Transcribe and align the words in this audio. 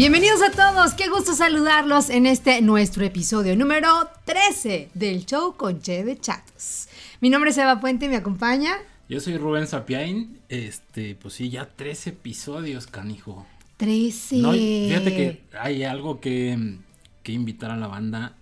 Bienvenidos 0.00 0.40
a 0.40 0.50
todos, 0.50 0.94
qué 0.94 1.10
gusto 1.10 1.34
saludarlos 1.34 2.08
en 2.08 2.24
este 2.24 2.62
nuestro 2.62 3.04
episodio 3.04 3.54
número 3.54 3.86
13 4.24 4.88
del 4.94 5.26
show 5.26 5.58
con 5.58 5.82
Che 5.82 6.04
de 6.04 6.18
Chatos. 6.18 6.88
Mi 7.20 7.28
nombre 7.28 7.50
es 7.50 7.58
Eva 7.58 7.80
Puente, 7.80 8.08
me 8.08 8.16
acompaña. 8.16 8.78
Yo 9.10 9.20
soy 9.20 9.36
Rubén 9.36 9.66
Sapiain, 9.66 10.38
este, 10.48 11.16
pues 11.16 11.34
sí, 11.34 11.50
ya 11.50 11.66
13 11.66 12.10
episodios, 12.10 12.86
canijo. 12.86 13.46
13. 13.76 14.38
No, 14.38 14.52
fíjate 14.52 15.14
que 15.14 15.42
hay 15.60 15.84
algo 15.84 16.18
que, 16.18 16.78
que 17.22 17.32
invitar 17.32 17.70
a 17.70 17.76
la 17.76 17.86
banda, 17.86 18.38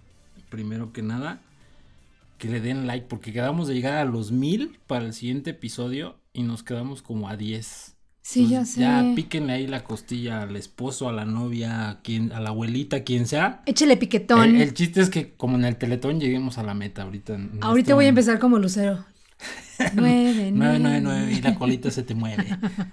primero 0.50 0.93
que 0.93 1.02
nada, 1.02 1.40
que 2.38 2.46
le 2.46 2.60
den 2.60 2.87
like, 2.87 3.06
porque 3.09 3.32
quedamos 3.32 3.66
de 3.66 3.74
llegar 3.74 3.95
a 3.95 4.04
los 4.04 4.30
mil 4.30 4.79
para 4.87 5.06
el 5.06 5.12
siguiente 5.12 5.51
episodio 5.51 6.20
y 6.32 6.45
nos 6.45 6.62
quedamos 6.62 7.02
como 7.02 7.29
a 7.29 7.37
10. 7.37 7.98
Sí, 8.22 8.48
ya 8.48 8.64
sé. 8.64 8.80
Ya 8.80 9.12
píquenle 9.14 9.54
ahí 9.54 9.66
la 9.66 9.84
costilla 9.84 10.42
al 10.42 10.56
esposo, 10.56 11.09
a 11.09 11.12
la 11.12 11.24
novia, 11.24 11.88
a, 11.88 12.02
quien, 12.02 12.32
a 12.32 12.40
la 12.40 12.50
abuelita, 12.50 13.02
quien 13.02 13.26
sea. 13.26 13.62
Échele 13.64 13.96
piquetón. 13.96 14.56
El, 14.56 14.60
el 14.60 14.74
chiste 14.74 15.00
es 15.00 15.09
que 15.09 15.32
como 15.34 15.56
en 15.56 15.64
el 15.64 15.76
teletón 15.76 16.20
lleguemos 16.20 16.59
a 16.59 16.62
la 16.62 16.74
meta 16.74 17.02
ahorita. 17.02 17.38
Ahorita 17.62 17.78
este 17.78 17.95
voy 17.95 18.04
a 18.04 18.09
empezar 18.09 18.38
como 18.38 18.59
lucero. 18.59 19.04
Nueve, 19.95 20.50
Nueve, 20.52 20.78
nueve, 20.80 21.00
nueve, 21.02 21.32
y 21.32 21.41
la 21.42 21.55
colita 21.55 21.91
se 21.91 22.02
te 22.02 22.14
mueve. 22.14 22.46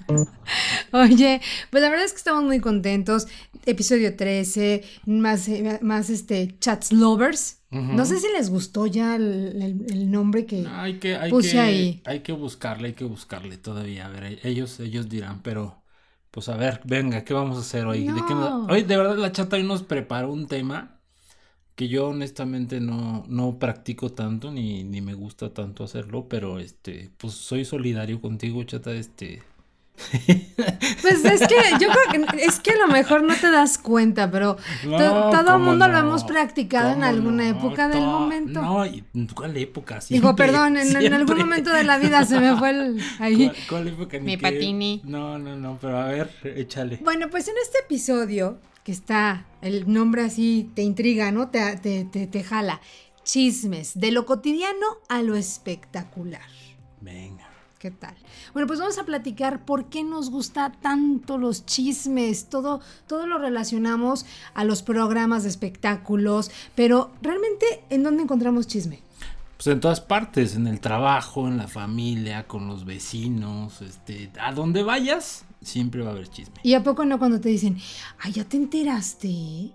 Oye, 0.91 1.41
pues 1.69 1.81
la 1.83 1.89
verdad 1.89 2.05
es 2.05 2.11
que 2.11 2.17
estamos 2.17 2.43
muy 2.43 2.59
contentos. 2.59 3.27
Episodio 3.65 4.15
13, 4.15 4.83
más, 5.05 5.49
más 5.81 6.09
este, 6.09 6.57
Chats 6.59 6.91
Lovers. 6.93 7.61
No 7.71 8.05
sé 8.05 8.19
si 8.19 8.27
les 8.31 8.49
gustó 8.49 8.87
ya 8.87 9.17
el, 9.17 9.61
el- 9.61 9.85
el 9.91 10.09
nombre 10.09 10.45
que 10.45 10.61
No, 10.61 10.79
hay 10.79 10.97
que, 10.97 11.17
hay 11.17 11.29
puse 11.29 11.51
que, 11.53 11.59
ahí. 11.59 12.01
hay 12.05 12.21
que 12.21 12.31
buscarle, 12.31 12.87
hay 12.89 12.93
que 12.93 13.03
buscarle 13.03 13.57
todavía. 13.57 14.05
A 14.05 14.09
ver, 14.09 14.39
ellos, 14.43 14.79
ellos 14.79 15.09
dirán, 15.09 15.41
pero 15.41 15.83
pues 16.31 16.47
a 16.47 16.55
ver, 16.55 16.79
venga, 16.85 17.25
¿qué 17.25 17.33
vamos 17.33 17.57
a 17.57 17.61
hacer 17.61 17.85
hoy? 17.85 18.05
¿De, 18.07 18.13
qué 18.25 18.33
nos- 18.33 18.49
No. 18.49 18.65
Hoy 18.67 18.83
de 18.83 18.95
verdad 18.95 19.17
la 19.17 19.33
chata 19.33 19.57
hoy 19.57 19.63
nos 19.63 19.83
preparó 19.83 20.31
un 20.31 20.47
tema 20.47 20.94
que 21.75 21.87
yo 21.89 22.07
honestamente 22.09 22.79
no, 22.79 23.25
no 23.27 23.59
practico 23.59 24.11
tanto 24.11 24.51
ni, 24.51 24.83
ni 24.83 25.01
me 25.01 25.13
gusta 25.13 25.53
tanto 25.53 25.83
hacerlo, 25.83 26.27
pero 26.29 26.59
este, 26.59 27.09
pues 27.17 27.33
soy 27.33 27.65
solidario 27.65 28.21
contigo, 28.21 28.63
chata, 28.63 28.93
este. 28.93 29.43
Pues 31.01 31.23
es 31.23 31.41
que 31.47 31.55
yo 31.79 31.87
creo 31.89 32.27
que 32.31 32.43
es 32.43 32.59
que 32.59 32.71
a 32.71 32.77
lo 32.77 32.87
mejor 32.87 33.23
no 33.23 33.35
te 33.35 33.49
das 33.51 33.77
cuenta, 33.77 34.29
pero 34.31 34.57
No, 34.85 34.97
todo 35.29 35.39
el 35.39 35.45
¿cómo 35.45 35.59
mundo 35.59 35.87
lo 35.87 35.97
hemos 35.97 36.23
practicado 36.23 36.89
en 36.89 36.95
¿Cómo 36.95 37.05
alguna 37.05 37.43
no? 37.51 37.57
época 37.59 37.87
del 37.87 37.99
To- 37.99 38.05
momento. 38.05 38.61
No, 38.61 38.85
¿y 38.85 39.03
¿cuál 39.33 39.55
época? 39.57 39.99
Digo, 40.09 40.27
Siempre, 40.27 40.45
perdón, 40.47 40.77
en, 40.77 40.95
en 41.01 41.13
algún 41.13 41.37
momento 41.37 41.71
de 41.71 41.83
la 41.83 41.97
vida 41.97 42.25
se 42.25 42.39
me 42.39 42.55
fue 42.57 42.71
el 42.71 43.01
ahí. 43.19 43.47
¿Cuál, 43.47 43.55
cuál 43.69 43.87
época? 43.87 44.17
Ni 44.17 44.25
Mi 44.25 44.37
qué? 44.37 44.41
patini. 44.41 45.01
No, 45.05 45.37
no, 45.37 45.55
no, 45.55 45.77
pero 45.81 45.97
a 45.99 46.07
ver, 46.07 46.29
échale. 46.43 46.99
Bueno, 47.03 47.29
pues 47.29 47.47
en 47.47 47.55
este 47.61 47.79
episodio, 47.79 48.57
que 48.85 48.91
está, 48.91 49.47
el 49.63 49.91
nombre 49.91 50.21
así 50.21 50.69
te 50.75 50.83
intriga, 50.83 51.31
¿no? 51.31 51.49
Te, 51.49 51.75
te, 51.77 52.05
te, 52.05 52.27
te 52.27 52.43
jala. 52.43 52.81
Chismes, 53.23 53.99
de 53.99 54.11
lo 54.11 54.27
cotidiano 54.27 54.85
a 55.09 55.23
lo 55.23 55.35
espectacular. 55.35 56.47
Venga. 57.01 57.49
¿Qué 57.79 57.89
tal? 57.89 58.15
Bueno, 58.53 58.67
pues 58.67 58.79
vamos 58.79 58.99
a 58.99 59.03
platicar 59.03 59.65
por 59.65 59.89
qué 59.89 60.03
nos 60.03 60.29
gusta 60.29 60.71
tanto 60.81 61.39
los 61.39 61.65
chismes. 61.65 62.47
Todo, 62.47 62.79
todo 63.07 63.25
lo 63.25 63.39
relacionamos 63.39 64.27
a 64.53 64.63
los 64.63 64.83
programas 64.83 65.41
de 65.43 65.49
espectáculos, 65.49 66.51
pero 66.75 67.11
realmente, 67.23 67.65
¿en 67.89 68.03
dónde 68.03 68.21
encontramos 68.21 68.67
chisme? 68.67 69.01
Pues 69.57 69.65
en 69.67 69.79
todas 69.79 70.01
partes, 70.01 70.55
en 70.55 70.67
el 70.67 70.79
trabajo, 70.79 71.47
en 71.47 71.57
la 71.57 71.67
familia, 71.67 72.45
con 72.45 72.67
los 72.67 72.85
vecinos, 72.85 73.81
este, 73.81 74.29
a 74.39 74.51
donde 74.51 74.83
vayas, 74.83 75.45
siempre 75.65 76.01
va 76.01 76.09
a 76.09 76.13
haber 76.13 76.29
chisme. 76.29 76.55
¿Y 76.63 76.73
a 76.73 76.83
poco 76.83 77.03
no 77.05 77.19
cuando 77.19 77.41
te 77.41 77.49
dicen, 77.49 77.77
ay, 78.19 78.31
ya 78.33 78.43
te 78.45 78.57
enteraste? 78.57 79.71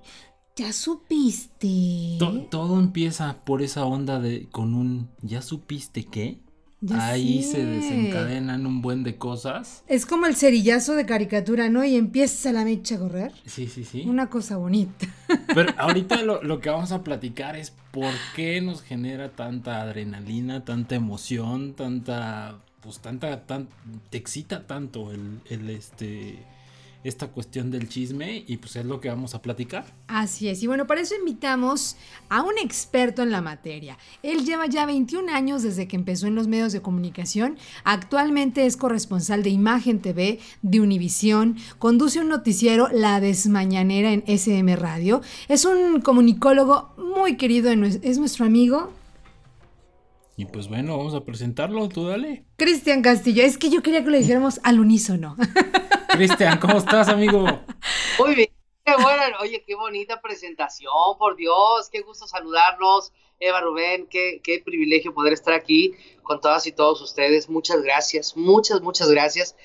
¿Ya 0.57 0.73
supiste? 0.73 2.17
To- 2.19 2.43
todo 2.51 2.79
empieza 2.81 3.37
por 3.45 3.63
esa 3.63 3.85
onda 3.85 4.21
de 4.21 4.49
con 4.51 4.75
un 4.75 5.09
¿ya 5.23 5.43
supiste 5.43 6.05
qué? 6.05 6.41
Ya 6.83 7.09
Ahí 7.11 7.43
sé. 7.43 7.53
se 7.53 7.65
desencadenan 7.67 8.65
un 8.67 8.81
buen 8.81 9.03
de 9.03 9.17
cosas. 9.17 9.85
Es 9.87 10.07
como 10.07 10.25
el 10.25 10.35
cerillazo 10.35 10.95
de 10.95 11.05
caricatura, 11.05 11.69
¿no? 11.69 11.85
Y 11.85 11.95
empieza 11.97 12.53
la 12.53 12.65
mecha 12.65 12.95
a 12.95 12.99
correr. 13.01 13.33
Sí, 13.45 13.69
sí, 13.69 13.85
sí. 13.85 14.05
Una 14.07 14.31
cosa 14.31 14.57
bonita. 14.57 15.07
Pero 15.55 15.75
ahorita 15.77 16.23
lo, 16.23 16.43
lo 16.43 16.61
que 16.61 16.71
vamos 16.71 16.91
a 16.93 17.05
platicar 17.05 17.55
es 17.57 17.75
por 17.91 18.13
qué 18.35 18.63
nos 18.63 18.81
genera 18.83 19.31
tanta 19.33 19.83
adrenalina, 19.83 20.65
tanta 20.65 20.95
emoción, 20.95 21.75
tanta, 21.75 22.57
pues 22.81 22.99
tanta, 23.01 23.47
tan, 23.47 23.69
te 24.11 24.19
excita 24.19 24.67
tanto 24.67 25.11
el, 25.13 25.41
el 25.49 25.71
este, 25.71 26.39
esta 27.03 27.29
cuestión 27.29 27.71
del 27.71 27.89
chisme 27.89 28.45
y 28.47 28.59
pues 28.59 28.77
es 28.77 28.85
lo 28.85 29.01
que 29.01 29.09
vamos 29.09 29.35
a 29.35 29.41
platicar. 29.41 29.87
Así 30.07 30.49
es. 30.49 30.63
Y 30.63 30.67
bueno, 30.67 30.87
para 30.87 31.01
eso 31.01 31.15
invitamos 31.15 31.97
a 32.29 32.43
un 32.43 32.59
experto 32.59 33.23
en 33.23 33.31
la 33.31 33.41
materia. 33.41 33.97
Él 34.23 34.45
lleva 34.45 34.67
ya 34.67 34.85
21 34.85 35.33
años 35.33 35.63
desde 35.63 35.89
que 35.89 35.97
empezó 35.97 36.27
en 36.27 36.35
los 36.35 36.47
medios 36.47 36.73
de 36.73 36.83
comunicación. 36.83 37.57
Actualmente 37.85 38.67
es 38.67 38.77
corresponsal 38.77 39.43
de 39.43 39.51
Imagen 39.51 40.01
TV 40.01 40.41
de 40.63 40.81
Univisión. 40.81 41.57
Conduce 41.79 42.21
un 42.21 42.29
noticiero 42.29 42.89
La 42.93 43.21
Desmañanera 43.21 44.13
en 44.13 44.23
SM 44.27 44.77
Radio. 44.77 45.23
Es 45.49 45.65
un 45.65 46.03
comunicólogo 46.03 46.95
muy 46.99 47.37
querido. 47.37 47.71
Es 47.71 48.19
nuestro 48.19 48.45
amigo 48.45 48.93
Y 50.41 50.47
pues 50.47 50.69
bueno, 50.69 50.97
vamos 50.97 51.13
a 51.13 51.23
presentarlo, 51.23 51.87
tú 51.91 52.07
dale. 52.07 52.47
Cristian 52.57 53.03
Castillo. 53.03 53.43
Es 53.43 53.59
que 53.59 53.69
yo 53.69 53.83
quería 53.83 54.03
que 54.03 54.09
lo 54.09 54.17
dijéramos 54.17 54.59
al 54.63 54.81
unísono. 54.81 55.37
Cristian, 56.09 56.59
¿cómo 56.59 56.79
estás, 56.79 57.11
amigo? 57.11 57.45
Muy 58.19 58.35
bien, 58.35 58.49
qué 58.83 58.95
bueno. 58.95 59.37
Oye, 59.43 59.63
qué 59.67 59.75
bonita 59.75 60.23
presentación, 60.23 61.19
por 61.19 61.37
Dios, 61.37 61.91
qué 61.93 62.01
gusto 62.01 62.27
saludarlos. 62.27 63.13
Eva 63.39 63.61
Rubén, 63.61 64.07
qué, 64.09 64.41
qué 64.43 64.63
privilegio 64.65 65.13
poder 65.13 65.35
estar 65.35 65.53
aquí 65.53 65.93
con 66.23 66.41
todas 66.41 66.67
y 66.67 66.73
todos 66.73 67.03
ustedes. 67.03 67.51
Muchas 67.51 67.83
gracias, 67.83 68.35
muchas, 68.35 68.81
muchas 68.81 69.11
gracias. 69.11 69.57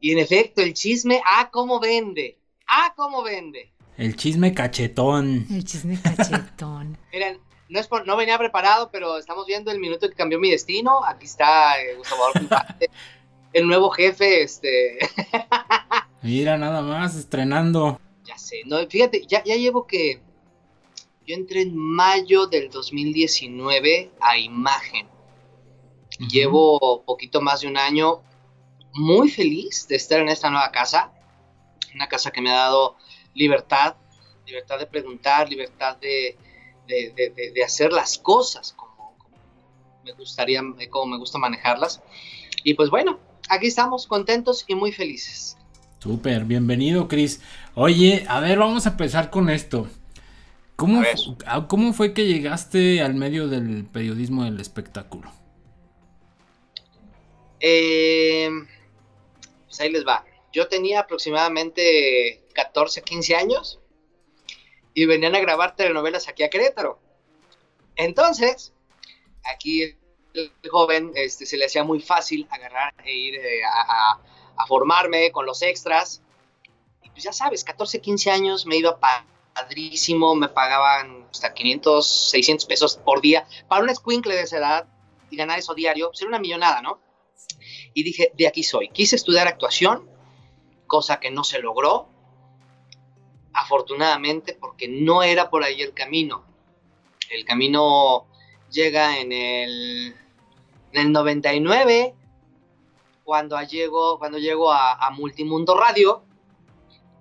Y 0.00 0.12
en 0.12 0.20
efecto, 0.20 0.62
el 0.62 0.72
chisme, 0.72 1.20
ah, 1.26 1.50
cómo 1.52 1.80
vende, 1.80 2.38
ah, 2.66 2.94
cómo 2.96 3.22
vende. 3.22 3.74
El 3.98 4.16
chisme 4.16 4.54
cachetón. 4.54 5.46
El 5.50 5.64
chisme 5.64 6.00
cachetón. 6.00 6.96
Miren, 7.12 7.40
no, 7.68 7.78
es 7.80 7.86
por- 7.86 8.06
no 8.06 8.16
venía 8.16 8.38
preparado, 8.38 8.90
pero 8.90 9.18
estamos 9.18 9.46
viendo 9.46 9.70
el 9.70 9.78
minuto 9.78 10.08
que 10.08 10.14
cambió 10.14 10.38
mi 10.38 10.50
destino. 10.50 11.04
Aquí 11.04 11.26
está 11.26 11.80
eh, 11.80 11.94
Gustavo 11.96 12.22
el 13.52 13.66
nuevo 13.66 13.90
jefe, 13.90 14.42
este, 14.42 14.98
Mira, 16.22 16.56
nada 16.56 16.82
más, 16.82 17.14
estrenando. 17.16 18.00
Ya 18.24 18.36
sé, 18.38 18.62
no, 18.66 18.78
fíjate, 18.88 19.26
ya, 19.26 19.42
ya 19.44 19.56
llevo 19.56 19.86
que. 19.86 20.20
Yo 21.26 21.34
entré 21.34 21.62
en 21.62 21.76
mayo 21.76 22.46
del 22.46 22.70
2019 22.70 24.10
a 24.20 24.38
Imagen. 24.38 25.06
Llevo 26.30 27.02
poquito 27.04 27.40
más 27.40 27.60
de 27.60 27.68
un 27.68 27.76
año 27.76 28.22
muy 28.94 29.30
feliz 29.30 29.86
de 29.88 29.96
estar 29.96 30.20
en 30.20 30.28
esta 30.28 30.50
nueva 30.50 30.70
casa. 30.72 31.12
Una 31.94 32.08
casa 32.08 32.30
que 32.30 32.40
me 32.40 32.50
ha 32.50 32.54
dado 32.54 32.96
libertad, 33.34 33.96
libertad 34.46 34.78
de 34.78 34.86
preguntar, 34.86 35.48
libertad 35.48 35.96
de, 35.98 36.36
de, 36.88 37.12
de- 37.14 37.30
de- 37.30 37.52
de 37.52 37.64
hacer 37.64 37.92
las 37.92 38.18
cosas 38.18 38.72
como, 38.72 39.14
como 39.18 39.36
me 40.04 40.12
gustaría, 40.12 40.60
como 40.90 41.06
me 41.06 41.18
gusta 41.18 41.38
manejarlas. 41.38 42.02
Y 42.64 42.74
pues 42.74 42.90
bueno, 42.90 43.20
aquí 43.48 43.66
estamos 43.68 44.06
contentos 44.08 44.64
y 44.66 44.74
muy 44.74 44.90
felices. 44.92 45.56
Súper, 46.00 46.44
bienvenido, 46.44 47.06
Chris. 47.08 47.40
Oye, 47.74 48.24
a 48.28 48.40
ver, 48.40 48.58
vamos 48.58 48.86
a 48.86 48.90
empezar 48.90 49.30
con 49.30 49.50
esto. 49.50 49.86
¿Cómo, 50.76 51.02
ah, 51.46 51.66
¿Cómo 51.68 51.92
fue 51.92 52.14
que 52.14 52.24
llegaste 52.26 53.02
al 53.02 53.14
medio 53.14 53.48
del 53.48 53.84
periodismo 53.84 54.44
del 54.44 54.60
espectáculo? 54.60 55.32
Eh, 57.60 58.48
pues 59.66 59.80
ahí 59.80 59.90
les 59.90 60.06
va. 60.06 60.24
Yo 60.52 60.68
tenía 60.68 61.00
aproximadamente 61.00 62.44
14, 62.54 63.02
15 63.02 63.34
años 63.34 63.80
y 64.98 65.06
venían 65.06 65.36
a 65.36 65.40
grabar 65.40 65.76
telenovelas 65.76 66.26
aquí 66.28 66.42
a 66.42 66.50
Querétaro. 66.50 66.98
Entonces, 67.94 68.72
aquí 69.44 69.94
el 70.34 70.52
joven 70.70 71.12
este, 71.14 71.46
se 71.46 71.56
le 71.56 71.66
hacía 71.66 71.84
muy 71.84 72.00
fácil 72.00 72.48
agarrar 72.50 72.94
e 73.04 73.14
ir 73.14 73.34
eh, 73.36 73.60
a, 73.64 74.18
formarme 74.66 75.30
con 75.30 75.46
los 75.46 75.62
extras. 75.62 76.20
Y 77.02 77.10
pues 77.10 77.22
ya 77.22 77.32
sabes, 77.32 77.62
14, 77.62 78.00
15 78.00 78.30
años 78.32 78.66
me 78.66 78.76
iba 78.76 78.98
padrísimo, 79.54 80.34
me 80.34 80.48
pagaban 80.48 81.28
hasta 81.30 81.54
500, 81.54 82.30
600 82.30 82.66
pesos 82.66 82.96
por 82.96 83.20
día. 83.20 83.46
Para 83.68 83.84
un 83.84 83.90
escuincle 83.90 84.34
de 84.34 84.42
esa 84.42 84.58
edad 84.58 84.88
y 85.30 85.36
ganar 85.36 85.60
eso 85.60 85.74
diario, 85.74 86.08
pues 86.08 86.20
era 86.22 86.28
una 86.28 86.40
millonada, 86.40 86.82
¿no? 86.82 87.00
y 87.94 88.02
dije, 88.02 88.32
de 88.36 88.46
aquí 88.46 88.62
soy. 88.62 88.88
Quise 88.90 89.16
estudiar 89.16 89.48
actuación, 89.48 90.08
cosa 90.86 91.20
que 91.20 91.30
no 91.30 91.44
se 91.44 91.60
logró, 91.60 92.08
afortunadamente, 93.68 94.56
porque 94.58 94.88
no 94.88 95.22
era 95.22 95.50
por 95.50 95.62
ahí 95.62 95.82
el 95.82 95.92
camino. 95.92 96.42
El 97.30 97.44
camino 97.44 98.26
llega 98.70 99.18
en 99.18 99.30
el, 99.30 100.16
en 100.92 101.00
el 101.02 101.12
99, 101.12 102.14
cuando 103.24 103.60
llego, 103.62 104.18
cuando 104.18 104.38
llego 104.38 104.72
a, 104.72 104.94
a 104.94 105.10
Multimundo 105.10 105.78
Radio, 105.78 106.22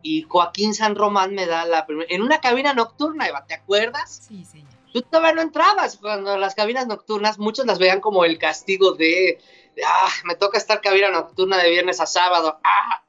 y 0.01 0.21
Joaquín 0.21 0.73
San 0.73 0.95
Román 0.95 1.35
me 1.35 1.45
da 1.47 1.65
la 1.65 1.85
primera, 1.85 2.07
en 2.09 2.21
una 2.21 2.39
cabina 2.39 2.73
nocturna, 2.73 3.27
Eva, 3.27 3.45
¿te 3.45 3.55
acuerdas? 3.55 4.25
Sí, 4.25 4.45
señor. 4.45 4.69
Tú 4.94 5.01
todavía 5.01 5.33
no 5.33 5.41
entrabas 5.41 5.97
cuando 5.97 6.38
las 6.38 6.55
cabinas 6.55 6.88
nocturnas, 6.88 7.39
muchos 7.39 7.65
las 7.65 7.77
veían 7.77 7.99
como 7.99 8.23
el 8.23 8.38
castigo 8.38 8.94
de, 8.94 9.41
ah, 9.85 10.09
me 10.23 10.35
toca 10.35 10.57
estar 10.57 10.79
cabina 10.79 11.11
nocturna 11.11 11.57
de 11.57 11.71
viernes 11.71 11.99
a 11.99 12.05
sábado, 12.05 12.57
ah. 12.63 13.03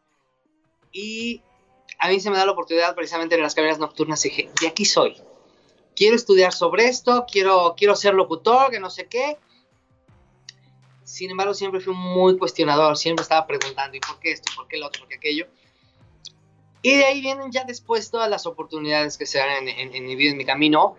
Y 0.90 1.42
a 1.98 2.08
mí 2.08 2.20
se 2.20 2.30
me 2.30 2.36
da 2.36 2.46
la 2.46 2.52
oportunidad 2.52 2.94
precisamente 2.94 3.34
en 3.34 3.42
las 3.42 3.54
cabinas 3.54 3.78
nocturnas 3.78 4.24
y 4.24 4.28
dije, 4.30 4.50
de 4.60 4.68
aquí 4.68 4.84
soy. 4.84 5.16
Quiero 5.96 6.14
estudiar 6.14 6.52
sobre 6.52 6.86
esto, 6.86 7.26
quiero, 7.30 7.74
quiero 7.76 7.96
ser 7.96 8.14
locutor, 8.14 8.70
que 8.70 8.78
no 8.78 8.88
sé 8.88 9.06
qué. 9.08 9.36
Sin 11.02 11.30
embargo, 11.30 11.54
siempre 11.54 11.80
fui 11.80 11.94
muy 11.94 12.38
cuestionador, 12.38 12.96
siempre 12.96 13.22
estaba 13.22 13.46
preguntando, 13.46 13.96
¿y 13.96 14.00
por 14.00 14.20
qué 14.20 14.30
esto? 14.30 14.52
¿Por 14.54 14.68
qué 14.68 14.76
lo 14.76 14.86
otro? 14.86 15.00
¿Por 15.00 15.08
qué 15.08 15.16
aquello? 15.16 15.46
Y 16.82 16.96
de 16.96 17.04
ahí 17.04 17.20
vienen 17.20 17.50
ya 17.50 17.64
después 17.64 18.10
todas 18.10 18.30
las 18.30 18.46
oportunidades 18.46 19.18
que 19.18 19.26
se 19.26 19.38
dan 19.38 19.66
en, 19.66 20.04
mi 20.04 20.14
vida, 20.14 20.30
en 20.30 20.36
mi 20.36 20.44
camino, 20.44 20.96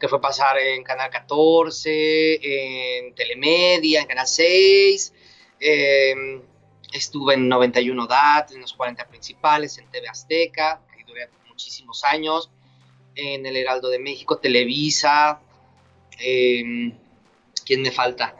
que 0.00 0.08
fue 0.08 0.20
pasar 0.20 0.58
en 0.58 0.82
Canal 0.82 1.10
14, 1.10 2.40
en 2.42 3.14
Telemedia, 3.14 4.00
en 4.00 4.06
Canal 4.08 4.26
6, 4.26 5.14
em, 5.60 6.42
estuve 6.92 7.34
en 7.34 7.48
91 7.48 8.06
DAT, 8.06 8.52
en 8.52 8.60
los 8.60 8.72
40 8.72 9.06
principales, 9.08 9.78
en 9.78 9.90
TV 9.90 10.08
Azteca, 10.08 10.80
que 10.96 11.04
duré 11.04 11.28
muchísimos 11.48 12.04
años, 12.04 12.50
en 13.14 13.46
el 13.46 13.56
Heraldo 13.56 13.88
de 13.88 13.98
México, 13.98 14.38
Televisa, 14.38 15.40
em, 16.18 16.96
¿quién 17.64 17.82
me 17.82 17.90
falta? 17.90 18.36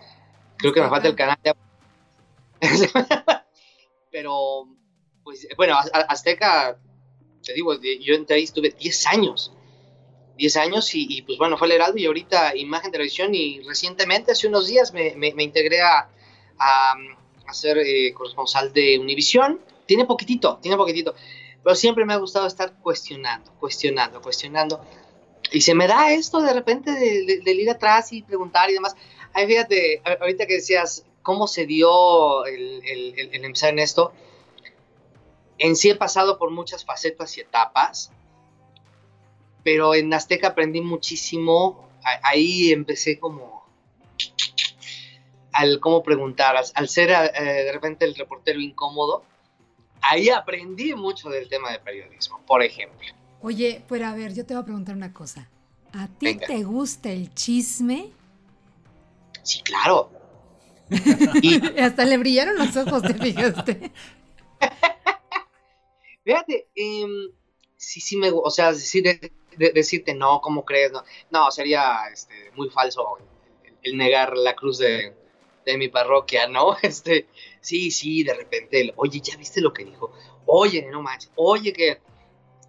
Creo 0.57 0.73
que 0.73 0.81
me 0.81 0.89
falta 0.89 1.09
el 1.09 1.15
canal 1.15 1.39
de... 1.43 1.55
Pero, 4.11 4.69
pues, 5.25 5.47
bueno, 5.57 5.77
Azteca, 6.09 6.79
te 7.43 7.53
digo, 7.53 7.75
yo 7.75 8.15
entré 8.15 8.37
ahí, 8.37 8.45
estuve 8.45 8.71
10 8.71 9.07
años. 9.07 9.53
10 10.37 10.57
años 10.59 10.91
y, 10.95 11.23
pues 11.23 11.39
bueno, 11.39 11.57
fue 11.57 11.67
el 11.67 11.73
Heraldo 11.75 11.99
y 11.99 12.07
ahorita 12.07 12.57
Imagen 12.57 12.93
Televisión 12.93 13.35
y 13.35 13.61
recientemente, 13.61 14.33
hace 14.33 14.47
unos 14.47 14.67
días, 14.67 14.93
me, 14.93 15.15
me, 15.17 15.43
integré 15.43 15.81
a, 15.81 16.11
a, 16.59 16.95
ser 17.55 17.79
eh, 17.79 18.13
corresponsal 18.15 18.73
de 18.73 18.99
Univisión. 18.99 19.61
Tiene 19.87 20.05
poquitito, 20.05 20.59
tiene 20.61 20.77
poquitito, 20.77 21.15
pero 21.63 21.77
siempre 21.77 22.05
me 22.05 22.13
ha 22.13 22.17
gustado 22.17 22.47
estar 22.47 22.75
cuestionando, 22.81 23.53
cuestionando, 23.61 24.21
cuestionando. 24.21 24.81
Y 25.53 25.61
se 25.61 25.75
me 25.75 25.87
da 25.87 26.13
esto 26.13 26.41
de 26.41 26.53
repente 26.53 26.91
de, 26.91 27.41
de 27.45 27.53
ir 27.53 27.71
atrás 27.71 28.13
y 28.13 28.23
preguntar 28.23 28.69
y 28.71 28.75
demás. 28.75 28.97
Ay, 29.33 29.47
fíjate, 29.47 30.03
ahorita 30.21 30.47
que 30.47 30.55
decías 30.55 31.05
cómo 31.27 31.49
se 31.49 31.67
dio 31.67 32.47
el, 32.47 33.13
empezar 33.33 33.71
en 33.71 33.81
esto, 33.81 34.13
en 35.59 35.75
sí 35.75 35.91
he 35.91 35.97
pasado 35.97 36.39
por 36.39 36.53
muchas 36.53 36.85
facetas 36.85 37.37
y 37.37 37.41
etapas, 37.41 38.13
pero 39.65 39.97
en 39.97 40.15
Azteca 40.15 40.47
aprendí 40.49 40.81
muchísimo, 40.81 41.91
ahí 42.23 42.71
empecé 42.71 43.19
como 43.19 43.56
al 45.57 45.81
cómo 45.81 46.03
preguntar, 46.03 46.55
al, 46.57 46.89
ser 46.89 47.11
eh, 47.11 47.65
de 47.65 47.73
repente 47.73 48.05
el 48.05 48.15
reportero 48.15 48.61
incómodo, 48.61 49.25
ahí 50.03 50.29
aprendí 50.29 50.95
mucho 50.95 51.31
del 51.31 51.49
tema 51.49 51.73
de 51.73 51.79
periodismo, 51.79 52.41
por 52.47 52.63
ejemplo. 52.63 53.09
Oye, 53.41 53.83
pero 53.89 54.07
a 54.07 54.15
ver, 54.15 54.35
yo 54.35 54.45
te 54.45 54.55
voy 54.55 54.63
a 54.63 54.65
preguntar 54.65 54.95
una 54.95 55.13
cosa. 55.13 55.49
¿A 55.93 56.09
ti 56.09 56.37
te 56.37 56.63
gusta 56.63 57.11
el 57.11 57.33
chisme? 57.35 58.11
Sí, 59.43 59.63
claro. 59.63 60.11
y 61.43 61.81
hasta 61.81 62.05
le 62.05 62.19
brillaron 62.19 62.57
los 62.57 62.77
ojos, 62.77 63.03
te 63.03 63.15
fijaste. 63.15 63.93
Fíjate, 66.25 66.69
em, 66.75 67.31
sí, 67.77 68.01
sí 68.01 68.17
me, 68.17 68.31
o 68.31 68.51
sea, 68.51 68.73
decirte 68.73 70.15
no, 70.15 70.41
¿cómo 70.43 70.65
crees? 70.65 70.93
No, 70.93 71.03
no 71.31 71.51
sería 71.51 72.09
este, 72.13 72.51
muy 72.57 72.69
falso 72.69 73.19
el, 73.83 73.97
negar 73.97 74.37
la 74.37 74.55
cruz 74.55 74.79
de, 74.79 75.15
mi 75.77 75.89
parroquia, 75.89 76.47
¿no? 76.49 76.77
Este, 76.83 77.27
sí, 77.61 77.91
sí, 77.91 78.23
de 78.23 78.35
repente, 78.35 78.93
oye, 78.97 79.21
¿ya 79.21 79.37
viste 79.37 79.61
lo 79.61 79.73
que 79.73 79.85
dijo? 79.85 80.13
Oye, 80.47 80.87
no 80.91 81.03
manches, 81.03 81.31
oye, 81.37 81.73
que 81.73 82.01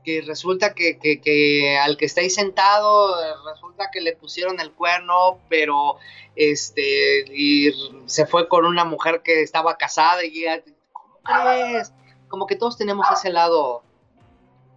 que 0.08 0.22
resulta 0.22 0.74
que, 0.74 1.78
al 1.84 1.98
que 1.98 2.06
está 2.06 2.22
ahí 2.22 2.30
sentado, 2.30 3.14
resulta 3.46 3.90
que 3.92 4.00
le 4.00 4.16
pusieron 4.16 4.62
el 4.62 4.72
cuerno, 4.72 5.42
pero 5.50 5.98
este, 6.34 7.26
y 7.28 7.74
se 8.06 8.26
fue 8.26 8.48
con 8.48 8.66
una 8.66 8.86
mujer 8.86 9.22
que 9.22 9.42
estaba 9.42 9.78
casada 9.78 10.24
y 10.24 10.46
¿cómo 10.94 11.20
crees? 11.26 11.92
Como 12.30 12.48
que 12.48 12.56
todos 12.56 12.78
tenemos 12.78 13.06
ese 13.12 13.32
lado 13.32 13.84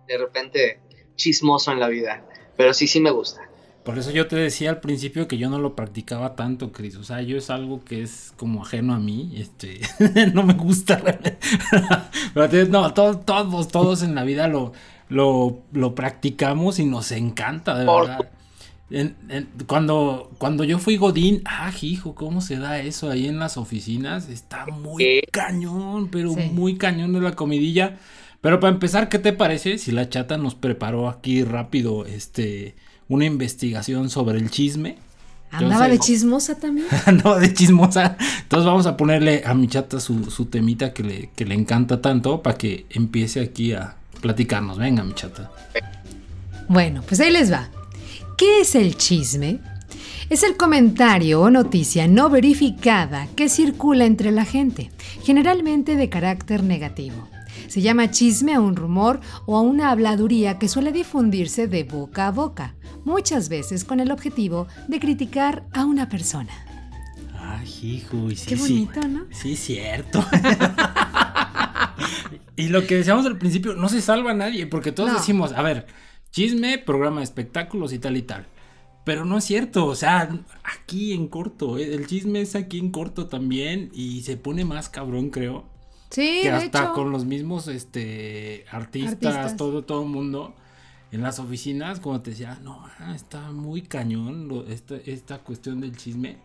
de 0.08 0.18
repente 0.18 0.80
chismoso 1.14 1.70
en 1.70 1.78
la 1.78 1.86
vida, 1.86 2.26
pero 2.56 2.74
sí, 2.74 2.88
sí 2.88 2.98
me 2.98 3.12
gusta. 3.12 3.48
Por 3.84 3.98
eso 3.98 4.10
yo 4.10 4.26
te 4.26 4.36
decía 4.36 4.70
al 4.70 4.80
principio 4.80 5.26
que 5.26 5.38
yo 5.38 5.48
no 5.48 5.58
lo 5.58 5.74
practicaba 5.74 6.36
tanto, 6.36 6.70
Cris. 6.70 6.96
O 6.96 7.04
sea, 7.04 7.22
yo 7.22 7.38
es 7.38 7.48
algo 7.48 7.82
que 7.82 8.02
es 8.02 8.32
como 8.36 8.62
ajeno 8.62 8.92
a 8.94 8.98
mí. 8.98 9.32
Este, 9.36 9.80
no 10.34 10.42
me 10.42 10.52
gusta. 10.52 11.02
no, 12.68 12.92
todos, 12.92 13.24
todos, 13.24 13.68
todos 13.68 14.02
en 14.02 14.14
la 14.14 14.24
vida 14.24 14.48
lo, 14.48 14.72
lo, 15.08 15.62
lo 15.72 15.94
practicamos 15.94 16.78
y 16.78 16.84
nos 16.84 17.10
encanta, 17.10 17.78
de 17.78 17.86
verdad. 17.86 18.30
cuando, 19.66 20.30
cuando 20.36 20.64
yo 20.64 20.78
fui 20.78 20.98
Godín, 20.98 21.42
ah, 21.46 21.72
hijo, 21.80 22.14
¿cómo 22.14 22.42
se 22.42 22.58
da 22.58 22.80
eso 22.80 23.10
ahí 23.10 23.28
en 23.28 23.38
las 23.38 23.56
oficinas? 23.56 24.28
Está 24.28 24.66
muy 24.66 25.22
cañón, 25.32 26.08
pero 26.08 26.34
muy 26.34 26.76
cañón 26.76 27.14
de 27.14 27.20
la 27.22 27.32
comidilla. 27.32 27.96
Pero 28.42 28.60
para 28.60 28.74
empezar, 28.74 29.08
¿qué 29.08 29.18
te 29.18 29.32
parece 29.32 29.78
si 29.78 29.90
la 29.90 30.08
chata 30.08 30.36
nos 30.36 30.54
preparó 30.54 31.08
aquí 31.08 31.44
rápido 31.44 32.04
este, 32.06 32.74
una 33.10 33.26
investigación 33.26 34.08
sobre 34.08 34.38
el 34.38 34.50
chisme? 34.50 34.96
¿Andaba 35.50 35.88
de 35.88 35.98
chismosa 35.98 36.54
también? 36.54 36.86
Andaba 37.06 37.38
de 37.38 37.52
chismosa. 37.52 38.16
Entonces 38.42 38.64
vamos 38.64 38.86
a 38.86 38.96
ponerle 38.96 39.42
a 39.44 39.52
mi 39.52 39.68
chata 39.68 40.00
su, 40.00 40.30
su 40.30 40.46
temita 40.46 40.94
que 40.94 41.02
le, 41.02 41.30
que 41.36 41.44
le 41.44 41.54
encanta 41.54 42.00
tanto 42.00 42.40
para 42.40 42.56
que 42.56 42.86
empiece 42.88 43.40
aquí 43.40 43.72
a, 43.72 43.96
platicarnos. 44.20 44.78
Venga, 44.78 45.02
mi 45.02 45.14
chata. 45.14 45.50
Bueno, 46.68 47.02
pues 47.06 47.20
ahí 47.20 47.32
les 47.32 47.52
va. 47.52 47.68
¿Qué 48.36 48.60
es 48.60 48.74
el 48.74 48.96
chisme? 48.96 49.58
Es 50.28 50.44
el 50.44 50.56
comentario 50.56 51.40
o 51.40 51.50
noticia 51.50 52.06
no 52.06 52.30
verificada 52.30 53.26
que 53.34 53.48
circula 53.48 54.04
entre 54.04 54.30
la 54.30 54.44
gente, 54.44 54.90
generalmente 55.24 55.96
de 55.96 56.08
carácter 56.08 56.62
negativo. 56.62 57.28
Se 57.70 57.80
llama 57.82 58.10
chisme 58.10 58.52
a 58.52 58.60
un 58.60 58.74
rumor 58.74 59.20
o 59.46 59.56
a 59.56 59.60
una 59.60 59.92
habladuría 59.92 60.58
que 60.58 60.66
suele 60.66 60.90
difundirse 60.90 61.68
de 61.68 61.84
boca 61.84 62.26
a 62.26 62.32
boca, 62.32 62.74
muchas 63.04 63.48
veces 63.48 63.84
con 63.84 64.00
el 64.00 64.10
objetivo 64.10 64.66
de 64.88 64.98
criticar 64.98 65.68
a 65.72 65.84
una 65.84 66.08
persona. 66.08 66.50
Ay, 67.38 67.68
hijo, 67.80 68.28
sí, 68.30 68.44
Qué 68.44 68.56
bonito, 68.56 69.00
¿no? 69.06 69.26
Sí, 69.30 69.54
cierto. 69.54 70.24
Y 72.56 72.68
lo 72.68 72.86
que 72.86 72.96
decíamos 72.96 73.24
al 73.24 73.38
principio, 73.38 73.74
no 73.74 73.88
se 73.88 74.02
salva 74.02 74.32
a 74.32 74.34
nadie, 74.34 74.66
porque 74.66 74.90
todos 74.90 75.14
decimos, 75.14 75.52
a 75.52 75.62
ver, 75.62 75.86
chisme, 76.32 76.76
programa 76.76 77.18
de 77.20 77.24
espectáculos 77.24 77.92
y 77.92 78.00
tal 78.00 78.16
y 78.16 78.22
tal. 78.22 78.48
Pero 79.04 79.24
no 79.24 79.38
es 79.38 79.44
cierto, 79.44 79.86
o 79.86 79.94
sea, 79.94 80.28
aquí 80.64 81.14
en 81.14 81.28
corto, 81.28 81.78
eh, 81.78 81.94
el 81.94 82.06
chisme 82.06 82.40
es 82.40 82.56
aquí 82.56 82.78
en 82.78 82.90
corto 82.90 83.28
también 83.28 83.90
y 83.94 84.22
se 84.22 84.36
pone 84.36 84.64
más 84.64 84.88
cabrón, 84.88 85.30
creo. 85.30 85.64
Sí, 86.10 86.40
que 86.42 86.50
hasta 86.50 86.92
con 86.92 87.12
los 87.12 87.24
mismos 87.24 87.68
este 87.68 88.64
artistas, 88.70 89.56
todo 89.56 89.84
todo 89.84 90.02
el 90.02 90.08
mundo 90.08 90.54
en 91.12 91.22
las 91.22 91.38
oficinas, 91.38 92.00
como 92.00 92.20
te 92.20 92.30
decía, 92.30 92.58
no, 92.62 92.84
ah, 92.98 93.14
está 93.14 93.50
muy 93.50 93.82
cañón 93.82 94.64
esta, 94.68 94.96
esta 94.96 95.38
cuestión 95.38 95.80
del 95.80 95.96
chisme. 95.96 96.36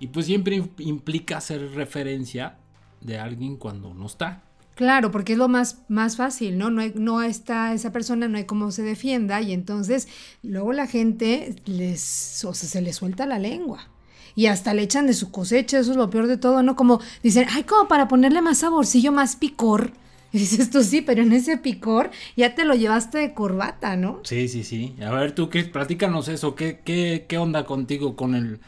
Y 0.00 0.08
pues 0.08 0.26
siempre 0.26 0.62
implica 0.78 1.36
hacer 1.36 1.72
referencia 1.72 2.56
de 3.00 3.18
alguien 3.18 3.56
cuando 3.56 3.94
no 3.94 4.06
está. 4.06 4.42
Claro, 4.74 5.10
porque 5.10 5.34
es 5.34 5.38
lo 5.38 5.48
más, 5.48 5.82
más 5.88 6.16
fácil, 6.16 6.58
¿no? 6.58 6.70
No, 6.70 6.82
no 6.94 7.22
está 7.22 7.72
esa 7.74 7.92
persona, 7.92 8.26
no 8.26 8.38
hay 8.38 8.44
cómo 8.44 8.70
se 8.72 8.82
defienda 8.82 9.40
y 9.40 9.52
entonces 9.52 10.08
luego 10.42 10.72
la 10.72 10.86
gente 10.86 11.54
les, 11.66 12.44
o 12.44 12.54
sea, 12.54 12.68
se 12.68 12.80
le 12.80 12.92
suelta 12.92 13.26
la 13.26 13.38
lengua 13.38 13.91
y 14.34 14.46
hasta 14.46 14.74
le 14.74 14.82
echan 14.82 15.06
de 15.06 15.14
su 15.14 15.30
cosecha, 15.30 15.78
eso 15.78 15.90
es 15.90 15.96
lo 15.96 16.10
peor 16.10 16.26
de 16.26 16.36
todo, 16.36 16.62
¿no? 16.62 16.76
Como 16.76 17.00
dicen, 17.22 17.46
ay, 17.50 17.64
como 17.64 17.88
para 17.88 18.08
ponerle 18.08 18.42
más 18.42 18.58
saborcillo, 18.58 19.12
más 19.12 19.36
picor. 19.36 19.92
Y 20.32 20.38
dices 20.38 20.70
tú 20.70 20.82
sí, 20.82 21.02
pero 21.02 21.22
en 21.22 21.32
ese 21.32 21.58
picor 21.58 22.10
ya 22.36 22.54
te 22.54 22.64
lo 22.64 22.74
llevaste 22.74 23.18
de 23.18 23.34
corbata, 23.34 23.96
¿no? 23.96 24.20
Sí, 24.24 24.48
sí, 24.48 24.64
sí. 24.64 24.96
A 25.04 25.10
ver, 25.10 25.34
tú, 25.34 25.50
¿qué? 25.50 25.64
platícanos 25.64 26.28
eso, 26.28 26.54
¿qué, 26.54 26.80
qué, 26.84 27.26
qué 27.28 27.38
onda 27.38 27.64
contigo 27.64 28.16
con 28.16 28.34
el... 28.34 28.60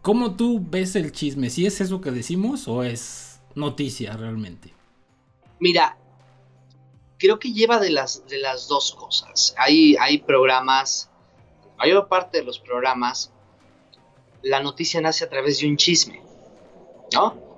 ¿Cómo 0.00 0.36
tú 0.36 0.64
ves 0.64 0.94
el 0.94 1.10
chisme? 1.10 1.50
¿Si 1.50 1.66
es 1.66 1.80
eso 1.80 2.00
que 2.00 2.12
decimos 2.12 2.68
o 2.68 2.84
es 2.84 3.40
noticia 3.56 4.16
realmente? 4.16 4.72
Mira, 5.58 5.98
creo 7.18 7.40
que 7.40 7.52
lleva 7.52 7.80
de 7.80 7.90
las, 7.90 8.24
de 8.28 8.38
las 8.38 8.68
dos 8.68 8.92
cosas. 8.92 9.54
Hay, 9.58 9.96
hay 9.96 10.18
programas, 10.18 11.10
la 11.70 11.76
mayor 11.78 12.08
parte 12.08 12.38
de 12.38 12.44
los 12.44 12.60
programas, 12.60 13.32
la 14.42 14.60
noticia 14.60 15.00
nace 15.00 15.24
a 15.24 15.28
través 15.28 15.60
de 15.60 15.66
un 15.66 15.76
chisme, 15.76 16.22
¿no? 17.12 17.48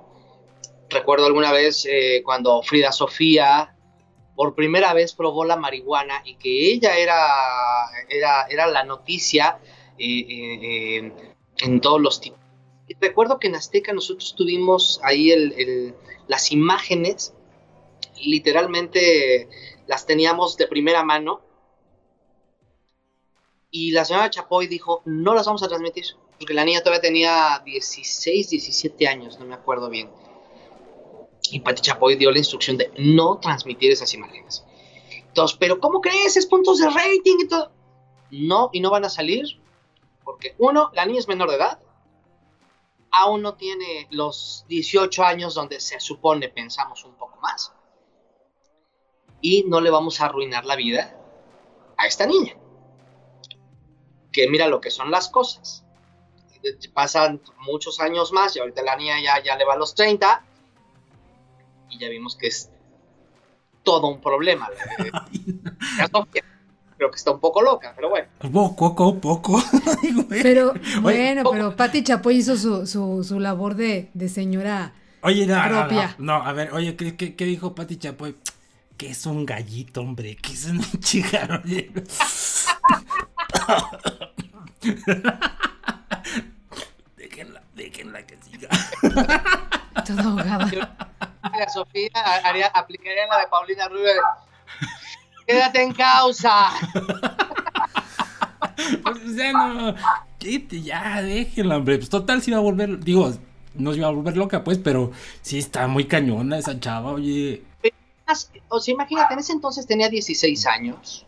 Recuerdo 0.89 1.25
alguna 1.25 1.51
vez 1.51 1.85
eh, 1.85 2.21
cuando 2.23 2.61
Frida 2.63 2.91
Sofía 2.91 3.75
por 4.35 4.55
primera 4.55 4.93
vez 4.93 5.13
probó 5.13 5.45
la 5.45 5.55
marihuana 5.55 6.21
y 6.25 6.35
que 6.35 6.71
ella 6.71 6.97
era, 6.97 7.17
era, 8.09 8.45
era 8.49 8.67
la 8.67 8.83
noticia 8.83 9.59
eh, 9.97 10.25
eh, 10.29 11.13
en 11.59 11.81
todos 11.81 12.01
los 12.01 12.19
tipos. 12.19 12.39
Recuerdo 12.99 13.39
que 13.39 13.47
en 13.47 13.55
Azteca 13.55 13.93
nosotros 13.93 14.35
tuvimos 14.35 14.99
ahí 15.03 15.31
las 16.27 16.51
imágenes, 16.51 17.33
literalmente 18.21 19.47
las 19.87 20.05
teníamos 20.05 20.57
de 20.57 20.67
primera 20.67 21.03
mano. 21.03 21.41
Y 23.69 23.91
la 23.91 24.03
señora 24.03 24.29
Chapoy 24.29 24.67
dijo, 24.67 25.01
no 25.05 25.33
las 25.33 25.45
vamos 25.45 25.63
a 25.63 25.69
transmitir, 25.69 26.05
porque 26.41 26.55
la 26.55 26.65
niña 26.65 26.81
todavía 26.81 27.01
tenía 27.01 27.61
16, 27.63 28.49
17 28.49 29.07
años, 29.07 29.39
no 29.39 29.45
me 29.45 29.53
acuerdo 29.53 29.89
bien 29.89 30.09
y 31.51 31.59
Pati 31.59 31.81
Chapoy 31.81 32.15
dio 32.15 32.31
la 32.31 32.37
instrucción 32.37 32.77
de 32.77 32.91
no 32.97 33.37
transmitir 33.39 33.91
esas 33.91 34.13
imágenes. 34.13 34.63
Entonces, 35.27 35.57
pero 35.59 35.79
¿cómo 35.79 36.01
crees? 36.01 36.37
Es 36.37 36.45
puntos 36.45 36.79
de 36.79 36.89
rating 36.89 37.37
y 37.39 37.47
todo. 37.47 37.71
No, 38.31 38.69
y 38.71 38.79
no 38.79 38.89
van 38.89 39.05
a 39.05 39.09
salir 39.09 39.61
porque 40.23 40.55
uno, 40.59 40.91
la 40.93 41.05
niña 41.05 41.19
es 41.19 41.27
menor 41.27 41.49
de 41.49 41.57
edad, 41.57 41.79
aún 43.11 43.41
no 43.41 43.55
tiene 43.55 44.07
los 44.11 44.65
18 44.69 45.23
años 45.23 45.53
donde 45.53 45.79
se 45.79 45.99
supone 45.99 46.47
pensamos 46.47 47.03
un 47.03 47.15
poco 47.15 47.37
más. 47.41 47.73
Y 49.41 49.65
no 49.67 49.81
le 49.81 49.89
vamos 49.89 50.21
a 50.21 50.25
arruinar 50.25 50.65
la 50.65 50.75
vida 50.75 51.19
a 51.97 52.05
esta 52.05 52.25
niña. 52.25 52.55
Que 54.31 54.47
mira 54.47 54.67
lo 54.67 54.79
que 54.79 54.91
son 54.91 55.11
las 55.11 55.27
cosas. 55.27 55.83
Pasan 56.93 57.41
muchos 57.59 57.99
años 57.99 58.31
más 58.31 58.55
y 58.55 58.59
ahorita 58.59 58.81
la 58.83 58.95
niña 58.95 59.15
ya, 59.21 59.43
ya 59.43 59.55
le 59.55 59.65
va 59.65 59.73
a 59.73 59.77
los 59.77 59.95
30 59.95 60.43
y 61.89 61.99
ya 61.99 62.09
vimos 62.09 62.35
que 62.35 62.47
es 62.47 62.69
todo 63.83 64.07
un 64.07 64.21
problema. 64.21 64.69
Creo 66.97 67.09
que 67.09 67.17
está 67.17 67.31
un 67.31 67.39
poco 67.39 67.63
loca, 67.63 67.93
pero 67.95 68.09
bueno. 68.09 68.27
Poco, 68.53 69.19
poco. 69.19 69.63
pero 70.29 70.73
bueno, 71.01 71.49
pero 71.51 71.75
Patti 71.75 72.03
Chapoy 72.03 72.35
hizo 72.35 72.55
su, 72.57 72.85
su, 72.85 73.23
su 73.23 73.39
labor 73.39 73.73
de, 73.73 74.11
de 74.13 74.29
señora 74.29 74.93
oye, 75.21 75.47
no, 75.47 75.59
propia. 75.67 76.15
No, 76.19 76.35
a 76.35 76.53
ver, 76.53 76.73
oye, 76.73 76.95
¿qué, 76.95 77.15
qué, 77.15 77.35
qué 77.35 77.45
dijo 77.45 77.73
Patti 77.73 77.97
Chapoy? 77.97 78.35
Que 78.97 79.09
es 79.09 79.25
un 79.25 79.47
gallito, 79.47 80.01
hombre, 80.01 80.35
que 80.35 80.53
es 80.53 80.65
un 80.65 80.79
chica. 80.99 81.63
Déjenla, 88.01 88.25
que 88.25 88.37
siga. 88.37 88.69
Todo 90.05 90.29
ahogada. 90.29 90.95
Sofía 91.73 92.09
haría, 92.43 92.67
aplicaría 92.67 93.27
la 93.27 93.39
de 93.39 93.47
Paulina 93.47 93.87
Rubio. 93.87 94.21
Quédate 95.45 95.83
en 95.83 95.93
causa. 95.93 96.69
Pues, 99.03 99.17
o 99.23 99.33
sea, 99.35 99.51
no. 99.53 99.95
Ya, 100.39 101.21
déjenla, 101.21 101.77
hombre. 101.77 101.97
Pues 101.97 102.09
total, 102.09 102.41
si 102.41 102.51
va 102.51 102.57
a 102.57 102.61
volver. 102.61 102.99
Digo, 103.03 103.31
no 103.75 103.91
se 103.91 103.99
iba 103.99 104.07
a 104.07 104.11
volver 104.11 104.37
loca, 104.37 104.63
pues, 104.63 104.79
pero 104.79 105.11
sí 105.41 105.59
está 105.59 105.87
muy 105.87 106.05
cañona 106.05 106.57
esa 106.57 106.79
chava, 106.79 107.11
oye. 107.11 107.63
O 108.69 108.79
sea, 108.79 108.93
imagínate, 108.93 109.33
en 109.33 109.39
ese 109.39 109.53
entonces 109.53 109.85
tenía 109.85 110.09
16 110.09 110.65
años. 110.65 111.27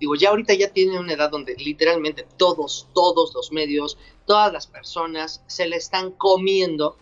Digo, 0.00 0.14
ya 0.16 0.30
ahorita 0.30 0.54
ya 0.54 0.72
tiene 0.72 0.98
una 0.98 1.12
edad 1.12 1.30
donde 1.30 1.54
literalmente 1.54 2.26
todos, 2.36 2.88
todos 2.94 3.32
los 3.34 3.52
medios, 3.52 3.96
todas 4.26 4.52
las 4.52 4.66
personas 4.66 5.42
se 5.46 5.66
le 5.68 5.76
están 5.76 6.10
comiendo 6.12 6.96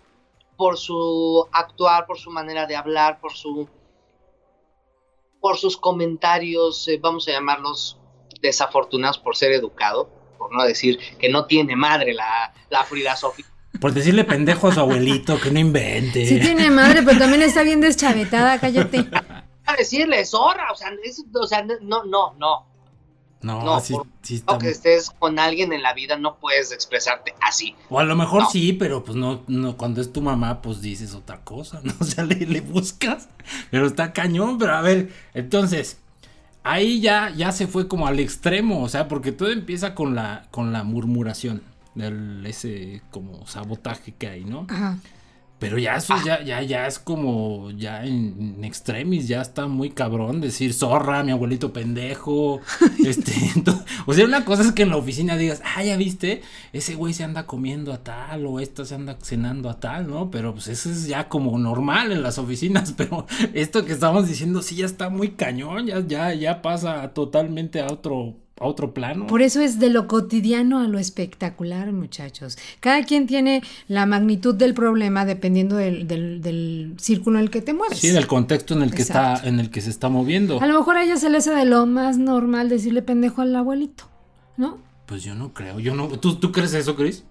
por 0.57 0.79
su 0.79 1.47
actuar, 1.53 2.07
por 2.07 2.19
su 2.19 2.31
manera 2.31 2.67
de 2.67 2.77
hablar, 2.77 3.21
por 3.21 3.33
su 3.33 3.69
por 5.41 5.59
sus 5.59 5.77
comentarios, 5.77 6.87
eh, 6.87 7.01
vamos 7.03 7.27
a 7.27 7.33
llamarlos 7.33 7.99
desafortunados 8.41 9.19
por 9.19 9.37
ser 9.37 9.51
educado, 9.51 10.09
por 10.39 10.55
no 10.55 10.63
decir 10.63 11.01
que 11.19 11.29
no 11.29 11.47
tiene 11.47 11.75
madre 11.75 12.15
la, 12.15 12.55
la 12.71 12.85
Frida 12.85 13.17
Sofía. 13.17 13.47
Por 13.81 13.93
decirle 13.93 14.23
pendejo 14.23 14.69
a 14.69 14.75
su 14.75 14.81
abuelito, 14.81 15.41
que 15.41 15.51
no 15.51 15.59
invente. 15.59 16.27
Sí 16.27 16.39
tiene 16.39 16.71
madre, 16.71 17.03
pero 17.03 17.19
también 17.19 17.43
está 17.43 17.65
bien 17.65 17.81
deschavetada, 17.81 18.61
cállate. 18.61 19.09
A 19.65 19.77
decirle 19.77 20.25
zorra, 20.25 20.71
o 20.71 20.77
sea, 20.77 20.93
o 21.35 21.47
sea, 21.47 21.65
no, 21.81 22.05
no, 22.05 22.35
no. 22.35 22.72
No, 23.43 23.65
no 23.65 23.81
sí, 23.81 23.95
sí 24.23 24.43
Aunque 24.47 24.71
estés 24.71 25.11
con 25.11 25.39
alguien 25.39 25.73
en 25.73 25.83
la 25.83 25.95
vida, 25.95 26.17
no 26.17 26.37
puedes 26.37 26.73
expresarte 26.73 27.35
así. 27.41 27.75
O 27.91 27.99
a 27.99 28.05
lo 28.05 28.15
mejor 28.15 28.47
sí, 28.51 28.73
pero 28.73 29.03
pues 29.05 29.17
no, 29.17 29.43
no, 29.49 29.77
cuando 29.77 30.01
es 30.01 30.13
tu 30.13 30.23
mamá, 30.23 30.63
pues 30.63 30.81
dices 30.81 31.15
otra 31.15 31.41
cosa, 31.43 31.81
¿no? 31.85 31.93
O 32.01 32.05
sea, 32.05 32.25
le, 32.25 32.61
buscas, 32.61 33.29
pero 33.71 33.87
está 33.87 34.13
cañón, 34.13 34.59
pero 34.59 34.75
a 34.75 34.81
ver, 34.81 35.13
entonces, 35.35 35.99
ahí 36.63 37.01
ya, 37.01 37.31
ya 37.31 37.53
se 37.53 37.67
fue 37.67 37.89
como 37.89 38.07
al 38.07 38.21
extremo, 38.21 38.83
o 38.83 38.89
sea, 38.89 39.09
porque 39.09 39.33
todo 39.33 39.51
empieza 39.51 39.95
con 39.95 40.15
la, 40.15 40.47
con 40.51 40.73
la 40.73 40.85
murmuración, 40.85 41.63
del, 41.95 42.47
ese 42.47 43.03
como 43.11 43.47
sabotaje 43.47 44.13
que 44.13 44.29
hay, 44.29 44.45
¿no? 44.45 44.67
Ajá. 44.71 44.99
Pero 45.63 45.79
ya 45.79 45.95
eso 45.95 46.17
ya, 46.27 46.43
ya, 46.43 46.61
ya 46.63 46.89
es 46.89 46.99
como, 46.99 47.71
ya 47.71 48.05
en, 48.05 48.65
extremis, 48.65 49.29
ya 49.29 49.41
está 49.41 49.69
muy 49.69 49.91
cabrón 49.91 50.41
decir 50.41 50.75
zorra, 50.75 51.23
mi 51.23 51.31
abuelito 51.31 51.73
pendejo. 51.73 52.61
este, 53.07 53.33
o 54.07 54.13
sea, 54.13 54.25
una 54.25 54.45
cosa 54.45 54.63
es 54.65 54.73
que 54.73 54.83
en 54.83 54.91
la 54.91 54.97
oficina 54.97 55.37
digas, 55.37 55.63
ah, 55.65 55.85
ya 55.85 55.97
viste, 55.97 56.43
ese 56.73 56.97
güey 56.97 57.15
se 57.15 57.23
anda 57.23 57.47
comiendo 57.47 57.93
a 57.93 58.03
tal, 58.03 58.45
o 58.45 58.59
esta 58.59 58.85
se 58.85 58.97
anda 58.97 59.17
cenando 59.23 59.71
a 59.71 59.79
tal, 59.79 60.11
¿no? 60.11 60.33
Pero 60.33 60.53
pues 60.53 60.67
eso 60.67 60.91
es 60.91 61.07
ya 61.07 61.29
como 61.29 61.57
normal 61.57 62.11
en 62.11 62.25
las 62.25 62.39
oficinas. 62.39 62.93
Pero 62.97 63.29
esto 63.55 63.85
que 63.85 63.93
estamos 63.93 64.27
diciendo 64.27 64.63
sí 64.63 64.75
ya 64.75 64.87
está 64.87 65.11
muy 65.11 65.29
cañón, 65.31 65.87
ya, 65.87 66.01
ya, 66.01 66.35
ya 66.35 66.61
pasa 66.61 67.15
totalmente 67.15 67.81
a 67.81 67.87
otro 67.87 68.42
otro 68.65 68.95
plano. 68.95 69.27
Por 69.27 69.43
eso 69.43 69.61
es 69.61 69.79
de 69.79 69.91
lo 69.91 70.07
cotidiano 70.07 70.81
a 70.81 70.89
lo 70.89 70.99
espectacular, 70.99 71.93
muchachos. 71.93 72.59
Cada 72.81 73.05
quien 73.05 73.27
tiene 73.27 73.63
la 73.89 74.07
magnitud 74.07 74.55
del 74.55 74.75
problema 74.75 75.25
dependiendo 75.25 75.77
del, 75.77 76.07
del, 76.07 76.95
círculo 76.99 77.39
en 77.39 77.45
el 77.45 77.51
que 77.51 77.63
te 77.63 77.73
mueves. 77.73 77.99
Sí, 77.99 78.11
del 78.11 78.27
contexto 78.27 78.75
en 78.75 78.83
el 78.83 78.95
que 78.95 79.03
está, 79.03 79.41
en 79.45 79.61
el 79.61 79.71
que 79.71 79.81
se 79.81 79.91
está 79.91 80.09
moviendo. 80.09 80.61
A 80.61 80.67
lo 80.67 80.79
mejor 80.79 80.97
a 80.97 81.05
ella 81.05 81.17
se 81.17 81.31
le 81.31 81.39
hace 81.39 81.51
de 81.51 81.65
lo 81.65 81.87
más 81.87 82.19
normal 82.19 82.69
decirle 82.69 83.03
pendejo 83.03 83.43
al 83.43 83.55
abuelito, 83.55 84.05
¿no? 84.57 84.79
Pues 85.07 85.23
yo 85.25 85.35
no 85.35 85.53
creo, 85.53 85.81
yo 85.81 85.95
no. 85.95 86.09
¿Tú, 86.09 86.37
tú 86.37 86.53
crees 86.53 86.75
eso, 86.75 86.97
Chris? 86.97 87.25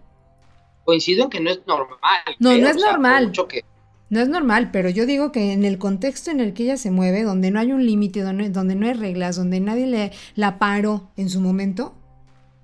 Coincido 0.83 1.23
en 1.23 1.29
que 1.29 1.39
no 1.39 1.49
es 1.49 1.61
normal. 1.67 2.21
No, 2.39 2.55
no 2.57 2.67
es 2.67 2.75
normal. 2.75 3.27
Mucho 3.27 3.47
que 3.47 3.63
no 4.11 4.19
es 4.19 4.27
normal, 4.27 4.71
pero 4.71 4.89
yo 4.89 5.05
digo 5.05 5.31
que 5.31 5.53
en 5.53 5.63
el 5.63 5.77
contexto 5.77 6.31
en 6.31 6.41
el 6.41 6.53
que 6.53 6.63
ella 6.63 6.75
se 6.75 6.91
mueve, 6.91 7.23
donde 7.23 7.49
no 7.49 7.61
hay 7.61 7.71
un 7.71 7.85
límite, 7.85 8.21
donde, 8.21 8.49
donde, 8.49 8.75
no 8.75 8.85
hay 8.85 8.93
reglas, 8.93 9.37
donde 9.37 9.61
nadie 9.61 9.87
le 9.87 10.11
la 10.35 10.59
paró 10.59 11.09
en 11.15 11.29
su 11.29 11.39
momento, 11.39 11.95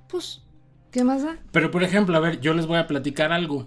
pues, 0.09 0.41
¿qué 0.91 1.05
más 1.05 1.23
da? 1.23 1.37
Pero 1.53 1.71
por 1.71 1.83
ejemplo, 1.83 2.17
a 2.17 2.19
ver, 2.19 2.41
yo 2.41 2.53
les 2.53 2.67
voy 2.67 2.77
a 2.77 2.85
platicar 2.85 3.31
algo. 3.31 3.65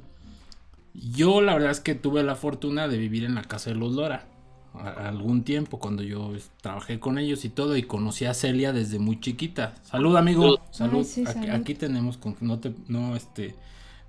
Yo 0.92 1.40
la 1.40 1.54
verdad 1.54 1.70
es 1.70 1.80
que 1.80 1.94
tuve 1.94 2.22
la 2.22 2.36
fortuna 2.36 2.86
de 2.86 2.98
vivir 2.98 3.24
en 3.24 3.34
la 3.34 3.44
casa 3.44 3.70
de 3.70 3.76
los 3.76 3.94
Lora 3.94 4.26
algún 4.74 5.42
tiempo 5.42 5.78
cuando 5.78 6.02
yo 6.02 6.32
trabajé 6.60 7.00
con 7.00 7.18
ellos 7.18 7.46
y 7.46 7.48
todo 7.48 7.76
y 7.78 7.82
conocí 7.82 8.26
a 8.26 8.34
Celia 8.34 8.74
desde 8.74 8.98
muy 8.98 9.18
chiquita. 9.20 9.74
Salud, 9.84 10.16
amigo. 10.16 10.60
Salud. 10.70 11.06
aquí, 11.50 11.74
tenemos 11.74 12.18
con 12.18 12.36
no 12.40 12.60
te 12.60 12.74
no 12.88 13.16
este 13.16 13.54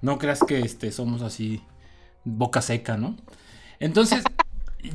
no 0.01 0.17
creas 0.17 0.41
que 0.43 0.59
este 0.59 0.91
somos 0.91 1.21
así 1.21 1.61
boca 2.25 2.61
seca, 2.61 2.97
¿no? 2.97 3.15
Entonces, 3.81 4.23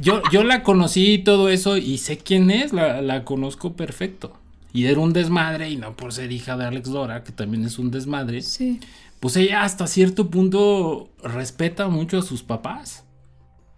yo, 0.00 0.22
yo 0.32 0.44
la 0.44 0.62
conocí 0.62 1.14
y 1.14 1.18
todo 1.18 1.48
eso 1.48 1.76
y 1.76 1.98
sé 1.98 2.18
quién 2.18 2.50
es, 2.50 2.72
la, 2.72 3.24
conozco 3.24 3.74
perfecto. 3.74 4.32
Y 4.72 4.86
era 4.86 5.00
un 5.00 5.12
desmadre, 5.12 5.70
y 5.70 5.76
no 5.76 5.96
por 5.96 6.12
ser 6.12 6.32
hija 6.32 6.56
de 6.56 6.66
Alex 6.66 6.90
Dora, 6.90 7.24
que 7.24 7.32
también 7.32 7.64
es 7.64 7.78
un 7.78 7.90
desmadre. 7.90 8.42
Sí. 8.42 8.80
Pues 9.20 9.36
ella 9.36 9.64
hasta 9.64 9.86
cierto 9.86 10.30
punto 10.30 11.08
respeta 11.22 11.88
mucho 11.88 12.18
a 12.18 12.22
sus 12.22 12.42
papás. 12.42 13.04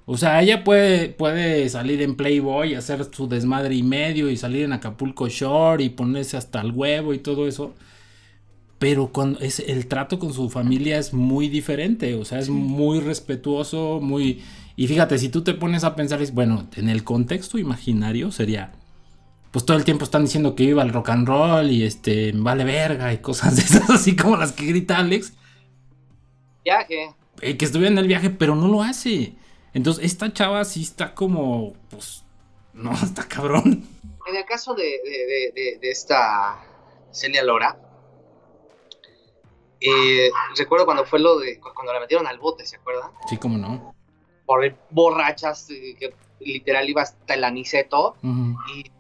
O 0.05 0.17
sea, 0.19 0.43
ella 0.43 0.63
puede, 0.63 1.09
puede 1.09 1.69
salir 1.69 2.03
en 2.03 2.15
Playboy, 2.15 2.75
hacer 2.75 3.07
su 3.11 3.29
desmadre 3.29 3.75
y 3.75 3.83
medio 3.83 4.29
y 4.31 4.37
salir 4.37 4.65
en 4.65 4.73
Acapulco 4.73 5.29
Shore 5.29 5.85
y 5.85 5.91
ponerse 5.91 6.37
hasta 6.37 6.61
el 6.61 6.73
huevo 6.73 7.15
y 7.15 7.19
todo 7.19 7.49
eso. 7.49 7.75
Pero 8.79 9.09
cuando 9.09 9.41
es, 9.41 9.61
el 9.61 9.87
trato 9.87 10.19
con 10.19 10.35
su 10.35 10.51
familia 10.51 10.99
es 10.99 11.15
muy 11.15 11.49
diferente. 11.49 12.15
O 12.15 12.25
sea, 12.25 12.39
es 12.39 12.49
muy 12.49 13.01
respetuoso, 13.01 14.01
muy 14.03 14.43
y 14.79 14.87
fíjate, 14.87 15.19
si 15.19 15.29
tú 15.29 15.43
te 15.43 15.55
pones 15.55 15.83
a 15.83 15.97
pensar, 15.97 16.23
es 16.23 16.33
bueno, 16.33 16.69
en 16.77 16.89
el 16.89 17.03
contexto 17.03 17.59
imaginario 17.59 18.31
sería, 18.31 18.71
pues 19.51 19.67
todo 19.67 19.77
el 19.77 19.83
tiempo 19.83 20.05
están 20.05 20.23
diciendo 20.23 20.55
que 20.55 20.67
viva 20.67 20.85
el 20.85 20.93
rock 20.93 21.09
and 21.09 21.27
roll 21.27 21.69
y 21.69 21.83
este, 21.83 22.31
vale 22.33 22.63
verga 22.63 23.13
y 23.13 23.19
cosas 23.19 23.57
de 23.57 23.63
esas, 23.63 23.91
así 23.91 24.15
como 24.15 24.37
las 24.37 24.53
que 24.53 24.67
grita 24.67 24.99
Alex. 24.99 25.33
Viaje. 26.63 27.13
Eh, 27.41 27.57
que 27.57 27.65
estuviera 27.65 27.91
en 27.91 27.99
el 27.99 28.07
viaje, 28.07 28.31
pero 28.31 28.55
no 28.55 28.69
lo 28.69 28.81
hace. 28.85 29.35
Entonces, 29.75 30.05
esta 30.05 30.33
chava 30.33 30.65
sí 30.65 30.83
está 30.83 31.13
como, 31.13 31.73
pues, 31.91 32.25
no, 32.73 32.93
está 33.03 33.27
cabrón. 33.27 33.85
En 34.29 34.37
el 34.37 34.45
caso 34.45 34.75
de, 34.75 34.85
de, 34.85 35.79
de, 35.81 35.91
esta 35.91 36.65
Celia 37.11 37.43
Lora, 37.43 37.77
eh, 39.81 40.31
recuerdo 40.57 40.85
cuando 40.85 41.05
fue 41.05 41.19
lo 41.19 41.37
de, 41.41 41.59
cuando 41.59 41.93
la 41.93 41.99
metieron 41.99 42.29
al 42.29 42.39
bote, 42.39 42.65
¿se 42.65 42.77
acuerdan? 42.77 43.11
Sí, 43.29 43.39
cómo 43.39 43.59
no 43.59 43.98
por 44.49 44.75
borrachas, 44.89 45.67
que 45.67 46.15
literal 46.41 46.89
iba 46.89 47.03
hasta 47.03 47.35
el 47.35 47.45
aniceto 47.45 48.17
y 48.23 48.91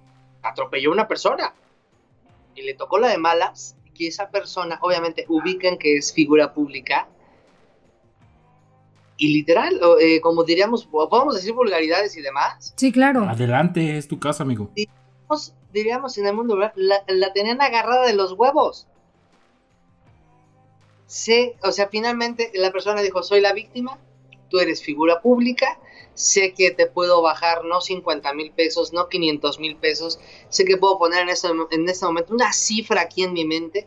atropelló 0.42 0.90
a 0.90 0.92
una 0.92 1.08
persona. 1.08 1.54
Y 2.54 2.60
le 2.62 2.74
tocó 2.74 2.98
la 2.98 3.08
de 3.08 3.16
malas, 3.16 3.74
que 3.94 4.08
esa 4.08 4.28
persona, 4.28 4.78
obviamente, 4.82 5.24
ubican 5.26 5.78
que 5.78 5.96
es 5.96 6.12
figura 6.12 6.52
pública. 6.52 7.08
Y 9.16 9.32
literal, 9.32 9.80
eh, 10.02 10.20
como 10.20 10.44
diríamos, 10.44 10.84
podemos 10.84 11.34
decir 11.34 11.54
vulgaridades 11.54 12.14
y 12.18 12.20
demás. 12.20 12.74
Sí, 12.76 12.92
claro. 12.92 13.22
Adelante, 13.22 13.96
es 13.96 14.06
tu 14.06 14.20
casa, 14.20 14.42
amigo. 14.42 14.70
Diríamos, 14.74 15.54
diríamos 15.72 16.18
en 16.18 16.26
el 16.26 16.34
mundo, 16.34 16.58
la, 16.58 16.72
la 17.06 17.32
tenían 17.32 17.62
agarrada 17.62 18.06
de 18.06 18.12
los 18.12 18.34
huevos. 18.34 18.86
Sí, 21.06 21.54
o 21.62 21.72
sea, 21.72 21.88
finalmente 21.88 22.50
la 22.52 22.70
persona 22.70 23.00
dijo, 23.00 23.22
soy 23.22 23.40
la 23.40 23.54
víctima, 23.54 23.98
tú 24.48 24.58
eres 24.58 24.82
figura 24.82 25.20
pública, 25.20 25.78
sé 26.14 26.52
que 26.52 26.70
te 26.70 26.86
puedo 26.86 27.22
bajar 27.22 27.64
no 27.64 27.80
50 27.80 28.32
mil 28.34 28.50
pesos, 28.52 28.92
no 28.92 29.08
500 29.08 29.60
mil 29.60 29.76
pesos, 29.76 30.18
sé 30.48 30.64
que 30.64 30.76
puedo 30.76 30.98
poner 30.98 31.22
en 31.22 31.28
este, 31.28 31.48
en 31.70 31.88
este 31.88 32.06
momento 32.06 32.34
una 32.34 32.52
cifra 32.52 33.02
aquí 33.02 33.22
en 33.22 33.32
mi 33.32 33.44
mente 33.44 33.86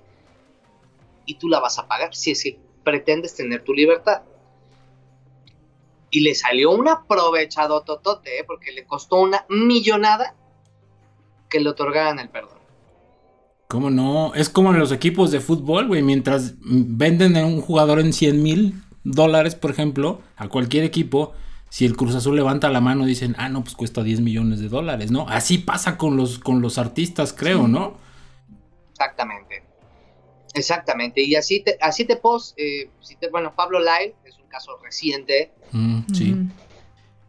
y 1.25 1.35
tú 1.35 1.49
la 1.49 1.59
vas 1.59 1.77
a 1.79 1.87
pagar 1.87 2.15
si 2.15 2.31
es 2.31 2.43
que 2.43 2.59
pretendes 2.83 3.35
tener 3.35 3.63
tu 3.63 3.73
libertad. 3.73 4.23
Y 6.09 6.21
le 6.21 6.35
salió 6.35 6.71
un 6.71 6.87
aprovechado 6.89 7.81
totote, 7.83 8.39
¿eh? 8.39 8.43
porque 8.45 8.71
le 8.71 8.85
costó 8.85 9.17
una 9.17 9.45
millonada 9.47 10.35
que 11.49 11.59
le 11.59 11.69
otorgaran 11.69 12.19
el 12.19 12.29
perdón. 12.29 12.59
¿Cómo 13.69 13.89
no? 13.89 14.33
Es 14.33 14.49
como 14.49 14.71
en 14.71 14.79
los 14.79 14.91
equipos 14.91 15.31
de 15.31 15.39
fútbol, 15.39 15.87
güey. 15.87 16.01
Mientras 16.01 16.55
venden 16.59 17.37
a 17.37 17.45
un 17.45 17.61
jugador 17.61 18.01
en 18.01 18.11
100 18.11 18.43
mil 18.43 18.83
dólares, 19.03 19.55
por 19.55 19.71
ejemplo, 19.71 20.21
a 20.35 20.47
cualquier 20.47 20.83
equipo, 20.83 21.33
si 21.69 21.85
el 21.85 21.95
Cruz 21.95 22.15
Azul 22.15 22.35
levanta 22.35 22.69
la 22.69 22.81
mano, 22.81 23.05
dicen, 23.05 23.35
ah, 23.37 23.49
no, 23.49 23.63
pues 23.63 23.75
cuesta 23.75 24.03
10 24.03 24.21
millones 24.21 24.59
de 24.59 24.67
dólares, 24.67 25.11
¿no? 25.11 25.27
Así 25.29 25.57
pasa 25.57 25.97
con 25.97 26.17
los, 26.17 26.37
con 26.39 26.61
los 26.61 26.77
artistas, 26.77 27.33
creo, 27.33 27.67
¿no? 27.67 27.97
Exactamente. 28.91 29.63
Exactamente. 30.53 31.23
Y 31.23 31.35
así 31.35 31.61
te, 31.61 31.77
así 31.81 32.05
te 32.05 32.17
pos, 32.17 32.53
eh, 32.57 32.89
bueno, 33.31 33.53
Pablo 33.55 33.79
Lyle 33.79 34.15
es 34.25 34.37
un 34.37 34.47
caso 34.47 34.77
reciente. 34.83 35.51
Mm, 35.71 36.01
sí. 36.13 36.35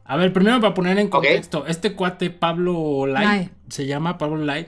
A 0.05 0.17
ver, 0.17 0.33
primero 0.33 0.61
para 0.61 0.75
poner 0.75 0.99
en 0.99 1.09
contexto, 1.09 1.67
este 1.67 1.95
cuate 1.95 2.31
Pablo 2.31 3.07
Lyle, 3.07 3.51
se 3.69 3.87
llama 3.87 4.19
Pablo 4.19 4.39
Lyle. 4.39 4.67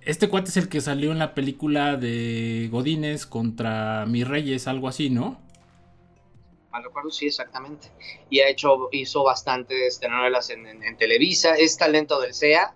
Este 0.00 0.28
cuate 0.28 0.48
es 0.48 0.56
el 0.56 0.68
que 0.68 0.80
salió 0.80 1.12
en 1.12 1.18
la 1.18 1.34
película 1.34 1.96
de 1.96 2.68
Godines 2.72 3.26
contra 3.26 4.06
Mis 4.06 4.26
Reyes, 4.26 4.66
algo 4.66 4.88
así, 4.88 5.10
¿no? 5.10 5.38
Mal 6.78 6.84
recuerdo, 6.84 7.10
sí, 7.10 7.26
exactamente. 7.26 7.88
Y 8.30 8.38
ha 8.38 8.48
hecho, 8.48 8.88
hizo 8.92 9.24
bastantes 9.24 9.98
telenovelas 9.98 10.50
en, 10.50 10.96
Televisa, 10.96 11.54
es 11.54 11.76
talento 11.76 12.20
del 12.20 12.34
SEA. 12.34 12.72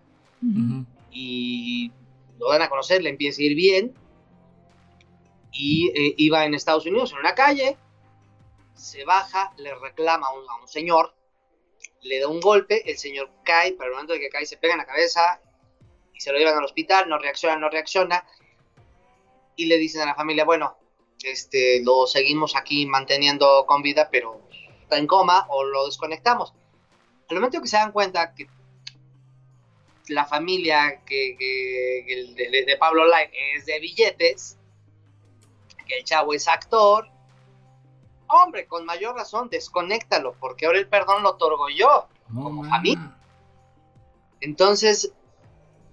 Y 1.12 1.92
lo 2.40 2.50
dan 2.50 2.62
a 2.62 2.68
conocer, 2.68 3.00
le 3.00 3.11
empieza 3.11 3.40
a 3.40 3.44
ir 3.44 3.54
bien. 3.54 3.94
Y 5.52 5.88
eh, 5.94 6.14
iba 6.16 6.44
en 6.44 6.54
Estados 6.54 6.85
Unidos 6.87 7.12
en 7.12 7.18
una 7.18 7.35
calle, 7.35 7.76
se 8.75 9.04
baja, 9.04 9.52
le 9.59 9.73
reclama 9.76 10.26
a 10.26 10.61
un, 10.61 10.66
señor, 10.66 11.14
le 12.00 12.18
da 12.18 12.26
un 12.26 12.40
golpe, 12.40 12.90
el 12.90 12.99
señor 12.99 13.30
cae, 13.44 13.73
pero 13.73 13.90
el 13.90 13.92
momento 13.92 14.14
de 14.14 14.18
que 14.18 14.30
cae 14.30 14.47
se 14.47 14.56
pega 14.56 14.75
en 14.75 14.78
la 14.78 14.87
cabeza 14.87 15.40
y 16.12 16.21
se 16.21 16.32
lo 16.32 16.38
llevan 16.38 16.56
al 16.56 16.64
hospital, 16.64 17.09
no 17.09 17.18
reacciona, 17.18 17.56
no 17.56 17.68
reacciona. 17.68 18.26
Y 19.54 19.66
le 19.66 19.78
dicen 19.78 20.00
a 20.00 20.06
la 20.06 20.14
familia, 20.16 20.44
bueno, 20.44 20.76
este, 21.25 21.83
lo 21.83 22.07
seguimos 22.07 22.57
aquí 22.57 22.87
manteniendo 22.87 23.64
con 23.67 23.83
vida, 23.83 24.09
pero 24.11 24.40
está 24.83 24.99
en 24.99 25.07
coma 25.07 25.46
o 25.49 25.64
lo 25.64 25.87
desconectamos. 25.87 26.55
Al 27.29 27.37
momento 27.37 27.61
que 27.61 27.68
se 27.68 27.77
dan 27.77 27.92
cuenta 27.92 28.35
que 28.35 28.49
la 30.09 30.25
familia 30.27 31.03
que, 31.07 31.37
de, 32.37 32.77
Pablo 32.79 33.07
Light 33.07 33.31
es 33.57 33.66
de 33.66 33.81
billetes, 33.81 34.59
que 35.87 35.99
el 35.99 36.05
chavo 36.05 36.35
es 36.35 36.49
actor, 36.49 37.09
hombre, 38.29 38.66
con 38.66 38.85
mayor 38.85 39.14
razón, 39.14 39.49
desconéctalo, 39.51 40.35
porque 40.40 40.66
ahora 40.66 40.79
el 40.79 40.88
perdón 40.88 41.23
lo 41.23 41.31
otorgo 41.31 41.68
yo, 41.68 42.09
como 42.33 42.64
familia. 42.64 43.16
Entonces, 44.40 45.12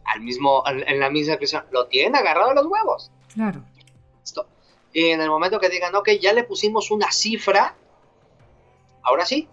al 0.06 0.22
mismo, 0.22 0.64
en 0.66 1.00
la 1.00 1.10
misma 1.10 1.34
expresión, 1.34 1.66
lo 1.72 1.88
tienen 1.88 2.16
agarrado 2.16 2.52
a 2.52 2.54
los 2.56 2.66
huevos. 2.66 3.12
Claro. 3.34 3.64
Y 4.94 5.06
en 5.06 5.22
el 5.22 5.30
momento 5.30 5.60
que 5.60 5.70
digan, 5.70 5.94
ok, 5.96 6.10
ya 6.22 6.34
le 6.34 6.44
pusimos 6.44 6.92
una 6.92 7.12
cifra, 7.12 7.76
ahora 9.04 9.26
sí, 9.26 9.48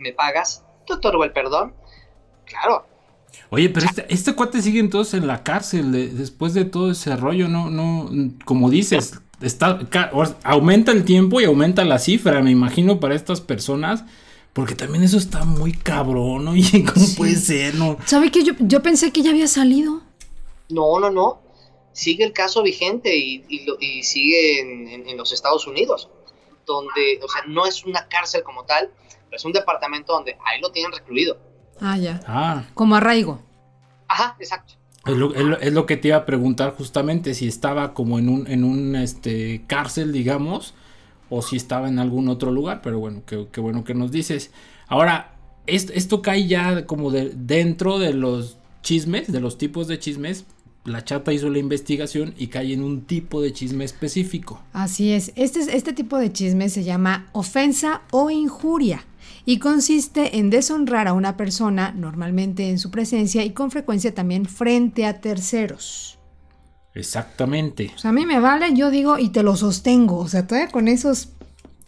me 0.00 0.12
pagas, 0.12 0.64
te 0.86 0.94
otorgo 0.94 1.24
el 1.24 1.32
perdón. 1.32 1.74
Claro. 2.44 2.86
Oye, 3.50 3.68
pero 3.68 3.86
este, 3.86 4.06
este 4.12 4.34
cuate 4.34 4.60
sigue 4.60 4.80
entonces 4.80 5.14
en 5.14 5.26
la 5.26 5.42
cárcel 5.42 6.16
después 6.16 6.54
de 6.54 6.64
todo 6.64 6.90
ese 6.90 7.16
rollo, 7.16 7.48
no, 7.48 7.70
no, 7.70 8.10
como 8.44 8.70
dices, 8.70 9.20
está, 9.40 9.78
aumenta 10.42 10.92
el 10.92 11.04
tiempo 11.04 11.40
y 11.40 11.44
aumenta 11.44 11.84
la 11.84 11.98
cifra, 11.98 12.42
me 12.42 12.50
imagino, 12.50 13.00
para 13.00 13.14
estas 13.14 13.40
personas. 13.40 14.04
Porque 14.52 14.74
también 14.74 15.02
eso 15.02 15.16
está 15.16 15.44
muy 15.44 15.72
cabrón, 15.72 16.44
¿no? 16.44 16.56
¿Y 16.56 16.84
cómo 16.84 17.06
puede 17.16 17.36
ser? 17.36 17.74
No? 17.74 17.96
¿Sabe 18.04 18.30
que 18.30 18.44
yo, 18.44 18.52
yo 18.58 18.82
pensé 18.82 19.10
que 19.10 19.22
ya 19.22 19.30
había 19.30 19.48
salido? 19.48 20.02
No, 20.68 21.00
no, 21.00 21.10
no. 21.10 21.41
Sigue 21.92 22.24
el 22.24 22.32
caso 22.32 22.62
vigente 22.62 23.16
y, 23.16 23.44
y, 23.48 24.02
sigue 24.02 24.60
en, 24.60 25.16
los 25.16 25.32
Estados 25.32 25.66
Unidos, 25.66 26.08
donde, 26.66 27.20
o 27.22 27.28
sea, 27.28 27.42
no 27.46 27.66
es 27.66 27.84
una 27.84 28.08
cárcel 28.08 28.42
como 28.42 28.64
tal, 28.64 28.90
pero 29.26 29.36
es 29.36 29.44
un 29.44 29.52
departamento 29.52 30.12
donde 30.12 30.36
ahí 30.44 30.60
lo 30.60 30.72
tienen 30.72 30.92
recluido. 30.92 31.38
Ah, 31.80 31.98
ya. 31.98 32.20
Ah. 32.26 32.64
Como 32.74 32.96
arraigo. 32.96 33.40
Ajá, 34.08 34.36
exacto. 34.38 34.74
Es 35.04 35.16
lo, 35.16 35.34
es 35.34 35.72
lo, 35.72 35.84
que 35.84 35.96
te 35.96 36.08
iba 36.08 36.16
a 36.16 36.24
preguntar 36.24 36.76
justamente, 36.76 37.34
si 37.34 37.48
estaba 37.48 37.92
como 37.92 38.20
en 38.20 38.28
un, 38.28 38.46
en 38.46 38.62
un 38.62 38.94
este, 38.94 39.64
cárcel, 39.66 40.12
digamos, 40.12 40.74
o 41.28 41.42
si 41.42 41.56
estaba 41.56 41.88
en 41.88 41.98
algún 41.98 42.28
otro 42.28 42.52
lugar, 42.52 42.82
pero 42.82 43.00
bueno, 43.00 43.22
qué, 43.26 43.60
bueno 43.60 43.82
que 43.82 43.94
nos 43.94 44.12
dices. 44.12 44.52
Ahora, 44.86 45.34
esto, 45.66 46.22
cae 46.22 46.46
ya 46.46 46.86
como 46.86 47.10
de, 47.10 47.32
dentro 47.34 47.98
de 47.98 48.12
los 48.12 48.58
chismes, 48.82 49.32
de 49.32 49.40
los 49.40 49.58
tipos 49.58 49.88
de 49.88 49.98
chismes. 49.98 50.44
La 50.84 51.04
chata 51.04 51.32
hizo 51.32 51.48
la 51.48 51.58
investigación 51.58 52.34
y 52.36 52.48
cae 52.48 52.72
en 52.72 52.82
un 52.82 53.02
tipo 53.02 53.40
de 53.40 53.52
chisme 53.52 53.84
específico. 53.84 54.60
Así 54.72 55.12
es, 55.12 55.32
este, 55.36 55.60
este 55.60 55.92
tipo 55.92 56.18
de 56.18 56.32
chisme 56.32 56.68
se 56.68 56.82
llama 56.82 57.28
ofensa 57.32 58.02
o 58.10 58.30
injuria 58.30 59.04
y 59.44 59.58
consiste 59.58 60.38
en 60.38 60.50
deshonrar 60.50 61.06
a 61.08 61.12
una 61.12 61.36
persona 61.36 61.92
normalmente 61.92 62.68
en 62.68 62.78
su 62.78 62.90
presencia 62.90 63.44
y 63.44 63.50
con 63.50 63.70
frecuencia 63.70 64.14
también 64.14 64.46
frente 64.46 65.06
a 65.06 65.20
terceros. 65.20 66.18
Exactamente. 66.94 67.92
O 67.94 67.98
sea, 67.98 68.10
a 68.10 68.12
mí 68.12 68.26
me 68.26 68.40
vale, 68.40 68.74
yo 68.74 68.90
digo, 68.90 69.18
y 69.18 69.30
te 69.30 69.42
lo 69.42 69.56
sostengo. 69.56 70.18
O 70.18 70.28
sea, 70.28 70.46
todavía 70.46 70.70
con 70.70 70.88
esos 70.88 71.30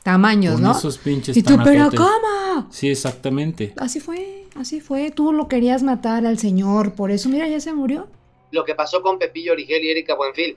tamaños, 0.03 0.61
¿no? 0.61 0.69
Con 0.69 0.79
esos 0.79 0.99
pinches 0.99 1.37
Y 1.37 1.43
tú, 1.43 1.59
pero 1.63 1.91
¿cómo? 1.91 2.69
Sí, 2.71 2.89
exactamente. 2.89 3.75
Así 3.77 4.01
fue, 4.01 4.47
así 4.55 4.81
fue. 4.81 5.11
Tú 5.11 5.33
lo 5.33 5.49
querías 5.49 5.83
matar 5.83 6.27
al 6.27 6.39
señor, 6.39 6.95
por 6.95 7.11
eso, 7.11 7.29
mira, 7.29 7.49
ya 7.49 7.61
se 7.61 7.73
murió. 7.73 8.09
Lo 8.55 8.65
que 8.65 8.77
pasó 8.77 9.03
con 9.03 9.19
Pepillo 9.19 9.53
Origel 9.53 9.83
y 9.83 9.91
Erika 9.91 10.15
Buenfil. 10.15 10.57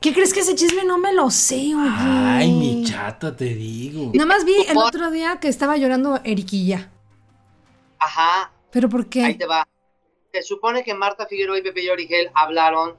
¿Qué 0.00 0.14
crees 0.14 0.32
que 0.32 0.40
ese 0.40 0.54
chisme 0.54 0.82
no 0.82 0.96
me 0.96 1.12
lo 1.12 1.30
sé, 1.30 1.74
oye? 1.74 1.90
Ay, 1.90 2.50
mi 2.52 2.84
chata, 2.84 3.36
te 3.36 3.44
digo. 3.44 4.12
Nada 4.14 4.24
más 4.24 4.46
vi 4.46 4.54
el 4.66 4.78
otro 4.78 5.10
día 5.10 5.38
que 5.38 5.48
estaba 5.48 5.76
llorando 5.76 6.18
Eriquilla. 6.24 6.90
Ajá. 7.98 8.50
¿Pero 8.70 8.88
por 8.88 9.10
qué? 9.10 9.24
Ahí 9.24 9.34
te 9.34 9.44
va. 9.44 9.68
Se 10.32 10.42
supone 10.42 10.82
que 10.84 10.94
Marta 10.94 11.26
Figueroa 11.26 11.58
y 11.58 11.62
Pepillo 11.62 11.92
Origel 11.92 12.30
hablaron 12.32 12.96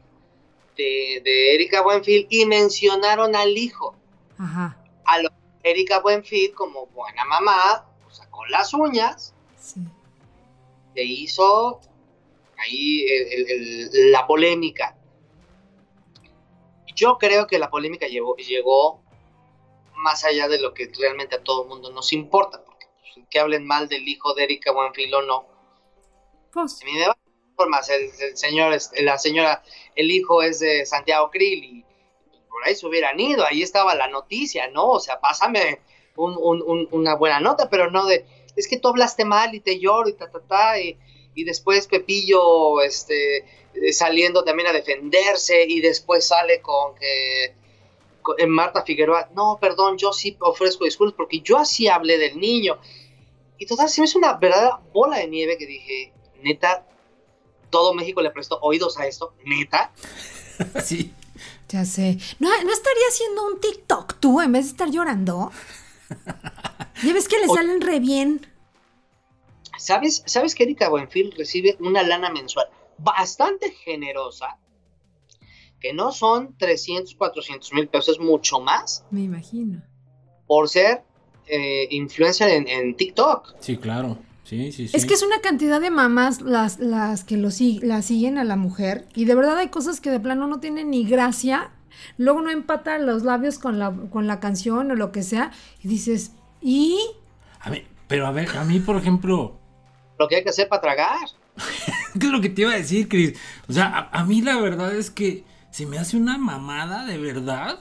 de, 0.75 1.55
Erika 1.55 1.81
Buenfil 1.81 2.27
y 2.29 2.45
mencionaron 2.45 3.35
al 3.35 3.57
hijo. 3.57 3.95
Ajá. 4.37 4.77
A 5.05 5.21
lo 5.23 5.29
Erika 5.63 6.01
Buenfil, 6.01 6.53
como 6.53 6.85
buena 6.85 7.25
mamá, 7.25 7.83
pues, 8.03 8.17
sacó 8.17 8.45
las 8.45 8.75
uñas. 8.75 9.33
Sí. 9.59 9.81
Se 10.93 11.03
hizo 11.03 11.81
ahí 12.57 13.05
la 14.11 14.25
polémica. 14.27 14.97
Yo 16.95 17.17
creo 17.17 17.45
que 17.47 17.59
la 17.59 17.69
polémica 17.69 18.07
llegó, 18.07 18.35
llegó 18.37 19.03
más 19.95 20.23
allá 20.23 20.47
de 20.47 20.59
lo 20.59 20.73
que 20.73 20.91
realmente 20.97 21.35
a 21.35 21.43
todo 21.43 21.63
el 21.63 21.69
mundo 21.69 21.91
nos 21.91 22.13
importa, 22.13 22.63
porque 22.63 22.87
pues, 22.99 23.27
que 23.29 23.39
hablen 23.39 23.65
mal 23.65 23.87
del 23.87 24.07
hijo 24.07 24.33
de 24.33 24.43
Erika 24.43 24.71
Buenfil 24.71 25.13
o 25.13 25.21
no. 25.21 25.45
Pues. 26.51 26.79
Va 27.07 27.17
formas, 27.57 27.89
el, 27.89 28.37
señor, 28.37 28.77
la 29.01 29.17
señora, 29.17 29.63
el 29.95 30.11
hijo 30.11 30.43
es 30.43 30.59
de 30.59 30.85
Santiago 30.85 31.29
Krill 31.31 31.63
y 31.63 31.85
por 32.49 32.63
ahí 32.63 32.75
se 32.75 32.85
hubieran 32.85 33.19
ido, 33.19 33.43
ahí 33.45 33.63
estaba 33.63 33.95
la 33.95 34.07
noticia, 34.07 34.69
¿no? 34.69 34.87
O 34.91 34.99
sea, 34.99 35.19
pásame 35.19 35.81
una 36.15 37.15
buena 37.15 37.39
nota, 37.39 37.69
pero 37.69 37.91
no 37.91 38.05
de, 38.05 38.25
es 38.55 38.67
que 38.67 38.77
tú 38.77 38.87
hablaste 38.87 39.25
mal 39.25 39.53
y 39.53 39.59
te 39.59 39.79
lloro 39.79 40.07
y 40.07 40.13
ta, 40.13 40.29
ta, 40.29 40.39
ta, 40.39 40.79
y, 40.79 40.97
después 41.43 41.87
Pepillo, 41.87 42.81
este, 42.81 43.45
saliendo 43.91 44.43
también 44.43 44.67
a 44.67 44.73
defenderse 44.73 45.65
y 45.67 45.81
después 45.81 46.27
sale 46.27 46.61
con 46.61 46.95
que 46.95 47.55
en 48.37 48.49
Marta 48.49 48.83
Figueroa, 48.83 49.29
no, 49.33 49.57
perdón, 49.61 49.97
yo 49.97 50.11
sí 50.11 50.35
ofrezco 50.39 50.85
disculpas 50.85 51.15
porque 51.15 51.39
yo 51.41 51.57
así 51.57 51.87
hablé 51.87 52.17
del 52.17 52.39
niño. 52.39 52.77
Y 53.57 53.65
total, 53.65 53.89
se 53.89 54.01
me 54.01 54.05
hizo 54.05 54.19
una 54.19 54.33
verdadera 54.33 54.79
bola 54.93 55.17
de 55.17 55.27
nieve 55.27 55.57
que 55.57 55.65
dije, 55.65 56.13
neta, 56.43 56.85
todo 57.69 57.93
México 57.93 58.21
le 58.21 58.31
prestó 58.31 58.59
oídos 58.61 58.97
a 58.97 59.07
esto, 59.07 59.33
neta. 59.45 59.91
sí. 60.83 61.13
Ya 61.69 61.85
sé. 61.85 62.17
¿No, 62.39 62.49
¿No 62.63 62.71
estaría 62.71 63.07
haciendo 63.09 63.45
un 63.45 63.59
TikTok 63.59 64.15
tú 64.19 64.41
en 64.41 64.53
vez 64.53 64.65
de 64.65 64.71
estar 64.71 64.89
llorando? 64.89 65.51
Ya 67.03 67.13
ves 67.13 67.27
que 67.27 67.39
le 67.39 67.47
salen 67.47 67.81
re 67.81 67.99
bien. 67.99 68.47
¿Sabes, 69.77 70.23
¿Sabes 70.25 70.55
que 70.55 70.63
Erika 70.63 70.89
Buenfil 70.89 71.33
recibe 71.37 71.77
una 71.79 72.03
lana 72.03 72.29
mensual 72.29 72.67
bastante 72.97 73.71
generosa? 73.71 74.57
Que 75.79 75.93
no 75.93 76.11
son 76.11 76.57
300, 76.57 77.15
400 77.15 77.73
mil 77.73 77.87
pesos, 77.87 78.17
es 78.17 78.19
mucho 78.19 78.59
más. 78.59 79.05
Me 79.11 79.21
imagino. 79.21 79.83
Por 80.47 80.69
ser 80.69 81.03
eh, 81.47 81.87
influencer 81.91 82.65
en, 82.67 82.95
TikTok. 82.95 83.55
Sí, 83.59 83.77
claro. 83.77 84.17
Sí, 84.43 84.71
sí, 84.71 84.87
sí. 84.87 84.97
Es 84.97 85.05
que 85.05 85.13
es 85.13 85.23
una 85.23 85.39
cantidad 85.41 85.79
de 85.81 85.91
mamás 85.91 86.41
las, 86.41 86.79
las 86.79 87.23
que 87.23 87.37
lo, 87.37 87.49
la 87.81 88.01
siguen 88.01 88.37
a 88.37 88.43
la 88.43 88.55
mujer. 88.55 89.07
Y 89.13 89.25
de 89.25 89.35
verdad 89.35 89.57
hay 89.57 89.67
cosas 89.67 90.01
que 90.01 90.09
de 90.09 90.19
plano 90.19 90.47
no 90.47 90.59
tienen 90.59 90.89
ni 90.89 91.05
gracia. 91.05 91.71
Luego 92.17 92.41
no 92.41 92.49
empata 92.49 92.97
los 92.97 93.23
labios 93.23 93.59
con 93.59 93.77
la, 93.77 93.93
con 94.09 94.25
la 94.25 94.39
canción 94.39 94.89
o 94.89 94.95
lo 94.95 95.11
que 95.11 95.21
sea. 95.21 95.51
Y 95.83 95.89
dices, 95.89 96.31
¿y? 96.61 96.97
A 97.59 97.69
ver, 97.69 97.85
pero 98.07 98.25
a 98.25 98.31
ver, 98.31 98.49
a 98.57 98.63
mí, 98.63 98.79
por 98.79 98.95
ejemplo, 98.95 99.57
lo 100.17 100.27
que 100.27 100.37
hay 100.37 100.43
que 100.43 100.49
hacer 100.49 100.67
para 100.67 100.81
tragar. 100.81 101.27
¿Qué 102.13 102.25
es 102.25 102.31
lo 102.31 102.41
que 102.41 102.49
te 102.49 102.61
iba 102.61 102.71
a 102.71 102.77
decir, 102.77 103.07
Chris? 103.07 103.37
O 103.67 103.73
sea, 103.73 104.09
a, 104.11 104.23
mí 104.23 104.41
la 104.41 104.59
verdad 104.59 104.95
es 104.95 105.09
que 105.09 105.43
se 105.71 105.85
me 105.85 105.97
hace 105.97 106.17
una 106.17 106.37
mamada, 106.37 107.05
de 107.05 107.17
verdad. 107.17 107.79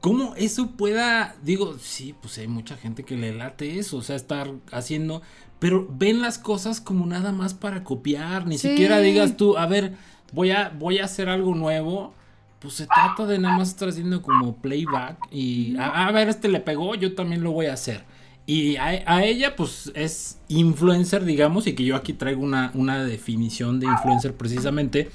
¿Cómo 0.00 0.34
eso 0.36 0.72
pueda, 0.72 1.34
digo, 1.42 1.76
sí, 1.78 2.14
pues 2.20 2.38
hay 2.38 2.46
mucha 2.46 2.76
gente 2.76 3.02
que 3.02 3.16
le 3.16 3.34
late 3.34 3.80
eso, 3.80 3.96
o 3.96 4.02
sea, 4.02 4.14
estar 4.14 4.48
haciendo, 4.70 5.22
pero 5.58 5.88
ven 5.90 6.22
las 6.22 6.38
cosas 6.38 6.80
como 6.80 7.04
nada 7.04 7.32
más 7.32 7.52
para 7.52 7.82
copiar, 7.82 8.46
ni 8.46 8.58
siquiera 8.58 9.00
digas 9.00 9.36
tú, 9.36 9.58
a 9.58 9.66
ver, 9.66 9.96
voy 10.32 10.52
a, 10.52 10.68
voy 10.68 10.98
a 10.98 11.06
hacer 11.06 11.28
algo 11.28 11.52
nuevo, 11.56 12.14
pues 12.60 12.74
se 12.74 12.86
trata 12.86 13.26
de 13.26 13.40
nada 13.40 13.58
más 13.58 13.70
estar 13.70 13.88
haciendo 13.88 14.22
como 14.22 14.54
playback 14.54 15.18
y, 15.32 15.76
a, 15.78 16.06
a 16.06 16.12
ver, 16.12 16.28
este 16.28 16.46
le 16.46 16.60
pegó, 16.60 16.94
yo 16.94 17.16
también 17.16 17.42
lo 17.42 17.50
voy 17.50 17.66
a 17.66 17.72
hacer. 17.72 18.04
Y 18.50 18.76
a, 18.76 19.24
ella, 19.26 19.56
pues 19.56 19.92
es 19.94 20.38
influencer, 20.48 21.26
digamos, 21.26 21.66
y 21.66 21.74
que 21.74 21.84
yo 21.84 21.94
aquí 21.94 22.14
traigo 22.14 22.42
una, 22.42 22.70
una 22.72 23.04
definición 23.04 23.78
de 23.78 23.86
influencer 23.86 24.32
precisamente. 24.32 25.10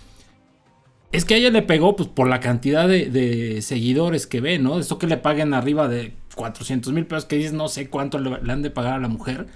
Es 1.11 1.25
que 1.25 1.33
a 1.33 1.37
ella 1.37 1.49
le 1.49 1.63
pegó, 1.63 1.95
pues 1.95 2.07
por 2.07 2.27
la 2.27 2.39
cantidad 2.39 2.87
de, 2.87 3.59
seguidores 3.63 4.27
que 4.27 4.39
ve, 4.39 4.59
¿no? 4.59 4.77
Eso 4.77 4.99
que 4.99 5.07
le 5.07 5.17
paguen 5.17 5.55
arriba 5.55 5.87
de 5.87 6.13
400 6.35 6.93
mil 6.93 7.07
pesos, 7.07 7.25
que 7.25 7.37
dices, 7.37 7.53
no 7.53 7.69
sé 7.69 7.89
cuánto 7.89 8.19
le, 8.19 8.51
han 8.51 8.61
de 8.61 8.69
pagar 8.69 8.93
a 8.93 8.99
la 8.99 9.07
mujer. 9.07 9.47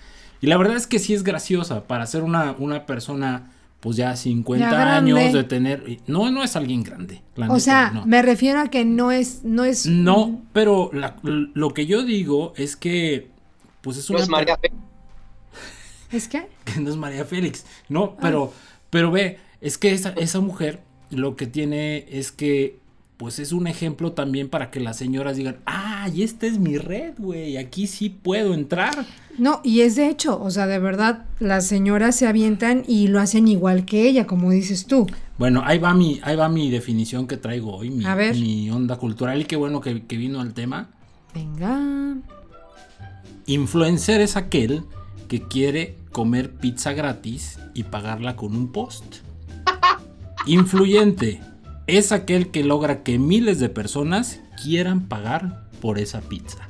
Y 0.42 0.48
la 0.48 0.58
verdad 0.58 0.76
es 0.76 0.88
que 0.88 0.98
sí 0.98 1.14
es 1.14 1.22
graciosa 1.22 1.86
para 1.86 2.08
ser 2.08 2.24
una, 2.24 2.56
una 2.58 2.88
persona, 2.88 3.52
pues 3.80 3.96
ya 3.96 4.16
50 4.16 4.98
años 4.98 5.34
de 5.34 5.44
tener. 5.44 6.00
No, 6.08 6.32
no 6.32 6.42
es 6.42 6.56
alguien 6.56 6.82
grande. 6.82 7.22
o 7.48 7.60
sea, 7.60 8.02
me 8.08 8.24
refiero 8.24 8.60
a 8.60 8.70
que 8.72 8.86
no 8.86 9.12
es. 9.12 9.44
No, 9.44 9.66
es... 9.66 9.86
no 9.86 10.42
pero 10.52 10.90
lo 11.22 11.74
que 11.76 11.86
yo 11.86 12.02
digo 12.02 12.54
es 12.58 12.76
que 12.76 13.37
pues 13.82 13.98
es 13.98 14.10
una. 14.10 14.20
No 14.20 14.24
es 14.24 14.30
María 14.30 14.58
Félix. 14.58 14.82
¿Es 16.12 16.28
qué? 16.28 16.48
Que 16.66 16.80
no 16.80 16.90
es 16.90 16.96
María 16.96 17.26
Félix. 17.26 17.66
No, 17.90 18.16
ah. 18.18 18.20
pero, 18.22 18.54
pero 18.90 19.12
ve, 19.12 19.40
es 19.62 19.78
que 19.78 19.92
esa, 19.92 20.10
esa 20.12 20.40
mujer 20.40 20.82
lo 21.10 21.36
que 21.36 21.48
tiene 21.48 22.06
es 22.10 22.32
que 22.32 22.80
pues 23.18 23.40
es 23.40 23.52
un 23.52 23.66
ejemplo 23.66 24.12
también 24.12 24.48
para 24.48 24.70
que 24.70 24.80
las 24.80 24.96
señoras 24.96 25.38
digan, 25.38 25.58
ah, 25.66 26.08
y 26.14 26.22
esta 26.22 26.46
es 26.46 26.60
mi 26.60 26.78
red, 26.78 27.14
güey, 27.18 27.58
aquí 27.58 27.88
sí 27.88 28.10
puedo 28.10 28.54
entrar. 28.54 29.08
No, 29.40 29.60
y 29.64 29.82
es 29.82 29.96
de 29.96 30.08
hecho, 30.08 30.40
o 30.40 30.52
sea, 30.52 30.68
de 30.68 30.78
verdad, 30.78 31.26
las 31.40 31.66
señoras 31.66 32.16
se 32.16 32.28
avientan 32.28 32.84
y 32.88 33.08
lo 33.08 33.20
hacen 33.20 33.48
igual 33.48 33.86
que 33.86 34.08
ella, 34.08 34.28
como 34.28 34.52
dices 34.52 34.86
tú. 34.86 35.08
Bueno, 35.40 35.64
ahí 35.66 35.80
va 35.80 35.96
mi, 35.96 36.20
ahí 36.24 36.36
va 36.36 36.48
mi 36.48 36.70
definición 36.70 37.26
que 37.26 37.38
traigo 37.38 37.76
hoy, 37.76 37.90
mi, 37.90 38.06
mi 38.40 38.70
onda 38.70 38.98
cultural, 38.98 39.42
y 39.42 39.46
qué 39.46 39.56
bueno 39.56 39.82
que, 39.82 40.04
que 40.06 40.18
vino 40.18 40.40
al 40.40 40.54
tema. 40.54 40.92
Venga. 41.34 42.16
Influencer 43.50 44.20
es 44.20 44.36
aquel 44.36 44.84
que 45.30 45.42
quiere 45.42 45.96
comer 46.12 46.52
pizza 46.52 46.92
gratis 46.92 47.58
y 47.74 47.84
pagarla 47.84 48.36
con 48.36 48.54
un 48.54 48.74
post. 48.74 49.06
Influyente 50.46 51.42
es 51.88 52.12
aquel 52.12 52.52
que 52.52 52.66
logra 52.66 53.04
que 53.04 53.18
miles 53.18 53.62
de 53.62 53.70
personas 53.70 54.42
quieran 54.62 55.08
pagar 55.08 55.64
por 55.82 55.98
esa 55.98 56.20
pizza. 56.20 56.68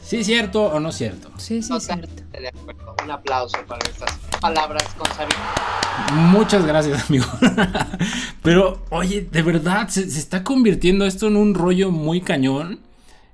¿Sí 0.00 0.18
es 0.18 0.26
cierto 0.26 0.66
o 0.66 0.78
no 0.78 0.90
es 0.90 0.94
cierto? 0.94 1.32
Sí, 1.36 1.62
sí, 1.62 1.74
es 1.76 1.82
cierto. 1.82 2.22
Un 3.02 3.10
aplauso 3.10 3.58
para 3.66 3.80
estas 3.90 4.16
palabras 4.40 4.84
con 4.94 5.08
Muchas 6.30 6.64
gracias, 6.64 7.08
amigo. 7.08 7.26
Pero, 8.44 8.84
oye, 8.90 9.22
de 9.22 9.42
verdad, 9.42 9.88
se, 9.88 10.04
está 10.04 10.44
convirtiendo 10.44 11.06
esto 11.06 11.26
en 11.26 11.36
un 11.36 11.54
rollo 11.54 11.90
muy 11.90 12.20
cañón. 12.20 12.78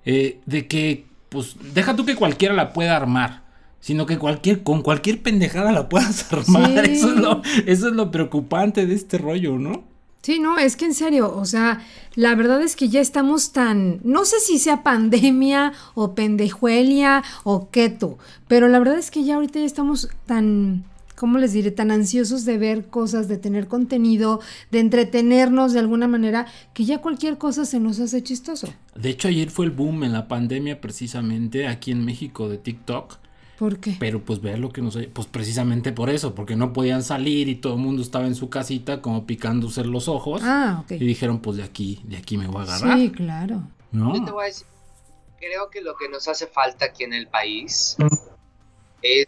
Eh, 0.07 0.41
de 0.47 0.67
que 0.67 1.07
pues 1.35 1.57
deja 1.75 1.95
tú 1.95 2.07
que 2.07 2.17
cualquiera 2.17 2.55
la 2.55 2.73
pueda 2.73 2.97
armar, 2.97 3.43
sino 3.81 4.07
que 4.07 4.17
cualquier, 4.17 4.63
con 4.63 4.81
cualquier 4.81 5.21
pendejada 5.21 5.73
la 5.73 5.91
puedas 5.91 6.33
armar. 6.33 6.89
Eso, 6.89 7.11
es 7.11 7.17
lo, 7.17 7.43
eso 7.67 7.89
es 7.89 7.95
lo 7.95 8.11
preocupante 8.11 8.87
de 8.87 8.95
este 8.95 9.19
rollo, 9.19 9.59
¿no? 9.59 9.85
Sí, 10.23 10.39
no, 10.39 10.59
es 10.59 10.77
que 10.77 10.87
en 10.87 10.95
serio, 10.95 11.37
o 11.37 11.45
sea, 11.45 11.85
la 12.15 12.35
verdad 12.35 12.63
es 12.63 12.77
que 12.77 12.89
ya 12.89 13.03
estamos 13.03 13.53
tan, 13.53 14.01
no 14.05 14.25
sé 14.25 14.41
si 14.41 14.59
sea 14.59 14.83
pandemia 14.83 15.75
o 15.93 16.15
pendejuelia 16.15 17.23
o 17.43 17.69
keto, 17.69 18.17
pero 18.49 18.69
la 18.69 18.79
verdad 18.79 18.97
es 18.97 19.11
que 19.11 19.23
ya 19.23 19.35
ahorita 19.35 19.59
ya 19.59 19.67
estamos 19.67 20.09
tan 20.25 20.85
¿cómo 21.25 21.39
les 21.39 21.55
diré? 21.55 21.71
Tan 21.71 21.91
ansiosos 21.91 22.45
de 22.45 22.59
ver 22.59 22.89
cosas, 22.89 23.29
de 23.29 23.39
tener 23.39 23.67
contenido, 23.67 24.43
de 24.71 24.81
entretenernos 24.81 25.73
de 25.73 25.79
alguna 25.79 26.07
manera, 26.07 26.47
que 26.75 26.85
ya 26.85 27.01
cualquier 27.01 27.39
cosa 27.39 27.65
se 27.65 27.81
nos 27.81 27.99
hace 27.99 28.23
chistoso. 28.23 28.69
De 28.95 29.09
hecho, 29.09 29.29
ayer 29.29 29.49
fue 29.49 29.65
el 29.65 29.71
boom 29.71 30.05
en 30.05 30.13
la 30.13 30.29
pandemia 30.29 30.83
precisamente 30.83 31.67
aquí 31.67 31.93
en 31.93 32.05
México 32.05 32.51
de 32.51 32.59
TikTok. 32.59 33.17
¿Por 33.59 33.79
qué? 33.79 33.97
Pero 33.99 34.23
pues 34.23 34.43
vea 34.43 34.59
lo 34.59 34.71
que 34.71 34.83
nos... 34.83 34.99
Pues 35.15 35.27
precisamente 35.27 35.93
por 35.93 36.11
eso, 36.11 36.35
porque 36.35 36.57
no 36.57 36.75
podían 36.75 37.03
salir 37.03 37.49
y 37.49 37.55
todo 37.55 37.77
el 37.77 37.81
mundo 37.81 38.03
estaba 38.03 38.27
en 38.27 38.35
su 38.35 38.51
casita 38.51 39.01
como 39.01 39.25
picándose 39.25 39.83
los 39.83 40.09
ojos. 40.09 40.43
Ah, 40.45 40.83
ok. 40.85 40.91
Y 40.91 41.07
dijeron, 41.07 41.39
pues 41.39 41.57
de 41.57 41.63
aquí, 41.63 42.03
de 42.05 42.19
aquí 42.19 42.37
me 42.37 42.49
voy 42.49 42.61
a 42.61 42.65
agarrar. 42.65 42.99
Sí, 42.99 43.11
claro. 43.11 43.63
¿No? 43.93 44.15
Yo 44.15 44.23
te 44.27 44.31
voy 44.31 44.43
a 44.45 44.47
decir, 44.49 44.67
creo 45.39 45.71
que 45.71 45.81
lo 45.81 45.97
que 45.97 46.07
nos 46.11 46.29
hace 46.29 46.47
falta 46.47 46.85
aquí 46.85 47.05
en 47.05 47.15
el 47.15 47.29
país 47.29 47.97
es 49.01 49.27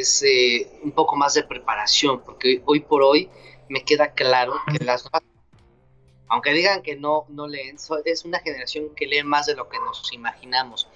es 0.00 0.22
eh, 0.22 0.68
un 0.82 0.92
poco 0.92 1.16
más 1.16 1.34
de 1.34 1.44
preparación, 1.44 2.22
porque 2.22 2.62
hoy 2.64 2.80
por 2.80 3.02
hoy 3.02 3.28
me 3.68 3.84
queda 3.84 4.12
claro 4.12 4.54
que 4.70 4.84
las 4.84 5.08
aunque 6.32 6.54
digan 6.54 6.80
que 6.80 6.96
no, 6.96 7.26
no 7.28 7.46
leen, 7.46 7.76
es 8.06 8.24
una 8.24 8.38
generación 8.40 8.94
que 8.96 9.04
lee 9.04 9.22
más 9.22 9.44
de 9.44 9.54
lo 9.54 9.68
que 9.68 9.78
nos 9.78 10.10
imaginamos. 10.14 10.88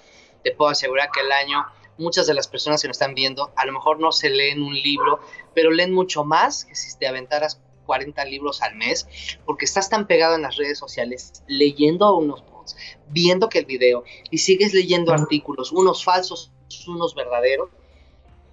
Te 0.43 0.51
puedo 0.51 0.71
asegurar 0.71 1.11
que 1.11 1.19
el 1.19 1.31
año, 1.31 1.63
muchas 1.99 2.25
de 2.25 2.33
las 2.33 2.47
personas 2.47 2.81
que 2.81 2.87
nos 2.87 2.95
están 2.95 3.13
viendo, 3.13 3.53
a 3.55 3.67
lo 3.67 3.71
mejor 3.71 3.99
no 3.99 4.11
se 4.11 4.31
leen 4.31 4.63
un 4.63 4.73
libro, 4.73 5.19
pero 5.53 5.69
leen 5.69 5.93
mucho 5.93 6.23
más 6.23 6.65
que 6.65 6.73
si 6.73 6.97
te 6.97 7.05
aventaras 7.05 7.61
40 7.85 8.25
libros 8.25 8.63
al 8.63 8.75
mes, 8.75 9.07
porque 9.45 9.65
estás 9.65 9.91
tan 9.91 10.07
pegado 10.07 10.33
en 10.33 10.41
las 10.41 10.55
redes 10.57 10.79
sociales, 10.79 11.43
leyendo 11.45 12.17
unos 12.17 12.41
posts, 12.41 12.75
viendo 13.07 13.47
que 13.47 13.59
el 13.59 13.65
video, 13.65 14.05
y 14.31 14.39
sigues 14.39 14.73
leyendo 14.73 15.13
artículos, 15.13 15.71
unos 15.71 16.03
falsos, 16.03 16.51
unos 16.87 17.13
verdaderos, 17.13 17.69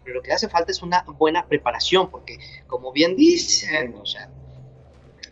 pero 0.05 0.17
lo 0.17 0.23
que 0.23 0.33
hace 0.33 0.49
falta 0.49 0.71
es 0.71 0.83
una 0.83 1.03
buena 1.03 1.47
preparación, 1.47 2.11
porque 2.11 2.39
como 2.67 2.93
bien 2.93 3.17
dicen, 3.17 3.95
o 4.01 4.07
sea, 4.07 4.29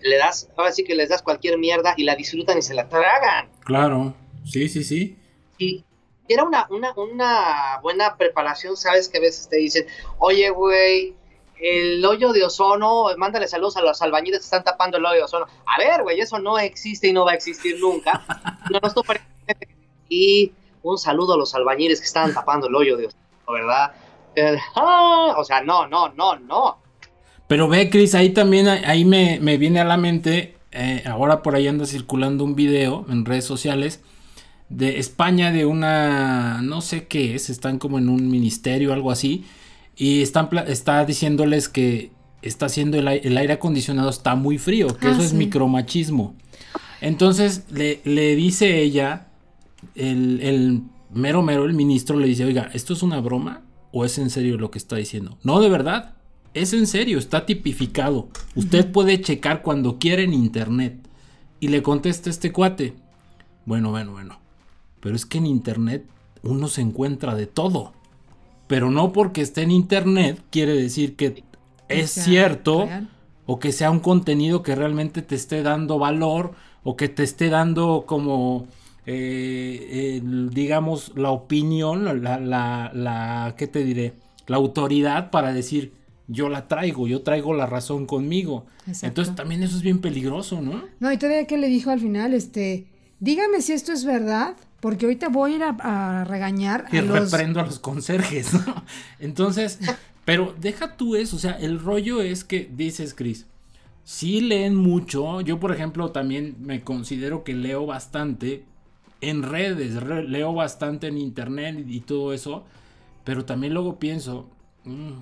le 0.00 0.16
das, 0.16 0.48
ahora 0.56 0.72
sí 0.72 0.85
que 0.85 0.94
les 0.94 1.08
das 1.08 1.22
cualquier 1.22 1.58
mierda 1.58 1.94
y 1.96 2.04
la 2.04 2.16
disfrutan 2.16 2.58
y 2.58 2.62
se 2.62 2.74
la 2.74 2.88
tragan. 2.88 3.50
Claro, 3.61 4.14
sí, 4.44 4.68
sí, 4.68 4.82
sí. 4.82 5.16
Y 5.58 5.85
era 6.28 6.44
una, 6.44 6.66
una, 6.70 6.92
una 6.96 7.78
buena 7.82 8.16
preparación, 8.16 8.76
sabes 8.76 9.08
que 9.08 9.18
a 9.18 9.20
veces 9.20 9.48
te 9.48 9.56
dicen, 9.56 9.87
oye, 10.18 10.50
güey, 10.50 11.14
el 11.61 12.04
hoyo 12.04 12.32
de 12.32 12.44
ozono, 12.44 13.06
mándale 13.16 13.46
saludos 13.46 13.76
a 13.76 13.82
los 13.82 14.02
albañiles 14.02 14.40
que 14.40 14.44
están 14.44 14.64
tapando 14.64 14.96
el 14.96 15.04
hoyo 15.04 15.18
de 15.18 15.22
ozono. 15.22 15.46
A 15.66 15.78
ver, 15.78 16.02
güey, 16.02 16.18
eso 16.20 16.38
no 16.38 16.58
existe 16.58 17.08
y 17.08 17.12
no 17.12 17.24
va 17.24 17.32
a 17.32 17.35
existir 17.35 17.78
nunca. 17.78 18.24
no, 18.70 18.80
no 18.80 18.88
estoy 18.88 19.04
y 20.08 20.52
un 20.82 20.98
saludo 20.98 21.35
a 21.35 21.37
los 21.37 21.54
albañiles 21.54 22.00
que 22.00 22.06
están 22.06 22.35
tapando 22.35 22.66
el 22.66 22.74
hoyo 22.74 22.96
de 22.96 23.06
ozono, 23.06 23.22
¿verdad? 23.48 23.92
Ah", 24.77 25.35
o 25.37 25.45
sea, 25.45 25.62
no, 25.62 25.87
no, 25.87 26.09
no, 26.11 26.38
no. 26.38 26.79
Pero 27.49 27.68
ve, 27.68 27.90
Chris, 27.90 28.14
ahí 28.14 28.31
también, 28.31 28.66
ahí 28.68 29.05
me, 29.05 29.38
viene 29.59 29.81
a 29.81 29.85
la 29.85 29.97
mente, 29.97 30.57
eh, 30.71 31.03
ahora 31.07 31.42
por 31.42 31.55
ahí 31.55 31.68
anda 31.68 31.85
circulando 31.85 32.45
un 32.45 32.55
video 32.55 33.05
en 33.11 33.25
redes 33.25 33.45
sociales 33.45 34.01
de 34.71 34.99
España 34.99 35.53
de 35.53 35.66
una, 35.66 36.62
no 36.62 36.81
sé 36.81 37.07
qué 37.09 37.35
es, 37.35 37.51
están 37.51 37.79
como 37.79 37.99
en 37.99 38.09
un 38.09 38.31
ministerio 38.31 38.90
o 38.90 38.92
algo 38.95 39.11
así, 39.11 39.45
y 39.97 40.23
están, 40.23 40.49
está 40.66 41.05
diciéndoles 41.05 41.68
que 41.68 42.11
está 42.40 42.66
haciendo 42.66 42.99
el, 42.99 43.07
aire 43.07 43.53
acondicionado 43.53 44.09
está 44.09 44.35
muy 44.35 44.57
frío, 44.57 44.97
que 44.97 45.11
eso 45.11 45.21
ah, 45.21 45.25
es 45.25 45.35
micromachismo. 45.35 46.35
Entonces 47.03 47.64
le, 47.71 48.01
le 48.05 48.35
dice 48.35 48.81
ella, 48.81 49.27
el, 49.95 50.40
el 50.40 50.83
mero 51.12 51.42
mero, 51.42 51.66
el 51.66 51.75
ministro 51.75 52.18
le 52.18 52.29
dice, 52.29 52.45
oiga, 52.45 52.71
¿esto 52.73 52.95
es 52.95 53.03
una 53.03 53.21
broma? 53.21 53.61
O 53.92 54.05
es 54.05 54.18
en 54.18 54.31
serio 54.31 54.59
lo 54.59 54.70
que 54.70 54.78
está 54.78 54.96
diciendo? 54.96 55.38
No, 55.42 55.61
de 55.61 55.68
verdad. 55.68 56.14
Es 56.55 56.72
en 56.72 56.87
serio, 56.87 57.18
está 57.18 57.46
tipificado. 57.46 58.28
Usted 58.55 58.90
puede 58.90 59.20
checar 59.20 59.62
cuando 59.62 59.98
quiera 59.98 60.22
en 60.22 60.35
internet. 60.35 60.98
Y 61.61 61.68
le 61.68 61.83
contesta 61.83 62.28
este 62.28 62.52
cuate. 62.52 62.94
Bueno, 63.64 63.90
bueno, 63.90 64.12
bueno. 64.12 64.40
Pero 65.00 65.14
es 65.14 65.24
que 65.24 65.38
en 65.38 65.46
internet 65.46 66.05
uno 66.42 66.68
se 66.68 66.81
encuentra 66.81 67.35
de 67.35 67.46
todo. 67.46 67.92
Pero 68.66 68.90
no 68.90 69.12
porque 69.12 69.42
esté 69.42 69.62
en 69.62 69.70
internet 69.70 70.42
quiere 70.50 70.74
decir 70.74 71.14
que 71.16 71.44
es 71.88 72.11
cierto 72.11 72.88
o 73.46 73.59
que 73.59 73.72
sea 73.72 73.90
un 73.90 74.00
contenido 74.00 74.62
que 74.62 74.74
realmente 74.74 75.22
te 75.22 75.35
esté 75.35 75.62
dando 75.62 75.98
valor 75.98 76.52
o 76.85 76.96
que 76.96 77.09
te 77.09 77.22
esté 77.22 77.48
dando 77.48 78.05
como 78.07 78.66
eh, 79.06 80.20
digamos 80.22 81.12
la 81.16 81.30
opinión 81.30 82.04
la, 82.04 82.38
la, 82.38 82.90
la 82.94 83.54
¿qué 83.56 83.66
te 83.66 83.84
diré? 83.84 84.14
la 84.46 84.56
autoridad 84.56 85.30
para 85.30 85.52
decir 85.52 85.92
yo 86.28 86.48
la 86.48 86.68
traigo, 86.68 87.06
yo 87.06 87.22
traigo 87.22 87.52
la 87.54 87.66
razón 87.66 88.06
conmigo. 88.06 88.66
Entonces 89.02 89.34
también 89.34 89.62
eso 89.62 89.76
es 89.76 89.82
bien 89.82 90.00
peligroso, 90.00 90.60
¿no? 90.60 90.82
No, 90.98 91.12
y 91.12 91.18
todavía 91.18 91.46
que 91.46 91.58
le 91.58 91.68
dijo 91.68 91.90
al 91.90 92.00
final, 92.00 92.32
este, 92.32 92.86
dígame 93.20 93.60
si 93.60 93.72
esto 93.72 93.92
es 93.92 94.04
verdad, 94.04 94.56
porque 94.80 95.06
ahorita 95.06 95.28
voy 95.28 95.52
a 95.52 95.56
ir 95.56 95.62
a, 95.62 96.24
regañar 96.24 96.86
y 96.90 96.98
a 96.98 97.02
los... 97.02 97.30
reprendo 97.30 97.60
a 97.60 97.64
los 97.64 97.78
conserjes, 97.78 98.54
¿no? 98.54 98.84
Entonces, 99.20 99.78
pero 100.24 100.54
deja 100.58 100.96
tú 100.96 101.16
eso, 101.16 101.36
o 101.36 101.38
sea, 101.38 101.52
el 101.52 101.78
rollo 101.78 102.20
es 102.20 102.44
que, 102.44 102.70
dices, 102.72 103.14
Chris, 103.14 103.46
sí 104.04 104.40
leen 104.40 104.74
mucho, 104.74 105.40
yo 105.42 105.60
por 105.60 105.72
ejemplo 105.72 106.12
también 106.12 106.56
me 106.60 106.82
considero 106.82 107.44
que 107.44 107.54
leo 107.54 107.86
bastante 107.86 108.64
en 109.22 109.44
redes, 109.44 110.02
leo 110.02 110.52
bastante 110.52 111.06
en 111.06 111.16
internet 111.16 111.85
y, 111.88 112.00
todo 112.00 112.32
eso, 112.32 112.64
pero 113.24 113.44
también 113.44 113.72
luego 113.72 113.98
pienso, 113.98 114.50
mm, 114.85 115.12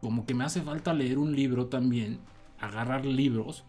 como 0.00 0.26
que 0.26 0.34
me 0.34 0.44
hace 0.44 0.60
falta 0.60 0.94
leer 0.94 1.18
un 1.18 1.34
libro 1.34 1.66
también, 1.66 2.18
agarrar 2.60 3.06
libros, 3.06 3.64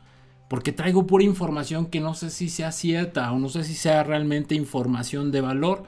porque 0.50 0.74
traigo 0.74 1.08
pura 1.08 1.24
información 1.24 1.88
que 1.88 2.02
no 2.02 2.14
sé 2.14 2.30
si 2.30 2.50
sea 2.50 2.72
cierta 2.72 3.32
o 3.32 3.40
no 3.40 3.50
sé 3.50 3.64
si 3.64 3.74
sea 3.74 4.04
realmente 4.04 4.56
información 4.56 5.32
de 5.32 5.42
valor. 5.42 5.84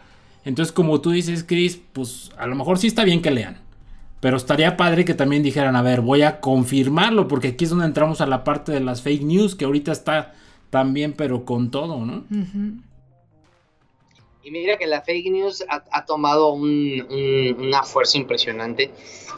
Entonces, 0.46 0.72
como 0.72 1.02
tú 1.02 1.12
dices, 1.12 1.46
Chris, 1.48 1.80
pues 1.94 2.32
a 2.38 2.48
lo 2.48 2.56
mejor 2.56 2.78
sí 2.78 2.88
está 2.88 3.04
bien 3.04 3.22
que 3.22 3.32
lean. 3.32 3.58
Pero 4.22 4.36
estaría 4.36 4.76
padre 4.76 5.06
que 5.06 5.14
también 5.14 5.44
dijeran, 5.44 5.76
a 5.78 5.82
ver, 5.82 6.02
voy 6.02 6.24
a 6.24 6.42
confirmarlo, 6.42 7.28
porque 7.28 7.50
aquí 7.50 7.66
es 7.66 7.70
donde 7.70 7.86
entramos 7.86 8.20
a 8.20 8.28
la 8.28 8.44
parte 8.44 8.72
de 8.74 8.82
las 8.82 9.02
fake 9.02 9.24
news, 9.24 9.56
que 9.56 9.66
ahorita 9.66 9.94
está 9.94 10.34
también, 10.70 11.14
pero 11.14 11.46
con 11.46 11.72
todo, 11.72 12.06
¿no? 12.06 12.24
Y 14.42 14.52
mira 14.52 14.78
que 14.78 14.88
la 14.88 15.02
fake 15.02 15.32
news 15.32 15.66
ha, 15.68 16.06
tomado 16.06 16.54
una 16.54 17.84
fuerza 17.84 18.18
impresionante. 18.18 18.92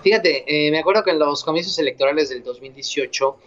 Fíjate, 0.03 0.43
eh, 0.47 0.71
me 0.71 0.79
acuerdo 0.79 1.03
que 1.03 1.11
en 1.11 1.19
los 1.19 1.43
comicios 1.43 1.77
electorales 1.79 2.29
del 2.29 2.43
2018 2.43 3.37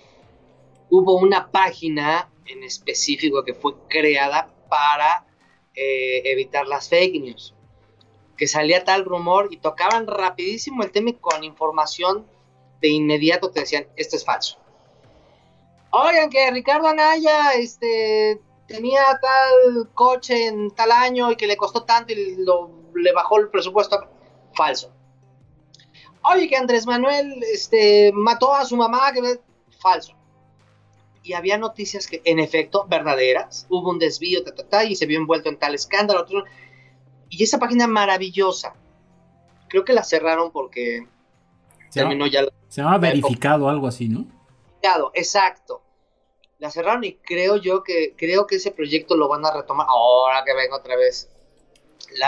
hubo 0.90 1.16
una 1.16 1.50
página 1.50 2.28
en 2.46 2.62
específico 2.64 3.44
que 3.44 3.54
fue 3.54 3.74
creada 3.88 4.52
para 4.68 5.26
eh, 5.74 6.22
evitar 6.24 6.66
las 6.66 6.88
fake 6.88 7.20
news. 7.20 7.54
Que 8.36 8.48
salía 8.48 8.84
tal 8.84 9.04
rumor 9.04 9.48
y 9.50 9.58
tocaban 9.58 10.06
rapidísimo 10.06 10.82
el 10.82 10.90
tema 10.90 11.10
y 11.10 11.14
con 11.14 11.44
información 11.44 12.26
de 12.80 12.88
inmediato 12.88 13.50
te 13.50 13.60
decían, 13.60 13.86
esto 13.96 14.16
es 14.16 14.24
falso. 14.24 14.58
Oigan, 15.90 16.28
que 16.28 16.50
Ricardo 16.50 16.88
Anaya 16.88 17.54
este, 17.54 18.40
tenía 18.66 19.02
tal 19.20 19.88
coche 19.94 20.46
en 20.46 20.70
tal 20.70 20.92
año 20.92 21.30
y 21.30 21.36
que 21.36 21.46
le 21.46 21.56
costó 21.56 21.84
tanto 21.84 22.12
y 22.12 22.36
lo, 22.44 22.70
le 22.94 23.12
bajó 23.12 23.38
el 23.38 23.48
presupuesto. 23.48 24.08
Falso. 24.54 24.92
Oye, 26.22 26.48
que 26.48 26.56
Andrés 26.56 26.86
Manuel 26.86 27.42
este, 27.52 28.12
mató 28.14 28.54
a 28.54 28.64
su 28.64 28.76
mamá. 28.76 29.12
Que... 29.12 29.40
Falso 29.80 30.14
y 31.24 31.32
había 31.32 31.56
noticias 31.56 32.06
que, 32.06 32.20
en 32.24 32.38
efecto, 32.38 32.86
verdaderas, 32.86 33.66
hubo 33.70 33.90
un 33.90 33.98
desvío, 33.98 34.40
y 34.86 34.94
se 34.94 35.06
vio 35.06 35.18
envuelto 35.18 35.48
en 35.48 35.58
tal 35.58 35.74
escándalo. 35.74 36.26
Y 37.30 37.42
esa 37.42 37.58
página 37.58 37.86
maravillosa, 37.86 38.74
creo 39.68 39.86
que 39.86 39.94
la 39.94 40.04
cerraron 40.04 40.52
porque 40.52 41.08
se 41.88 42.00
terminó 42.00 42.26
ya. 42.26 42.44
Se 42.68 42.82
llama 42.82 42.98
verificado, 42.98 43.70
algo 43.70 43.86
así, 43.86 44.08
¿no? 44.08 44.26
Verificado, 44.26 45.10
exacto. 45.14 45.82
La 46.64 46.70
cerraron 46.70 47.04
y 47.04 47.16
creo 47.16 47.58
yo 47.58 47.82
que, 47.82 48.14
creo 48.16 48.46
que 48.46 48.56
ese 48.56 48.70
proyecto 48.70 49.18
lo 49.18 49.28
van 49.28 49.44
a 49.44 49.50
retomar 49.50 49.86
ahora 49.86 50.44
que 50.46 50.54
venga 50.54 50.76
otra 50.76 50.96
vez 50.96 51.28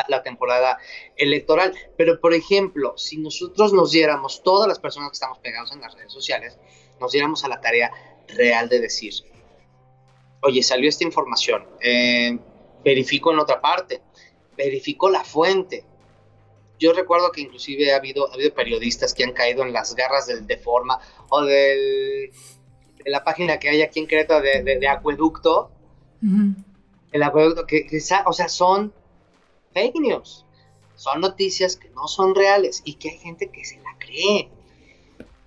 la, 0.09 0.23
temporada 0.23 0.77
electoral. 1.17 1.75
Pero, 1.97 2.21
por 2.21 2.35
ejemplo, 2.35 2.93
si 2.99 3.17
nosotros 3.17 3.73
nos 3.73 3.93
diéramos, 3.93 4.43
todas 4.43 4.69
las 4.69 4.79
personas 4.79 5.09
que 5.09 5.15
estamos 5.15 5.39
pegados 5.39 5.73
en 5.73 5.81
las 5.81 5.95
redes 5.95 6.13
sociales, 6.13 6.59
nos 7.01 7.13
diéramos 7.13 7.45
a 7.45 7.49
la 7.49 7.63
tarea 7.63 7.91
real 8.29 8.69
de 8.69 8.79
decir, 8.79 9.15
oye, 10.43 10.63
salió 10.63 10.91
esta 10.91 11.05
información, 11.05 11.67
eh, 11.81 12.39
verifico 12.85 13.33
en 13.33 13.39
otra 13.39 13.63
parte, 13.63 14.03
verifico 14.55 15.09
la 15.09 15.25
fuente. 15.25 15.87
Yo 16.79 16.93
recuerdo 16.93 17.33
que 17.33 17.41
inclusive 17.41 17.95
ha 17.95 17.97
habido, 17.97 18.31
ha 18.31 18.35
habido 18.35 18.53
periodistas 18.53 19.15
que 19.15 19.25
han 19.25 19.33
caído 19.33 19.63
en 19.63 19.73
las 19.73 19.95
garras 19.95 20.27
del 20.27 20.47
Deforma 20.47 21.01
o 21.31 21.41
del, 21.41 22.33
de 23.07 23.13
la 23.13 23.23
página 23.23 23.59
que 23.61 23.69
hay 23.69 23.83
aquí 23.83 24.01
en 24.01 24.07
Creta 24.07 24.41
de, 24.41 24.89
Acueducto. 24.89 25.71
El 27.13 27.23
Acueducto, 27.23 27.65
que, 27.65 27.87
o 28.27 28.33
sea, 28.33 28.49
son 28.49 28.93
fake 29.73 30.01
news. 30.01 30.45
Son 30.97 31.21
noticias 31.21 31.77
que 31.77 31.89
no 31.91 32.09
son 32.09 32.35
reales 32.35 32.83
y 32.85 32.95
que 32.95 33.11
hay 33.11 33.19
gente 33.19 33.49
que 33.49 33.65
se 33.65 33.77
la 33.77 33.97
cree. 33.99 34.51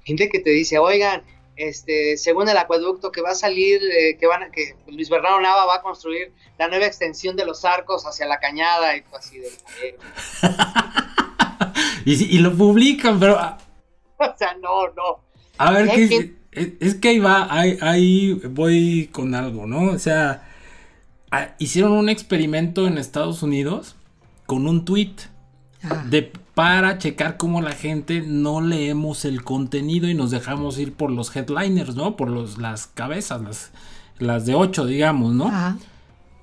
Gente 0.06 0.30
que 0.30 0.40
te 0.40 0.52
dice, 0.52 0.80
oigan, 0.80 1.24
este, 1.58 2.16
según 2.16 2.48
el 2.48 2.58
acueducto 2.58 3.12
que 3.12 3.22
va 3.22 3.32
a 3.32 3.36
salir, 3.36 3.82
eh, 3.84 4.16
que 4.18 4.26
van 4.26 4.50
que 4.54 4.78
Luis 4.88 5.10
Bernardo 5.10 5.42
Nava 5.42 5.66
va 5.66 5.76
a 5.76 5.82
construir 5.82 6.32
la 6.58 6.70
nueva 6.70 6.86
extensión 6.86 7.36
de 7.36 7.46
los 7.46 7.66
arcos 7.66 8.06
hacia 8.06 8.26
la 8.26 8.40
cañada 8.40 8.96
y 8.96 9.04
así 9.14 9.40
de. 9.40 9.50
y, 12.06 12.38
lo 12.38 12.56
publican, 12.56 13.20
pero. 13.20 13.38
Ah, 13.38 13.58
o 14.18 14.38
sea, 14.38 14.54
no, 14.54 14.88
no. 14.94 15.20
A 15.58 15.72
ver, 15.74 15.90
¿qué, 15.90 16.39
es, 16.80 16.96
que 16.96 17.10
ahí 17.10 17.20
va, 17.20 17.48
ahí, 17.52 18.34
voy 18.50 19.10
con 19.12 19.36
algo, 19.36 19.68
¿no? 19.68 19.92
O 19.92 20.00
sea, 20.00 20.44
ah, 21.32 21.56
hicieron 21.60 21.94
un 21.94 22.10
experimento 22.10 22.88
en 22.88 22.98
Estados 22.98 23.44
Unidos 23.44 23.96
con 24.46 24.68
un 24.68 24.86
tweet 24.86 25.16
de 26.10 26.32
para 26.60 26.98
checar 26.98 27.38
cómo 27.38 27.62
la 27.62 27.72
gente 27.72 28.22
no 28.22 28.60
leemos 28.60 29.24
el 29.24 29.46
contenido 29.46 30.10
y 30.10 30.14
nos 30.14 30.30
dejamos 30.30 30.78
ir 30.78 30.92
por 30.92 31.10
los 31.10 31.34
headliners, 31.34 31.96
¿no? 31.96 32.18
Por 32.18 32.30
los, 32.30 32.58
las 32.58 32.88
cabezas, 32.88 33.42
las, 33.42 33.72
las 34.18 34.46
de 34.46 34.56
8, 34.56 34.86
digamos, 34.86 35.34
¿no? 35.34 35.50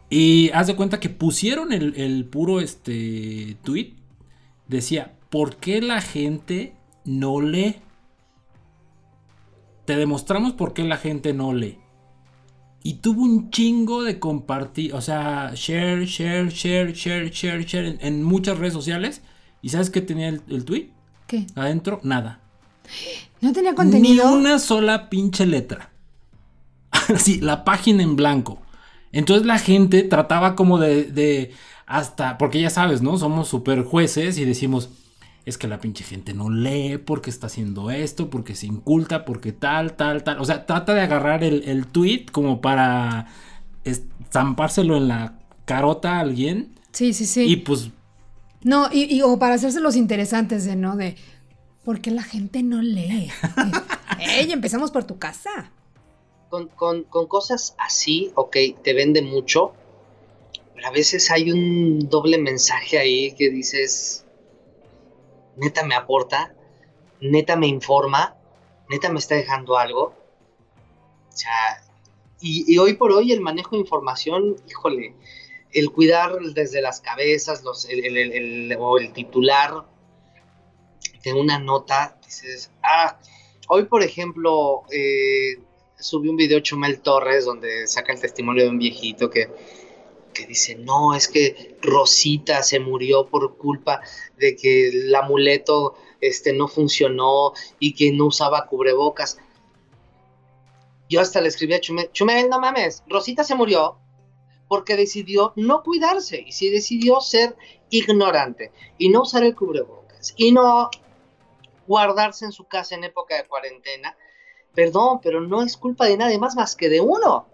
Y 0.09 0.51
haz 0.55 0.69
de 0.69 0.75
cuenta 0.75 1.01
que 1.01 1.11
pusieron 1.11 1.71
el, 1.71 2.25
puro 2.25 2.61
este 2.61 3.59
tweet. 3.63 3.93
Decía, 4.69 5.13
¿por 5.29 5.57
qué 5.57 5.83
la 5.83 6.01
gente 6.01 6.75
no 7.05 7.43
lee? 7.43 7.77
Te 9.87 9.97
demostramos 9.97 10.53
por 10.53 10.75
qué 10.75 10.83
la 10.85 10.97
gente 10.97 11.33
no 11.33 11.55
lee. 11.55 11.79
Y 12.83 12.95
tuvo 12.95 13.23
un 13.23 13.51
chingo 13.51 14.03
de 14.03 14.19
compartir, 14.19 14.95
o 14.95 15.01
sea, 15.01 15.53
share, 15.55 16.07
share, 16.07 16.51
share, 16.51 16.93
share, 16.93 17.31
share, 17.31 17.65
share 17.65 17.99
en 18.01 18.23
muchas 18.23 18.59
redes 18.59 18.75
sociales. 18.75 19.23
¿Y 19.63 19.71
sabes 19.71 19.91
qué 19.91 20.01
tenía 20.01 20.29
el, 20.29 20.65
tweet? 20.65 20.91
¿Qué? 21.27 21.47
Adentro, 21.57 22.01
nada. 22.05 22.41
¿No 23.41 23.53
tenía 23.53 23.75
contenido? 23.75 24.31
Ni 24.31 24.37
una 24.37 24.59
sola 24.59 25.09
pinche 25.09 25.47
letra. 25.47 25.91
Así, 26.93 27.41
la 27.41 27.65
página 27.65 28.03
en 28.03 28.15
blanco. 28.15 28.63
Entonces 29.11 29.47
la 29.47 29.59
gente 29.59 30.03
trataba 30.03 30.55
como 30.55 30.79
de, 30.79 31.05
de 31.05 31.53
hasta, 31.87 32.39
porque 32.39 32.61
ya 32.61 32.71
sabes, 32.71 33.03
¿no? 33.03 33.19
Somos 33.19 33.49
super 33.49 33.83
jueces 33.83 34.39
y 34.39 34.45
decimos, 34.45 34.91
es 35.47 35.57
que 35.57 35.69
la 35.69 35.81
pinche 35.81 36.05
gente 36.05 36.35
no 36.35 36.51
lee 36.51 36.99
porque 36.99 37.31
está 37.31 37.47
haciendo 37.47 37.91
esto, 37.91 38.29
porque 38.29 38.55
se 38.55 38.67
inculta, 38.67 39.25
porque 39.25 39.53
tal, 39.53 39.95
tal, 39.97 40.23
tal. 40.23 40.41
O 40.41 40.45
sea, 40.45 40.67
trata 40.67 40.93
de 40.93 41.01
agarrar 41.01 41.43
el, 41.43 41.63
el 41.65 41.87
tweet 41.87 42.27
como 42.31 42.61
para 42.61 43.29
estampárselo 43.85 44.99
en 44.99 45.09
la 45.09 45.39
carota 45.65 46.17
a 46.17 46.21
alguien. 46.21 46.75
Sí, 46.93 47.15
sí, 47.15 47.25
sí. 47.25 47.45
Y 47.45 47.57
pues 47.57 47.91
no, 48.67 48.89
y, 48.93 49.23
o 49.23 49.39
para 49.39 49.55
hacerse 49.55 49.79
los 49.79 49.95
interesantes 49.95 50.65
de, 50.65 50.75
¿no? 50.75 50.97
De, 50.97 51.15
¿por 51.85 52.01
qué 52.01 52.11
la 52.11 52.25
gente 52.25 52.65
no 52.65 52.83
lee? 52.83 53.31
¡Ey, 54.19 54.51
empezamos 54.51 54.91
por 54.91 55.05
tu 55.05 55.21
casa! 55.21 55.71
Con, 56.49 57.05
cosas 57.05 57.77
así, 57.79 58.33
ok, 58.35 58.57
te 58.83 58.93
vende 58.93 59.23
mucho, 59.23 59.73
pero 60.75 60.89
a 60.89 60.91
veces 60.91 61.31
hay 61.31 61.53
un 61.53 62.09
doble 62.09 62.39
mensaje 62.39 62.99
ahí 62.99 63.37
que 63.37 63.51
dices, 63.51 64.26
neta 65.57 65.85
me 65.85 65.95
aporta, 65.95 66.55
neta 67.21 67.57
me 67.57 67.67
informa, 67.67 68.37
neta 68.89 69.11
me 69.11 69.19
está 69.19 69.35
dejando 69.35 69.77
algo. 69.77 70.15
O 71.29 71.37
sea, 71.37 71.83
y, 72.41 72.77
hoy 72.79 72.95
por 72.95 73.13
hoy 73.13 73.33
el 73.33 73.41
manejo 73.41 73.77
de 73.77 73.83
información, 73.83 74.57
híjole, 74.69 75.15
el 75.73 75.91
cuidar 75.91 76.39
desde 76.55 76.81
las 76.81 77.01
cabezas, 77.01 77.63
los, 77.65 77.87
el, 77.89 78.77
o 78.79 78.99
el 78.99 79.13
titular, 79.13 79.85
de 81.25 81.33
una 81.33 81.59
nota, 81.59 82.19
dices, 82.25 82.71
ah, 82.83 83.19
hoy 83.69 83.85
por 83.85 84.03
ejemplo, 84.03 84.85
eh, 84.93 85.59
subí 85.99 86.29
un 86.29 86.37
video 86.37 86.61
Chumel 86.61 87.01
Torres 87.01 87.45
donde 87.45 87.87
saca 87.89 88.13
el 88.13 88.21
testimonio 88.21 88.65
de 88.65 88.71
un 88.71 88.79
viejito 88.79 89.29
que, 89.29 89.49
que 90.37 90.47
dice, 90.47 90.77
no, 90.77 91.15
es 91.15 91.29
que 91.29 91.77
Rosita 91.81 92.63
se 92.63 92.79
murió 92.79 93.27
por 93.27 93.57
culpa 93.57 94.01
de 94.37 94.55
que 94.55 94.89
el 94.89 95.15
amuleto 95.15 95.95
este, 96.21 96.53
no 96.53 96.69
funcionó 96.69 97.53
y 97.79 97.95
que 97.95 98.13
no 98.13 98.27
usaba 98.27 98.67
cubrebocas. 98.67 99.39
Yo 101.09 101.21
hasta 101.21 101.41
le 101.41 101.49
escribí 101.49 101.75
a 101.75 101.81
Chumel, 101.81 102.11
Chumel, 102.13 102.49
no 102.49 102.61
mames, 102.61 103.03
Rosita 103.07 103.45
se 103.45 103.55
murió 103.55 103.97
porque 104.69 104.97
decidió 104.97 105.53
no 105.57 105.83
cuidarse 105.83 106.43
y 106.45 106.53
si 106.53 106.71
decidió 106.71 107.21
ser 107.21 107.57
ignorante 107.91 108.73
y 108.99 109.09
no 109.09 109.23
usar 109.23 109.45
el 109.45 109.55
cubrebocas 109.55 110.35
y 110.37 110.51
no 110.53 110.91
guardarse 111.87 112.45
en 112.45 112.53
su 112.53 112.65
casa 112.65 112.97
en 112.97 113.05
época 113.05 113.37
de 113.37 113.47
cuarentena, 113.47 114.17
perdón, 114.75 115.21
pero 115.23 115.41
no 115.41 115.63
es 115.63 115.77
culpa 115.77 116.07
de 116.07 116.17
nadie 116.17 116.39
más 116.39 116.57
más 116.57 116.75
que 116.75 116.89
de 116.89 117.01
uno. 117.01 117.47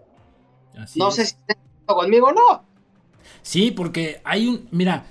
no 0.95 1.11
sé 1.11 1.27
si 1.27 1.35
está 1.35 1.55
conmigo 1.85 2.27
o 2.27 2.33
no. 2.33 2.72
Sí, 3.41 3.71
porque 3.71 4.21
hay 4.23 4.47
un, 4.47 4.67
mira, 4.71 5.05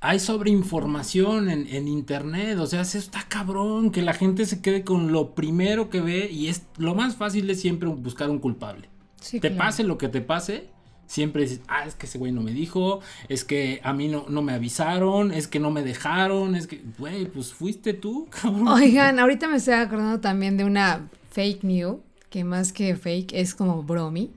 hay 0.00 0.18
sobreinformación 0.18 1.48
en, 1.48 1.66
en 1.68 1.86
internet, 1.86 2.58
o 2.58 2.66
sea, 2.66 2.80
eso 2.80 2.98
está 2.98 3.24
cabrón, 3.28 3.92
que 3.92 4.02
la 4.02 4.14
gente 4.14 4.46
se 4.46 4.60
quede 4.60 4.82
con 4.82 5.12
lo 5.12 5.34
primero 5.34 5.90
que 5.90 6.00
ve 6.00 6.28
y 6.30 6.48
es 6.48 6.62
lo 6.76 6.94
más 6.94 7.16
fácil 7.16 7.48
es 7.50 7.60
siempre 7.60 7.88
buscar 7.88 8.28
un 8.28 8.40
culpable. 8.40 8.88
te 9.40 9.50
pase 9.50 9.84
lo 9.84 9.98
que 9.98 10.08
te 10.08 10.20
pase, 10.20 10.68
siempre 11.06 11.42
dices, 11.42 11.60
ah, 11.68 11.84
es 11.86 11.94
que 11.94 12.06
ese 12.06 12.18
güey 12.18 12.32
no 12.32 12.40
me 12.40 12.52
dijo, 12.52 13.00
es 13.28 13.44
que 13.44 13.80
a 13.84 13.92
mí 13.92 14.08
no, 14.08 14.24
no 14.28 14.40
me 14.40 14.54
avisaron, 14.54 15.30
es 15.30 15.46
que 15.46 15.60
no 15.60 15.70
me 15.70 15.82
dejaron, 15.82 16.56
es 16.56 16.66
que, 16.66 16.82
güey, 16.98 17.26
pues 17.26 17.52
fuiste 17.52 17.92
tú, 17.92 18.28
cabrón. 18.42 18.68
Oigan, 18.68 19.18
ahorita 19.18 19.46
me 19.46 19.58
estoy 19.58 19.74
acordando 19.74 20.20
también 20.20 20.56
de 20.56 20.64
una 20.64 21.08
fake 21.30 21.64
news, 21.64 21.98
que 22.30 22.44
más 22.44 22.72
que 22.72 22.96
fake 22.96 23.34
es 23.34 23.54
como 23.54 23.82
bromi. 23.82 24.30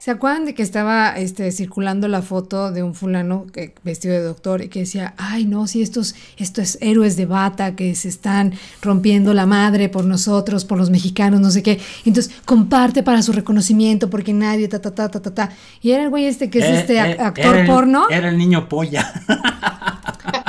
¿Se 0.00 0.10
acuerdan 0.10 0.46
de 0.46 0.54
que 0.54 0.62
estaba 0.62 1.10
este, 1.10 1.52
circulando 1.52 2.08
la 2.08 2.22
foto 2.22 2.72
de 2.72 2.82
un 2.82 2.94
fulano 2.94 3.46
que, 3.52 3.74
vestido 3.84 4.14
de 4.14 4.22
doctor 4.22 4.62
y 4.62 4.68
que 4.68 4.80
decía, 4.80 5.12
ay 5.18 5.44
no, 5.44 5.66
si 5.66 5.82
estos, 5.82 6.14
estos 6.38 6.78
héroes 6.80 7.18
de 7.18 7.26
bata 7.26 7.76
que 7.76 7.94
se 7.94 8.08
están 8.08 8.54
rompiendo 8.80 9.34
la 9.34 9.44
madre 9.44 9.90
por 9.90 10.06
nosotros, 10.06 10.64
por 10.64 10.78
los 10.78 10.88
mexicanos, 10.88 11.40
no 11.40 11.50
sé 11.50 11.62
qué. 11.62 11.78
Entonces, 12.06 12.32
comparte 12.46 13.02
para 13.02 13.20
su 13.20 13.32
reconocimiento 13.32 14.08
porque 14.08 14.32
nadie, 14.32 14.68
ta, 14.68 14.80
ta, 14.80 14.94
ta, 14.94 15.10
ta, 15.10 15.20
ta, 15.20 15.34
ta. 15.34 15.50
Y 15.82 15.90
era 15.90 16.04
el 16.04 16.08
güey 16.08 16.24
este 16.24 16.48
que 16.48 16.60
es 16.60 16.64
eh, 16.64 16.80
este 16.80 16.94
eh, 16.94 17.18
actor 17.20 17.66
porno. 17.66 18.08
Era 18.08 18.30
el 18.30 18.38
niño 18.38 18.70
polla. 18.70 19.12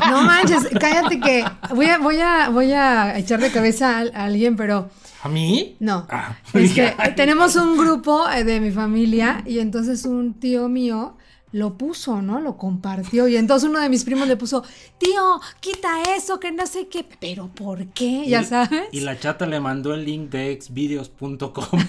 No 0.09 0.21
manches, 0.23 0.67
cállate 0.79 1.19
que 1.19 1.43
voy 1.75 1.87
a, 1.87 1.97
voy 1.97 2.19
a, 2.19 2.49
voy 2.49 2.71
a 2.71 3.17
echar 3.17 3.41
de 3.41 3.51
cabeza 3.51 3.99
a 3.99 4.23
alguien, 4.23 4.55
pero 4.55 4.89
¿A 5.23 5.29
mí? 5.29 5.75
No. 5.79 6.07
Ah, 6.09 6.37
es 6.53 6.73
que 6.73 6.93
tenemos 7.15 7.55
un 7.55 7.77
grupo 7.77 8.27
eh, 8.29 8.43
de 8.43 8.59
mi 8.59 8.71
familia 8.71 9.43
y 9.45 9.59
entonces 9.59 10.05
un 10.05 10.39
tío 10.39 10.67
mío 10.67 11.15
lo 11.51 11.77
puso, 11.77 12.21
¿no? 12.21 12.39
Lo 12.39 12.57
compartió. 12.57 13.27
Y 13.27 13.35
entonces 13.35 13.69
uno 13.69 13.79
de 13.79 13.89
mis 13.89 14.03
primos 14.03 14.27
le 14.27 14.37
puso, 14.37 14.63
tío, 14.97 15.39
quita 15.59 16.15
eso, 16.15 16.39
que 16.39 16.51
no 16.51 16.65
sé 16.65 16.87
qué. 16.87 17.05
Pero 17.19 17.49
¿por 17.49 17.87
qué? 17.87 18.25
Ya 18.27 18.43
sabes. 18.43 18.83
Y 18.91 19.01
la 19.01 19.19
chata 19.19 19.45
le 19.45 19.59
mandó 19.59 19.93
el 19.93 20.05
link 20.05 20.29
de 20.29 20.51
exvideos.com. 20.51 21.41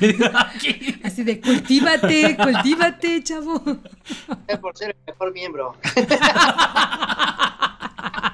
Así 1.05 1.23
de 1.23 1.41
cultívate, 1.41 2.37
cultívate, 2.37 3.23
chavo. 3.23 3.63
Por 4.61 4.77
ser 4.77 4.91
el 4.91 4.97
mejor 5.07 5.33
miembro. 5.33 5.77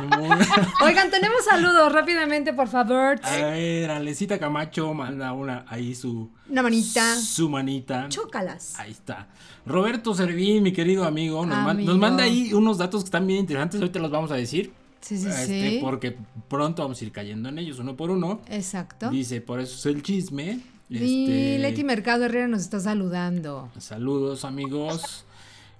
Oigan, 0.82 1.10
tenemos 1.10 1.44
saludos 1.44 1.92
rápidamente, 1.92 2.52
por 2.52 2.68
favor. 2.68 3.20
A 3.22 3.36
ver, 3.36 3.90
Alecita 3.90 4.38
Camacho 4.38 4.92
manda 4.94 5.32
una 5.32 5.64
ahí 5.68 5.94
su. 5.94 6.30
Una 6.48 6.62
manita. 6.62 7.16
Su 7.16 7.48
manita. 7.48 8.08
Chócalas. 8.08 8.78
Ahí 8.78 8.90
está. 8.90 9.28
Roberto 9.66 10.14
Servín, 10.14 10.62
mi 10.62 10.72
querido 10.72 11.04
amigo, 11.04 11.44
nos, 11.46 11.98
manda 11.98 12.24
ahí 12.24 12.52
unos 12.54 12.78
datos 12.78 13.02
que 13.02 13.06
están 13.06 13.26
bien 13.26 13.40
interesantes. 13.40 13.92
Te 13.92 13.98
los 13.98 14.10
vamos 14.10 14.30
a 14.30 14.36
decir. 14.36 14.72
Sí, 15.00 15.16
sí, 15.16 15.28
este, 15.28 15.46
sí. 15.46 15.78
Porque 15.80 16.16
pronto 16.48 16.82
vamos 16.82 17.00
a 17.00 17.04
ir 17.04 17.12
cayendo 17.12 17.48
en 17.48 17.58
ellos 17.58 17.78
uno 17.78 17.96
por 17.96 18.10
uno. 18.10 18.42
Exacto. 18.48 19.10
Dice, 19.10 19.40
por 19.40 19.60
eso 19.60 19.76
es 19.76 19.94
el 19.94 20.02
chisme. 20.02 20.60
Y 20.88 20.96
este, 20.96 21.58
Leti 21.60 21.84
Mercado 21.84 22.24
Herrera 22.24 22.48
nos 22.48 22.62
está 22.62 22.80
saludando. 22.80 23.70
Saludos, 23.78 24.44
amigos. 24.44 25.24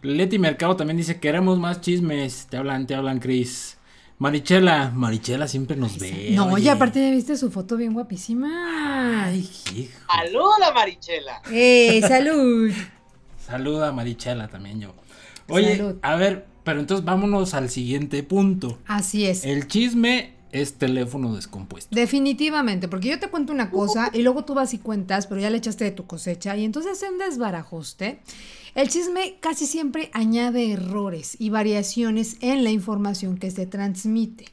Leti 0.03 0.39
Mercado 0.39 0.77
también 0.77 0.97
dice, 0.97 1.21
queremos 1.21 1.59
más 1.59 1.81
chismes. 1.81 2.47
Te 2.49 2.57
hablan, 2.57 2.87
te 2.87 2.95
hablan, 2.95 3.19
Cris. 3.19 3.77
Marichela, 4.21 4.93
Marichela 4.95 5.49
siempre 5.49 5.79
nos 5.79 5.99
ve. 5.99 6.33
No, 6.33 6.59
y 6.59 6.69
aparte 6.69 7.01
ya 7.01 7.11
viste 7.11 7.39
su 7.39 7.51
foto 7.51 7.79
bien 7.79 7.95
guapísima. 7.95 9.25
Ay, 9.25 9.49
hijo. 9.75 9.93
Saluda, 10.15 10.75
Marichela. 10.75 11.41
¡Eh, 11.51 12.03
salud! 12.07 12.71
Saluda, 13.43 13.93
Marichela 13.93 14.49
también 14.49 14.79
yo. 14.79 14.95
Oye, 15.49 15.97
a 16.03 16.17
ver, 16.17 16.45
pero 16.65 16.81
entonces 16.81 17.03
vámonos 17.03 17.55
al 17.55 17.71
siguiente 17.71 18.23
punto. 18.23 18.79
Así 18.87 19.25
es. 19.25 19.43
El 19.47 19.67
chisme 19.69 20.35
es 20.53 20.75
teléfono 20.75 21.35
descompuesto. 21.35 21.95
Definitivamente, 21.95 22.89
porque 22.89 23.09
yo 23.09 23.19
te 23.19 23.29
cuento 23.29 23.53
una 23.53 23.71
cosa 23.71 24.11
y 24.13 24.23
luego 24.23 24.45
tú 24.45 24.55
vas 24.55 24.75
y 24.75 24.79
cuentas, 24.79 25.27
pero 25.27 25.41
ya 25.41 25.51
le 25.51 25.59
echaste 25.59 25.85
de 25.85 25.91
tu 25.91 26.07
cosecha 26.07 26.57
y 26.57 26.65
entonces 26.65 27.03
en 27.03 27.19
desbarajuste. 27.19 28.21
El 28.75 28.89
chisme 28.89 29.37
casi 29.41 29.67
siempre 29.67 30.11
añade 30.13 30.73
errores 30.73 31.37
y 31.39 31.51
variaciones 31.51 32.37
en 32.41 32.65
la 32.65 32.71
información 32.71 33.37
que 33.37 33.51
se 33.51 33.67
transmite. 33.67 34.47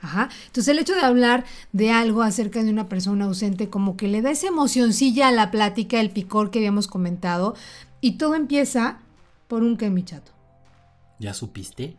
Ajá. 0.00 0.30
Entonces 0.46 0.68
el 0.68 0.78
hecho 0.78 0.94
de 0.94 1.02
hablar 1.02 1.44
de 1.72 1.90
algo 1.90 2.22
acerca 2.22 2.62
de 2.62 2.70
una 2.70 2.88
persona 2.88 3.26
ausente 3.26 3.68
como 3.68 3.96
que 3.96 4.08
le 4.08 4.22
da 4.22 4.30
esa 4.30 4.48
emocioncilla 4.48 5.28
a 5.28 5.32
la 5.32 5.50
plática, 5.50 6.00
el 6.00 6.10
picor 6.10 6.50
que 6.50 6.58
habíamos 6.58 6.88
comentado, 6.88 7.54
y 8.00 8.12
todo 8.12 8.34
empieza 8.34 8.98
por 9.46 9.62
un 9.62 9.76
que 9.76 9.90
mi 9.90 10.02
chato. 10.02 10.32
¿Ya 11.20 11.34
supiste? 11.34 11.96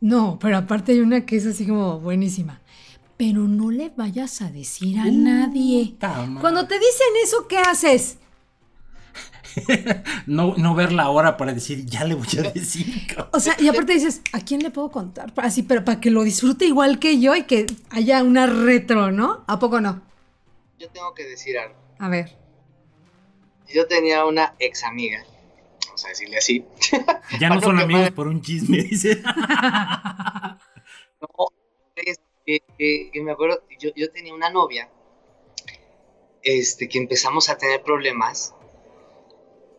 No, 0.00 0.38
pero 0.40 0.58
aparte 0.58 0.92
hay 0.92 1.00
una 1.00 1.24
que 1.24 1.36
es 1.36 1.46
así 1.46 1.66
como 1.66 2.00
buenísima. 2.00 2.60
Pero 3.16 3.42
no 3.42 3.70
le 3.70 3.90
vayas 3.90 4.42
a 4.42 4.50
decir 4.50 4.98
a 4.98 5.06
nadie. 5.06 5.94
Cuando 6.40 6.66
te 6.66 6.74
dicen 6.74 7.06
eso, 7.22 7.46
¿qué 7.48 7.58
haces? 7.58 8.18
no, 10.26 10.54
no 10.56 10.74
ver 10.74 10.92
la 10.92 11.08
hora 11.10 11.36
para 11.36 11.52
decir, 11.52 11.84
ya 11.86 12.04
le 12.04 12.14
voy 12.14 12.26
a 12.38 12.50
decir. 12.50 12.86
o 13.32 13.40
sea, 13.40 13.56
y 13.58 13.68
aparte 13.68 13.92
dices, 13.92 14.20
¿a 14.32 14.40
quién 14.40 14.62
le 14.62 14.70
puedo 14.70 14.90
contar? 14.90 15.32
Así, 15.36 15.62
pero 15.62 15.84
para 15.84 16.00
que 16.00 16.10
lo 16.10 16.22
disfrute 16.22 16.64
igual 16.66 16.98
que 16.98 17.20
yo 17.20 17.34
y 17.34 17.44
que 17.44 17.66
haya 17.90 18.22
una 18.22 18.46
retro, 18.46 19.12
¿no? 19.12 19.44
¿A 19.46 19.58
poco 19.58 19.80
no? 19.80 20.02
Yo 20.78 20.88
tengo 20.90 21.14
que 21.14 21.24
decir 21.24 21.58
algo. 21.58 21.76
A 21.98 22.08
ver. 22.08 22.36
Yo 23.72 23.86
tenía 23.86 24.24
una 24.24 24.54
ex 24.58 24.84
amiga, 24.84 25.24
vamos 25.94 26.04
a 26.06 26.08
decirle 26.08 26.38
así. 26.38 26.64
Ya 27.40 27.48
no 27.48 27.60
son 27.60 27.78
amigos 27.78 28.10
por 28.10 28.26
un 28.26 28.42
chisme, 28.42 28.78
dice. 28.82 29.22
no, 31.20 31.28
es 31.94 32.18
que, 32.44 33.10
me 33.22 33.30
acuerdo, 33.30 33.62
yo, 33.78 33.90
yo 33.94 34.10
tenía 34.10 34.34
una 34.34 34.50
novia 34.50 34.90
este, 36.42 36.88
que 36.88 36.98
empezamos 36.98 37.48
a 37.48 37.56
tener 37.56 37.82
problemas 37.82 38.54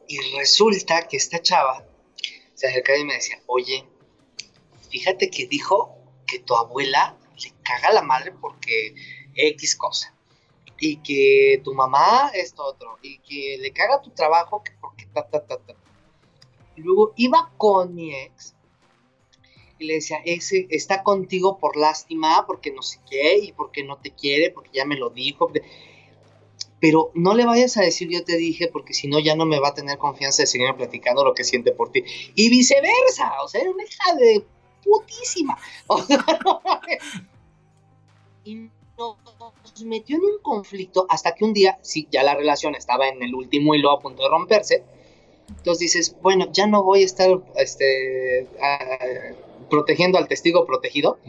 y 0.08 0.18
resulta 0.38 1.08
que 1.08 1.18
esta 1.18 1.42
chava 1.42 1.86
se 2.54 2.68
acerca 2.68 2.98
y 2.98 3.04
me 3.04 3.16
decía, 3.16 3.42
oye, 3.48 3.86
fíjate 4.90 5.30
que 5.30 5.48
dijo 5.48 5.98
que 6.26 6.40
tu 6.40 6.56
abuela 6.56 7.18
le 7.44 7.52
caga 7.64 7.92
la 7.92 8.02
madre 8.02 8.32
porque 8.40 8.96
X 9.36 9.76
cosa. 9.76 10.16
Y 10.80 10.98
que 10.98 11.62
tu 11.64 11.74
mamá 11.74 12.32
esto 12.34 12.64
otro. 12.64 12.98
Y 13.02 13.20
que 13.20 13.58
le 13.60 13.72
caga 13.72 14.02
tu 14.02 14.12
trabajo 14.12 14.64
porque 14.82 15.06
ta, 15.08 15.28
ta, 15.30 15.46
ta, 15.46 15.58
ta. 15.58 15.76
Luego 16.78 17.14
iba 17.16 17.52
con 17.58 17.96
mi 17.96 18.14
ex 18.14 18.54
y 19.78 19.86
le 19.86 19.96
decía, 19.96 20.22
ese 20.26 20.68
está 20.70 21.04
contigo 21.04 21.58
por 21.58 21.76
lástima, 21.76 22.46
porque 22.48 22.72
no 22.72 22.82
sé 22.82 23.00
qué, 23.10 23.40
y 23.40 23.52
porque 23.52 23.84
no 23.84 23.98
te 23.98 24.12
quiere, 24.12 24.52
porque 24.52 24.70
ya 24.74 24.86
me 24.86 24.96
lo 24.96 25.10
dijo 25.10 25.52
pero 26.80 27.12
no 27.16 27.34
le 27.34 27.46
vayas 27.46 27.76
a 27.78 27.82
decir 27.82 28.10
yo 28.12 28.24
te 28.24 28.38
dije 28.38 28.68
porque 28.68 28.94
si 28.94 29.08
no 29.08 29.20
ya 29.20 29.36
no 29.36 29.48
me 29.48 29.60
va 29.60 29.70
a 29.70 29.74
tener 29.74 29.98
confianza 29.98 30.44
de 30.44 30.48
seguirme 30.48 30.76
platicando 30.76 31.24
lo 31.24 31.34
que 31.34 31.44
siente 31.44 31.72
por 31.72 31.92
ti. 31.92 32.04
Y 32.36 32.50
viceversa, 32.50 33.42
o 33.44 33.48
sea, 33.48 33.62
era 33.62 33.72
una 33.72 33.84
hija 33.84 34.14
de 34.16 34.46
putísima. 34.84 35.58
y 38.44 38.70
nos 38.98 39.18
metió 39.84 40.18
en 40.18 40.26
un 40.26 40.38
conflicto 40.44 41.08
hasta 41.10 41.34
que 41.34 41.44
un 41.44 41.54
día, 41.54 41.80
sí, 41.82 42.08
ya 42.12 42.22
la 42.22 42.36
relación 42.36 42.76
estaba 42.76 43.08
en 43.08 43.24
el 43.24 43.34
último 43.34 43.74
hilo 43.74 43.90
a 43.92 44.00
punto 44.00 44.22
de 44.22 44.30
romperse. 44.30 44.84
Entonces 45.50 45.80
dices, 45.80 46.16
bueno, 46.22 46.52
ya 46.52 46.68
no 46.68 46.84
voy 46.84 47.02
a 47.02 47.06
estar 47.06 47.30
este, 47.58 48.48
protegiendo 49.70 50.18
al 50.18 50.28
testigo 50.28 50.66
protegido. 50.66 51.20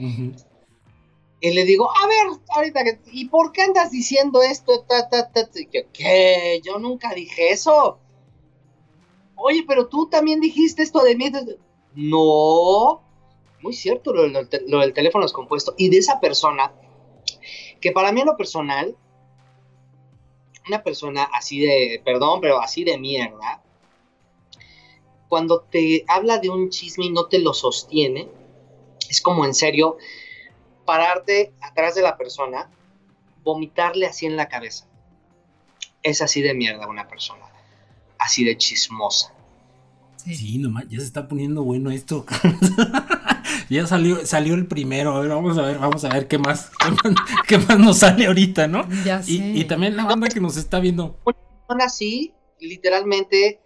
Y 1.41 1.51
le 1.53 1.65
digo, 1.65 1.91
a 1.91 2.07
ver, 2.07 2.41
ahorita, 2.49 2.81
¿y 3.13 3.29
por 3.29 3.53
qué 3.53 3.63
andas 3.63 3.91
diciendo 3.91 4.43
esto? 4.43 4.85
Ta, 4.89 5.09
ta, 5.09 5.31
ta, 5.31 5.49
¿Qué? 5.93 6.61
Yo 6.65 6.79
nunca 6.79 7.15
dije 7.15 7.51
eso. 7.51 7.99
Oye, 9.37 9.65
pero 9.69 9.89
tú 9.89 10.09
también 10.09 10.41
dijiste 10.41 10.83
esto 10.83 11.03
de 11.03 11.15
mí. 11.15 11.31
No, 11.95 13.03
muy 13.63 13.73
cierto 13.73 14.13
lo, 14.13 14.29
del 14.29 14.93
teléfono 14.93 15.25
descompuesto 15.25 15.75
y 15.77 15.89
de 15.89 15.99
esa 15.99 16.21
persona 16.21 16.73
que 17.81 17.93
para 17.93 18.13
mí 18.13 18.21
en 18.21 18.27
lo 18.27 18.37
personal, 18.37 18.97
una 20.67 20.83
persona 20.83 21.25
así 21.33 21.61
de, 21.61 22.01
perdón, 22.05 22.41
pero 22.41 22.61
así 22.61 22.85
de 22.85 22.99
mierda, 22.99 23.63
cuando 25.29 25.61
te 25.61 26.05
habla 26.09 26.39
de 26.39 26.51
un 26.51 26.71
chisme 26.71 27.07
y 27.07 27.11
no 27.11 27.27
te 27.27 27.39
lo 27.39 27.55
sostiene, 27.55 28.29
es 29.09 29.21
como 29.21 29.45
en 29.45 29.55
serio 29.55 29.97
pararte 30.85 31.53
atrás 31.61 31.95
de 31.95 32.03
la 32.03 32.17
persona, 32.17 32.71
vomitarle 33.43 34.07
así 34.07 34.27
en 34.27 34.37
la 34.37 34.49
cabeza. 34.49 34.87
Es 36.03 36.23
así 36.23 36.41
de 36.43 36.55
mierda 36.55 36.87
una 36.89 37.09
persona, 37.09 37.45
así 38.19 38.45
de 38.45 38.57
chismosa. 38.57 39.33
Sí, 40.17 40.59
nomás, 40.59 40.89
ya 40.89 40.99
se 40.99 41.05
está 41.05 41.29
poniendo 41.29 41.63
bueno 41.63 41.91
esto. 41.91 42.27
ya 43.71 43.87
salió, 43.87 44.27
salió 44.27 44.55
el 44.55 44.67
primero. 44.67 45.15
A 45.15 45.21
ver, 45.21 45.29
vamos 45.29 45.57
a 45.57 45.63
ver, 45.63 45.79
vamos 45.79 46.05
a 46.05 46.09
ver 46.09 46.27
qué 46.27 46.39
más, 46.39 46.71
qué 47.49 47.59
más, 47.59 47.79
nos 47.79 47.99
sale 47.99 48.27
ahorita, 48.27 48.67
¿no? 48.67 48.89
Ya 49.05 49.23
sé. 49.23 49.33
Y, 49.33 49.65
también 49.65 49.97
la 49.97 50.05
banda 50.05 50.29
que 50.29 50.41
nos 50.41 50.57
está 50.57 50.81
viendo. 50.81 51.17
Una 51.69 51.85
así, 51.85 52.33
literalmente, 52.59 53.61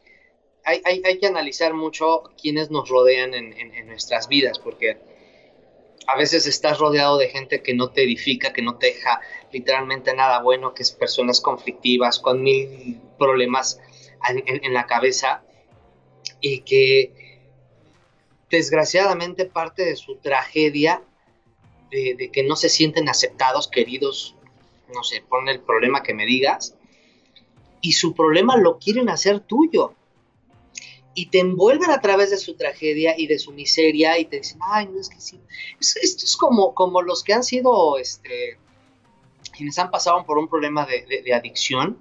hay, 0.85 1.19
que 1.19 1.27
analizar 1.27 1.75
mucho 1.75 2.23
quienes 2.41 2.71
nos 2.71 2.89
rodean 2.89 3.35
en, 3.35 3.87
nuestras 3.87 4.29
vidas, 4.29 4.59
porque 4.59 4.99
a 6.07 6.17
veces 6.17 6.47
estás 6.47 6.79
rodeado 6.79 7.19
de 7.19 7.29
gente 7.29 7.63
que 7.63 7.75
no 7.75 7.91
te 7.91 8.05
edifica, 8.05 8.53
que 8.53 8.63
no 8.63 8.77
te 8.77 8.89
deja 8.89 9.21
literalmente 9.53 10.15
nada 10.15 10.43
bueno, 10.43 10.75
que 10.75 10.83
es 10.83 10.93
personas 10.93 11.41
conflictivas, 11.41 12.19
con 12.19 12.43
mil 12.43 13.01
problemas 13.19 13.81
en 14.29 14.75
la 14.75 14.87
cabeza 14.87 15.43
y 16.41 16.61
que 16.61 17.13
desgraciadamente 18.51 19.47
parte 19.47 19.85
de 19.85 19.97
su 19.97 20.17
tragedia 20.17 21.03
de, 21.91 22.31
que 22.33 22.43
no 22.43 22.57
se 22.57 22.69
sienten 22.69 23.09
aceptados, 23.09 23.69
queridos, 23.69 24.37
no 24.95 25.03
sé, 25.03 25.23
pon 25.29 25.49
el 25.49 25.61
problema 25.61 26.03
que 26.03 26.15
me 26.15 26.27
digas, 26.27 26.77
y 27.81 27.93
su 27.93 28.15
problema 28.15 28.57
lo 28.57 28.79
quieren 28.79 29.09
hacer 29.09 29.41
tuyo. 29.41 29.95
Y 31.21 31.27
te 31.27 31.41
envuelven 31.41 31.91
a 31.91 32.01
través 32.01 32.31
de 32.31 32.39
su 32.39 32.57
tragedia 32.57 33.15
y 33.19 33.27
de 33.27 33.39
su 33.39 33.53
miseria 33.53 34.19
y 34.19 34.25
te 34.25 34.39
dicen, 34.39 34.59
ay, 34.63 34.87
no 34.87 35.01
es 35.01 35.09
que 35.09 35.21
sí. 35.21 35.41
Esto 35.81 36.25
es 36.25 36.37
como, 36.37 36.75
como 36.75 37.03
los 37.03 37.23
que 37.23 37.35
han 37.35 37.45
sido, 37.45 37.99
este, 37.99 38.59
quienes 39.53 39.79
han 39.79 39.91
pasado 39.91 40.25
por 40.25 40.39
un 40.39 40.49
problema 40.49 40.87
de 40.87 41.35
adicción, 41.35 41.99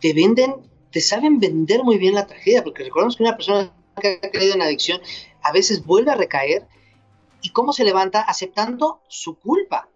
te 0.00 0.12
venden 0.12 0.68
te 0.90 1.00
saben 1.00 1.38
vender 1.38 1.84
muy 1.84 1.98
bien 1.98 2.14
la 2.14 2.26
tragedia, 2.26 2.64
porque 2.64 2.84
recordemos 2.84 3.16
que 3.16 3.22
una 3.22 3.36
persona 3.36 3.72
que 4.00 4.20
ha 4.22 4.30
caído 4.30 4.54
en 4.54 4.62
adicción 4.62 5.00
a 5.42 5.52
veces 5.52 5.84
vuelve 5.84 6.10
a 6.10 6.16
recaer 6.16 6.66
y 7.42 7.50
cómo 7.50 7.72
se 7.72 7.84
levanta 7.84 8.22
aceptando 8.22 9.00
su 9.08 9.38
culpa. 9.38 9.88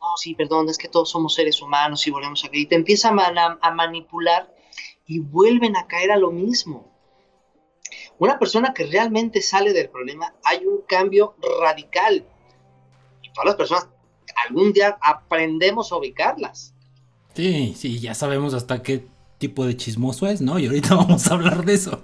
No, 0.00 0.16
sí, 0.16 0.34
perdón, 0.34 0.68
es 0.68 0.78
que 0.78 0.88
todos 0.88 1.10
somos 1.10 1.34
seres 1.34 1.60
humanos 1.60 2.06
y 2.06 2.10
volvemos 2.10 2.44
a 2.44 2.48
caer. 2.48 2.60
Y 2.60 2.66
te 2.66 2.74
empieza 2.74 3.08
a, 3.10 3.70
manipular 3.72 4.54
y 5.06 5.18
vuelven 5.18 5.76
a 5.76 5.86
caer 5.86 6.10
a 6.10 6.16
lo 6.16 6.30
mismo. 6.30 6.89
Una 8.20 8.38
persona 8.38 8.74
que 8.74 8.84
realmente 8.84 9.40
sale 9.40 9.72
del 9.72 9.88
problema, 9.88 10.34
hay 10.44 10.66
un 10.66 10.82
cambio 10.86 11.36
radical. 11.58 12.22
Y 13.22 13.32
todas 13.32 13.46
las 13.46 13.54
personas, 13.54 13.88
algún 14.46 14.74
día 14.74 14.98
aprendemos 15.00 15.90
a 15.90 15.96
ubicarlas. 15.96 16.74
Sí, 17.32 17.72
sí, 17.74 17.98
ya 17.98 18.12
sabemos 18.14 18.52
hasta 18.52 18.82
qué 18.82 19.06
tipo 19.38 19.64
de 19.64 19.74
chismoso 19.74 20.26
es, 20.26 20.42
¿no? 20.42 20.58
Y 20.58 20.66
ahorita 20.66 20.94
vamos 20.96 21.28
a 21.28 21.34
hablar 21.34 21.64
de 21.64 21.72
eso. 21.72 22.02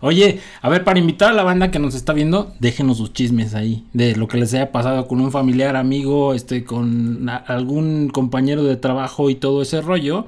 Oye, 0.00 0.40
a 0.60 0.68
ver, 0.68 0.82
para 0.82 0.98
invitar 0.98 1.30
a 1.30 1.34
la 1.34 1.44
banda 1.44 1.70
que 1.70 1.78
nos 1.78 1.94
está 1.94 2.12
viendo, 2.12 2.52
déjenos 2.58 2.96
sus 2.96 3.12
chismes 3.12 3.54
ahí, 3.54 3.86
de 3.92 4.16
lo 4.16 4.26
que 4.26 4.38
les 4.38 4.52
haya 4.54 4.72
pasado 4.72 5.06
con 5.06 5.20
un 5.20 5.30
familiar, 5.30 5.76
amigo, 5.76 6.34
este, 6.34 6.64
con 6.64 7.28
algún 7.28 8.08
compañero 8.08 8.64
de 8.64 8.74
trabajo 8.74 9.30
y 9.30 9.36
todo 9.36 9.62
ese 9.62 9.82
rollo. 9.82 10.26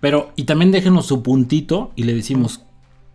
Pero, 0.00 0.32
y 0.34 0.44
también 0.44 0.72
déjenos 0.72 1.04
su 1.04 1.22
puntito 1.22 1.92
y 1.94 2.04
le 2.04 2.14
decimos, 2.14 2.62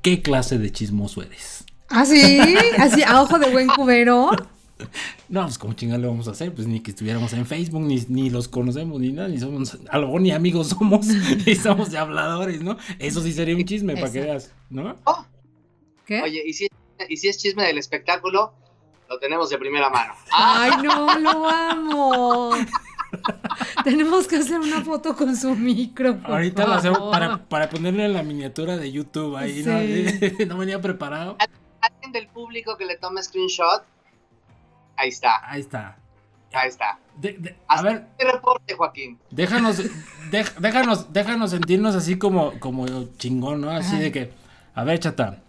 ¿qué 0.05 0.21
clase 0.21 0.59
de 0.59 0.71
chismoso 0.71 1.23
eres? 1.23 1.65
¿Ah, 1.89 2.05
sí? 2.05 2.37
¿Así 2.77 3.01
a 3.01 3.23
ojo 3.23 3.39
de 3.39 3.49
buen 3.49 3.67
cubero? 3.67 4.29
No, 5.29 5.43
pues 5.43 5.57
como 5.57 5.71
chingada 5.71 5.99
lo 5.99 6.09
vamos 6.09 6.27
a 6.27 6.31
hacer, 6.31 6.53
pues 6.53 6.67
ni 6.67 6.81
que 6.81 6.91
estuviéramos 6.91 7.31
en 7.31 7.45
Facebook, 7.45 7.81
ni, 7.81 8.29
los 8.29 8.49
conocemos, 8.49 8.99
ni 8.99 9.13
nada, 9.13 9.29
ni 9.29 9.39
somos, 9.39 9.77
a 9.89 9.97
lo 9.97 10.07
mejor 10.07 10.21
ni 10.21 10.31
amigos 10.31 10.67
somos, 10.67 11.07
ni 11.45 11.55
somos 11.55 11.91
de 11.91 11.97
habladores, 11.97 12.61
¿no? 12.61 12.77
Eso 12.99 13.21
sí 13.21 13.31
sería 13.31 13.55
un 13.55 13.63
chisme 13.63 13.95
para 13.95 14.11
que 14.11 14.19
veas, 14.19 14.51
¿no? 14.69 14.97
Oh. 15.05 15.25
¿Qué? 16.05 16.21
Oye, 16.21 16.43
¿y 16.45 16.51
si, 16.51 16.67
¿y 17.07 17.15
si 17.15 17.29
es 17.29 17.37
chisme 17.37 17.63
del 17.63 17.77
espectáculo? 17.77 18.53
Lo 19.09 19.17
tenemos 19.17 19.49
de 19.49 19.57
primera 19.57 19.89
mano. 19.89 20.13
¡Ay, 20.33 20.71
no, 20.83 21.19
lo 21.19 21.49
amo! 21.49 22.51
Tenemos 23.83 24.27
que 24.27 24.37
hacer 24.37 24.59
una 24.59 24.81
foto 24.81 25.15
con 25.15 25.35
su 25.35 25.55
micro. 25.55 26.19
Ahorita 26.23 26.65
lo 26.65 26.73
hacemos 26.73 27.11
para, 27.11 27.37
para 27.45 27.69
ponerle 27.69 28.07
la 28.09 28.23
miniatura 28.23 28.77
de 28.77 28.91
YouTube 28.91 29.35
ahí, 29.35 29.63
¿no? 29.63 30.45
no 30.47 30.57
venía 30.57 30.81
preparado. 30.81 31.37
Alguien 31.81 32.11
del 32.11 32.27
público 32.27 32.77
que 32.77 32.85
le 32.85 32.97
tome 32.97 33.21
screenshot 33.21 33.83
Ahí 34.97 35.09
está. 35.09 35.49
Ahí 35.49 35.61
está. 35.61 35.97
Ahí 36.53 36.69
está. 36.69 36.99
a 37.67 37.81
ver. 37.81 38.07
reporte, 38.17 38.75
Joaquín. 38.75 39.19
Déjanos, 39.29 39.81
déjanos, 40.59 41.11
déjanos 41.11 41.51
sentirnos 41.51 41.95
así 41.95 42.17
como, 42.17 42.57
como 42.59 42.85
chingón, 43.17 43.61
¿no? 43.61 43.71
Así 43.71 43.97
de 43.97 44.11
que. 44.11 44.31
A 44.73 44.83
ver, 44.83 44.99
chata. 44.99 45.41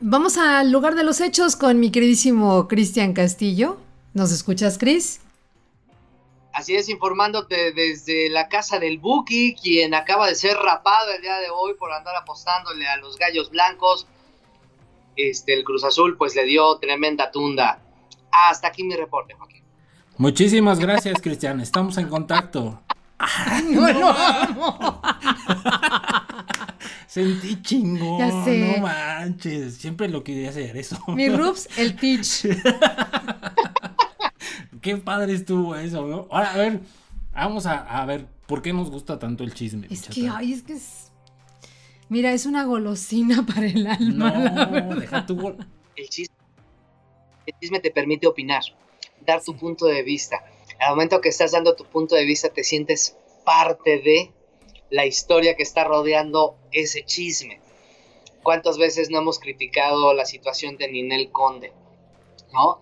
Vamos 0.00 0.38
al 0.38 0.72
lugar 0.72 0.94
de 0.94 1.04
los 1.04 1.20
hechos 1.20 1.56
con 1.56 1.78
mi 1.78 1.90
queridísimo 1.90 2.68
Cristian 2.68 3.12
Castillo. 3.12 3.78
¿Nos 4.14 4.32
escuchas, 4.32 4.78
Cris? 4.78 5.20
Así 6.60 6.76
es, 6.76 6.90
informándote 6.90 7.72
desde 7.72 8.28
la 8.28 8.50
casa 8.50 8.78
del 8.78 8.98
Buki, 8.98 9.54
quien 9.54 9.94
acaba 9.94 10.26
de 10.26 10.34
ser 10.34 10.58
rapado 10.58 11.10
el 11.10 11.22
día 11.22 11.38
de 11.38 11.48
hoy 11.48 11.72
por 11.72 11.90
andar 11.90 12.14
apostándole 12.16 12.86
a 12.86 12.98
los 12.98 13.16
gallos 13.16 13.48
blancos. 13.48 14.06
Este, 15.16 15.54
el 15.54 15.64
Cruz 15.64 15.84
Azul, 15.84 16.18
pues 16.18 16.36
le 16.36 16.44
dio 16.44 16.76
tremenda 16.76 17.30
tunda. 17.30 17.80
Hasta 18.30 18.68
aquí 18.68 18.84
mi 18.84 18.94
reporte, 18.94 19.32
Joaquín. 19.32 19.62
Muchísimas 20.18 20.78
gracias, 20.78 21.22
Cristian. 21.22 21.62
Estamos 21.62 21.96
en 21.96 22.10
contacto. 22.10 22.82
no, 23.70 25.02
Sentí 27.06 27.62
chingón. 27.62 28.18
Ya 28.18 28.44
sé. 28.44 28.76
No 28.76 28.82
manches. 28.82 29.76
Siempre 29.76 30.10
lo 30.10 30.22
quería 30.22 30.50
hacer 30.50 30.76
eso. 30.76 31.02
Mi 31.08 31.30
Rups, 31.30 31.70
el 31.78 31.96
Teach. 31.96 32.44
Qué 34.80 34.96
padre 34.96 35.34
estuvo 35.34 35.74
eso, 35.74 36.06
¿no? 36.06 36.26
Ahora, 36.30 36.52
a 36.52 36.56
ver, 36.56 36.80
vamos 37.32 37.66
a, 37.66 38.04
ver 38.06 38.26
por 38.46 38.62
qué 38.62 38.72
nos 38.72 38.90
gusta 38.90 39.18
tanto 39.18 39.44
el 39.44 39.54
chisme. 39.54 39.86
Es 39.90 40.08
que, 40.08 40.28
ay, 40.28 40.52
es 40.52 40.62
que 40.62 40.74
es. 40.74 41.12
Mira, 42.08 42.32
es 42.32 42.46
una 42.46 42.64
golosina 42.64 43.44
para 43.54 43.66
el 43.66 43.86
alma. 43.86 44.30
No, 44.30 44.96
deja 44.96 45.26
tu. 45.26 45.56
El 45.96 46.08
chisme 46.08 46.40
el 47.50 47.58
chisme 47.60 47.80
te 47.80 47.90
permite 47.90 48.26
opinar, 48.26 48.62
dar 49.20 49.42
tu 49.42 49.56
punto 49.56 49.86
de 49.86 50.02
vista. 50.02 50.44
Al 50.78 50.90
momento 50.90 51.20
que 51.20 51.28
estás 51.28 51.52
dando 51.52 51.74
tu 51.74 51.84
punto 51.84 52.14
de 52.14 52.24
vista, 52.24 52.50
te 52.50 52.64
sientes 52.64 53.16
parte 53.44 53.98
de 53.98 54.32
la 54.90 55.06
historia 55.06 55.56
que 55.56 55.62
está 55.62 55.84
rodeando 55.84 56.56
ese 56.72 57.04
chisme. 57.04 57.60
¿Cuántas 58.42 58.78
veces 58.78 59.10
no 59.10 59.18
hemos 59.18 59.38
criticado 59.38 60.14
la 60.14 60.24
situación 60.24 60.76
de 60.76 60.88
Ninel 60.88 61.30
Conde? 61.30 61.72
¿No? 62.52 62.80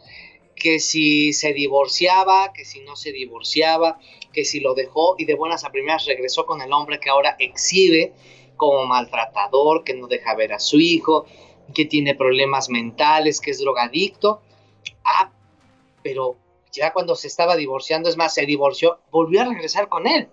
Que 0.58 0.80
si 0.80 1.32
se 1.32 1.52
divorciaba, 1.52 2.52
que 2.52 2.64
si 2.64 2.80
no 2.80 2.96
se 2.96 3.12
divorciaba, 3.12 3.98
que 4.32 4.44
si 4.44 4.60
lo 4.60 4.74
dejó 4.74 5.14
y 5.18 5.24
de 5.24 5.34
buenas 5.34 5.64
a 5.64 5.70
primeras 5.70 6.06
regresó 6.06 6.46
con 6.46 6.60
el 6.62 6.72
hombre 6.72 7.00
que 7.00 7.10
ahora 7.10 7.36
exhibe 7.38 8.12
como 8.56 8.86
maltratador, 8.86 9.84
que 9.84 9.94
no 9.94 10.08
deja 10.08 10.34
ver 10.34 10.52
a 10.52 10.58
su 10.58 10.78
hijo, 10.80 11.26
que 11.74 11.84
tiene 11.84 12.14
problemas 12.14 12.68
mentales, 12.68 13.40
que 13.40 13.52
es 13.52 13.58
drogadicto. 13.58 14.42
Ah, 15.04 15.32
pero 16.02 16.36
ya 16.72 16.92
cuando 16.92 17.14
se 17.14 17.28
estaba 17.28 17.56
divorciando, 17.56 18.08
es 18.08 18.16
más, 18.16 18.34
se 18.34 18.46
divorció, 18.46 19.00
volvió 19.10 19.42
a 19.42 19.46
regresar 19.46 19.88
con 19.88 20.06
él. 20.06 20.28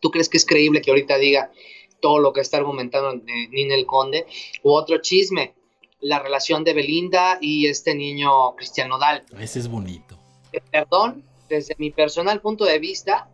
¿Tú 0.00 0.10
crees 0.10 0.28
que 0.28 0.36
es 0.36 0.46
creíble 0.46 0.82
que 0.82 0.90
ahorita 0.90 1.16
diga 1.18 1.52
todo 2.00 2.18
lo 2.18 2.32
que 2.32 2.40
está 2.40 2.56
argumentando 2.56 3.22
Ninel 3.50 3.86
Conde? 3.86 4.26
U 4.62 4.72
otro 4.72 5.00
chisme, 5.00 5.54
la 6.02 6.18
relación 6.18 6.64
de 6.64 6.74
Belinda 6.74 7.38
y 7.40 7.66
este 7.66 7.94
niño 7.94 8.54
Cristiano 8.56 8.98
Dal. 8.98 9.24
Ese 9.38 9.60
es 9.60 9.68
bonito. 9.68 10.18
Eh, 10.52 10.60
perdón, 10.70 11.24
desde 11.48 11.74
mi 11.78 11.90
personal 11.90 12.40
punto 12.40 12.66
de 12.66 12.78
vista, 12.78 13.28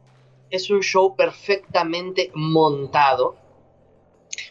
es 0.51 0.71
un 0.71 0.83
show 0.83 1.17
perfectamente 1.17 2.31
montado 2.35 3.37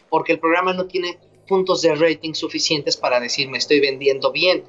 porque 0.10 0.34
el 0.34 0.40
programa 0.40 0.74
no 0.74 0.88
tiene 0.88 1.18
puntos 1.48 1.82
de 1.82 1.96
rating 1.96 2.34
suficientes 2.34 2.98
para 2.98 3.22
decir 3.22 3.48
me 3.48 3.58
estoy 3.58 3.80
vendiendo 3.80 4.34
bien 4.34 4.66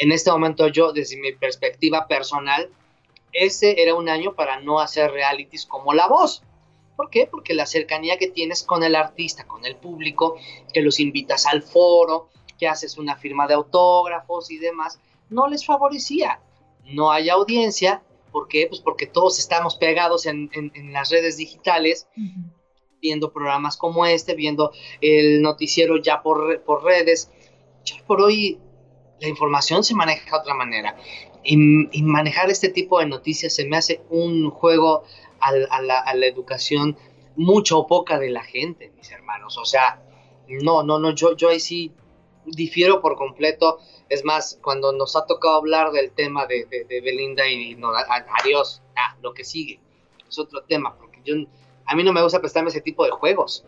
en 0.00 0.12
este 0.12 0.30
momento 0.30 0.66
yo, 0.68 0.92
desde 0.92 1.18
mi 1.18 1.32
perspectiva 1.32 2.08
personal, 2.08 2.70
ese 3.32 3.82
era 3.82 3.94
un 3.94 4.08
año 4.08 4.34
para 4.34 4.58
no 4.60 4.80
hacer 4.80 5.10
realities 5.10 5.66
como 5.66 5.92
La 5.92 6.08
Voz. 6.08 6.42
¿Por 7.00 7.08
qué? 7.08 7.26
Porque 7.26 7.54
la 7.54 7.64
cercanía 7.64 8.18
que 8.18 8.28
tienes 8.28 8.62
con 8.62 8.84
el 8.84 8.94
artista, 8.94 9.46
con 9.46 9.64
el 9.64 9.74
público, 9.74 10.36
que 10.70 10.82
los 10.82 11.00
invitas 11.00 11.46
al 11.46 11.62
foro, 11.62 12.28
que 12.58 12.68
haces 12.68 12.98
una 12.98 13.16
firma 13.16 13.46
de 13.46 13.54
autógrafos 13.54 14.50
y 14.50 14.58
demás, 14.58 15.00
no 15.30 15.48
les 15.48 15.64
favorecía. 15.64 16.42
No 16.84 17.10
hay 17.10 17.30
audiencia, 17.30 18.02
¿por 18.30 18.48
qué? 18.48 18.66
Pues 18.68 18.82
porque 18.82 19.06
todos 19.06 19.38
estamos 19.38 19.76
pegados 19.76 20.26
en, 20.26 20.50
las 20.92 21.08
redes 21.08 21.38
digitales, 21.38 22.06
viendo 23.00 23.32
programas 23.32 23.78
como 23.78 24.04
este, 24.04 24.34
viendo 24.34 24.70
el 25.00 25.40
noticiero 25.40 25.96
ya 26.02 26.20
por, 26.20 26.62
por 26.64 26.84
redes. 26.84 27.30
Ya 27.82 27.96
por 28.06 28.20
hoy 28.20 28.58
la 29.20 29.28
información 29.28 29.84
se 29.84 29.94
maneja 29.94 30.32
de 30.32 30.36
otra 30.36 30.52
manera. 30.52 30.98
Y, 31.42 31.56
manejar 32.02 32.50
este 32.50 32.68
tipo 32.68 33.00
de 33.00 33.06
noticias 33.06 33.54
se 33.54 33.64
me 33.64 33.78
hace 33.78 34.02
un 34.10 34.50
juego 34.50 35.04
a, 35.40 35.80
la, 35.82 35.98
a 35.98 36.14
la 36.14 36.26
educación 36.26 36.96
mucho 37.36 37.78
o 37.78 37.86
poca 37.86 38.18
de 38.18 38.30
la 38.30 38.42
gente, 38.42 38.92
mis 38.96 39.10
hermanos. 39.10 39.56
O 39.58 39.64
sea, 39.64 40.02
no, 40.48 40.82
no, 40.82 40.98
no, 40.98 41.14
yo, 41.14 41.36
yo 41.36 41.48
ahí 41.48 41.60
sí 41.60 41.92
difiero 42.44 43.00
por 43.00 43.16
completo. 43.16 43.78
Es 44.08 44.24
más, 44.24 44.58
cuando 44.62 44.92
nos 44.92 45.16
ha 45.16 45.26
tocado 45.26 45.56
hablar 45.56 45.92
del 45.92 46.10
tema 46.10 46.46
de, 46.46 46.66
Belinda 46.88 47.48
y 47.48 47.74
no, 47.76 47.92
adiós, 48.40 48.82
ah, 48.96 49.16
lo 49.22 49.32
que 49.32 49.44
sigue 49.44 49.80
es 50.28 50.38
otro 50.38 50.62
tema, 50.64 50.96
porque 50.96 51.20
yo 51.24 51.34
a 51.90 51.96
mí 51.96 52.04
no 52.04 52.12
me 52.12 52.22
gusta 52.22 52.38
prestarme 52.38 52.70
ese 52.70 52.80
tipo 52.80 53.04
de 53.04 53.10
juegos. 53.10 53.64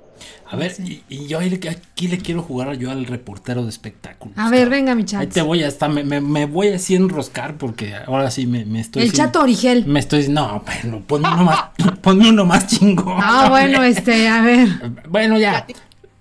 A 0.49 0.55
ver, 0.55 0.73
y, 0.79 1.27
yo 1.27 1.41
aquí 1.41 2.07
le 2.07 2.19
quiero 2.19 2.41
jugar 2.41 2.75
yo 2.79 2.93
al 2.93 3.05
reportero 3.07 3.65
de 3.65 3.69
espectáculos. 3.69 4.39
A 4.39 4.49
ver, 4.49 4.71
venga, 4.71 4.95
mi 4.95 5.05
chat. 5.05 5.23
Ahí 5.23 5.27
te 5.27 5.43
voy 5.43 5.65
a 5.65 5.67
estar, 5.67 5.91
me, 5.91 6.05
me, 6.21 6.47
voy 6.47 6.69
así 6.69 6.95
a 6.95 6.99
enroscar 6.99 7.59
porque 7.59 7.97
ahora 7.97 8.31
sí 8.31 8.47
me, 8.47 8.65
me 8.65 8.79
estoy. 8.79 9.03
El 9.03 9.13
chato 9.13 9.41
Origel. 9.41 9.87
Me 9.87 9.99
estoy 9.99 10.29
no, 10.29 10.63
bueno, 10.65 11.03
ponme 11.05 11.33
uno 11.33 11.45
más, 11.45 11.71
ponme 12.01 12.31
uno 12.31 12.45
más 12.45 12.69
chingón. 12.69 13.19
Ah, 13.21 13.49
bueno, 13.51 13.83
este, 13.83 14.29
a 14.29 14.41
ver. 14.41 14.69
Bueno, 15.09 15.37
ya. 15.37 15.67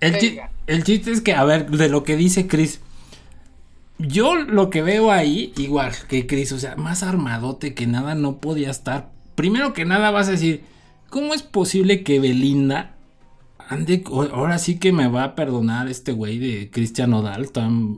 El, 0.00 0.40
el 0.66 0.82
chiste 0.82 1.12
es 1.12 1.20
que, 1.20 1.34
a 1.34 1.44
ver, 1.44 1.70
de 1.70 1.88
lo 1.88 2.02
que 2.02 2.16
dice 2.16 2.48
Chris. 2.48 2.80
Yo 3.98 4.34
lo 4.34 4.70
que 4.70 4.82
veo 4.82 5.12
ahí, 5.12 5.52
igual 5.56 5.92
que 6.08 6.26
Chris, 6.26 6.50
o 6.50 6.58
sea, 6.58 6.74
más 6.74 7.04
armadote 7.04 7.74
que 7.74 7.86
nada 7.86 8.16
no 8.16 8.38
podía 8.38 8.72
estar. 8.72 9.10
Primero 9.36 9.72
que 9.72 9.84
nada 9.84 10.10
vas 10.10 10.26
a 10.26 10.32
decir, 10.32 10.64
¿Cómo 11.12 11.34
es 11.34 11.42
posible 11.42 12.04
que 12.04 12.20
Belinda 12.20 12.94
ande, 13.68 14.02
ahora 14.32 14.58
sí 14.58 14.78
que 14.78 14.92
me 14.92 15.08
va 15.08 15.24
a 15.24 15.34
perdonar 15.34 15.86
este 15.88 16.12
güey 16.12 16.38
de 16.38 16.70
Cristian 16.70 17.10
Nodal, 17.10 17.50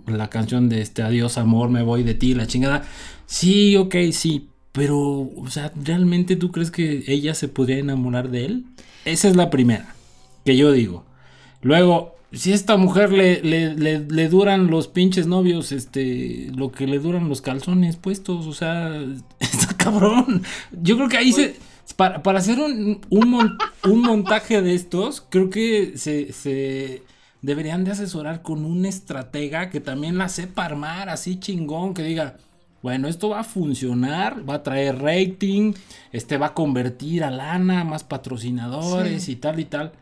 la 0.08 0.30
canción 0.30 0.68
de 0.68 0.80
este 0.80 1.02
Adiós 1.02 1.38
amor, 1.38 1.70
me 1.70 1.84
voy 1.84 2.02
de 2.02 2.14
ti, 2.14 2.34
la 2.34 2.48
chingada? 2.48 2.82
Sí, 3.26 3.76
ok, 3.76 3.94
sí, 4.10 4.48
pero, 4.72 4.98
o 4.98 5.46
sea, 5.48 5.70
¿realmente 5.80 6.34
tú 6.34 6.50
crees 6.50 6.72
que 6.72 7.04
ella 7.06 7.36
se 7.36 7.46
podría 7.46 7.78
enamorar 7.78 8.30
de 8.30 8.46
él? 8.46 8.64
Esa 9.04 9.28
es 9.28 9.36
la 9.36 9.48
primera, 9.48 9.94
que 10.44 10.56
yo 10.56 10.72
digo. 10.72 11.04
Luego, 11.62 12.16
si 12.32 12.50
a 12.50 12.56
esta 12.56 12.76
mujer 12.76 13.12
le, 13.12 13.44
le, 13.44 14.28
duran 14.28 14.66
los 14.72 14.88
pinches 14.88 15.28
novios, 15.28 15.70
este, 15.70 16.50
lo 16.52 16.72
que 16.72 16.88
le 16.88 16.98
duran 16.98 17.28
los 17.28 17.42
calzones 17.42 17.94
puestos, 17.94 18.48
o 18.48 18.54
sea, 18.54 18.92
está 19.38 19.72
cabrón. 19.76 20.42
Yo 20.82 20.96
creo 20.96 21.08
que 21.08 21.18
ahí 21.18 21.30
se 21.30 21.54
para, 21.92 22.38
hacer 22.38 22.58
un, 22.58 23.00
un, 23.10 24.00
montaje 24.00 24.62
de 24.62 24.74
estos, 24.74 25.20
creo 25.28 25.50
que 25.50 25.98
se, 25.98 27.02
deberían 27.42 27.84
de 27.84 27.92
asesorar 27.92 28.42
con 28.42 28.64
un 28.64 28.86
estratega 28.86 29.70
que 29.70 29.80
también 29.80 30.16
la 30.16 30.28
sepa 30.28 30.64
armar 30.64 31.08
así 31.08 31.38
chingón, 31.38 31.92
que 31.92 32.02
diga, 32.02 32.36
bueno, 32.82 33.08
esto 33.08 33.30
va 33.30 33.40
a 33.40 33.44
funcionar, 33.44 34.48
va 34.48 34.54
a 34.54 34.62
traer 34.62 35.00
rating, 35.00 35.74
este 36.12 36.38
va 36.38 36.46
a 36.46 36.54
convertir 36.54 37.24
a 37.24 37.30
lana, 37.30 37.84
más 37.84 38.04
patrocinadores 38.04 39.28
y 39.28 39.36
tal 39.36 39.60
y 39.60 39.64
tal. 39.64 39.92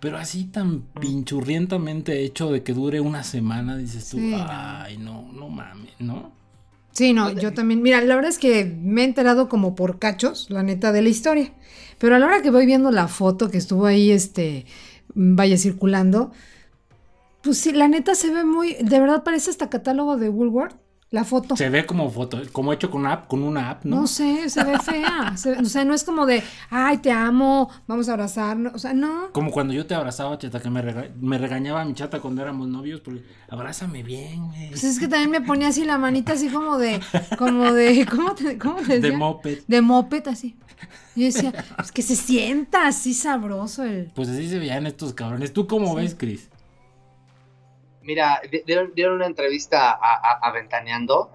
Pero 0.00 0.16
así 0.16 0.44
tan 0.44 0.80
pinchurrientamente 0.80 2.24
hecho 2.24 2.50
de 2.50 2.62
que 2.62 2.72
dure 2.72 3.00
una 3.00 3.22
semana, 3.22 3.76
dices 3.76 4.08
tú, 4.08 4.18
ay, 4.48 4.96
no, 4.96 5.30
no 5.32 5.50
mames, 5.50 5.92
¿no? 5.98 6.39
Sí, 7.00 7.14
no, 7.14 7.30
yo 7.30 7.54
también. 7.54 7.80
Mira, 7.80 8.02
la 8.02 8.14
verdad 8.14 8.30
es 8.30 8.36
que 8.36 8.66
me 8.66 9.00
he 9.00 9.04
enterado 9.06 9.48
como 9.48 9.74
por 9.74 9.98
cachos, 9.98 10.50
la 10.50 10.62
neta, 10.62 10.92
de 10.92 11.00
la 11.00 11.08
historia. 11.08 11.50
Pero 11.96 12.14
a 12.14 12.18
la 12.18 12.26
hora 12.26 12.42
que 12.42 12.50
voy 12.50 12.66
viendo 12.66 12.90
la 12.90 13.08
foto 13.08 13.50
que 13.50 13.56
estuvo 13.56 13.86
ahí, 13.86 14.10
este, 14.10 14.66
vaya 15.14 15.56
circulando, 15.56 16.30
pues 17.42 17.56
sí, 17.56 17.72
la 17.72 17.88
neta 17.88 18.14
se 18.14 18.30
ve 18.30 18.44
muy, 18.44 18.74
de 18.74 19.00
verdad 19.00 19.24
parece 19.24 19.48
hasta 19.48 19.70
catálogo 19.70 20.18
de 20.18 20.28
Woolworth 20.28 20.76
la 21.10 21.24
foto. 21.24 21.56
Se 21.56 21.68
ve 21.68 21.86
como 21.86 22.08
foto, 22.08 22.40
como 22.52 22.72
hecho 22.72 22.88
con 22.90 23.00
una 23.00 23.12
app, 23.12 23.28
con 23.28 23.42
una 23.42 23.70
app, 23.70 23.84
¿no? 23.84 24.02
No 24.02 24.06
sé, 24.06 24.48
se 24.48 24.62
ve 24.62 24.78
fea. 24.78 25.34
o 25.60 25.64
sea, 25.64 25.84
no 25.84 25.92
es 25.92 26.04
como 26.04 26.24
de, 26.24 26.42
ay, 26.70 26.98
te 26.98 27.10
amo, 27.10 27.68
vamos 27.88 28.08
a 28.08 28.12
abrazarnos. 28.12 28.74
O 28.74 28.78
sea, 28.78 28.94
no. 28.94 29.32
Como 29.32 29.50
cuando 29.50 29.74
yo 29.74 29.86
te 29.86 29.94
abrazaba, 29.94 30.38
chata, 30.38 30.60
que 30.60 30.70
me, 30.70 30.82
me 31.20 31.38
regañaba 31.38 31.84
mi 31.84 31.94
chata 31.94 32.20
cuando 32.20 32.42
éramos 32.42 32.68
novios, 32.68 33.00
porque 33.00 33.24
abrázame 33.48 34.04
bien, 34.04 34.46
güey. 34.46 34.68
Pues 34.68 34.84
es 34.84 35.00
que 35.00 35.08
también 35.08 35.30
me 35.30 35.40
ponía 35.40 35.68
así 35.68 35.84
la 35.84 35.98
manita 35.98 36.34
así 36.34 36.48
como 36.48 36.78
de, 36.78 37.00
como 37.36 37.72
de, 37.72 38.06
¿cómo 38.06 38.34
te, 38.34 38.56
cómo 38.56 38.76
te 38.76 39.00
decía? 39.00 39.10
De 39.10 39.16
moped. 39.16 39.58
De 39.66 39.80
moped, 39.80 40.28
así. 40.28 40.56
Y 41.16 41.24
decía, 41.24 41.52
pues 41.76 41.90
que 41.90 42.02
se 42.02 42.14
sienta 42.14 42.86
así 42.86 43.14
sabroso 43.14 43.82
el. 43.82 44.12
Pues 44.14 44.28
así 44.28 44.48
se 44.48 44.60
veían 44.60 44.86
estos 44.86 45.12
cabrones. 45.12 45.52
¿Tú 45.52 45.66
cómo 45.66 45.94
ves, 45.96 46.14
Cris? 46.14 46.48
Mira, 48.02 48.40
dieron, 48.66 49.14
una 49.14 49.26
entrevista 49.26 49.90
a, 49.92 50.50
Ventaneando 50.52 51.30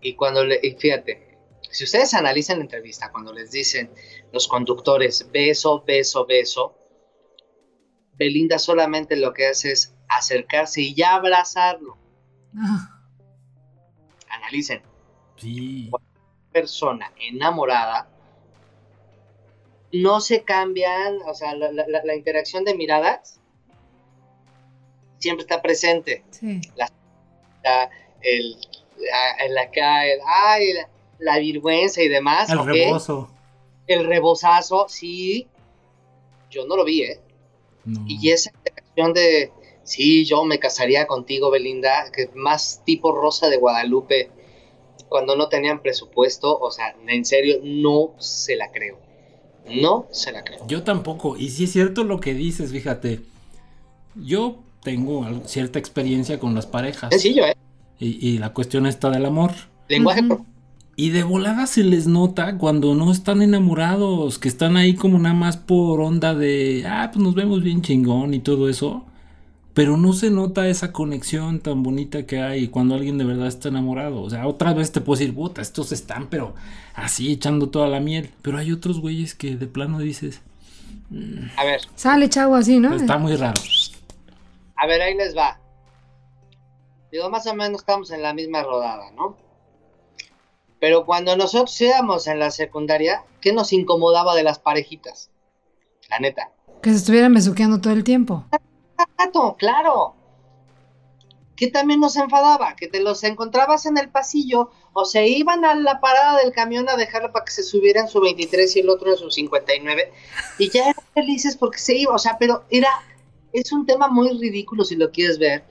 y 0.00 0.14
cuando 0.14 0.44
le, 0.44 0.60
fíjate, 0.78 1.38
si 1.70 1.84
ustedes 1.84 2.14
analizan 2.14 2.58
la 2.58 2.64
entrevista, 2.64 3.10
cuando 3.10 3.32
les 3.32 3.50
dicen 3.50 3.90
los 4.32 4.48
conductores 4.48 5.30
beso, 5.32 5.82
beso, 5.86 6.26
beso, 6.26 6.78
Belinda 8.14 8.58
solamente 8.58 9.16
lo 9.16 9.34
que 9.34 9.46
hace 9.46 9.72
es 9.72 9.94
acercarse 10.08 10.80
y 10.80 10.94
ya 10.94 11.14
abrazarlo. 11.14 11.98
Ah. 12.56 13.02
Analicen. 14.30 14.82
Sí. 15.36 15.90
Persona 16.52 17.12
enamorada 17.18 18.08
no 19.92 20.20
se 20.20 20.44
cambian, 20.44 21.18
o 21.26 21.34
sea, 21.34 21.54
la 21.54 22.14
interacción 22.14 22.64
de 22.64 22.74
miradas 22.74 23.35
siempre 25.18 25.42
está 25.42 25.62
presente. 25.62 26.24
Sí. 26.30 26.60
La, 26.76 26.90
el, 28.22 28.56
la, 29.50 29.62
acá, 29.62 30.06
el, 30.06 30.20
ay, 30.26 30.68
la, 31.18 31.38
vergüenza 31.38 32.02
y 32.02 32.08
demás. 32.08 32.50
El 32.50 32.64
rebozo. 32.64 33.30
El 33.86 34.06
rebozazo, 34.06 34.86
sí. 34.88 35.46
Yo 36.50 36.66
no 36.66 36.76
lo 36.76 36.84
vi, 36.84 37.02
¿eh? 37.02 37.20
Y 38.08 38.30
esa 38.30 38.50
interacción 38.50 39.12
de, 39.12 39.52
sí, 39.84 40.24
yo 40.24 40.44
me 40.44 40.58
casaría 40.58 41.06
contigo, 41.06 41.50
Belinda, 41.50 42.10
que 42.12 42.28
más 42.34 42.82
tipo 42.84 43.12
Rosa 43.12 43.48
de 43.48 43.58
Guadalupe, 43.58 44.30
cuando 45.08 45.36
no 45.36 45.48
tenían 45.48 45.82
presupuesto, 45.82 46.58
o 46.58 46.70
sea, 46.72 46.96
en 47.06 47.24
serio, 47.24 47.60
no 47.62 48.14
se 48.18 48.56
la 48.56 48.72
creo. 48.72 48.98
No 49.68 50.06
se 50.10 50.32
la 50.32 50.44
creo. 50.44 50.66
Yo 50.66 50.82
tampoco. 50.82 51.36
Y 51.36 51.50
si 51.50 51.64
es 51.64 51.72
cierto 51.72 52.04
lo 52.04 52.20
que 52.20 52.34
dices, 52.34 52.72
fíjate. 52.72 53.20
Yo 54.14 54.62
tengo 54.86 55.26
cierta 55.46 55.80
experiencia 55.80 56.38
con 56.38 56.54
las 56.54 56.64
parejas. 56.64 57.10
Sencillo, 57.10 57.44
¿eh? 57.44 57.56
Y, 57.98 58.38
la 58.38 58.50
cuestión 58.52 58.86
está 58.86 59.10
del 59.10 59.26
amor. 59.26 59.50
Lenguaje. 59.88 60.22
Y 60.94 61.10
de 61.10 61.24
volada 61.24 61.66
se 61.66 61.82
les 61.82 62.06
nota 62.06 62.56
cuando 62.56 62.94
no 62.94 63.10
están 63.10 63.42
enamorados, 63.42 64.38
que 64.38 64.46
están 64.46 64.76
ahí 64.76 64.94
como 64.94 65.18
nada 65.18 65.34
más 65.34 65.56
por 65.56 66.00
onda 66.00 66.36
de, 66.36 66.84
ah, 66.86 67.10
pues 67.12 67.20
nos 67.20 67.34
vemos 67.34 67.64
bien 67.64 67.82
chingón 67.82 68.32
y 68.32 68.38
todo 68.38 68.68
eso. 68.68 69.04
Pero 69.74 69.96
no 69.96 70.12
se 70.12 70.30
nota 70.30 70.68
esa 70.68 70.92
conexión 70.92 71.58
tan 71.58 71.82
bonita 71.82 72.24
que 72.24 72.40
hay 72.40 72.68
cuando 72.68 72.94
alguien 72.94 73.18
de 73.18 73.24
verdad 73.24 73.48
está 73.48 73.70
enamorado. 73.70 74.22
O 74.22 74.30
sea, 74.30 74.46
otra 74.46 74.72
vez 74.72 74.92
te 74.92 75.00
puedo 75.00 75.18
decir, 75.18 75.34
puta, 75.34 75.62
estos 75.62 75.90
están, 75.90 76.28
pero 76.28 76.54
así 76.94 77.32
echando 77.32 77.70
toda 77.70 77.88
la 77.88 77.98
miel. 77.98 78.30
Pero 78.42 78.58
hay 78.58 78.70
otros 78.70 79.00
güeyes 79.00 79.34
que 79.34 79.56
de 79.56 79.66
plano 79.66 79.98
dices. 79.98 80.42
A 81.56 81.64
ver. 81.64 81.80
Sale 81.96 82.28
chavo 82.28 82.54
así, 82.54 82.78
¿no? 82.78 82.94
Está 82.94 83.18
muy 83.18 83.34
raro. 83.34 83.60
A 84.76 84.86
ver, 84.86 85.02
ahí 85.02 85.14
les 85.14 85.36
va. 85.36 85.60
Digo, 87.10 87.30
más 87.30 87.46
o 87.46 87.54
menos 87.54 87.80
estamos 87.80 88.10
en 88.10 88.22
la 88.22 88.34
misma 88.34 88.62
rodada, 88.62 89.10
¿no? 89.12 89.36
Pero 90.80 91.06
cuando 91.06 91.36
nosotros 91.36 91.80
íbamos 91.80 92.26
en 92.26 92.38
la 92.38 92.50
secundaria, 92.50 93.24
¿qué 93.40 93.52
nos 93.52 93.72
incomodaba 93.72 94.34
de 94.34 94.42
las 94.42 94.58
parejitas? 94.58 95.30
La 96.10 96.18
neta. 96.18 96.50
Que 96.82 96.90
se 96.90 96.96
estuvieran 96.96 97.32
besuqueando 97.32 97.80
todo 97.80 97.92
el 97.92 98.04
tiempo. 98.04 98.44
Claro. 99.58 100.14
Que 101.56 101.68
también 101.68 102.00
nos 102.00 102.16
enfadaba, 102.16 102.76
que 102.76 102.86
te 102.86 103.00
los 103.00 103.24
encontrabas 103.24 103.86
en 103.86 103.96
el 103.96 104.10
pasillo 104.10 104.70
o 104.92 105.04
se 105.06 105.26
iban 105.26 105.64
a 105.64 105.74
la 105.74 106.00
parada 106.00 106.38
del 106.38 106.52
camión 106.52 106.88
a 106.88 106.96
dejarlo 106.96 107.32
para 107.32 107.46
que 107.46 107.52
se 107.52 107.62
subieran 107.62 108.08
su 108.08 108.20
23 108.20 108.76
y 108.76 108.80
el 108.80 108.90
otro 108.90 109.10
en 109.10 109.16
su 109.16 109.30
59 109.30 110.12
y 110.58 110.70
ya 110.70 110.90
eran 110.90 111.04
felices 111.14 111.56
porque 111.56 111.78
se 111.78 111.96
iba, 111.96 112.14
o 112.14 112.18
sea, 112.18 112.36
pero 112.38 112.64
era 112.68 112.90
es 113.60 113.72
un 113.72 113.86
tema 113.86 114.08
muy 114.08 114.38
ridículo 114.38 114.84
si 114.84 114.96
lo 114.96 115.10
quieres 115.10 115.38
ver. 115.38 115.64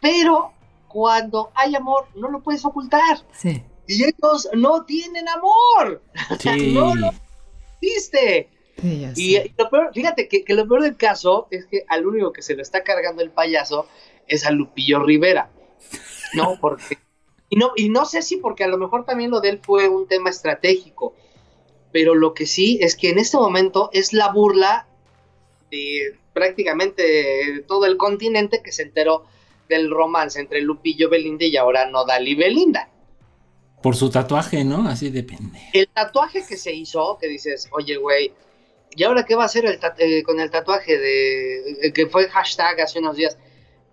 Pero 0.00 0.52
cuando 0.88 1.50
hay 1.54 1.74
amor, 1.74 2.06
no 2.14 2.28
lo 2.28 2.42
puedes 2.42 2.64
ocultar. 2.64 3.18
Sí. 3.32 3.62
Y 3.88 4.04
ellos 4.04 4.48
no 4.54 4.84
tienen 4.84 5.28
amor. 5.28 6.02
Sí. 6.38 6.72
no 6.74 6.94
lo 6.94 7.10
viste. 7.80 8.48
y 8.82 9.38
lo 9.56 9.70
peor, 9.70 9.90
fíjate 9.92 10.28
que, 10.28 10.44
lo 10.54 10.66
peor 10.66 10.82
del 10.82 10.96
caso 10.96 11.48
es 11.50 11.66
que 11.66 11.84
al 11.88 12.06
único 12.06 12.32
que 12.32 12.42
se 12.42 12.54
lo 12.54 12.62
está 12.62 12.82
cargando 12.82 13.22
el 13.22 13.30
payaso 13.30 13.86
es 14.26 14.46
a 14.46 14.50
Lupillo 14.50 15.00
Rivera. 15.00 15.50
No, 16.34 16.58
porque. 16.60 16.98
Y 17.48 17.56
no, 17.56 17.72
y 17.76 17.88
no 17.88 18.04
sé 18.04 18.22
si 18.22 18.36
porque 18.36 18.64
a 18.64 18.68
lo 18.68 18.76
mejor 18.76 19.04
también 19.04 19.30
lo 19.30 19.40
de 19.40 19.50
él 19.50 19.60
fue 19.62 19.88
un 19.88 20.06
tema 20.08 20.30
estratégico. 20.30 21.14
Pero 21.92 22.14
lo 22.14 22.34
que 22.34 22.46
sí 22.46 22.78
es 22.82 22.96
que 22.96 23.10
en 23.10 23.18
este 23.18 23.36
momento 23.36 23.88
es 23.92 24.12
la 24.12 24.30
burla 24.30 24.86
de 25.70 26.18
prácticamente 26.36 27.64
todo 27.66 27.86
el 27.86 27.96
continente 27.96 28.60
que 28.62 28.70
se 28.70 28.82
enteró 28.82 29.24
del 29.70 29.90
romance 29.90 30.38
entre 30.38 30.60
Lupillo 30.60 31.08
Belinda 31.08 31.46
y 31.46 31.56
ahora 31.56 31.88
Nodal 31.88 32.28
y 32.28 32.34
Belinda. 32.34 32.90
Por 33.82 33.96
su 33.96 34.10
tatuaje, 34.10 34.62
¿no? 34.62 34.86
Así 34.86 35.08
depende. 35.08 35.58
El 35.72 35.88
tatuaje 35.88 36.44
que 36.46 36.58
se 36.58 36.74
hizo, 36.74 37.16
que 37.18 37.26
dices, 37.26 37.70
oye, 37.72 37.96
güey, 37.96 38.34
¿y 38.94 39.04
ahora 39.04 39.24
qué 39.24 39.34
va 39.34 39.44
a 39.44 39.46
hacer 39.46 39.64
el 39.64 39.80
eh, 39.96 40.22
con 40.24 40.38
el 40.38 40.50
tatuaje 40.50 40.98
de 40.98 41.90
que 41.94 42.06
fue 42.06 42.28
hashtag 42.28 42.82
hace 42.82 42.98
unos 42.98 43.16
días? 43.16 43.38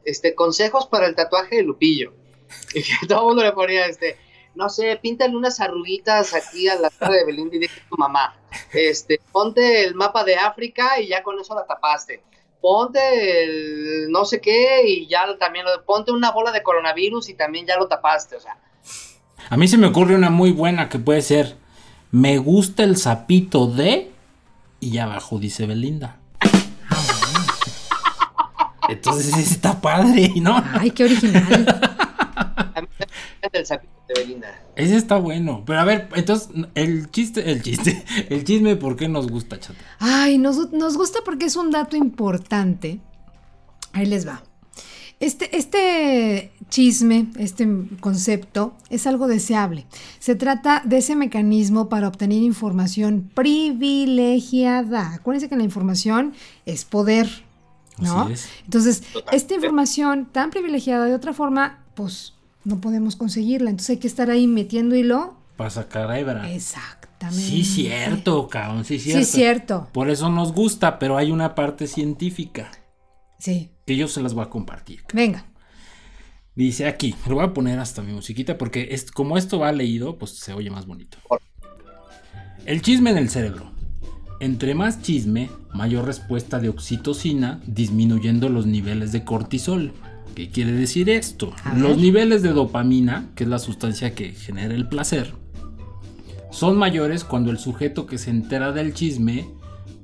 Este, 0.04 0.36
consejos 0.36 0.88
para 0.88 1.08
el 1.08 1.16
tatuaje 1.16 1.56
de 1.56 1.64
Lupillo. 1.64 2.12
Y 2.74 2.84
que 2.84 3.08
todo 3.08 3.20
el 3.20 3.26
mundo 3.28 3.44
le 3.44 3.54
ponía, 3.54 3.86
este, 3.86 4.18
no 4.54 4.68
sé, 4.68 5.00
píntale 5.02 5.34
unas 5.34 5.62
arruguitas 5.62 6.34
aquí 6.34 6.68
a 6.68 6.76
la 6.76 6.90
cara 6.90 7.14
de 7.14 7.26
Belinda 7.26 7.56
y 7.56 7.60
dije 7.60 7.82
tu 7.90 7.96
mamá. 7.96 8.36
Este, 8.74 9.22
ponte 9.32 9.86
el 9.86 9.96
mapa 9.96 10.26
de 10.26 10.36
África 10.36 11.00
y 11.00 11.08
ya 11.08 11.24
con 11.24 11.40
eso 11.40 11.56
la 11.56 11.66
tapaste. 11.66 12.22
Ponte 12.64 13.44
el 13.44 14.10
no 14.10 14.24
sé 14.24 14.40
qué 14.40 14.88
y 14.88 15.08
ya 15.08 15.26
también 15.38 15.66
lo, 15.66 15.84
ponte 15.84 16.14
una 16.14 16.32
bola 16.32 16.54
de 16.54 16.64
coronavirus 16.64 17.28
y 17.28 17.34
también 17.34 17.68
ya 17.68 17.76
lo 17.76 17.90
tapaste, 17.90 18.38
o 18.38 18.40
sea. 18.40 18.58
A 19.50 19.58
mí 19.58 19.68
se 19.68 19.78
me 19.78 19.88
ocurre 19.88 20.16
una 20.16 20.30
muy 20.30 20.52
buena 20.52 20.88
que 20.88 20.98
puede 20.98 21.22
ser 21.22 21.58
me 22.12 22.38
gusta 22.38 22.84
el 22.84 22.96
sapito 22.96 23.68
de 23.68 24.12
y 24.80 24.98
abajo 25.00 25.40
dice 25.40 25.66
Belinda. 25.66 26.20
Entonces 28.88 29.36
está 29.38 29.82
padre, 29.82 30.32
¿no? 30.38 30.64
Ay, 30.74 30.92
qué 30.92 31.04
original. 31.04 31.66
A 32.76 32.82
mí 32.82 32.88
me 32.98 33.06
encanta 33.06 33.60
el 33.60 33.66
sapito 33.66 33.94
de 34.14 34.22
Belinda. 34.22 34.64
Ese 34.76 34.96
está 34.96 35.18
bueno. 35.18 35.64
Pero 35.66 35.80
a 35.80 35.86
ver, 35.86 36.10
entonces, 36.16 36.50
el 36.76 37.12
chiste, 37.12 37.52
el 37.52 37.62
chiste, 37.62 38.04
el 38.30 38.44
chisme, 38.44 38.76
¿por 38.76 38.96
qué 38.96 39.08
nos 39.08 39.28
gusta, 39.28 39.60
chata? 39.60 39.80
Ay, 40.00 40.38
nos, 40.38 40.72
nos 40.72 40.98
gusta 40.98 41.20
porque 41.24 41.46
es 41.46 41.56
un 41.56 41.72
dato 41.72 41.96
importante. 41.96 43.00
Ahí 43.94 44.06
les 44.06 44.28
va. 44.28 44.44
Este, 45.20 45.56
este 45.56 46.52
chisme, 46.70 47.28
este 47.38 47.66
concepto, 48.02 48.74
es 48.90 49.08
algo 49.08 49.28
deseable. 49.28 49.86
Se 50.20 50.36
trata 50.36 50.82
de 50.84 50.98
ese 50.98 51.16
mecanismo 51.16 51.88
para 51.88 52.08
obtener 52.08 52.42
información 52.42 53.32
privilegiada. 53.34 55.14
Acuérdense 55.14 55.48
que 55.48 55.56
la 55.56 55.64
información 55.64 56.34
es 56.66 56.84
poder, 56.84 57.30
¿no? 58.00 58.24
Así 58.24 58.34
es. 58.34 58.50
Entonces, 58.66 59.02
Totalmente. 59.02 59.38
esta 59.38 59.54
información 59.54 60.26
tan 60.26 60.50
privilegiada 60.50 61.06
de 61.06 61.14
otra 61.14 61.32
forma, 61.32 61.80
pues 61.94 62.33
no 62.66 62.80
podemos 62.82 63.16
conseguirla. 63.16 63.70
Entonces 63.70 63.92
hay 63.92 63.98
que 63.98 64.08
estar 64.08 64.30
ahí 64.30 64.48
metiendo 64.48 64.96
hilo. 64.96 65.38
Para 65.58 65.70
sacar 65.70 66.10
a 66.10 66.20
Ebra. 66.20 66.52
Exactamente. 66.52 67.42
Sí, 67.42 67.64
cierto, 67.64 68.48
cabrón, 68.48 68.86
sí, 68.86 69.00
cierto. 69.00 69.26
Sí, 69.26 69.32
cierto. 69.32 69.88
Por 69.94 70.10
eso 70.10 70.30
nos 70.30 70.52
gusta, 70.54 71.00
pero 71.00 71.18
hay 71.18 71.32
una 71.32 71.56
parte 71.56 71.88
científica 71.88 72.72
Sí. 73.38 73.70
que 73.86 73.96
yo 73.96 74.08
se 74.08 74.22
las 74.22 74.34
voy 74.34 74.46
a 74.46 74.50
compartir. 74.50 75.04
Venga. 75.14 75.46
Dice 76.56 76.86
aquí, 76.88 77.16
lo 77.28 77.36
voy 77.36 77.46
a 77.46 77.54
poner 77.54 77.80
hasta 77.80 78.02
mi 78.04 78.14
musiquita 78.14 78.58
porque 78.58 78.90
es, 78.92 79.12
como 79.12 79.38
esto 79.38 79.60
va 79.60 79.72
leído, 79.72 80.18
pues 80.18 80.32
se 80.38 80.54
oye 80.54 80.70
más 80.70 80.86
bonito. 80.86 81.18
El 82.66 82.82
chisme 82.82 83.10
en 83.12 83.18
el 83.18 83.30
cerebro. 83.30 83.72
Entre 84.40 84.76
más 84.76 85.02
chisme, 85.02 85.50
mayor 85.74 86.06
respuesta 86.06 86.60
de 86.60 86.70
oxitocina, 86.70 87.62
disminuyendo 87.66 88.50
los 88.50 88.66
niveles 88.66 89.12
de 89.12 89.24
cortisol. 89.24 89.94
¿Qué 90.36 90.50
quiere 90.50 90.72
decir 90.72 91.10
esto? 91.10 91.54
A 91.64 91.76
Los 91.76 91.92
ver. 91.92 91.98
niveles 91.98 92.42
de 92.42 92.50
dopamina, 92.50 93.30
que 93.36 93.44
es 93.44 93.50
la 93.50 93.60
sustancia 93.60 94.16
que 94.16 94.32
genera 94.32 94.74
el 94.74 94.88
placer, 94.88 95.34
son 96.52 96.78
mayores 96.78 97.24
cuando 97.24 97.52
el 97.52 97.58
sujeto 97.58 98.06
que 98.06 98.18
se 98.18 98.30
entera 98.30 98.72
del 98.72 98.94
chisme 98.94 99.48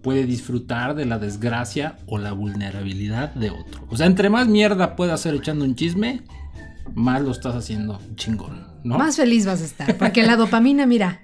puede 0.01 0.25
disfrutar 0.25 0.95
de 0.95 1.05
la 1.05 1.19
desgracia 1.19 1.97
o 2.05 2.17
la 2.17 2.31
vulnerabilidad 2.31 3.33
de 3.33 3.49
otro. 3.49 3.85
O 3.89 3.97
sea, 3.97 4.07
entre 4.07 4.29
más 4.29 4.47
mierda 4.47 4.95
puedas 4.95 5.19
hacer 5.19 5.35
echando 5.35 5.65
un 5.65 5.75
chisme, 5.75 6.21
más 6.95 7.21
lo 7.21 7.31
estás 7.31 7.55
haciendo 7.55 8.01
chingón, 8.15 8.65
¿no? 8.83 8.97
Más 8.97 9.17
feliz 9.17 9.45
vas 9.45 9.61
a 9.61 9.65
estar. 9.65 9.97
Porque 9.97 10.23
la 10.23 10.37
dopamina, 10.37 10.85
mira, 10.85 11.21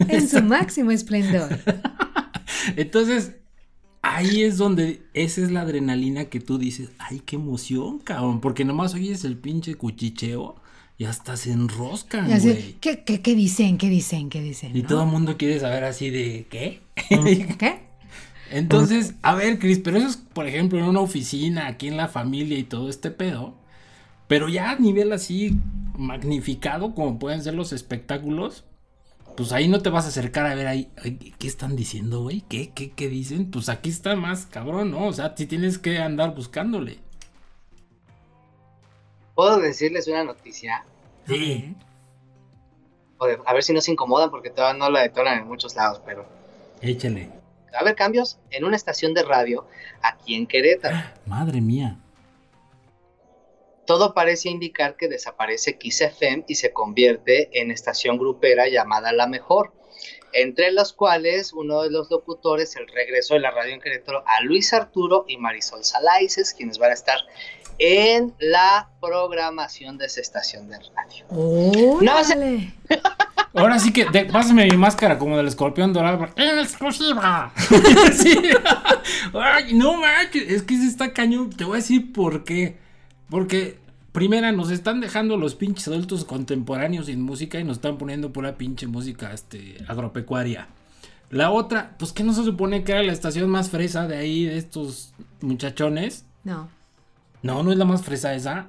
en 0.00 0.28
su 0.28 0.42
máximo 0.42 0.90
esplendor. 0.90 1.58
Entonces, 2.76 3.36
ahí 4.02 4.42
es 4.42 4.58
donde 4.58 5.02
esa 5.14 5.40
es 5.40 5.50
la 5.50 5.62
adrenalina 5.62 6.26
que 6.26 6.40
tú 6.40 6.58
dices, 6.58 6.90
ay, 6.98 7.22
qué 7.24 7.36
emoción, 7.36 8.00
cabrón, 8.00 8.40
porque 8.40 8.64
nomás 8.64 8.94
oyes 8.94 9.24
el 9.24 9.36
pinche 9.36 9.76
cuchicheo 9.76 10.56
y 10.98 11.04
hasta 11.04 11.36
se 11.36 11.52
enroscan, 11.52 12.26
güey. 12.28 12.76
¿qué, 12.80 13.02
qué, 13.04 13.22
qué 13.22 13.34
dicen? 13.34 13.78
¿Qué 13.78 13.88
dicen? 13.88 14.28
¿Qué 14.28 14.42
dicen? 14.42 14.76
Y 14.76 14.82
no? 14.82 14.88
todo 14.88 15.02
el 15.04 15.08
mundo 15.08 15.36
quiere 15.38 15.58
saber 15.58 15.84
así 15.84 16.10
de, 16.10 16.46
¿qué? 16.50 16.82
¿Qué? 17.58 17.80
Entonces, 18.50 19.14
a 19.22 19.34
ver, 19.34 19.58
Cris, 19.58 19.78
pero 19.78 19.96
eso 19.96 20.08
es, 20.08 20.16
por 20.16 20.46
ejemplo, 20.46 20.78
en 20.78 20.84
una 20.84 21.00
oficina, 21.00 21.68
aquí 21.68 21.88
en 21.88 21.96
la 21.96 22.08
familia 22.08 22.58
y 22.58 22.64
todo 22.64 22.90
este 22.90 23.10
pedo. 23.10 23.54
Pero 24.28 24.48
ya 24.48 24.70
a 24.72 24.78
nivel 24.78 25.12
así 25.12 25.58
magnificado, 25.96 26.94
como 26.94 27.18
pueden 27.18 27.42
ser 27.42 27.54
los 27.54 27.72
espectáculos, 27.72 28.64
pues 29.36 29.52
ahí 29.52 29.68
no 29.68 29.80
te 29.80 29.90
vas 29.90 30.04
a 30.04 30.08
acercar 30.08 30.46
a 30.46 30.54
ver 30.54 30.66
ahí, 30.66 30.90
¿qué 31.38 31.46
están 31.46 31.76
diciendo, 31.76 32.22
güey? 32.22 32.42
¿Qué, 32.42 32.70
qué, 32.74 32.90
¿Qué 32.92 33.08
dicen? 33.08 33.50
Pues 33.50 33.68
aquí 33.68 33.90
está 33.90 34.14
más 34.16 34.46
cabrón, 34.46 34.90
¿no? 34.90 35.06
O 35.06 35.12
sea, 35.12 35.34
si 35.36 35.46
tienes 35.46 35.78
que 35.78 35.98
andar 35.98 36.34
buscándole. 36.34 37.00
¿Puedo 39.34 39.58
decirles 39.60 40.08
una 40.08 40.24
noticia? 40.24 40.84
Sí. 41.26 41.74
Joder, 43.18 43.40
a 43.46 43.54
ver 43.54 43.62
si 43.62 43.72
no 43.72 43.80
se 43.80 43.92
incomodan 43.92 44.30
porque 44.30 44.50
todavía 44.50 44.78
no 44.78 44.90
la 44.90 45.00
detonan 45.02 45.38
en 45.38 45.46
muchos 45.48 45.74
lados, 45.76 46.00
pero 46.04 46.26
Échale. 46.80 47.30
a 47.74 47.80
haber 47.80 47.94
cambios 47.94 48.38
en 48.50 48.64
una 48.64 48.76
estación 48.76 49.14
de 49.14 49.22
radio 49.22 49.66
aquí 50.02 50.34
en 50.34 50.46
Querétaro. 50.46 51.00
Madre 51.26 51.60
mía. 51.60 52.01
Todo 53.86 54.14
parece 54.14 54.48
indicar 54.48 54.96
que 54.96 55.08
desaparece 55.08 55.76
Kiss 55.78 56.00
FM 56.00 56.44
y 56.48 56.54
se 56.54 56.72
convierte 56.72 57.50
en 57.60 57.70
estación 57.70 58.18
grupera 58.18 58.68
llamada 58.68 59.12
La 59.12 59.26
Mejor, 59.26 59.72
entre 60.32 60.70
las 60.72 60.92
cuales 60.92 61.52
uno 61.52 61.82
de 61.82 61.90
los 61.90 62.10
locutores, 62.10 62.76
el 62.76 62.86
regreso 62.88 63.34
de 63.34 63.40
la 63.40 63.50
radio 63.50 63.74
en 63.74 63.80
Querétaro, 63.80 64.22
a 64.26 64.40
Luis 64.42 64.72
Arturo 64.72 65.24
y 65.28 65.36
Marisol 65.36 65.84
Salaices, 65.84 66.54
quienes 66.54 66.78
van 66.78 66.90
a 66.90 66.94
estar 66.94 67.18
en 67.78 68.32
la 68.38 68.88
programación 69.00 69.98
de 69.98 70.06
esa 70.06 70.20
estación 70.20 70.68
de 70.68 70.78
radio. 70.78 71.24
¡Órale! 71.28 72.72
Ahora 73.54 73.78
sí 73.78 73.92
que, 73.92 74.06
de- 74.06 74.24
pásame 74.26 74.64
mi 74.66 74.76
máscara 74.78 75.18
como 75.18 75.36
del 75.36 75.48
escorpión 75.48 75.92
dorado. 75.92 76.26
¡En 76.36 76.58
exclusiva! 76.60 77.52
Sí. 78.14 78.38
Ay, 79.34 79.74
no 79.74 79.94
manches, 80.00 80.48
es 80.50 80.62
que 80.62 80.76
se 80.76 80.86
está 80.86 81.12
cañón. 81.12 81.50
Te 81.50 81.64
voy 81.64 81.74
a 81.74 81.76
decir 81.76 82.12
por 82.12 82.44
qué. 82.44 82.78
Porque, 83.32 83.78
primera, 84.12 84.52
nos 84.52 84.70
están 84.70 85.00
dejando 85.00 85.38
los 85.38 85.54
pinches 85.54 85.88
adultos 85.88 86.26
contemporáneos 86.26 87.06
sin 87.06 87.22
música 87.22 87.58
y 87.58 87.64
nos 87.64 87.78
están 87.78 87.96
poniendo 87.96 88.30
pura 88.30 88.56
pinche 88.58 88.86
música 88.86 89.32
este, 89.32 89.78
agropecuaria. 89.88 90.68
La 91.30 91.50
otra, 91.50 91.96
pues 91.98 92.12
que 92.12 92.22
no 92.24 92.34
se 92.34 92.44
supone 92.44 92.84
que 92.84 92.92
era 92.92 93.02
la 93.02 93.12
estación 93.14 93.48
más 93.48 93.70
fresa 93.70 94.06
de 94.06 94.18
ahí, 94.18 94.44
de 94.44 94.58
estos 94.58 95.14
muchachones. 95.40 96.26
No, 96.44 96.68
No, 97.42 97.62
no 97.62 97.72
es 97.72 97.78
la 97.78 97.86
más 97.86 98.02
fresa 98.02 98.34
esa. 98.34 98.66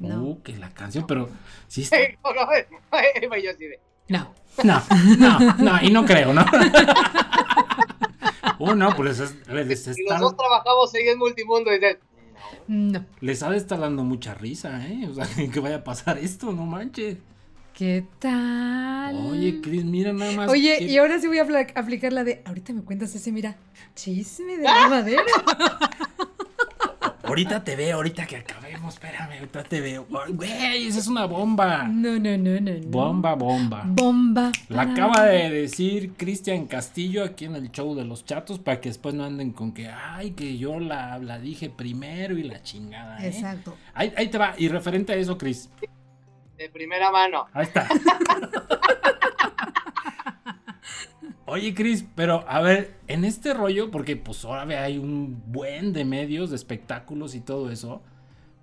No. 0.00 0.20
Uh, 0.22 0.42
que 0.42 0.56
la 0.56 0.70
canción, 0.70 1.06
pero 1.06 1.28
sí 1.68 1.82
está. 1.82 1.96
No, 4.08 4.34
no, 4.64 4.82
no. 5.16 5.54
No, 5.58 5.80
y 5.80 5.90
no 5.92 6.04
creo, 6.04 6.32
¿no? 6.34 6.44
Uh, 8.58 8.74
no, 8.74 8.94
pues 8.94 9.18
les, 9.18 9.46
les, 9.48 9.86
Y 9.86 9.90
está- 9.90 10.14
los 10.14 10.20
dos 10.20 10.36
trabajamos 10.36 10.94
ahí 10.94 11.08
en 11.08 11.18
Multimundo 11.18 11.72
y 11.72 11.74
dices, 11.78 11.98
No. 12.68 13.04
les 13.20 13.42
ha 13.42 13.50
de 13.50 13.56
estar 13.56 13.78
dando 13.78 14.04
mucha 14.04 14.34
risa, 14.34 14.86
¿eh? 14.86 15.06
O 15.08 15.14
sea, 15.14 15.26
que 15.52 15.60
vaya 15.60 15.76
a 15.76 15.84
pasar 15.84 16.18
esto, 16.18 16.52
no 16.52 16.66
manches. 16.66 17.18
¿Qué 17.72 18.06
tal? 18.20 19.16
Oye, 19.32 19.60
Cris, 19.60 19.84
mira 19.84 20.12
nada 20.12 20.30
más. 20.32 20.48
Oye, 20.50 20.76
que- 20.78 20.84
y 20.84 20.96
ahora 20.96 21.18
sí 21.18 21.26
voy 21.26 21.38
a 21.38 21.46
aplicar 21.74 22.12
la 22.12 22.22
de. 22.22 22.40
Ahorita 22.44 22.72
me 22.72 22.82
cuentas 22.82 23.12
ese, 23.16 23.32
mira. 23.32 23.56
Chisme 23.96 24.58
de 24.58 24.62
la 24.62 24.88
madera. 24.88 25.22
Ahorita 27.34 27.64
te 27.64 27.74
veo, 27.74 27.96
ahorita 27.96 28.26
que 28.26 28.36
acabemos, 28.36 28.94
espérame, 28.94 29.32
ahorita 29.40 29.64
te 29.64 29.80
veo. 29.80 30.06
Güey, 30.28 30.86
esa 30.86 31.00
es 31.00 31.08
una 31.08 31.26
bomba. 31.26 31.82
No, 31.82 32.12
no, 32.12 32.38
no, 32.38 32.60
no. 32.60 32.72
no. 32.72 32.86
Bomba, 32.86 33.34
bomba. 33.34 33.82
Bomba. 33.84 34.52
La 34.68 34.82
acaba 34.82 35.24
de 35.24 35.50
decir 35.50 36.12
Cristian 36.16 36.66
Castillo 36.66 37.24
aquí 37.24 37.46
en 37.46 37.56
el 37.56 37.72
show 37.72 37.96
de 37.96 38.04
los 38.04 38.24
chatos 38.24 38.60
para 38.60 38.80
que 38.80 38.88
después 38.90 39.16
no 39.16 39.24
anden 39.24 39.50
con 39.50 39.72
que, 39.72 39.88
ay, 39.88 40.30
que 40.30 40.58
yo 40.58 40.78
la, 40.78 41.18
la 41.18 41.40
dije 41.40 41.70
primero 41.70 42.38
y 42.38 42.44
la 42.44 42.62
chingada. 42.62 43.18
¿eh? 43.18 43.30
Exacto. 43.30 43.76
Ahí, 43.94 44.12
ahí 44.16 44.28
te 44.28 44.38
va. 44.38 44.54
Y 44.56 44.68
referente 44.68 45.12
a 45.12 45.16
eso, 45.16 45.36
Cris. 45.36 45.68
de 46.56 46.68
primera 46.68 47.10
mano. 47.10 47.46
Ahí 47.52 47.64
está. 47.64 47.88
Oye, 51.46 51.74
Cris, 51.74 52.04
pero 52.14 52.44
a 52.48 52.62
ver, 52.62 52.94
en 53.06 53.24
este 53.24 53.52
rollo, 53.52 53.90
porque 53.90 54.16
pues 54.16 54.44
ahora 54.44 54.62
hay 54.82 54.96
un 54.96 55.42
buen 55.52 55.92
de 55.92 56.04
medios, 56.04 56.50
de 56.50 56.56
espectáculos 56.56 57.34
y 57.34 57.40
todo 57.40 57.70
eso, 57.70 58.02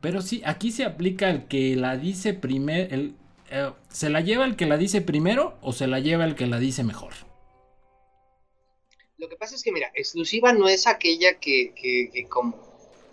Pero 0.01 0.23
sí, 0.23 0.41
aquí 0.45 0.71
se 0.71 0.83
aplica 0.83 1.29
el 1.29 1.47
que 1.47 1.75
la 1.75 1.95
dice 1.95 2.33
primero. 2.33 2.93
El, 2.93 3.15
eh, 3.51 3.71
¿Se 3.89 4.09
la 4.09 4.21
lleva 4.21 4.45
el 4.45 4.55
que 4.55 4.65
la 4.65 4.77
dice 4.77 5.01
primero 5.01 5.57
o 5.61 5.73
se 5.73 5.85
la 5.85 5.99
lleva 5.99 6.25
el 6.25 6.33
que 6.33 6.47
la 6.47 6.57
dice 6.57 6.83
mejor? 6.83 7.13
Lo 9.17 9.29
que 9.29 9.35
pasa 9.35 9.53
es 9.53 9.61
que, 9.61 9.71
mira, 9.71 9.91
exclusiva 9.93 10.51
no 10.53 10.67
es 10.67 10.87
aquella 10.87 11.37
que, 11.39 11.75
que, 11.75 12.25
como, 12.27 12.57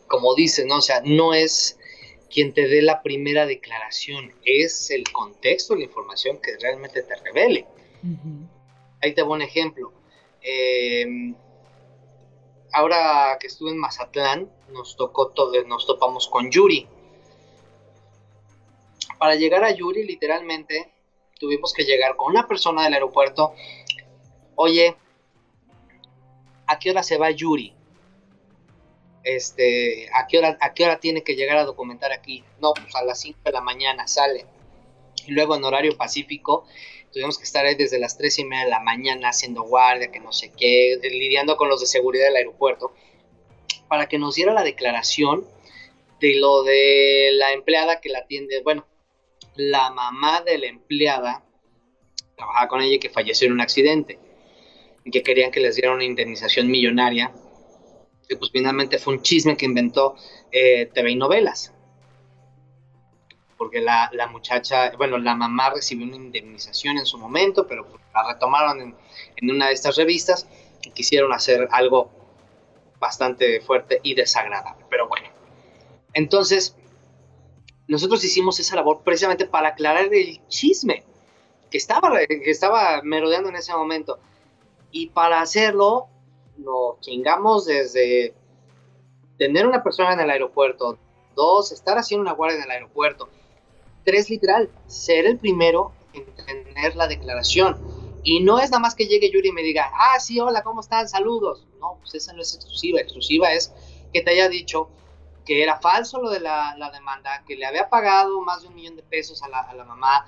como 0.06 0.34
dice, 0.34 0.64
¿no? 0.64 0.78
O 0.78 0.80
sea, 0.80 1.02
no 1.04 1.34
es 1.34 1.78
quien 2.30 2.54
te 2.54 2.66
dé 2.66 2.80
la 2.80 3.02
primera 3.02 3.44
declaración, 3.44 4.32
es 4.46 4.90
el 4.90 5.04
contexto, 5.12 5.76
la 5.76 5.84
información 5.84 6.38
que 6.40 6.56
realmente 6.56 7.02
te 7.02 7.14
revele. 7.16 7.66
Ahí 9.02 9.14
te 9.14 9.22
voy 9.22 9.36
un 9.36 9.42
ejemplo. 9.42 9.92
Em, 10.40 11.34
ahora 12.72 13.36
que 13.40 13.46
estuve 13.46 13.70
en 13.70 13.78
Mazatlán, 13.78 14.50
nos 14.70 14.96
tocó 14.96 15.28
todo, 15.28 15.52
nos 15.64 15.86
topamos 15.86 16.28
con 16.28 16.50
Yuri. 16.50 16.88
Para 19.18 19.34
llegar 19.34 19.64
a 19.64 19.70
Yuri, 19.70 20.04
literalmente, 20.04 20.92
tuvimos 21.38 21.72
que 21.72 21.84
llegar 21.84 22.16
con 22.16 22.30
una 22.30 22.46
persona 22.46 22.84
del 22.84 22.94
aeropuerto. 22.94 23.52
Oye, 24.54 24.96
¿a 26.66 26.78
qué 26.78 26.90
hora 26.90 27.02
se 27.02 27.18
va 27.18 27.30
Yuri? 27.30 27.74
Este, 29.24 30.08
¿a 30.14 30.26
qué 30.26 30.38
hora, 30.38 30.56
a 30.60 30.72
qué 30.72 30.84
hora 30.84 31.00
tiene 31.00 31.22
que 31.22 31.34
llegar 31.34 31.58
a 31.58 31.64
documentar 31.64 32.12
aquí? 32.12 32.44
No, 32.60 32.72
pues 32.74 32.94
a 32.94 33.04
las 33.04 33.20
5 33.20 33.40
de 33.44 33.52
la 33.52 33.60
mañana 33.60 34.06
sale. 34.06 34.46
Y 35.26 35.32
luego 35.32 35.56
en 35.56 35.64
horario 35.64 35.96
pacífico, 35.96 36.64
tuvimos 37.12 37.38
que 37.38 37.44
estar 37.44 37.64
ahí 37.64 37.74
desde 37.74 37.98
las 37.98 38.16
3 38.18 38.38
y 38.40 38.44
media 38.44 38.64
de 38.64 38.70
la 38.70 38.80
mañana 38.80 39.30
haciendo 39.30 39.62
guardia, 39.62 40.10
que 40.10 40.20
no 40.20 40.32
sé 40.32 40.52
qué, 40.56 40.98
lidiando 41.02 41.56
con 41.56 41.68
los 41.68 41.80
de 41.80 41.86
seguridad 41.86 42.26
del 42.26 42.36
aeropuerto, 42.36 42.92
para 43.88 44.08
que 44.08 44.18
nos 44.18 44.34
diera 44.34 44.52
la 44.52 44.64
declaración 44.64 45.46
de 46.20 46.36
lo 46.36 46.62
de 46.62 47.30
la 47.34 47.52
empleada 47.52 48.00
que 48.00 48.08
la 48.08 48.20
atiende, 48.20 48.60
bueno, 48.62 48.86
la 49.54 49.90
mamá 49.90 50.42
de 50.42 50.58
la 50.58 50.66
empleada 50.66 51.44
trabajaba 52.36 52.68
con 52.68 52.80
ella 52.80 52.94
y 52.94 52.98
que 53.00 53.10
falleció 53.10 53.46
en 53.46 53.54
un 53.54 53.60
accidente 53.60 54.18
y 55.04 55.10
que 55.10 55.22
querían 55.22 55.50
que 55.50 55.60
les 55.60 55.76
dieran 55.76 55.94
una 55.94 56.04
indemnización 56.04 56.70
millonaria. 56.70 57.32
Y 58.28 58.36
pues 58.36 58.50
finalmente 58.52 58.98
fue 58.98 59.14
un 59.14 59.22
chisme 59.22 59.56
que 59.56 59.64
inventó 59.64 60.14
eh, 60.52 60.86
TV 60.92 61.12
y 61.12 61.16
novelas. 61.16 61.72
Porque 63.58 63.80
la, 63.80 64.10
muchacha, 64.30 64.92
bueno, 64.96 65.18
la 65.18 65.34
mamá 65.34 65.70
recibió 65.70 66.06
una 66.06 66.16
indemnización 66.16 66.96
en 66.96 67.04
su 67.04 67.18
momento, 67.18 67.66
pero 67.66 67.84
pues, 67.86 68.00
la 68.14 68.32
retomaron 68.32 68.80
en, 68.80 68.94
en 69.36 69.50
una 69.50 69.66
de 69.66 69.74
estas 69.74 69.96
revistas 69.96 70.48
y 70.82 70.90
quisieron 70.90 71.32
hacer 71.32 71.68
algo 71.72 72.10
bastante 73.00 73.60
fuerte 73.60 74.00
y 74.02 74.14
desagradable. 74.14 74.86
Pero 74.88 75.08
bueno, 75.08 75.28
entonces 76.14 76.76
nosotros 77.88 78.22
hicimos 78.22 78.60
esa 78.60 78.76
labor 78.76 79.00
precisamente 79.02 79.46
para 79.46 79.68
aclarar 79.68 80.12
el 80.12 80.46
chisme 80.48 81.04
que 81.70 81.78
estaba, 81.78 82.18
que 82.26 82.50
estaba 82.50 83.02
merodeando 83.02 83.48
en 83.48 83.56
ese 83.56 83.72
momento. 83.72 84.18
Y 84.90 85.08
para 85.08 85.40
hacerlo, 85.40 86.08
nos 86.56 87.00
chingamos 87.00 87.66
desde 87.66 88.34
tener 89.38 89.66
una 89.66 89.82
persona 89.82 90.12
en 90.12 90.20
el 90.20 90.30
aeropuerto, 90.30 90.98
dos, 91.34 91.72
estar 91.72 91.96
haciendo 91.98 92.22
una 92.22 92.32
guardia 92.32 92.58
en 92.58 92.64
el 92.64 92.70
aeropuerto, 92.70 93.28
tres, 94.08 94.30
literal, 94.30 94.70
ser 94.86 95.26
el 95.26 95.36
primero 95.36 95.92
en 96.14 96.24
tener 96.34 96.96
la 96.96 97.06
declaración. 97.06 97.76
Y 98.22 98.40
no 98.40 98.58
es 98.58 98.70
nada 98.70 98.80
más 98.80 98.94
que 98.94 99.06
llegue 99.06 99.30
Yuri 99.30 99.50
y 99.50 99.52
me 99.52 99.62
diga, 99.62 99.90
ah, 99.92 100.18
sí, 100.18 100.40
hola, 100.40 100.62
¿cómo 100.62 100.80
están? 100.80 101.06
Saludos. 101.10 101.66
No, 101.78 101.98
pues 102.00 102.14
esa 102.14 102.32
no 102.32 102.40
es 102.40 102.54
exclusiva. 102.54 103.00
Exclusiva 103.00 103.52
es 103.52 103.70
que 104.14 104.22
te 104.22 104.30
haya 104.30 104.48
dicho 104.48 104.88
que 105.44 105.62
era 105.62 105.78
falso 105.78 106.22
lo 106.22 106.30
de 106.30 106.40
la, 106.40 106.90
demanda, 106.90 107.44
que 107.46 107.54
le 107.54 107.66
había 107.66 107.90
pagado 107.90 108.40
más 108.40 108.62
de 108.62 108.68
un 108.68 108.76
millón 108.76 108.96
de 108.96 109.02
pesos 109.02 109.42
a 109.42 109.48
la, 109.48 109.60
a 109.60 109.74
la 109.74 109.84
mamá 109.84 110.26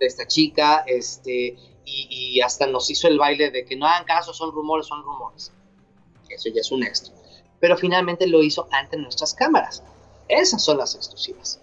de 0.00 0.06
esta 0.06 0.26
chica, 0.26 0.82
este, 0.88 1.56
y, 1.84 2.40
hasta 2.40 2.66
nos 2.66 2.90
hizo 2.90 3.06
el 3.06 3.16
baile 3.16 3.52
de 3.52 3.64
que 3.64 3.76
no 3.76 3.86
hagan 3.86 4.04
caso, 4.04 4.34
son 4.34 4.50
rumores, 4.50 4.86
son 4.86 5.04
rumores. 5.04 5.52
Eso 6.28 6.48
ya 6.48 6.62
es 6.62 6.72
un 6.72 6.82
extra. 6.82 7.14
Pero 7.60 7.76
finalmente 7.76 8.26
lo 8.26 8.42
hizo 8.42 8.66
ante 8.72 8.96
nuestras 8.96 9.34
cámaras. 9.34 9.84
Esas 10.28 10.64
son 10.64 10.78
las 10.78 10.96
exclusivas. 10.96 11.60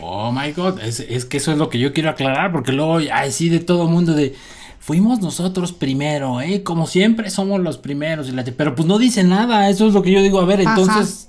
Oh 0.00 0.32
my 0.32 0.52
god, 0.52 0.80
es, 0.80 1.24
que 1.24 1.36
eso 1.36 1.52
es 1.52 1.58
lo 1.58 1.68
que 1.68 1.78
yo 1.78 1.92
quiero 1.92 2.10
aclarar, 2.10 2.52
porque 2.52 2.72
luego, 2.72 2.98
ay, 3.12 3.32
sí, 3.32 3.48
de 3.48 3.60
todo 3.60 3.86
mundo 3.88 4.14
de. 4.14 4.34
Fuimos 4.78 5.20
nosotros 5.20 5.72
primero, 5.72 6.40
¿eh? 6.40 6.62
Como 6.64 6.86
siempre 6.86 7.30
somos 7.30 7.60
los 7.60 7.78
primeros. 7.78 8.28
Y 8.28 8.32
la, 8.32 8.44
pero 8.44 8.74
pues 8.74 8.88
no 8.88 8.98
dice 8.98 9.22
nada, 9.22 9.68
eso 9.68 9.86
es 9.86 9.94
lo 9.94 10.02
que 10.02 10.10
yo 10.10 10.22
digo. 10.22 10.40
A 10.40 10.44
ver, 10.44 10.60
entonces. 10.60 11.28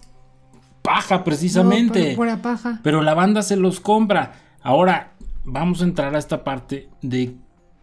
Paja, 0.82 1.24
precisamente. 1.24 2.18
No, 2.18 2.42
paja. 2.42 2.80
Pero 2.84 3.02
la 3.04 3.14
banda 3.14 3.42
se 3.42 3.56
los 3.56 3.80
compra. 3.80 4.34
Ahora, 4.62 5.14
vamos 5.44 5.82
a 5.82 5.86
entrar 5.86 6.16
a 6.16 6.20
esta 6.20 6.44
parte 6.44 6.90
de 7.02 7.36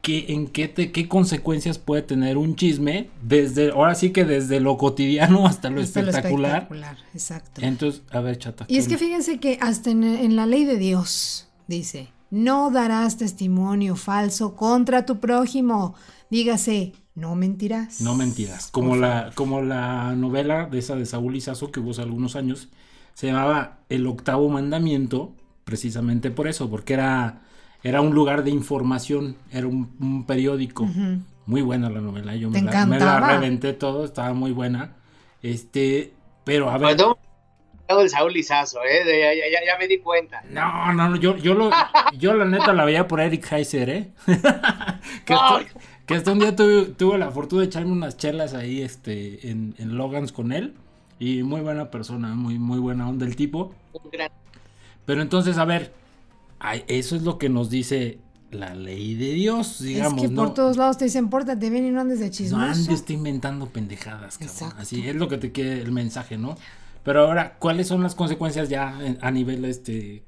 qué, 0.02 0.26
en 0.32 0.46
qué, 0.46 0.72
qué 0.72 1.08
consecuencias 1.08 1.78
puede 1.78 2.02
tener 2.02 2.36
un 2.36 2.56
chisme, 2.56 3.10
desde, 3.22 3.70
ahora 3.70 3.94
sí 3.94 4.10
que 4.10 4.24
desde 4.24 4.60
lo 4.60 4.76
cotidiano 4.76 5.46
hasta 5.46 5.70
lo, 5.70 5.80
espectacular. 5.80 6.68
exacto. 7.14 7.60
Entonces, 7.62 8.02
a 8.10 8.20
ver, 8.20 8.38
chata. 8.38 8.64
Y 8.68 8.78
es 8.78 8.88
que 8.88 8.98
fíjense 8.98 9.38
que 9.38 9.58
hasta 9.60 9.90
en, 9.90 10.36
la 10.36 10.46
ley 10.46 10.64
de 10.64 10.76
Dios 10.76 11.48
dice, 11.66 12.08
no 12.30 12.70
darás 12.70 13.16
testimonio 13.16 13.96
falso 13.96 14.56
contra 14.56 15.04
tu 15.04 15.20
prójimo. 15.20 15.94
Dígase, 16.30 16.92
no 17.14 17.34
mentirás. 17.34 18.00
No 18.00 18.14
mentirás. 18.14 18.68
Como 18.68 18.96
la, 18.96 19.32
como 19.34 19.62
la 19.62 20.14
novela 20.14 20.66
de 20.66 20.78
esa 20.78 20.94
de 20.94 21.06
Saúl 21.06 21.36
Izazo 21.36 21.72
que 21.72 21.80
hubo 21.80 21.90
hace 21.90 22.02
algunos 22.02 22.36
años, 22.36 22.68
se 23.14 23.26
llamaba 23.26 23.80
El 23.88 24.06
octavo 24.06 24.48
mandamiento, 24.48 25.34
precisamente 25.64 26.30
por 26.30 26.46
eso, 26.46 26.70
porque 26.70 26.94
era 26.94 27.42
era 27.82 28.00
un 28.00 28.14
lugar 28.14 28.44
de 28.44 28.50
información, 28.50 29.36
era 29.52 29.66
un, 29.66 30.24
periódico. 30.26 30.88
Muy 31.46 31.62
buena 31.62 31.90
la 31.90 32.00
novela, 32.00 32.36
yo 32.36 32.50
me 32.50 32.62
la, 32.62 32.86
me 32.86 32.98
la, 32.98 33.20
reventé 33.20 33.72
todo, 33.72 34.04
estaba 34.04 34.32
muy 34.34 34.52
buena. 34.52 34.96
Este, 35.42 36.12
pero 36.44 36.70
a 36.70 36.78
ver. 36.78 36.96
Todo 36.96 38.02
el 38.02 38.08
Saúl 38.08 38.32
Lizazo, 38.32 38.78
¿eh? 38.84 39.00
Ya, 39.04 39.34
ya, 39.34 39.66
ya, 39.66 39.76
me 39.76 39.88
di 39.88 39.98
cuenta. 39.98 40.42
No, 40.48 40.92
no, 40.92 41.16
yo, 41.16 41.36
yo, 41.36 41.54
lo, 41.54 41.70
yo 42.18 42.34
la 42.34 42.44
neta 42.44 42.72
la 42.72 42.84
veía 42.84 43.08
por 43.08 43.20
Eric 43.20 43.50
Heiser, 43.50 43.90
¿eh? 43.90 44.10
que, 45.24 45.34
que, 46.06 46.14
hasta 46.14 46.30
un 46.30 46.38
día 46.38 46.54
tuve, 46.54 46.84
tuve, 46.84 47.18
la 47.18 47.32
fortuna 47.32 47.62
de 47.62 47.66
echarme 47.66 47.90
unas 47.90 48.16
chelas 48.16 48.54
ahí 48.54 48.80
este, 48.80 49.50
en, 49.50 49.74
en 49.78 49.96
Logans 49.96 50.30
con 50.30 50.52
él. 50.52 50.74
Y 51.18 51.42
muy 51.42 51.62
buena 51.62 51.90
persona, 51.90 52.28
muy, 52.28 52.60
muy 52.60 52.78
buena 52.78 53.08
onda 53.08 53.26
el 53.26 53.34
tipo. 53.34 53.74
Pero 55.04 55.22
entonces, 55.22 55.58
a 55.58 55.64
ver, 55.64 55.92
eso 56.88 57.16
es 57.16 57.22
lo 57.22 57.38
que 57.38 57.48
nos 57.48 57.70
dice 57.70 58.18
la 58.50 58.74
ley 58.74 59.14
de 59.14 59.32
Dios, 59.32 59.80
digamos. 59.80 60.22
Es 60.22 60.28
que 60.28 60.34
por 60.34 60.54
todos 60.54 60.76
lados 60.76 60.98
te 60.98 61.04
dicen, 61.04 61.28
pórtate 61.30 61.70
bien 61.70 61.86
y 61.86 61.90
no 61.90 62.00
andes 62.00 62.20
de 62.20 62.30
chismoso. 62.30 62.64
No 62.64 62.72
andes 62.72 63.04
inventando 63.10 63.66
pendejadas, 63.66 64.38
cabrón. 64.38 64.72
Así 64.78 65.06
es 65.06 65.16
lo 65.16 65.28
que 65.28 65.38
te 65.38 65.52
quiere 65.52 65.80
el 65.80 65.92
mensaje, 65.92 66.36
¿no? 66.36 66.56
Pero 67.02 67.22
ahora, 67.26 67.56
¿cuáles 67.58 67.86
son 67.86 68.02
las 68.02 68.14
consecuencias 68.14 68.68
ya 68.68 68.98
a 69.20 69.30
nivel 69.30 69.64
este 69.64 70.24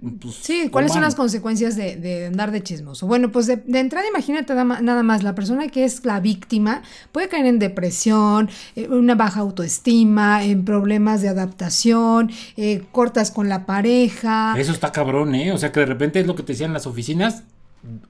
pues, 0.00 0.34
sí, 0.34 0.68
¿cuáles 0.70 0.92
son 0.92 1.02
las 1.02 1.14
consecuencias 1.14 1.76
de, 1.76 2.26
andar 2.26 2.50
de 2.50 2.62
chismoso? 2.62 3.06
Bueno, 3.06 3.32
pues 3.32 3.46
de, 3.46 3.62
entrada 3.78 4.06
imagínate 4.06 4.54
nada 4.54 5.02
más, 5.02 5.22
la 5.22 5.34
persona 5.34 5.68
que 5.68 5.84
es 5.84 6.04
la 6.04 6.20
víctima 6.20 6.82
puede 7.12 7.28
caer 7.28 7.46
en 7.46 7.58
depresión, 7.58 8.50
eh, 8.76 8.88
una 8.88 9.14
baja 9.14 9.40
autoestima, 9.40 10.44
en 10.44 10.64
problemas 10.64 11.22
de 11.22 11.28
adaptación, 11.28 12.30
eh, 12.56 12.82
cortas 12.92 13.30
con 13.30 13.48
la 13.48 13.66
pareja. 13.66 14.54
Eso 14.58 14.72
está 14.72 14.92
cabrón, 14.92 15.34
¿eh? 15.34 15.52
O 15.52 15.58
sea 15.58 15.72
que 15.72 15.80
de 15.80 15.86
repente 15.86 16.20
es 16.20 16.26
lo 16.26 16.34
que 16.34 16.42
te 16.42 16.52
decían 16.52 16.72
las 16.72 16.86
oficinas, 16.86 17.44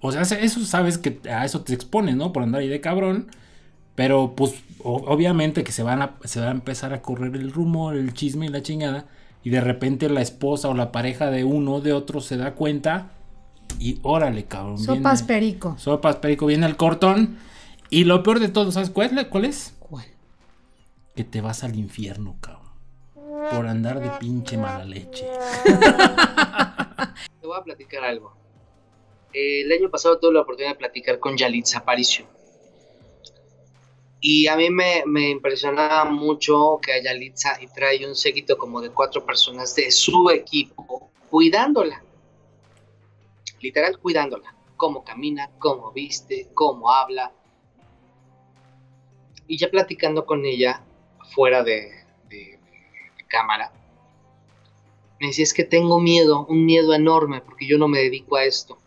o 0.01 0.11
sea, 0.11 0.23
eso 0.23 0.65
sabes 0.65 0.99
que 0.99 1.21
a 1.31 1.45
eso 1.45 1.63
te 1.63 1.75
expones, 1.75 2.17
¿no? 2.17 2.33
Por 2.33 2.43
andar 2.43 2.61
ahí 2.61 2.69
de 2.69 2.81
cabrón. 2.81 3.29
Pero 3.95 4.35
pues 4.37 4.55
obviamente 4.83 5.63
que 5.63 5.71
se 5.71 5.85
van 5.85 6.03
a, 6.03 6.17
se 6.25 6.41
va 6.41 6.49
a 6.49 6.51
empezar 6.51 6.93
a 6.93 7.01
correr 7.01 7.37
el 7.37 7.53
rumor, 7.53 7.95
el 7.97 8.13
chisme 8.13 8.47
y 8.47 8.49
la 8.49 8.61
chingada 8.61 9.07
y 9.45 9.51
de 9.51 9.61
repente 9.61 10.09
la 10.09 10.23
esposa 10.23 10.69
o 10.69 10.75
la 10.75 10.91
pareja 10.91 11.31
de 11.31 11.45
uno 11.45 11.75
o 11.75 11.81
de 11.83 11.93
otro 11.93 12.21
se 12.21 12.39
da 12.39 12.55
cuenta 12.55 13.11
y 13.79 13.99
órale, 14.03 14.47
cabrón. 14.47 14.79
Sopas 14.79 15.23
perico. 15.23 15.77
Sopas 15.79 16.17
perico, 16.17 16.47
viene 16.47 16.67
el 16.67 16.77
cortón. 16.77 17.39
Y 17.91 18.05
lo 18.05 18.23
peor 18.23 18.41
de 18.41 18.49
todo, 18.49 18.73
¿sabes 18.73 18.91
cuál 18.91 19.19
es? 19.19 19.27
¿Cuál 19.27 19.45
es? 19.45 19.77
¿Cuál? 19.79 20.07
Que 21.15 21.25
te 21.25 21.41
vas 21.43 21.63
al 21.63 21.77
infierno, 21.77 22.37
cabrón. 22.41 22.65
Por 23.51 23.67
andar 23.67 24.01
de 24.01 24.11
pinche 24.19 24.57
mala 24.57 24.85
leche. 24.85 25.27
Te 27.41 27.47
voy 27.47 27.59
a 27.59 27.63
platicar 27.63 28.03
algo. 28.05 28.35
El 29.35 29.71
año 29.71 29.91
pasado 29.91 30.19
tuve 30.19 30.33
la 30.33 30.41
oportunidad 30.41 30.73
de 30.73 30.79
platicar 30.79 31.19
con 31.19 31.37
Yalitza 31.37 31.81
Aparicio. 31.81 32.27
Y 34.27 34.47
a 34.47 34.57
mí 34.57 34.71
me, 34.71 35.03
me 35.05 35.29
impresionaba 35.29 36.07
mucho 36.07 36.79
que 36.81 36.95
Ayalitza 36.95 37.61
y 37.61 37.67
trae 37.67 38.07
un 38.07 38.15
séquito 38.15 38.57
como 38.57 38.81
de 38.81 38.89
cuatro 38.89 39.27
personas 39.27 39.75
de 39.77 39.91
su 39.91 40.31
equipo 40.31 41.11
cuidándola. 41.29 42.03
Literal 43.61 43.99
cuidándola. 43.99 44.55
Cómo 44.79 45.05
camina, 45.05 45.51
cómo 45.59 45.93
viste, 45.93 46.49
cómo 46.55 46.91
habla. 46.91 47.33
Y 49.47 49.59
ya 49.59 49.71
platicando 49.71 50.25
con 50.25 50.47
ella 50.47 50.83
fuera 51.35 51.63
de, 51.63 51.93
de 52.31 52.59
cámara, 53.29 53.73
Me 55.21 55.27
decía, 55.27 55.43
es 55.43 55.53
que 55.53 55.65
tengo 55.65 56.01
miedo, 56.01 56.47
un 56.49 56.65
miedo 56.65 56.95
enorme, 56.95 57.43
porque 57.43 57.67
yo 57.67 57.77
no 57.77 57.89
me 57.89 57.99
dedico 57.99 58.37
a 58.37 58.45
esto. 58.45 58.79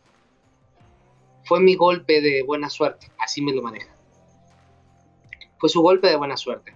Fue 1.43 1.59
mi 1.59 1.75
golpe 1.75 2.21
de 2.21 2.41
buena 2.41 2.71
suerte, 2.71 3.11
así 3.19 3.43
me 3.43 3.53
lo 3.53 3.61
maneja. 3.61 3.96
Fue 5.59 5.69
su 5.69 5.81
golpe 5.81 6.07
de 6.07 6.15
buena 6.15 6.37
suerte. 6.37 6.73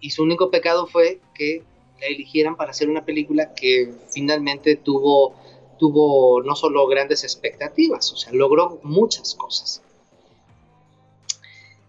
Y 0.00 0.10
su 0.10 0.22
único 0.22 0.50
pecado 0.50 0.86
fue 0.86 1.20
que 1.34 1.62
la 2.00 2.06
eligieran 2.06 2.56
para 2.56 2.70
hacer 2.70 2.88
una 2.88 3.04
película 3.04 3.54
que 3.54 3.92
finalmente 4.10 4.76
tuvo, 4.76 5.34
tuvo 5.78 6.42
no 6.42 6.54
solo 6.54 6.86
grandes 6.86 7.24
expectativas, 7.24 8.12
o 8.12 8.16
sea, 8.16 8.32
logró 8.32 8.78
muchas 8.82 9.34
cosas. 9.34 9.82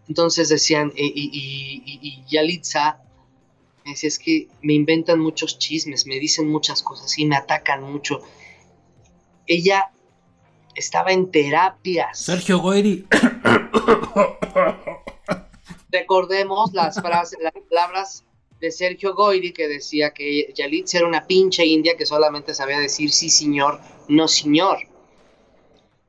Entonces 0.07 0.49
decían, 0.49 0.91
y, 0.95 1.05
y, 1.05 1.83
y, 1.85 1.99
y 2.01 2.23
Yalitza 2.27 3.03
me 3.85 3.91
decía, 3.91 4.07
es 4.07 4.17
que 4.19 4.47
me 4.61 4.73
inventan 4.73 5.19
muchos 5.19 5.59
chismes, 5.59 6.07
me 6.07 6.19
dicen 6.19 6.49
muchas 6.49 6.81
cosas 6.81 7.17
y 7.19 7.25
me 7.25 7.35
atacan 7.35 7.83
mucho. 7.83 8.21
Ella 9.45 9.91
estaba 10.75 11.11
en 11.11 11.29
terapias. 11.31 12.19
Sergio 12.19 12.59
Goyri. 12.59 13.05
Recordemos 15.91 16.73
las 16.73 16.95
frases, 17.01 17.39
las 17.41 17.53
palabras 17.69 18.23
de 18.59 18.71
Sergio 18.71 19.15
Goyri 19.15 19.53
que 19.53 19.67
decía 19.67 20.11
que 20.11 20.51
Yalitza 20.53 20.97
era 20.99 21.07
una 21.07 21.25
pinche 21.25 21.65
india 21.65 21.95
que 21.97 22.05
solamente 22.05 22.53
sabía 22.53 22.79
decir 22.79 23.11
sí 23.11 23.29
señor, 23.29 23.79
no 24.07 24.27
señor. 24.27 24.79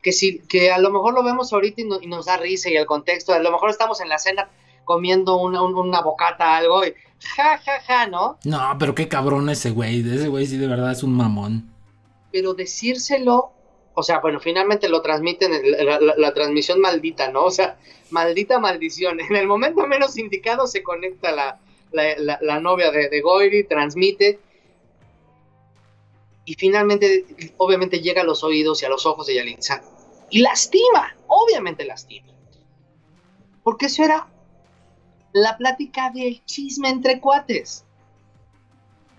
Que, 0.03 0.13
si, 0.13 0.41
que 0.41 0.73
a 0.73 0.79
lo 0.79 0.91
mejor 0.91 1.15
lo 1.15 1.23
vemos 1.23 1.53
ahorita 1.53 1.83
y, 1.83 1.85
no, 1.85 2.01
y 2.01 2.07
nos 2.07 2.27
da 2.27 2.39
risa 2.39 2.71
y 2.71 2.77
el 2.77 2.87
contexto, 2.87 3.33
a 3.33 3.39
lo 3.39 3.53
mejor 3.53 3.71
estamos 3.71 4.01
en 4.01 4.09
la 4.09 4.19
cena 4.19 4.49
comiendo 4.85 5.37
una, 5.37 5.63
una 5.63 6.01
bocata, 6.01 6.57
algo, 6.57 6.85
y 6.85 6.95
ja, 7.37 7.59
ja, 7.59 7.81
ja, 7.87 8.07
¿no? 8.07 8.39
No, 8.45 8.77
pero 8.79 8.95
qué 8.95 9.09
cabrón 9.09 9.49
ese 9.51 9.71
güey, 9.71 10.01
ese 10.01 10.29
güey 10.29 10.47
sí 10.47 10.57
de 10.57 10.67
verdad 10.67 10.93
es 10.93 11.03
un 11.03 11.13
mamón. 11.13 11.73
Pero 12.33 12.55
decírselo, 12.55 13.53
o 13.95 14.03
sea, 14.03 14.21
bueno, 14.21 14.41
finalmente 14.41 14.89
lo 14.89 15.03
transmiten, 15.03 15.53
la, 16.17 16.35
transmisión 16.35 16.81
maldita, 16.81 17.31
¿no? 17.31 17.45
O 17.45 17.51
sea, 17.51 17.79
maldita 18.11 18.59
maldición. 18.59 19.21
En 19.21 19.37
el 19.37 19.47
momento 19.47 19.87
menos 19.87 20.17
indicado 20.17 20.67
se 20.67 20.83
conecta 20.83 21.33
la, 21.33 21.61
la, 21.93 22.61
novia 22.61 22.91
de, 22.91 23.09
de 23.09 23.21
Goyri, 23.21 23.65
transmite 23.65 24.39
y 26.45 26.55
finalmente, 26.55 27.27
obviamente, 27.59 28.01
llega 28.01 28.23
a 28.23 28.25
los 28.25 28.43
oídos 28.43 28.83
y 28.83 28.87
a 28.87 28.89
los 28.89 29.07
ojos 29.07 29.27
de 29.27 29.35
Yalitza 29.35 29.83
y 30.31 30.41
lastima, 30.41 31.17
obviamente 31.27 31.85
lastima. 31.85 32.33
Porque 33.63 33.87
eso 33.87 34.05
era 34.05 34.29
la 35.33 35.57
plática 35.59 36.11
del 36.11 36.45
chisme 36.45 36.89
entre 36.89 37.21
cuates. 37.21 37.85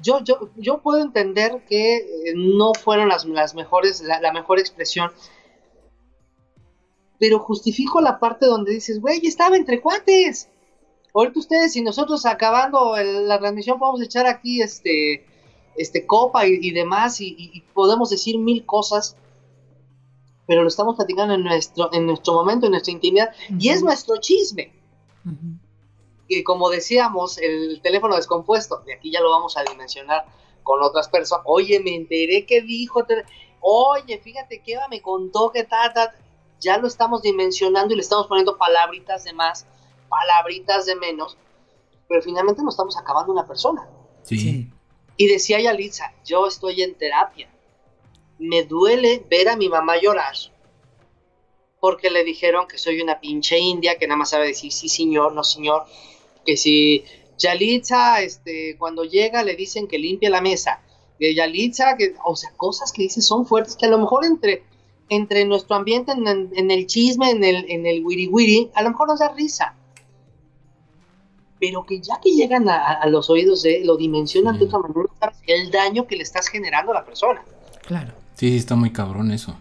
Yo, 0.01 0.23
yo, 0.23 0.49
yo 0.57 0.81
puedo 0.81 1.01
entender 1.01 1.63
que 1.67 2.33
no 2.35 2.73
fueron 2.73 3.09
las, 3.09 3.25
las 3.25 3.55
mejores, 3.55 4.01
la, 4.01 4.19
la, 4.19 4.33
mejor 4.33 4.59
expresión, 4.59 5.11
pero 7.19 7.39
justifico 7.39 8.01
la 8.01 8.19
parte 8.19 8.45
donde 8.45 8.73
dices, 8.73 8.99
güey, 8.99 9.25
estaba 9.25 9.55
entre 9.55 9.79
cuates. 9.79 10.49
Ahorita 11.13 11.39
ustedes 11.39 11.75
y 11.75 11.81
nosotros 11.81 12.25
acabando 12.25 12.95
el, 12.97 13.27
la 13.27 13.39
transmisión 13.39 13.77
podemos 13.77 14.01
echar 14.01 14.25
aquí 14.27 14.61
este, 14.61 15.25
este 15.75 16.05
copa 16.05 16.47
y, 16.47 16.57
y 16.61 16.71
demás 16.71 17.21
y, 17.21 17.35
y, 17.37 17.61
podemos 17.73 18.09
decir 18.09 18.37
mil 18.37 18.65
cosas, 18.65 19.17
pero 20.47 20.63
lo 20.63 20.67
estamos 20.69 20.95
platicando 20.95 21.33
en 21.33 21.43
nuestro, 21.43 21.93
en 21.93 22.05
nuestro 22.05 22.33
momento, 22.33 22.65
en 22.65 22.71
nuestra 22.71 22.93
intimidad, 22.93 23.29
uh 23.49 23.53
-huh. 23.53 23.57
y 23.59 23.69
es 23.69 23.83
nuestro 23.83 24.17
chisme. 24.17 24.80
Y 26.33 26.43
como 26.43 26.69
decíamos, 26.69 27.37
el 27.39 27.81
teléfono 27.81 28.15
descompuesto, 28.15 28.77
de 28.85 28.93
aquí 28.93 29.11
ya 29.11 29.19
lo 29.19 29.31
vamos 29.31 29.57
a 29.57 29.63
dimensionar 29.63 30.25
con 30.63 30.81
otras 30.81 31.09
personas. 31.09 31.43
Oye, 31.45 31.81
me 31.81 31.93
enteré 31.93 32.45
que 32.45 32.61
dijo, 32.61 33.05
oye, 33.59 34.17
fíjate 34.17 34.61
que 34.61 34.75
Eva 34.75 34.87
me 34.87 35.01
contó 35.01 35.51
que 35.51 35.65
ta, 35.65 35.91
ta, 35.91 36.15
ya 36.61 36.77
lo 36.77 36.87
estamos 36.87 37.21
dimensionando 37.21 37.93
y 37.93 37.97
le 37.97 38.01
estamos 38.01 38.27
poniendo 38.27 38.57
palabritas 38.57 39.25
de 39.25 39.33
más, 39.33 39.67
palabritas 40.07 40.85
de 40.85 40.95
menos, 40.95 41.37
pero 42.07 42.21
finalmente 42.21 42.63
nos 42.63 42.75
estamos 42.75 42.97
acabando 42.97 43.33
una 43.33 43.45
persona. 43.45 43.89
Sí. 44.23 44.71
Y 45.17 45.27
decía 45.27 45.59
Yalitza, 45.59 46.13
yo 46.23 46.47
estoy 46.47 46.81
en 46.81 46.97
terapia. 46.97 47.49
Me 48.39 48.63
duele 48.63 49.25
ver 49.29 49.49
a 49.49 49.57
mi 49.57 49.67
mamá 49.67 49.97
llorar 49.97 50.35
porque 51.81 52.09
le 52.09 52.23
dijeron 52.23 52.67
que 52.67 52.77
soy 52.77 53.01
una 53.01 53.19
pinche 53.19 53.59
india 53.59 53.97
que 53.97 54.07
nada 54.07 54.19
más 54.19 54.29
sabe 54.29 54.47
decir 54.47 54.71
sí 54.71 54.87
señor, 54.87 55.33
no 55.33 55.43
señor, 55.43 55.85
que 56.45 56.57
si 56.57 57.03
Yalitza, 57.37 58.21
este, 58.21 58.75
cuando 58.77 59.03
llega 59.03 59.43
le 59.43 59.55
dicen 59.55 59.87
que 59.87 59.97
limpia 59.97 60.29
la 60.29 60.41
mesa, 60.41 60.81
que 61.19 61.35
Yalitza, 61.35 61.97
que, 61.97 62.15
o 62.23 62.35
sea, 62.35 62.51
cosas 62.57 62.91
que 62.91 63.03
dice 63.03 63.21
son 63.21 63.45
fuertes, 63.45 63.75
que 63.75 63.85
a 63.85 63.89
lo 63.89 63.97
mejor 63.97 64.25
entre, 64.25 64.63
entre 65.09 65.45
nuestro 65.45 65.75
ambiente, 65.75 66.11
en, 66.11 66.51
en 66.55 66.71
el 66.71 66.87
chisme, 66.87 67.29
en 67.31 67.43
el, 67.43 67.69
en 67.69 67.85
el 67.85 68.03
wiri 68.03 68.27
wiri, 68.27 68.71
a 68.73 68.83
lo 68.83 68.89
mejor 68.91 69.07
nos 69.07 69.19
da 69.19 69.29
risa. 69.29 69.75
Pero 71.59 71.85
que 71.85 72.01
ya 72.01 72.19
que 72.21 72.31
llegan 72.31 72.67
a, 72.69 72.93
a 72.93 73.07
los 73.07 73.29
oídos 73.29 73.61
de 73.61 73.81
lo 73.85 73.97
dimensionan 73.97 74.55
mm. 74.55 74.59
de 74.59 74.65
otra 74.65 74.79
manera, 74.79 75.35
el 75.45 75.69
daño 75.69 76.07
que 76.07 76.15
le 76.15 76.23
estás 76.23 76.47
generando 76.47 76.91
a 76.91 76.95
la 76.95 77.05
persona. 77.05 77.43
Claro. 77.85 78.13
Sí, 78.35 78.49
sí, 78.49 78.57
está 78.57 78.75
muy 78.75 78.91
cabrón 78.91 79.31
eso. 79.31 79.55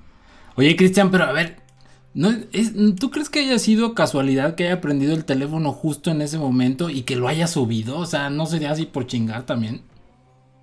Oye, 0.57 0.74
Cristian, 0.76 1.11
pero 1.11 1.24
a 1.24 1.33
ver, 1.33 1.57
¿No 2.13 2.31
es, 2.53 2.73
¿Tú 2.99 3.11
crees 3.11 3.31
que 3.31 3.41
haya 3.41 3.59
sido 3.59 3.95
casualidad 3.95 4.57
que 4.57 4.65
haya 4.65 4.81
prendido 4.81 5.15
el 5.15 5.25
teléfono 5.25 5.73
justo 5.73 6.11
en 6.11 6.23
ese 6.23 6.39
momento 6.39 6.91
y 6.91 7.03
que 7.03 7.15
lo 7.15 7.29
haya 7.29 7.47
subido? 7.47 7.99
O 7.99 8.07
sea, 8.07 8.31
¿no 8.31 8.47
sería 8.47 8.73
así 8.73 8.87
por 8.87 9.07
chingar 9.07 9.47
también? 9.47 9.83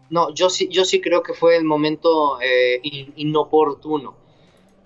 No, 0.09 0.33
yo 0.33 0.49
sí, 0.49 0.67
yo 0.69 0.83
sí 0.83 0.99
creo 0.99 1.23
que 1.23 1.33
fue 1.33 1.55
el 1.55 1.63
momento 1.63 2.41
eh, 2.41 2.79
in, 2.83 3.13
inoportuno. 3.15 4.15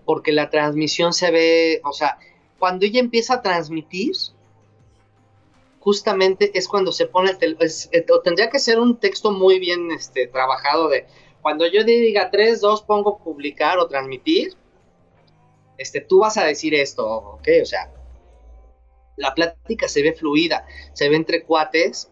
Porque 0.06 0.32
la 0.32 0.50
transmisión 0.50 1.14
se 1.14 1.32
ve, 1.32 1.82
o 1.84 1.94
sea, 1.94 2.18
cuando 2.60 2.86
ella 2.86 3.00
empieza 3.00 3.36
a 3.36 3.42
transmitir, 3.42 4.14
justamente 5.80 6.52
es 6.58 6.68
cuando 6.68 6.92
se 6.92 7.08
pone 7.08 7.32
el 7.32 7.38
teléfono. 7.40 7.70
Tendría 8.24 8.50
que 8.50 8.60
ser 8.60 8.80
un 8.80 8.98
texto 8.98 9.32
muy 9.32 9.60
bien 9.60 9.90
este, 9.92 10.28
trabajado 10.28 10.90
de 10.90 11.08
cuando 11.42 11.66
yo 11.66 11.84
diga 11.84 12.30
3, 12.30 12.62
2, 12.62 12.84
pongo 12.84 13.18
publicar 13.18 13.80
o 13.80 13.88
transmitir 13.88 14.56
este, 15.82 16.00
tú 16.02 16.20
vas 16.20 16.38
a 16.38 16.46
decir 16.46 16.76
esto, 16.76 17.08
¿ok? 17.08 17.48
O 17.64 17.66
sea, 17.66 17.92
la 19.18 19.34
plática 19.34 19.88
se 19.88 20.04
ve 20.04 20.14
fluida, 20.14 20.66
se 20.94 21.10
ve 21.10 21.16
entre 21.16 21.44
cuates. 21.44 22.10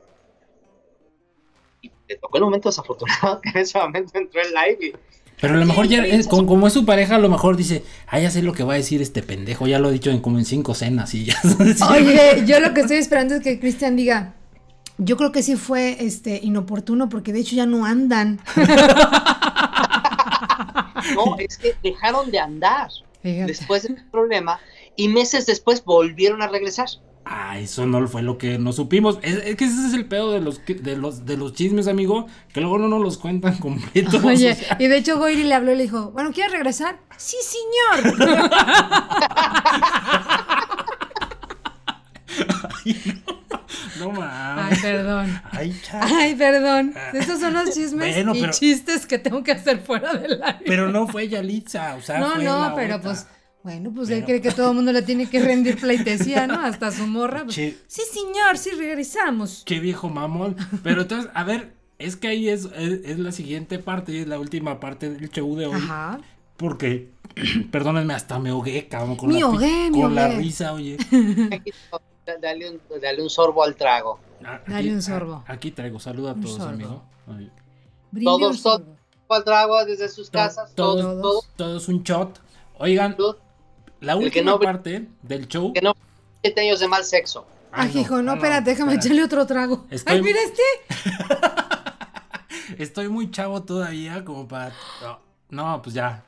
Y 1.82 1.92
te 2.08 2.16
tocó 2.16 2.38
el 2.38 2.46
momento 2.46 2.70
desafortunado 2.70 3.40
que 3.44 3.50
en 3.50 3.58
ese 3.58 3.78
momento 3.78 4.18
entró 4.18 4.42
el 4.42 4.50
live 4.50 4.88
y... 4.88 4.94
Pero 5.40 5.54
a 5.54 5.58
lo 5.58 5.66
mejor 5.66 5.88
ya, 5.88 6.04
es, 6.04 6.28
como, 6.28 6.46
como, 6.46 6.68
es 6.68 6.74
su 6.74 6.86
pareja, 6.86 7.16
a 7.16 7.20
lo 7.20 7.30
mejor 7.30 7.56
dice, 7.56 7.86
ah, 8.08 8.20
ya 8.20 8.30
sé 8.30 8.42
lo 8.42 8.52
que 8.52 8.64
va 8.64 8.74
a 8.74 8.76
decir 8.76 9.02
este 9.02 9.24
pendejo, 9.24 9.68
ya 9.68 9.80
lo 9.80 9.88
he 9.88 9.94
dicho 9.94 10.12
en 10.12 10.20
como 10.20 10.38
en 10.38 10.44
cinco 10.44 10.74
cenas 10.74 11.14
y 11.14 11.24
ya. 11.26 11.40
Oye, 11.92 12.44
yo 12.46 12.60
lo 12.60 12.74
que 12.74 12.82
estoy 12.82 12.98
esperando 12.98 13.36
es 13.36 13.42
que 13.42 13.58
Cristian 13.58 13.96
diga, 13.96 14.34
yo 14.98 15.16
creo 15.16 15.32
que 15.32 15.42
sí 15.42 15.56
fue 15.56 15.96
este 16.04 16.42
inoportuno 16.44 17.08
porque 17.08 17.32
de 17.32 17.40
hecho 17.40 17.56
ya 17.56 17.66
no 17.66 17.86
andan. 17.86 18.42
no, 21.16 21.38
es 21.38 21.58
que 21.58 21.74
dejaron 21.82 22.32
de 22.32 22.40
andar. 22.40 22.90
Fíjate. 23.22 23.48
después 23.48 23.84
del 23.84 24.04
problema 24.10 24.60
y 24.96 25.08
meses 25.08 25.46
después 25.46 25.84
volvieron 25.84 26.42
a 26.42 26.48
regresar. 26.48 26.88
Ah, 27.26 27.60
eso 27.60 27.86
no 27.86 28.08
fue 28.08 28.24
lo 28.24 28.38
que 28.40 28.58
nos 28.58 28.78
supimos. 28.78 29.20
Es, 29.22 29.36
es, 29.46 29.56
que 29.56 29.66
ese 29.66 29.88
es 29.88 29.94
el 29.94 30.06
pedo 30.08 30.32
de 30.32 30.42
los, 30.42 30.66
de 30.66 30.98
los, 30.98 31.26
de 31.26 31.38
los 31.38 31.54
chismes, 31.54 31.88
amigo, 31.88 32.26
que 32.54 32.60
luego 32.60 32.80
no 32.80 32.88
nos 32.88 33.02
los 33.02 33.18
cuentan 33.20 33.58
completos. 33.60 34.24
Oye, 34.24 34.52
o 34.52 34.56
sea. 34.56 34.78
y 34.80 34.88
de 34.88 34.98
hecho 34.98 35.20
Goiri 35.20 35.44
le 35.44 35.54
habló 35.54 35.72
y 35.74 35.76
le 35.76 35.84
dijo, 35.84 36.12
bueno, 36.12 36.32
¿quieres 36.34 36.52
regresar? 36.54 37.00
Sí, 37.18 37.38
señor. 37.44 38.16
Ay, 42.86 43.22
no. 43.28 43.39
No 44.00 44.12
mames. 44.12 44.66
Ay, 44.74 44.78
perdón. 44.82 45.42
Ay, 45.52 45.82
Ay, 45.92 46.36
perdón. 46.36 46.94
Estos 47.14 47.40
son 47.40 47.54
los 47.54 47.74
chismes 47.74 48.16
bueno, 48.16 48.36
y 48.36 48.42
pero, 48.42 48.54
chistes 48.54 49.06
que 49.06 49.18
tengo 49.20 49.44
que 49.44 49.52
hacer 49.52 49.80
fuera 49.82 50.14
del 50.14 50.42
aire. 50.42 50.64
Pero 50.66 50.90
no 50.90 51.08
fue 51.08 51.28
Yalitza, 51.28 51.96
o 51.96 52.02
sea, 52.02 52.20
No, 52.20 52.36
fue 52.36 52.44
no, 52.44 52.70
la 52.70 52.76
pero 52.76 52.96
otra. 52.96 53.12
pues 53.12 53.28
bueno, 53.62 53.92
pues 53.94 54.08
pero, 54.08 54.20
él 54.20 54.26
cree 54.26 54.42
que 54.42 54.52
todo 54.52 54.70
el 54.70 54.76
mundo 54.76 54.92
le 54.94 55.02
tiene 55.02 55.30
que 55.30 55.40
rendir 55.44 55.78
pleitesía, 55.78 56.48
¿no? 56.48 56.62
Hasta 56.62 56.92
su 56.92 57.06
morra. 57.08 57.44
Pues, 57.44 57.56
che, 57.56 57.78
sí, 57.88 58.02
señor, 58.12 58.58
sí 58.58 58.72
regresamos. 58.72 59.64
Qué 59.66 59.80
viejo 59.80 60.10
mamón. 60.10 60.56
Pero 60.82 61.02
entonces, 61.02 61.30
a 61.34 61.44
ver, 61.44 61.74
es 61.98 62.16
que 62.16 62.30
ahí 62.30 62.48
es, 62.50 62.66
es, 62.78 63.02
es 63.04 63.20
la 63.20 63.32
siguiente 63.34 63.78
parte 63.80 64.14
y 64.14 64.18
es 64.20 64.28
la 64.28 64.40
última 64.40 64.80
parte 64.80 65.10
del 65.10 65.30
show 65.30 65.56
de 65.58 65.68
hoy. 65.68 65.76
Ajá. 65.76 66.20
Porque, 66.56 67.10
perdónenme, 67.72 68.14
hasta 68.14 68.40
me 68.40 68.50
ahogué, 68.50 68.88
cabrón, 68.88 69.16
con, 69.18 69.30
me 69.30 69.40
la, 69.40 69.46
ahogué, 69.46 69.90
con 69.92 70.10
me 70.10 70.16
la 70.16 70.26
ahogué. 70.26 70.38
risa, 70.38 70.74
oye. 70.74 70.98
Dale 72.42 72.70
un, 72.70 72.82
dale 73.02 73.22
un 73.24 73.30
sorbo 73.30 73.64
al 73.64 73.76
trago. 73.76 74.20
Aquí, 74.46 74.72
Dale 74.72 74.94
un 74.94 75.02
sorbo. 75.02 75.44
Aquí 75.48 75.72
traigo, 75.72 76.00
saluda 76.00 76.32
a 76.32 76.34
Un 76.34 76.42
todos, 76.42 76.56
sorbo. 76.58 76.70
amigo. 76.74 77.04
Todos, 78.24 78.40
todos, 78.40 78.60
sorbo. 78.62 78.96
al 79.30 79.44
trago 79.44 79.86
desde 79.86 80.10
sus 80.10 80.30
To- 80.32 80.38
casas. 80.40 80.74
todos, 80.76 81.22
Todos, 81.22 81.48
todos, 81.56 81.88
un 81.88 82.04
shot. 82.04 82.40
Oigan, 82.78 83.16
todos. 83.18 83.38
la 84.02 84.14
que 84.18 84.26
última 84.26 84.52
no- 84.52 84.60
parte 84.60 85.08
del 85.22 85.48
show. 85.48 85.74
Que 85.74 85.82
no, 85.82 85.94
siete 86.42 86.62
años 86.62 86.80
de 86.80 86.88
mal 86.88 87.04
sexo. 87.04 87.46
Ah, 87.72 87.84
Ay, 87.84 88.00
hijo, 88.00 88.22
no, 88.24 88.32
ah, 88.32 88.36
espérate, 88.36 88.72
déjame 88.72 88.96
echarle 88.96 89.24
otro 89.24 89.46
trago. 89.46 89.86
Estoy- 89.92 90.16
Ay, 90.16 90.22
mira 90.24 90.40
este. 90.42 90.64
estoy 92.84 93.10
muy 93.10 93.30
chavo 93.32 93.62
todavía 93.64 94.24
como 94.26 94.48
para... 94.48 94.72
No, 95.50 95.82
pues 95.82 95.94
ya. 95.96 96.24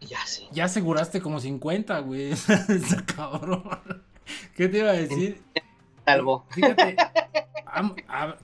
Ya 0.00 0.24
sí. 0.26 0.46
Ya 0.52 0.64
aseguraste 0.66 1.20
como 1.20 1.40
50, 1.40 1.98
güey. 2.00 2.30
Está 2.68 3.04
cabrón. 3.04 3.64
¿Qué 4.56 4.68
te 4.68 4.78
iba 4.78 4.90
a 4.90 4.94
decir? 4.94 5.42
Salvo. 6.04 6.46
Fíjate. 6.50 6.96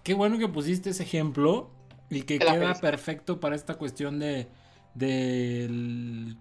qué 0.02 0.14
bueno 0.14 0.38
que 0.38 0.48
pusiste 0.48 0.90
ese 0.90 1.02
ejemplo 1.02 1.70
y 2.10 2.22
que 2.22 2.38
queda 2.38 2.74
perfecto 2.74 3.40
para 3.40 3.56
esta 3.56 3.74
cuestión 3.74 4.18
de, 4.18 4.48
de 4.94 6.36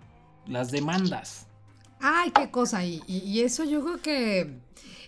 las 0.48 0.72
demandas. 0.72 1.48
Ay, 2.00 2.32
qué 2.32 2.52
cosa. 2.52 2.86
Y, 2.86 3.02
y, 3.08 3.41
eso 3.41 3.64
yo 3.64 3.84
creo 3.84 4.02
que 4.02 4.60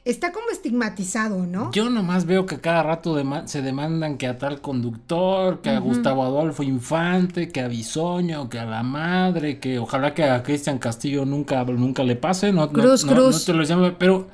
está 0.06 0.32
como 0.32 0.50
estigmatizado, 0.52 1.48
¿no? 1.48 1.72
Yo 1.72 1.90
nomás 1.90 2.26
veo 2.26 2.46
que 2.46 2.60
cada 2.60 2.84
rato 2.84 3.18
se 3.46 3.62
demandan 3.64 4.18
que 4.18 4.28
a 4.28 4.38
tal 4.38 4.62
conductor, 4.62 5.62
que 5.62 5.72
a 5.72 5.80
Gustavo 5.80 6.24
Adolfo 6.24 6.62
Infante, 6.62 7.50
que 7.50 7.62
a 7.62 7.68
Bisoño, 7.68 8.48
que 8.48 8.60
a 8.60 8.66
la 8.66 8.84
madre, 8.84 9.60
que 9.60 9.80
ojalá 9.80 10.14
que 10.14 10.24
a 10.24 10.44
Cristian 10.44 10.78
Castillo 10.78 11.26
nunca, 11.26 11.64
nunca 11.66 12.04
le 12.04 12.16
pase. 12.16 12.54
No, 12.54 12.72
cruz, 12.72 13.04
no, 13.04 13.14
cruz. 13.14 13.46
te 13.46 13.54
lo 13.54 13.64
llamo, 13.64 13.98
pero 13.98 14.28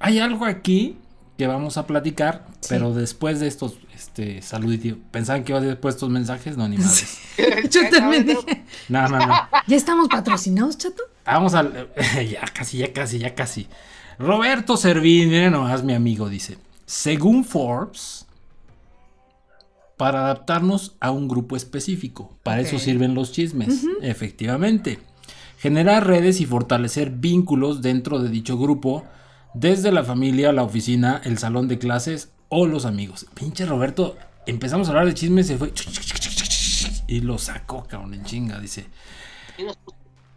hay 0.00 0.18
algo 0.18 0.46
aquí 0.46 0.96
que 1.36 1.46
vamos 1.46 1.76
a 1.76 1.86
platicar, 1.86 2.46
pero 2.68 2.94
después 2.94 3.38
de 3.38 3.48
estos 3.48 3.78
este 3.94 4.40
saluditos. 4.40 4.98
¿Pensaban 5.10 5.44
que 5.44 5.52
iba 5.52 5.60
a 5.60 5.62
después 5.62 5.96
estos 5.96 6.08
mensajes? 6.08 6.56
No, 6.56 6.66
ni 6.68 6.78
más. 6.78 7.18
Yo 7.70 7.88
también 7.90 8.26
dije. 8.26 8.64
No, 8.88 9.06
no, 9.08 9.18
no. 9.18 9.34
¿Ya 9.66 9.76
estamos 9.76 10.08
patrocinados, 10.08 10.78
chato? 10.78 11.02
Vamos 11.26 11.54
al. 11.54 11.90
ya 12.30 12.44
casi, 12.54 12.78
ya 12.78 12.92
casi, 12.92 13.18
ya 13.18 13.34
casi. 13.34 13.68
Roberto 14.18 14.76
Servín, 14.76 15.28
miren 15.28 15.52
nomás 15.52 15.84
mi 15.84 15.94
amigo, 15.94 16.28
dice. 16.28 16.58
Según 16.86 17.44
Forbes, 17.44 18.26
para 19.96 20.20
adaptarnos 20.20 20.96
a 21.00 21.10
un 21.10 21.28
grupo 21.28 21.56
específico. 21.56 22.36
Para 22.42 22.60
eso 22.60 22.78
sirven 22.78 23.14
los 23.14 23.32
chismes, 23.32 23.84
efectivamente. 24.00 24.98
Generar 25.58 26.06
redes 26.06 26.40
y 26.40 26.46
fortalecer 26.46 27.10
vínculos 27.10 27.82
dentro 27.82 28.20
de 28.20 28.28
dicho 28.28 28.56
grupo 28.56 29.04
desde 29.54 29.90
la 29.90 30.04
familia, 30.04 30.52
la 30.52 30.62
oficina, 30.62 31.20
el 31.24 31.38
salón 31.38 31.68
de 31.68 31.78
clases 31.78 32.30
o 32.48 32.66
los 32.66 32.86
amigos. 32.86 33.26
Pinche 33.34 33.66
Roberto, 33.66 34.16
empezamos 34.46 34.88
a 34.88 34.92
hablar 34.92 35.06
de 35.06 35.14
chismes, 35.14 35.48
se 35.48 35.58
fue 35.58 35.72
y 37.08 37.20
lo 37.20 37.38
sacó, 37.38 37.84
cabrón, 37.84 38.14
en 38.14 38.24
chinga, 38.24 38.60
dice. 38.60 38.86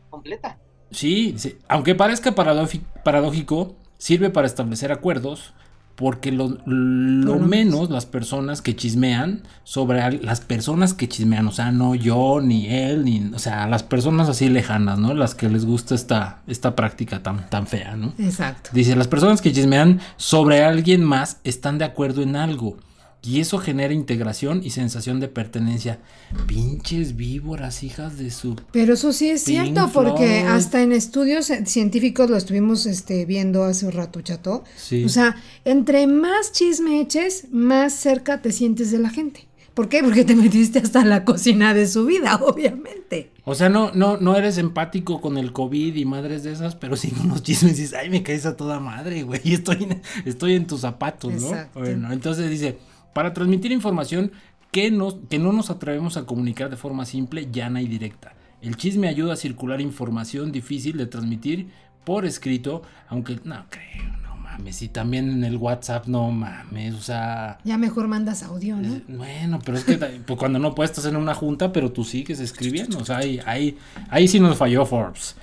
completa. 0.09 0.57
Sí, 0.91 1.31
dice, 1.33 1.57
aunque 1.67 1.95
parezca 1.95 2.33
paradójico, 2.33 3.75
sirve 3.97 4.29
para 4.29 4.47
establecer 4.47 4.91
acuerdos 4.91 5.53
porque 6.01 6.31
lo, 6.31 6.49
menos 6.65 7.91
las 7.91 8.07
personas 8.07 8.63
que 8.63 8.75
chismean 8.75 9.43
sobre 9.63 10.17
las 10.23 10.41
personas 10.41 10.95
que 10.95 11.07
chismean, 11.07 11.47
o 11.47 11.51
sea, 11.51 11.71
no 11.71 11.93
yo, 11.93 12.41
ni 12.41 12.67
él, 12.67 13.05
ni, 13.05 13.31
o 13.35 13.37
sea, 13.37 13.67
las 13.67 13.83
personas 13.83 14.27
así 14.27 14.49
lejanas, 14.49 14.97
¿no? 14.97 15.13
Las 15.13 15.35
que 15.35 15.47
les 15.47 15.63
gusta 15.63 15.93
esta, 15.93 16.41
esta 16.47 16.75
práctica 16.75 17.21
tan, 17.21 17.47
tan 17.51 17.67
fea, 17.67 17.95
¿no? 17.95 18.13
Exacto. 18.17 18.71
Dice, 18.73 18.95
las 18.95 19.07
personas 19.07 19.41
que 19.41 19.51
chismean 19.51 19.99
sobre 20.17 20.63
alguien 20.63 21.03
más 21.03 21.37
están 21.43 21.77
de 21.77 21.85
acuerdo 21.85 22.23
en 22.23 22.35
algo. 22.35 22.77
Y 23.23 23.39
eso 23.39 23.59
genera 23.59 23.93
integración 23.93 24.61
y 24.63 24.71
sensación 24.71 25.19
de 25.19 25.27
pertenencia. 25.27 25.99
Pinches 26.47 27.15
víboras, 27.15 27.83
hijas 27.83 28.17
de 28.17 28.31
su. 28.31 28.55
Pero 28.71 28.93
eso 28.93 29.13
sí 29.13 29.29
es 29.29 29.43
cierto, 29.43 29.91
porque 29.93 30.39
hasta 30.39 30.81
en 30.81 30.91
estudios 30.91 31.51
científicos 31.65 32.31
lo 32.31 32.37
estuvimos 32.37 32.87
este, 32.87 33.25
viendo 33.25 33.63
hace 33.63 33.85
un 33.85 33.91
rato, 33.91 34.21
chato. 34.21 34.63
O 35.05 35.09
sea, 35.09 35.35
entre 35.65 36.07
más 36.07 36.51
chisme 36.51 36.99
eches, 36.99 37.47
más 37.51 37.93
cerca 37.93 38.41
te 38.41 38.51
sientes 38.51 38.89
de 38.89 38.97
la 38.97 39.11
gente. 39.11 39.47
¿Por 39.73 39.87
qué? 39.87 40.03
Porque 40.03 40.25
te 40.25 40.35
metiste 40.35 40.79
hasta 40.79 41.05
la 41.05 41.23
cocina 41.23 41.73
de 41.73 41.87
su 41.87 42.05
vida, 42.05 42.35
obviamente. 42.43 43.31
O 43.45 43.55
sea, 43.55 43.69
no, 43.69 43.91
no, 43.93 44.17
no 44.17 44.35
eres 44.35 44.57
empático 44.57 45.21
con 45.21 45.37
el 45.37 45.53
COVID 45.53 45.95
y 45.95 46.05
madres 46.05 46.43
de 46.43 46.51
esas, 46.51 46.75
pero 46.75 46.95
sí 46.97 47.13
unos 47.23 47.43
chismes 47.43 47.77
y 47.77 47.83
dices, 47.83 47.97
ay, 47.97 48.09
me 48.09 48.23
caes 48.23 48.45
a 48.45 48.57
toda 48.57 48.79
madre, 48.79 49.23
güey. 49.23 49.41
Estoy, 49.53 49.87
estoy 50.25 50.55
en 50.55 50.67
tus 50.67 50.81
zapatos, 50.81 51.33
¿no? 51.33 51.51
Bueno, 51.73 52.11
entonces 52.11 52.49
dice 52.49 52.79
para 53.13 53.33
transmitir 53.33 53.71
información 53.71 54.31
que, 54.71 54.91
que 55.29 55.39
no 55.39 55.53
nos 55.53 55.69
atrevemos 55.69 56.17
a 56.17 56.25
comunicar 56.25 56.69
de 56.69 56.77
forma 56.77 57.05
simple, 57.05 57.49
llana 57.51 57.81
y 57.81 57.87
directa. 57.87 58.33
El 58.61 58.77
chisme 58.77 59.07
ayuda 59.07 59.33
a 59.33 59.37
circular 59.37 59.81
información 59.81 60.51
difícil 60.51 60.97
de 60.97 61.07
transmitir 61.07 61.69
por 62.03 62.25
escrito, 62.25 62.83
aunque 63.09 63.39
no 63.43 63.65
creo, 63.69 64.17
no 64.23 64.35
mames. 64.37 64.81
Y 64.81 64.89
también 64.89 65.29
en 65.29 65.43
el 65.43 65.57
WhatsApp, 65.57 66.07
no 66.07 66.31
mames, 66.31 66.93
o 66.93 67.01
sea. 67.01 67.57
Ya 67.63 67.77
mejor 67.77 68.07
mandas 68.07 68.43
audio, 68.43 68.77
¿no? 68.77 69.01
bueno, 69.07 69.59
pero 69.65 69.77
es 69.77 69.83
que 69.83 69.97
pues 69.97 70.39
cuando 70.39 70.59
no 70.59 70.75
puedes 70.75 70.91
estar 70.91 71.11
en 71.11 71.17
una 71.17 71.33
junta, 71.33 71.71
pero 71.71 71.91
tú 71.91 72.03
sigues 72.03 72.39
escribiendo. 72.39 72.99
O 72.99 73.05
sea, 73.05 73.17
ahí, 73.17 73.39
ahí, 73.45 73.77
ahí 74.09 74.27
sí 74.27 74.39
nos 74.39 74.57
falló 74.57 74.85
Forbes. 74.85 75.35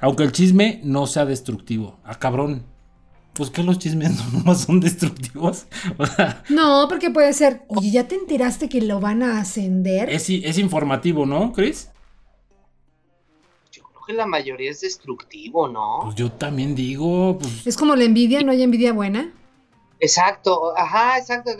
Aunque 0.00 0.22
el 0.22 0.32
chisme 0.32 0.80
no 0.84 1.06
sea 1.06 1.26
destructivo. 1.26 1.98
Ah, 2.04 2.14
cabrón 2.14 2.64
pues 3.40 3.48
que 3.48 3.62
los 3.62 3.78
chismes 3.78 4.12
no 4.44 4.54
son 4.54 4.80
destructivos. 4.80 5.64
no, 6.50 6.84
porque 6.90 7.10
puede 7.10 7.32
ser, 7.32 7.62
oye, 7.68 7.90
¿ya 7.90 8.06
te 8.06 8.14
enteraste 8.14 8.68
que 8.68 8.82
lo 8.82 9.00
van 9.00 9.22
a 9.22 9.40
ascender? 9.40 10.10
Es, 10.10 10.28
es 10.28 10.58
informativo, 10.58 11.24
¿no, 11.24 11.50
Chris? 11.50 11.88
Yo 13.72 13.82
creo 13.84 14.02
que 14.06 14.12
la 14.12 14.26
mayoría 14.26 14.70
es 14.70 14.82
destructivo, 14.82 15.68
¿no? 15.68 16.00
Pues 16.02 16.16
yo 16.16 16.30
también 16.30 16.74
digo. 16.74 17.38
Pues... 17.38 17.66
Es 17.66 17.78
como 17.78 17.96
la 17.96 18.04
envidia, 18.04 18.42
¿no 18.42 18.52
hay 18.52 18.62
envidia 18.62 18.92
buena? 18.92 19.32
Exacto, 20.00 20.76
ajá, 20.76 21.16
exacto. 21.16 21.52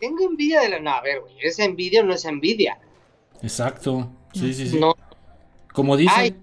Tengo 0.00 0.24
envidia 0.28 0.60
de 0.62 0.70
la. 0.70 0.80
No, 0.80 0.90
a 0.90 1.02
ver, 1.02 1.20
güey, 1.20 1.36
¿es 1.40 1.60
envidia 1.60 2.00
o 2.00 2.04
no 2.04 2.14
es 2.14 2.24
envidia? 2.24 2.80
Exacto, 3.42 4.10
sí, 4.32 4.52
sí, 4.52 4.70
sí. 4.70 4.80
Como 5.72 5.96
dicen. 5.96 6.18
Ay, 6.18 6.36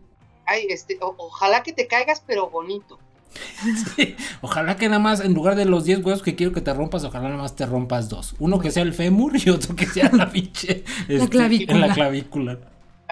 ay 0.45 0.67
este, 0.69 0.97
ojalá 1.01 1.63
que 1.63 1.73
te 1.73 1.85
caigas, 1.85 2.23
pero 2.25 2.49
bonito. 2.49 2.97
Ojalá 4.41 4.75
que 4.75 4.87
nada 4.87 4.99
más, 4.99 5.19
en 5.19 5.33
lugar 5.33 5.55
de 5.55 5.65
los 5.65 5.85
10 5.85 6.03
huesos 6.03 6.23
que 6.23 6.35
quiero 6.35 6.53
que 6.53 6.61
te 6.61 6.73
rompas, 6.73 7.03
ojalá 7.03 7.25
nada 7.25 7.41
más 7.41 7.55
te 7.55 7.65
rompas 7.65 8.09
dos. 8.09 8.35
Uno 8.39 8.59
que 8.59 8.71
sea 8.71 8.83
el 8.83 8.93
fémur 8.93 9.33
y 9.35 9.49
otro 9.49 9.75
que 9.75 9.85
sea 9.85 10.09
la 10.11 10.29
pinche. 10.29 10.83
la 11.07 11.27
clavícula. 11.27 11.73
En 11.73 11.81
la 11.87 11.93
clavícula. 11.93 12.53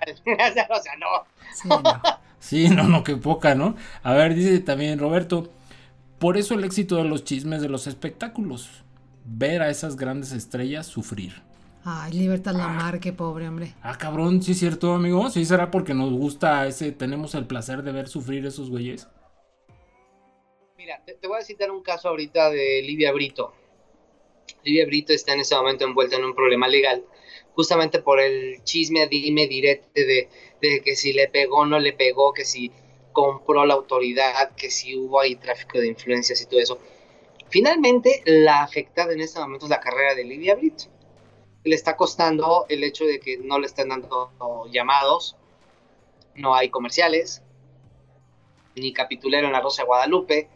o 0.06 0.54
sea, 0.54 0.94
no. 1.00 1.08
Sí, 1.54 1.70
no. 1.70 2.02
sí, 2.40 2.70
no, 2.70 2.84
no, 2.84 3.04
que 3.04 3.18
poca, 3.18 3.56
¿no? 3.56 3.76
A 4.04 4.14
ver, 4.14 4.36
dice 4.36 4.60
también 4.60 5.00
Roberto. 5.00 5.52
Por 6.20 6.38
eso 6.38 6.54
el 6.54 6.64
éxito 6.64 6.98
de 6.98 7.06
los 7.06 7.24
chismes 7.24 7.62
de 7.62 7.70
los 7.70 7.88
espectáculos. 7.88 8.70
Ver 9.26 9.62
a 9.62 9.70
esas 9.70 9.96
grandes 9.96 10.32
estrellas 10.32 10.88
sufrir. 10.88 11.42
Ay, 11.84 12.14
Libertad 12.14 12.54
Lamar, 12.54 13.00
qué 13.00 13.12
pobre 13.12 13.48
hombre. 13.48 13.74
Ah, 13.82 13.98
cabrón, 13.98 14.42
sí 14.44 14.52
es 14.52 14.60
cierto, 14.60 14.94
amigo. 14.94 15.30
Sí 15.32 15.46
será 15.46 15.72
porque 15.72 15.96
nos 15.96 16.12
gusta 16.12 16.68
ese, 16.68 16.92
tenemos 16.92 17.34
el 17.34 17.48
placer 17.48 17.82
de 17.82 17.92
ver 17.92 18.08
sufrir 18.08 18.46
esos 18.46 18.70
güeyes. 18.70 19.08
Mira, 20.82 21.00
te, 21.06 21.28
voy 21.28 21.38
a 21.38 21.44
citar 21.44 21.70
un 21.70 21.84
caso 21.84 22.10
ahorita 22.10 22.50
de 22.50 22.82
Livia 22.82 23.12
Brito. 23.12 23.54
Livia 24.64 24.88
Brito 24.88 25.14
está 25.14 25.34
en 25.34 25.42
este 25.42 25.54
momento 25.54 25.86
envuelta 25.86 26.16
en 26.16 26.26
un 26.26 26.34
problema 26.34 26.68
legal, 26.68 27.06
justamente 27.54 28.00
por 28.00 28.20
el 28.20 28.64
chisme, 28.64 29.06
dime, 29.06 29.46
direte 29.46 30.04
de, 30.04 30.28
de 30.60 30.82
que 30.82 30.96
si 30.96 31.14
le 31.14 31.28
pegó 31.28 31.68
no 31.68 31.78
le 31.78 31.94
pegó, 31.94 32.34
que 32.34 32.46
si 32.46 32.72
compró 33.14 33.64
la 33.68 33.76
autoridad, 33.76 34.56
que 34.56 34.72
si 34.72 34.98
hubo 34.98 35.20
ahí 35.20 35.36
tráfico 35.36 35.78
de 35.78 35.86
influencias 35.86 36.42
y 36.42 36.48
todo 36.48 36.60
eso. 36.60 36.80
Finalmente, 37.50 38.24
la 38.26 38.64
afectada 38.64 39.14
en 39.14 39.22
este 39.22 39.40
momento 39.40 39.68
es 39.68 39.70
la 39.70 39.82
carrera 39.82 40.16
de 40.16 40.24
Livia 40.24 40.56
Brito. 40.56 40.86
Le 41.64 41.76
está 41.76 41.96
costando 41.96 42.66
el 42.70 42.84
hecho 42.84 43.06
de 43.06 43.20
que 43.20 43.38
no 43.38 43.60
le 43.60 43.68
están 43.68 43.90
dando 43.90 44.32
llamados, 44.72 45.36
no 46.34 46.56
hay 46.56 46.70
comerciales, 46.70 47.44
ni 48.76 48.94
capitulero 48.94 49.46
en 49.46 49.54
la 49.54 49.62
Rosa 49.62 49.84
de 49.84 49.86
Guadalupe, 49.86 50.50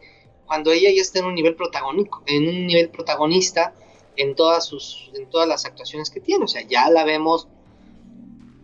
cuando 0.46 0.72
ella 0.72 0.90
ya 0.94 1.02
está 1.02 1.18
en 1.18 1.26
un 1.26 1.34
nivel 1.34 1.54
protagónico, 1.54 2.22
en 2.26 2.48
un 2.48 2.66
nivel 2.66 2.88
protagonista 2.88 3.74
en 4.16 4.34
todas 4.34 4.66
sus, 4.66 5.10
en 5.14 5.28
todas 5.28 5.48
las 5.48 5.64
actuaciones 5.66 6.10
que 6.10 6.20
tiene. 6.20 6.44
O 6.44 6.48
sea, 6.48 6.62
ya 6.62 6.88
la 6.90 7.04
vemos 7.04 7.48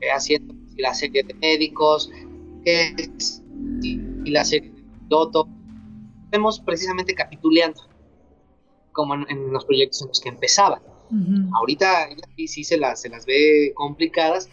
eh, 0.00 0.10
haciendo 0.10 0.54
la 0.76 0.94
serie 0.94 1.22
de 1.22 1.34
médicos, 1.34 2.10
y, 2.64 4.30
la 4.30 4.44
serie 4.44 4.70
de 4.70 4.82
piloto. 5.04 5.48
Vemos 6.30 6.60
precisamente 6.60 7.14
capituleando, 7.14 7.82
como 8.92 9.14
en, 9.14 9.52
los 9.52 9.64
proyectos 9.64 10.02
en 10.02 10.08
los 10.08 10.20
que 10.20 10.28
empezaba. 10.28 10.80
Ahorita 11.54 12.08
sí, 12.36 12.48
sí 12.48 12.64
se, 12.64 12.78
las, 12.78 13.02
se 13.02 13.10
las 13.10 13.26
ve 13.26 13.72
complicadas. 13.74 14.48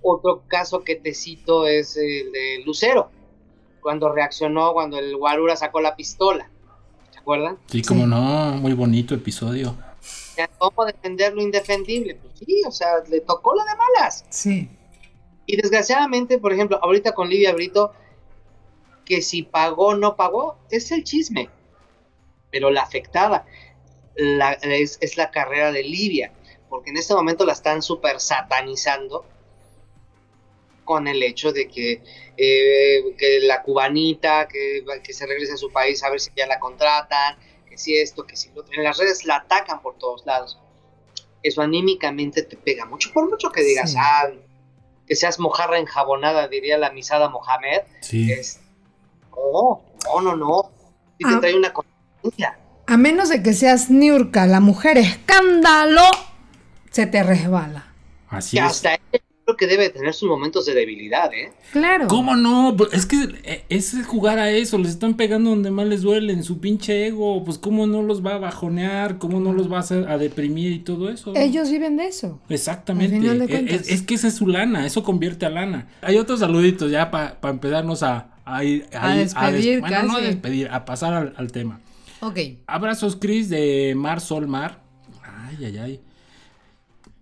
Otro 0.00 0.44
caso 0.46 0.84
que 0.84 0.94
te 0.94 1.12
cito 1.12 1.66
es 1.66 1.96
el 1.96 2.30
de 2.30 2.62
Lucero, 2.64 3.10
cuando 3.80 4.12
reaccionó, 4.12 4.74
cuando 4.74 4.98
el 4.98 5.16
Guarura 5.16 5.56
sacó 5.56 5.80
la 5.80 5.96
pistola 5.96 6.50
acuerdan? 7.24 7.58
Sí, 7.66 7.82
como 7.82 8.06
no, 8.06 8.52
muy 8.52 8.74
bonito 8.74 9.14
episodio. 9.14 9.74
¿Cómo 10.58 10.84
defender 10.84 11.34
lo 11.34 11.40
indefendible? 11.42 12.16
Pues 12.16 12.34
sí, 12.38 12.62
o 12.66 12.70
sea, 12.70 12.88
le 13.08 13.20
tocó 13.20 13.54
la 13.54 13.64
de 13.64 13.70
malas. 13.76 14.24
Sí. 14.28 14.68
Y 15.46 15.56
desgraciadamente, 15.56 16.38
por 16.38 16.52
ejemplo, 16.52 16.78
ahorita 16.82 17.12
con 17.12 17.28
Lidia 17.28 17.54
Brito, 17.54 17.92
que 19.04 19.22
si 19.22 19.42
pagó 19.42 19.88
o 19.88 19.94
no 19.94 20.16
pagó, 20.16 20.58
es 20.70 20.90
el 20.92 21.04
chisme. 21.04 21.48
Pero 22.50 22.70
la 22.70 22.82
afectada 22.82 23.46
es, 24.16 25.16
la 25.16 25.30
carrera 25.30 25.72
de 25.72 25.82
Livia. 25.82 26.32
porque 26.68 26.90
en 26.90 26.96
este 26.98 27.14
momento 27.14 27.46
la 27.46 27.52
están 27.52 27.82
súper 27.82 28.20
satanizando 28.20 29.24
con 30.84 31.08
el 31.08 31.22
hecho 31.22 31.52
de 31.52 31.68
que, 31.68 32.02
eh, 32.36 33.14
que 33.18 33.40
la 33.40 33.62
cubanita, 33.62 34.46
que, 34.48 34.84
que, 35.02 35.12
se 35.12 35.26
regrese 35.26 35.54
a 35.54 35.56
su 35.56 35.70
país 35.72 36.02
a 36.02 36.10
ver 36.10 36.20
si 36.20 36.30
ya 36.36 36.46
la 36.46 36.58
contratan, 36.58 37.36
que 37.68 37.76
si 37.78 37.96
esto, 37.96 38.26
que 38.26 38.36
si 38.36 38.50
lo 38.52 38.60
otro. 38.62 38.74
En 38.76 38.84
las 38.84 38.98
redes 38.98 39.24
la 39.24 39.36
atacan 39.36 39.80
por 39.82 39.96
todos 39.98 40.24
lados. 40.26 40.58
Eso 41.42 41.60
anímicamente 41.62 42.42
te 42.42 42.56
pega 42.56 42.84
mucho, 42.86 43.12
por 43.12 43.28
mucho 43.28 43.50
que 43.50 43.62
digas, 43.62 43.94
ah, 43.98 44.30
que 45.06 45.14
seas 45.16 45.38
mojarra 45.38 45.78
enjabonada, 45.78 46.48
diría 46.48 46.78
la 46.78 46.90
misada 46.90 47.28
Mohamed. 47.28 47.82
Sí. 48.00 48.32
Es, 48.32 48.60
no, 49.30 49.82
no, 50.06 50.20
no, 50.22 50.36
no. 50.36 50.70
Y 51.18 51.24
te 51.24 51.34
Ah. 51.34 51.40
trae 51.40 51.54
una 51.54 51.72
conciencia. 51.72 52.58
A 52.86 52.96
menos 52.96 53.28
de 53.28 53.42
que 53.42 53.52
seas 53.54 53.90
Niurka, 53.90 54.46
la 54.46 54.60
mujer 54.60 54.98
escándalo, 54.98 56.02
se 56.90 57.06
te 57.06 57.22
resbala. 57.22 57.92
Así 58.28 58.56
Que 58.56 58.62
es. 58.64 58.70
hasta 58.70 58.94
él 58.94 59.22
creo 59.44 59.56
que 59.56 59.66
debe 59.66 59.90
tener 59.90 60.14
sus 60.14 60.28
momentos 60.28 60.64
de 60.66 60.74
debilidad, 60.74 61.32
¿eh? 61.32 61.52
Claro. 61.72 62.08
¿Cómo 62.08 62.34
no? 62.36 62.74
Pues 62.76 62.92
Es 62.94 63.06
que 63.06 63.16
eh, 63.44 63.64
es 63.68 63.94
jugar 64.06 64.38
a 64.38 64.50
eso, 64.50 64.78
les 64.78 64.90
están 64.90 65.14
pegando 65.14 65.50
donde 65.50 65.70
más 65.70 65.86
les 65.86 66.02
duele, 66.02 66.32
en 66.32 66.42
su 66.44 66.60
pinche 66.60 67.06
ego, 67.06 67.44
pues 67.44 67.58
cómo 67.58 67.86
no 67.86 68.02
los 68.02 68.24
va 68.24 68.34
a 68.36 68.38
bajonear, 68.38 69.18
cómo 69.18 69.40
no 69.40 69.52
los 69.52 69.70
va 69.70 69.76
a 69.76 69.80
hacer 69.80 70.08
a 70.08 70.16
deprimir 70.18 70.72
y 70.72 70.78
todo 70.78 71.10
eso. 71.10 71.32
Ellos 71.36 71.70
viven 71.70 71.96
de 71.96 72.06
eso. 72.06 72.40
Exactamente. 72.48 73.16
Al 73.16 73.22
final 73.22 73.38
de 73.40 73.48
cuentas. 73.48 73.80
Es, 73.82 73.88
es 73.90 74.02
que 74.02 74.14
esa 74.14 74.28
es 74.28 74.34
su 74.34 74.46
lana, 74.46 74.86
eso 74.86 75.02
convierte 75.04 75.44
a 75.46 75.50
lana. 75.50 75.88
Hay 76.00 76.16
otros 76.16 76.40
saluditos 76.40 76.90
ya 76.90 77.10
para 77.10 77.36
empezarnos 77.42 78.02
a, 78.02 78.30
a 78.44 78.64
ir 78.64 78.86
A 78.92 79.14
ir- 79.14 79.18
despedir 79.24 79.80
bueno, 79.80 80.02
no 80.04 80.16
a 80.16 80.20
despedir, 80.20 80.68
a 80.70 80.84
pasar 80.84 81.12
al, 81.14 81.34
al 81.36 81.52
tema. 81.52 81.80
Ok. 82.20 82.38
Abrazos, 82.66 83.16
Chris, 83.20 83.50
de 83.50 83.92
Mar 83.94 84.20
Sol 84.22 84.46
Mar. 84.46 84.80
Ay, 85.22 85.64
ay, 85.66 85.76
ay. 85.78 86.00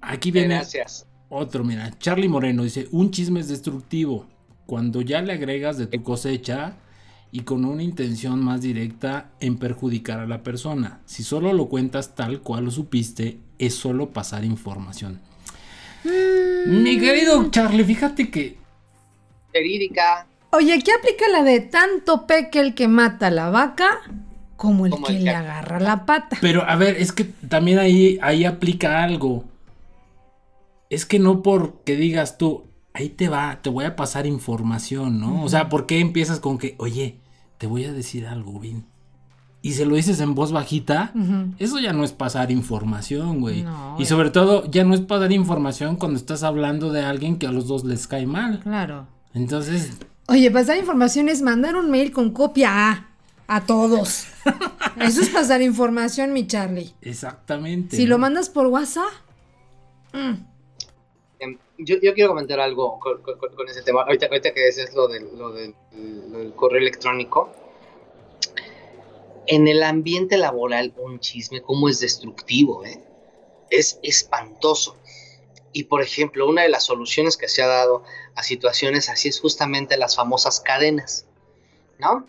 Aquí 0.00 0.30
viene 0.30 0.54
Gracias. 0.56 1.06
Otro, 1.32 1.64
mira. 1.64 1.90
Charlie 1.98 2.28
Moreno 2.28 2.62
dice: 2.64 2.88
Un 2.92 3.10
chisme 3.10 3.40
es 3.40 3.48
destructivo. 3.48 4.26
Cuando 4.66 5.00
ya 5.00 5.20
le 5.22 5.32
agregas 5.32 5.76
de 5.76 5.86
tu 5.86 6.02
cosecha 6.02 6.74
y 7.30 7.40
con 7.40 7.64
una 7.64 7.82
intención 7.82 8.40
más 8.44 8.62
directa 8.62 9.30
en 9.40 9.56
perjudicar 9.56 10.20
a 10.20 10.26
la 10.26 10.42
persona. 10.42 11.00
Si 11.06 11.22
solo 11.22 11.52
lo 11.52 11.68
cuentas 11.68 12.14
tal 12.14 12.40
cual 12.40 12.66
lo 12.66 12.70
supiste, 12.70 13.38
es 13.58 13.74
solo 13.74 14.10
pasar 14.10 14.44
información. 14.44 15.20
Mi 16.66 16.98
querido 16.98 17.50
Charlie, 17.50 17.84
fíjate 17.84 18.30
que 18.30 18.56
Verídica, 19.52 20.26
Oye, 20.50 20.82
¿qué 20.82 20.92
aplica 20.92 21.28
la 21.30 21.42
de 21.42 21.60
tanto 21.60 22.26
peque 22.26 22.60
el 22.60 22.74
que 22.74 22.88
mata 22.88 23.28
a 23.28 23.30
la 23.30 23.48
vaca 23.50 23.88
como 24.56 24.84
el 24.86 24.92
Como 24.92 25.06
que 25.06 25.12
el 25.16 25.24
le 25.24 25.30
que- 25.30 25.36
agarra 25.36 25.80
la 25.80 26.04
pata? 26.06 26.36
Pero 26.40 26.62
a 26.68 26.76
ver, 26.76 26.96
es 26.96 27.12
que 27.12 27.24
también 27.24 27.78
ahí, 27.78 28.18
ahí 28.22 28.44
aplica 28.44 29.02
algo. 29.02 29.44
Es 30.92 31.06
que 31.06 31.18
no 31.18 31.42
porque 31.42 31.96
digas 31.96 32.36
tú, 32.36 32.64
ahí 32.92 33.08
te 33.08 33.28
va, 33.28 33.60
te 33.62 33.70
voy 33.70 33.86
a 33.86 33.96
pasar 33.96 34.26
información, 34.26 35.18
¿no? 35.20 35.42
O 35.42 35.48
sea, 35.48 35.68
¿por 35.68 35.86
qué 35.86 36.00
empiezas 36.00 36.38
con 36.38 36.58
que, 36.58 36.74
oye, 36.78 37.18
te 37.56 37.66
voy 37.66 37.84
a 37.84 37.92
decir 37.92 38.26
algo, 38.26 38.60
Vin? 38.60 38.84
Y 39.62 39.72
se 39.72 39.86
lo 39.86 39.94
dices 39.94 40.20
en 40.20 40.34
voz 40.34 40.52
bajita, 40.52 41.12
eso 41.58 41.78
ya 41.78 41.92
no 41.92 42.04
es 42.04 42.12
pasar 42.12 42.50
información, 42.50 43.40
güey. 43.40 43.62
No, 43.62 43.96
y 43.98 44.04
sobre 44.04 44.30
todo, 44.30 44.70
ya 44.70 44.84
no 44.84 44.92
es 44.92 45.00
pasar 45.00 45.32
información 45.32 45.96
cuando 45.96 46.18
estás 46.18 46.42
hablando 46.42 46.92
de 46.92 47.02
alguien 47.02 47.38
que 47.38 47.46
a 47.46 47.52
los 47.52 47.68
dos 47.68 47.84
les 47.84 48.06
cae 48.06 48.26
mal. 48.26 48.60
Claro. 48.60 49.06
Entonces, 49.32 49.92
Oye, 50.28 50.50
pasar 50.50 50.76
información 50.76 51.28
es 51.28 51.40
mandar 51.42 51.74
un 51.76 51.90
mail 51.90 52.12
con 52.12 52.32
copia 52.32 52.90
a, 52.90 53.06
a 53.46 53.60
todos. 53.64 54.26
Eso 55.00 55.22
es 55.22 55.30
pasar 55.30 55.62
información, 55.62 56.32
mi 56.34 56.46
Charlie. 56.46 56.92
exactamente. 57.00 57.96
Si 57.96 58.04
¿no? 58.04 58.10
lo 58.10 58.18
mandas 58.18 58.50
por 58.50 58.66
WhatsApp, 58.66 59.10
mm, 60.12 60.51
yo, 61.84 61.96
yo 62.00 62.14
quiero 62.14 62.30
comentar 62.30 62.60
algo 62.60 62.98
con, 62.98 63.22
con- 63.22 63.38
con- 63.38 63.54
con 63.54 63.68
ese 63.68 63.82
tema. 63.82 64.02
Ahorita, 64.02 64.26
ahorita 64.26 64.52
que 64.54 64.68
es 64.68 64.94
lo 64.94 65.08
del, 65.08 65.36
lo 65.36 65.52
del- 65.52 65.74
lo 66.30 66.38
del 66.38 66.52
correo 66.54 66.80
electrónico. 66.80 67.50
En 69.46 69.66
el 69.68 69.82
ambiente 69.82 70.36
laboral, 70.36 70.94
un 70.96 71.18
chisme, 71.18 71.62
cómo 71.62 71.88
es 71.88 71.98
destructivo, 72.00 72.84
¿eh? 72.84 73.02
Es 73.70 73.98
espantoso. 74.02 74.96
Y 75.72 75.84
por 75.84 76.02
ejemplo, 76.02 76.46
una 76.48 76.62
de 76.62 76.68
las 76.68 76.84
soluciones 76.84 77.36
que 77.36 77.48
se 77.48 77.62
ha 77.62 77.66
dado 77.66 78.04
a 78.34 78.42
situaciones 78.42 79.08
así 79.08 79.28
es 79.28 79.40
justamente 79.40 79.96
las 79.96 80.14
famosas 80.16 80.60
cadenas, 80.60 81.26
¿no? 81.98 82.26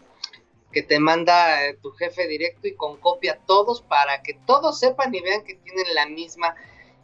Que 0.71 0.81
te 0.81 0.99
manda 0.99 1.67
eh, 1.67 1.77
tu 1.81 1.91
jefe 1.91 2.27
directo 2.27 2.67
y 2.67 2.73
con 2.73 2.97
copia 2.97 3.33
a 3.33 3.45
todos 3.45 3.81
para 3.81 4.23
que 4.23 4.33
todos 4.47 4.79
sepan 4.79 5.13
y 5.13 5.21
vean 5.21 5.43
que 5.43 5.55
tienen 5.55 5.93
la 5.93 6.07
misma 6.07 6.55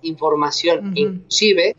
información. 0.01 0.93
Inclusive 0.97 1.75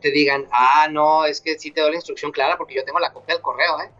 te 0.00 0.10
digan, 0.10 0.46
ah, 0.50 0.88
no, 0.90 1.24
es 1.24 1.40
que 1.40 1.58
sí 1.58 1.70
te 1.70 1.80
doy 1.80 1.90
la 1.90 1.96
instrucción 1.96 2.32
clara 2.32 2.56
porque 2.56 2.74
yo 2.74 2.84
tengo 2.84 2.98
la 2.98 3.12
copia 3.12 3.34
del 3.34 3.42
correo, 3.42 3.80
¿eh? 3.80 3.90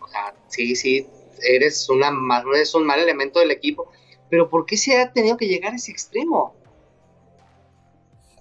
O 0.00 0.08
sea, 0.08 0.34
sí, 0.48 0.76
sí, 0.76 1.06
eres, 1.42 1.88
una, 1.88 2.10
eres 2.54 2.74
un 2.74 2.86
mal 2.86 3.00
elemento 3.00 3.40
del 3.40 3.50
equipo. 3.50 3.90
Pero 4.28 4.48
¿por 4.48 4.66
qué 4.66 4.76
se 4.76 5.00
ha 5.00 5.12
tenido 5.12 5.36
que 5.36 5.46
llegar 5.46 5.72
a 5.72 5.76
ese 5.76 5.90
extremo? 5.90 6.54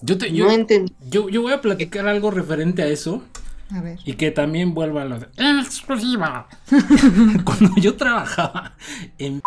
Yo, 0.02 0.18
te, 0.18 0.32
yo, 0.32 0.46
no 0.46 0.52
entendí. 0.52 0.94
yo, 1.10 1.30
yo 1.30 1.42
voy 1.42 1.54
a 1.54 1.62
platicar 1.62 2.08
algo 2.08 2.32
referente 2.32 2.82
a 2.82 2.88
eso. 2.88 3.24
a 3.70 3.82
ver. 3.82 4.00
Y 4.06 4.14
que 4.14 4.32
también 4.32 4.74
vuelva 4.74 5.04
a 5.04 5.06
la 5.06 5.30
exclusiva. 5.62 6.48
Cuando 7.46 7.76
yo 7.78 7.96
trabajaba 7.96 8.76
en 9.18 9.42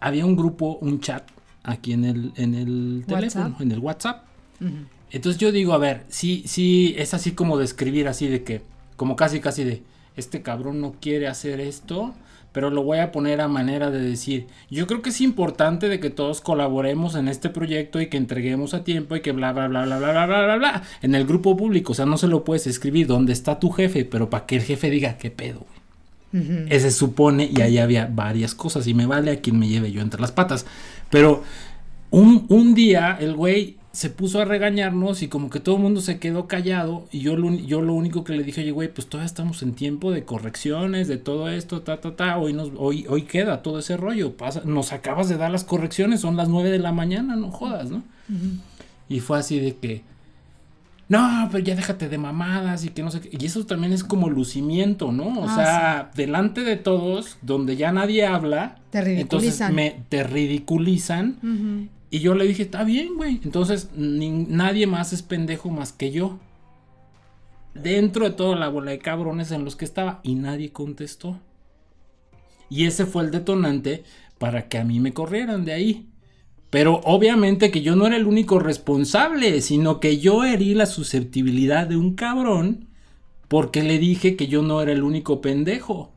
había 0.00 0.24
un 0.24 0.34
grupo, 0.34 0.78
un 0.80 1.00
chat 1.00 1.30
aquí 1.62 1.92
en 1.92 2.04
el, 2.04 2.32
en 2.36 2.54
el 2.54 3.04
teléfono, 3.06 3.44
WhatsApp. 3.44 3.60
en 3.60 3.72
el 3.72 3.78
WhatsApp. 3.78 4.24
Ujú. 4.60 4.99
Entonces 5.10 5.40
yo 5.40 5.52
digo, 5.52 5.72
a 5.72 5.78
ver, 5.78 6.04
sí, 6.08 6.42
sí, 6.46 6.94
es 6.98 7.14
así 7.14 7.32
como 7.32 7.58
de 7.58 7.64
escribir 7.64 8.08
así 8.08 8.28
de 8.28 8.44
que, 8.44 8.62
como 8.96 9.16
casi, 9.16 9.40
casi 9.40 9.64
de, 9.64 9.82
este 10.16 10.42
cabrón 10.42 10.80
no 10.80 10.94
quiere 11.00 11.26
hacer 11.28 11.60
esto, 11.60 12.14
pero 12.52 12.70
lo 12.70 12.82
voy 12.82 12.98
a 12.98 13.12
poner 13.12 13.40
a 13.40 13.48
manera 13.48 13.90
de 13.90 14.00
decir, 14.00 14.46
yo 14.70 14.86
creo 14.86 15.02
que 15.02 15.10
es 15.10 15.20
importante 15.20 15.88
de 15.88 16.00
que 16.00 16.10
todos 16.10 16.40
colaboremos 16.40 17.14
en 17.14 17.28
este 17.28 17.48
proyecto 17.48 18.00
y 18.00 18.08
que 18.08 18.16
entreguemos 18.16 18.74
a 18.74 18.82
tiempo 18.82 19.14
y 19.14 19.20
que 19.20 19.32
bla, 19.32 19.52
bla, 19.52 19.68
bla, 19.68 19.84
bla, 19.84 19.98
bla, 19.98 20.10
bla, 20.12 20.26
bla, 20.26 20.44
bla, 20.44 20.56
bla, 20.56 20.82
en 21.02 21.14
el 21.14 21.26
grupo 21.26 21.56
público, 21.56 21.92
o 21.92 21.94
sea, 21.94 22.06
no 22.06 22.16
se 22.16 22.26
lo 22.26 22.44
puedes 22.44 22.66
escribir 22.66 23.06
donde 23.06 23.32
está 23.32 23.58
tu 23.58 23.70
jefe, 23.70 24.04
pero 24.04 24.30
para 24.30 24.46
que 24.46 24.56
el 24.56 24.62
jefe 24.62 24.90
diga, 24.90 25.16
qué 25.16 25.30
pedo, 25.30 25.60
güey. 25.60 25.80
Ujú. 26.32 26.66
Ese 26.68 26.92
supone, 26.92 27.50
y 27.52 27.60
ahí 27.60 27.78
había 27.78 28.06
varias 28.06 28.54
cosas, 28.54 28.86
y 28.86 28.94
me 28.94 29.06
vale 29.06 29.32
a 29.32 29.40
quien 29.40 29.58
me 29.58 29.68
lleve 29.68 29.90
yo 29.90 30.00
entre 30.00 30.20
las 30.20 30.30
patas. 30.30 30.64
Pero 31.08 31.42
un, 32.10 32.46
un 32.48 32.74
día 32.74 33.16
el 33.20 33.34
güey 33.34 33.79
se 33.92 34.08
puso 34.08 34.40
a 34.40 34.44
regañarnos 34.44 35.20
y 35.22 35.28
como 35.28 35.50
que 35.50 35.58
todo 35.58 35.74
el 35.76 35.82
mundo 35.82 36.00
se 36.00 36.18
quedó 36.20 36.46
callado. 36.46 37.06
Y 37.10 37.20
yo 37.20 37.36
lo, 37.36 37.52
yo 37.52 37.80
lo 37.82 37.94
único 37.94 38.22
que 38.22 38.36
le 38.36 38.44
dije, 38.44 38.60
oye, 38.60 38.70
güey, 38.70 38.92
pues 38.92 39.08
todavía 39.08 39.26
estamos 39.26 39.62
en 39.62 39.72
tiempo 39.74 40.12
de 40.12 40.24
correcciones, 40.24 41.08
de 41.08 41.16
todo 41.16 41.48
esto, 41.48 41.82
ta, 41.82 42.00
ta, 42.00 42.14
ta. 42.14 42.38
Hoy, 42.38 42.52
nos, 42.52 42.70
hoy, 42.76 43.04
hoy 43.08 43.22
queda 43.22 43.62
todo 43.62 43.80
ese 43.80 43.96
rollo. 43.96 44.36
Pasa, 44.36 44.62
nos 44.64 44.92
acabas 44.92 45.28
de 45.28 45.36
dar 45.38 45.50
las 45.50 45.64
correcciones, 45.64 46.20
son 46.20 46.36
las 46.36 46.48
9 46.48 46.70
de 46.70 46.78
la 46.78 46.92
mañana, 46.92 47.34
no 47.34 47.50
jodas, 47.50 47.90
¿no? 47.90 48.02
Y 49.08 49.18
fue 49.18 49.38
así 49.40 49.58
de 49.58 49.74
que, 49.74 50.02
no, 51.08 51.48
pero 51.50 51.64
ya 51.64 51.74
déjate 51.74 52.08
de 52.08 52.16
mamadas 52.18 52.84
y 52.84 52.90
que 52.90 53.02
no 53.02 53.10
sé 53.10 53.20
qué. 53.20 53.30
Y 53.36 53.44
eso 53.44 53.66
también 53.66 53.92
es 53.92 54.04
como 54.04 54.30
lucimiento, 54.30 55.10
¿no? 55.10 55.40
O 55.40 55.46
Ah, 55.48 55.54
sea, 55.56 56.10
delante 56.14 56.60
de 56.62 56.76
todos, 56.76 57.38
donde 57.42 57.74
ya 57.76 57.90
nadie 57.90 58.24
habla, 58.24 58.76
Te 58.90 58.98
entonces 59.20 59.58
ridiculizan. 59.58 59.74
me, 59.74 60.02
te 60.08 60.22
ridiculizan. 60.22 61.90
Y 62.10 62.18
yo 62.18 62.34
le 62.34 62.46
dije, 62.46 62.64
está 62.64 62.84
bien, 62.84 63.14
güey. 63.16 63.40
Entonces 63.44 63.90
nadie 63.94 64.86
más 64.86 65.12
es 65.12 65.22
pendejo 65.22 65.70
más 65.70 65.92
que 65.92 66.10
yo. 66.10 66.38
Dentro 67.74 68.24
de 68.24 68.32
toda 68.32 68.56
la 68.56 68.68
bola 68.68 68.90
de 68.90 68.98
cabrones 68.98 69.52
en 69.52 69.64
los 69.64 69.76
que 69.76 69.84
estaba. 69.84 70.20
Y 70.24 70.34
nadie 70.34 70.72
contestó. 70.72 71.38
Y 72.68 72.86
ese 72.86 73.06
fue 73.06 73.24
el 73.24 73.30
detonante 73.30 74.04
para 74.38 74.68
que 74.68 74.78
a 74.78 74.84
mí 74.84 74.98
me 75.00 75.12
corrieran 75.12 75.64
de 75.64 75.72
ahí. 75.72 76.08
Pero 76.70 77.00
obviamente 77.04 77.70
que 77.70 77.82
yo 77.82 77.96
no 77.96 78.06
era 78.06 78.16
el 78.16 78.26
único 78.26 78.58
responsable, 78.58 79.60
sino 79.60 80.00
que 80.00 80.18
yo 80.18 80.44
herí 80.44 80.74
la 80.74 80.86
susceptibilidad 80.86 81.86
de 81.86 81.96
un 81.96 82.14
cabrón 82.14 82.88
porque 83.48 83.82
le 83.82 83.98
dije 83.98 84.36
que 84.36 84.46
yo 84.46 84.62
no 84.62 84.80
era 84.80 84.92
el 84.92 85.02
único 85.02 85.40
pendejo. 85.40 86.12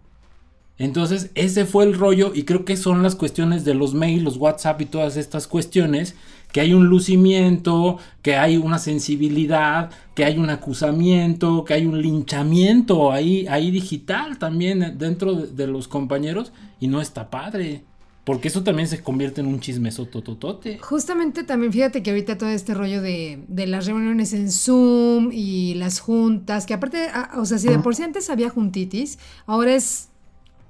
Entonces, 0.84 1.32
ese 1.36 1.64
fue 1.64 1.86
el 1.86 1.94
rollo 1.94 2.34
y 2.36 2.44
creo 2.44 2.66
que 2.66 2.76
son 2.76 3.04
las 3.04 3.16
cuestiones 3.16 3.64
de 3.64 3.74
los 3.74 3.94
mails, 3.94 4.22
los 4.22 4.36
WhatsApp 4.36 4.82
y 4.82 4.86
todas 4.86 5.16
estas 5.16 5.48
cuestiones, 5.48 6.14
que 6.52 6.60
hay 6.60 6.74
un 6.74 6.88
lucimiento, 6.88 8.00
que 8.22 8.36
hay 8.36 8.58
una 8.58 8.78
sensibilidad, 8.80 9.92
que 10.14 10.26
hay 10.26 10.38
un 10.38 10.50
acusamiento, 10.50 11.64
que 11.64 11.74
hay 11.74 11.86
un 11.86 12.02
linchamiento 12.02 13.14
ahí, 13.14 13.48
ahí 13.48 13.72
digital 13.72 14.38
también 14.38 14.98
dentro 14.98 15.36
de, 15.36 15.48
de 15.48 15.68
los 15.68 15.88
compañeros 15.88 16.52
y 16.82 16.90
no 16.90 17.00
está 17.00 17.30
padre. 17.30 17.86
Porque 18.26 18.50
eso 18.50 18.64
también 18.64 18.90
se 18.90 19.02
convierte 19.02 19.40
en 19.40 19.48
un 19.48 19.62
chismesotototote. 19.62 20.80
Justamente 20.80 21.46
también 21.46 21.72
fíjate 21.72 22.04
que 22.04 22.10
ahorita 22.10 22.38
todo 22.38 22.50
este 22.50 22.74
rollo 22.74 23.02
de, 23.02 23.42
de 23.48 23.68
las 23.68 23.86
reuniones 23.86 24.34
en 24.34 24.52
Zoom 24.52 25.32
y 25.32 25.76
las 25.76 26.02
juntas, 26.02 26.66
que 26.66 26.74
aparte, 26.74 27.08
ah, 27.14 27.32
o 27.38 27.46
sea, 27.46 27.58
si 27.58 27.70
de 27.70 27.80
por 27.80 27.96
sí 27.96 28.04
antes 28.04 28.30
había 28.30 28.50
juntitis, 28.50 29.18
ahora 29.46 29.76
es 29.76 30.10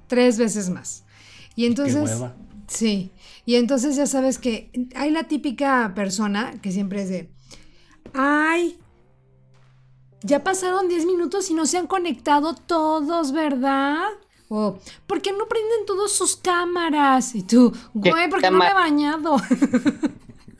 tres 0.06 0.38
veces 0.38 0.70
más. 0.70 1.04
Y 1.56 1.66
entonces, 1.66 2.18
hueva. 2.18 2.34
sí, 2.66 3.12
Y 3.44 3.56
entonces 3.56 3.96
ya 3.96 4.06
sabes 4.06 4.38
que 4.38 4.70
hay 4.94 5.10
la 5.10 5.24
típica 5.24 5.92
persona 5.94 6.54
que 6.60 6.72
siempre 6.72 7.02
es 7.02 7.08
de, 7.08 7.30
ay, 8.12 8.78
ya 10.22 10.42
pasaron 10.42 10.88
10 10.88 11.04
minutos 11.06 11.50
y 11.50 11.54
no 11.54 11.66
se 11.66 11.76
han 11.78 11.86
conectado 11.86 12.54
todos, 12.54 13.32
¿verdad? 13.32 14.08
O, 14.48 14.78
¿por 15.06 15.20
qué 15.20 15.32
no 15.32 15.46
prenden 15.46 15.86
todas 15.86 16.12
sus 16.12 16.36
cámaras? 16.36 17.34
Y 17.34 17.42
tú, 17.42 17.72
güey, 17.92 18.30
¿por 18.30 18.40
qué 18.40 18.50
no 18.50 18.58
me 18.58 18.68
he 18.68 18.74
bañado? 18.74 19.36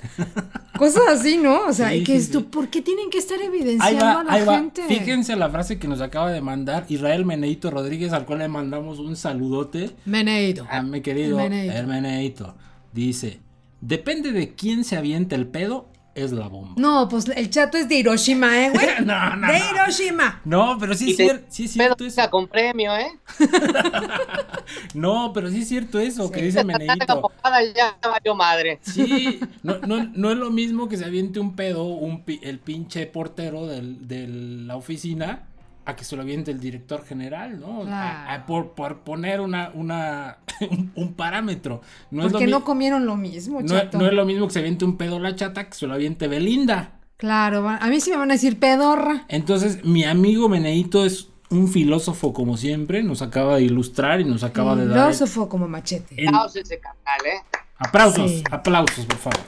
Cosas 0.79 1.03
así, 1.09 1.37
¿no? 1.37 1.67
O 1.67 1.73
sea, 1.73 1.91
Sí, 1.91 2.03
que 2.05 2.13
sí, 2.13 2.19
es 2.19 2.31
tú, 2.31 2.41
sí. 2.41 2.47
¿por 2.51 2.69
qué 2.69 2.83
tienen 2.83 3.09
que 3.11 3.19
estar 3.19 3.41
evidenciando 3.41 4.05
va, 4.05 4.21
a 4.21 4.25
la 4.25 4.45
va. 4.45 4.57
gente? 4.59 4.83
Fíjense 4.89 5.37
la 5.37 5.49
frase 5.49 5.79
que 5.79 5.87
nos 5.87 6.01
acaba 6.01 6.31
de 6.33 6.41
mandar 6.41 6.85
Israel 6.89 7.25
Meneito 7.25 7.71
Rodríguez, 7.71 8.13
al 8.13 8.25
cual 8.27 8.41
le 8.41 8.49
mandamos 8.49 8.99
un 8.99 9.15
saludote. 9.17 9.91
Meneito. 10.05 10.67
A 10.69 10.83
mi 10.83 11.01
querido 11.01 11.39
El 11.39 11.51
Meneito. 11.51 11.77
el 11.77 11.87
Meneito. 11.87 12.55
Dice: 12.93 13.41
Depende 13.81 14.33
de 14.33 14.55
quién 14.55 14.83
se 14.85 14.97
aviente 14.97 15.35
el 15.37 15.47
pedo, 15.47 15.87
es 16.15 16.33
la 16.33 16.49
bomba. 16.49 16.75
No, 16.77 17.09
pues 17.09 17.27
el 17.29 17.51
chato 17.51 17.77
es 17.77 17.89
de 17.89 17.97
Hiroshima, 17.97 18.65
¿eh, 18.67 18.71
güey? 18.71 18.87
No, 19.05 19.37
no, 19.37 19.47
de 19.53 19.59
no. 19.59 19.65
Hiroshima. 19.73 20.41
No, 20.45 20.77
pero 20.79 20.95
sí 20.95 21.11
es 21.11 21.17
cierto, 21.17 21.45
sí 21.49 21.65
es 21.65 21.73
Pero 21.73 21.85
cierto 21.97 22.05
eso. 22.05 22.17
venga 22.17 22.31
con 22.31 22.47
premio, 22.49 22.97
¿eh? 22.97 23.09
No, 24.95 25.33
pero 25.33 25.51
sí 25.51 25.63
es 25.63 25.69
cierto 25.69 25.99
eso 25.99 26.31
que 26.31 26.43
dice 26.43 26.59
La 26.59 26.65
Meneito. 26.79 27.21
pompada 27.21 27.61
ya 27.75 27.97
valió 28.03 28.35
madre. 28.35 28.79
Sí, 28.83 29.41
no, 29.63 29.79
no, 29.79 30.05
no 30.15 30.31
es 30.31 30.37
lo 30.37 30.51
mismo 30.51 30.89
que 30.89 30.97
se 30.97 31.05
aviente 31.05 31.41
un 31.41 31.55
pedo 31.57 31.85
un 31.85 32.23
pi- 32.25 32.41
el 32.43 32.59
pinche 32.59 33.07
portero 33.07 33.67
del- 33.67 34.07
de 34.09 34.27
la 34.29 34.77
oficina 34.77 35.49
a 35.87 35.97
que 35.97 36.05
se 36.05 36.17
lo 36.17 36.23
aviente 36.23 36.51
el 36.51 36.61
director 36.61 37.05
general, 37.05 37.61
¿no? 37.61 37.83
A- 37.83 37.85
Claro. 37.87 38.31
a- 38.31 38.47
por, 38.47 38.71
por 38.73 38.99
poner 39.01 39.41
una, 39.41 39.71
una 39.75 40.39
un, 40.71 40.93
un 40.95 41.15
parámetro. 41.15 41.81
No 42.11 42.21
es, 42.23 42.33
lo 42.33 42.39
Porque 42.39 42.47
no 42.51 42.65
comieron 42.65 43.07
lo 43.07 43.17
mismo, 43.17 43.61
no, 43.61 43.69
chato. 43.69 43.99
no 43.99 44.07
es 44.07 44.13
lo 44.13 44.25
mismo 44.25 44.47
que 44.47 44.53
se 44.55 44.59
aviente 44.61 44.85
un 44.85 44.97
pedo 44.97 45.19
la 45.21 45.35
chata 45.37 45.69
que 45.69 45.75
se 45.75 45.87
lo 45.87 45.95
aviente 45.95 46.29
Belinda. 46.29 46.93
Claro, 47.17 47.69
a 47.69 47.87
mí 47.89 48.01
sí 48.01 48.11
me 48.11 48.17
van 48.17 48.31
a 48.31 48.35
decir 48.35 48.59
pedorra. 48.59 49.25
Entonces, 49.29 49.85
mi 49.85 50.05
amigo 50.05 50.49
Meneito 50.49 51.05
es 51.05 51.29
un 51.51 51.69
filósofo 51.69 52.33
como 52.33 52.57
siempre, 52.57 53.03
nos 53.03 53.23
acaba 53.23 53.57
de 53.57 53.63
ilustrar 53.63 54.21
y 54.21 54.25
nos 54.25 54.43
acaba 54.43 54.75
de 54.75 54.87
dar... 54.89 55.13
Filósofo 55.13 55.49
como 55.49 55.69
machete. 55.69 56.15
el- 56.23 56.31
Caos 56.33 56.57
ese 56.57 56.81
canal, 56.81 57.27
¿eh? 57.27 57.61
Aplausos, 57.79 58.31
Sí. 58.31 58.45
aplausos, 58.51 59.07
por 59.07 59.19
favor. 59.19 59.41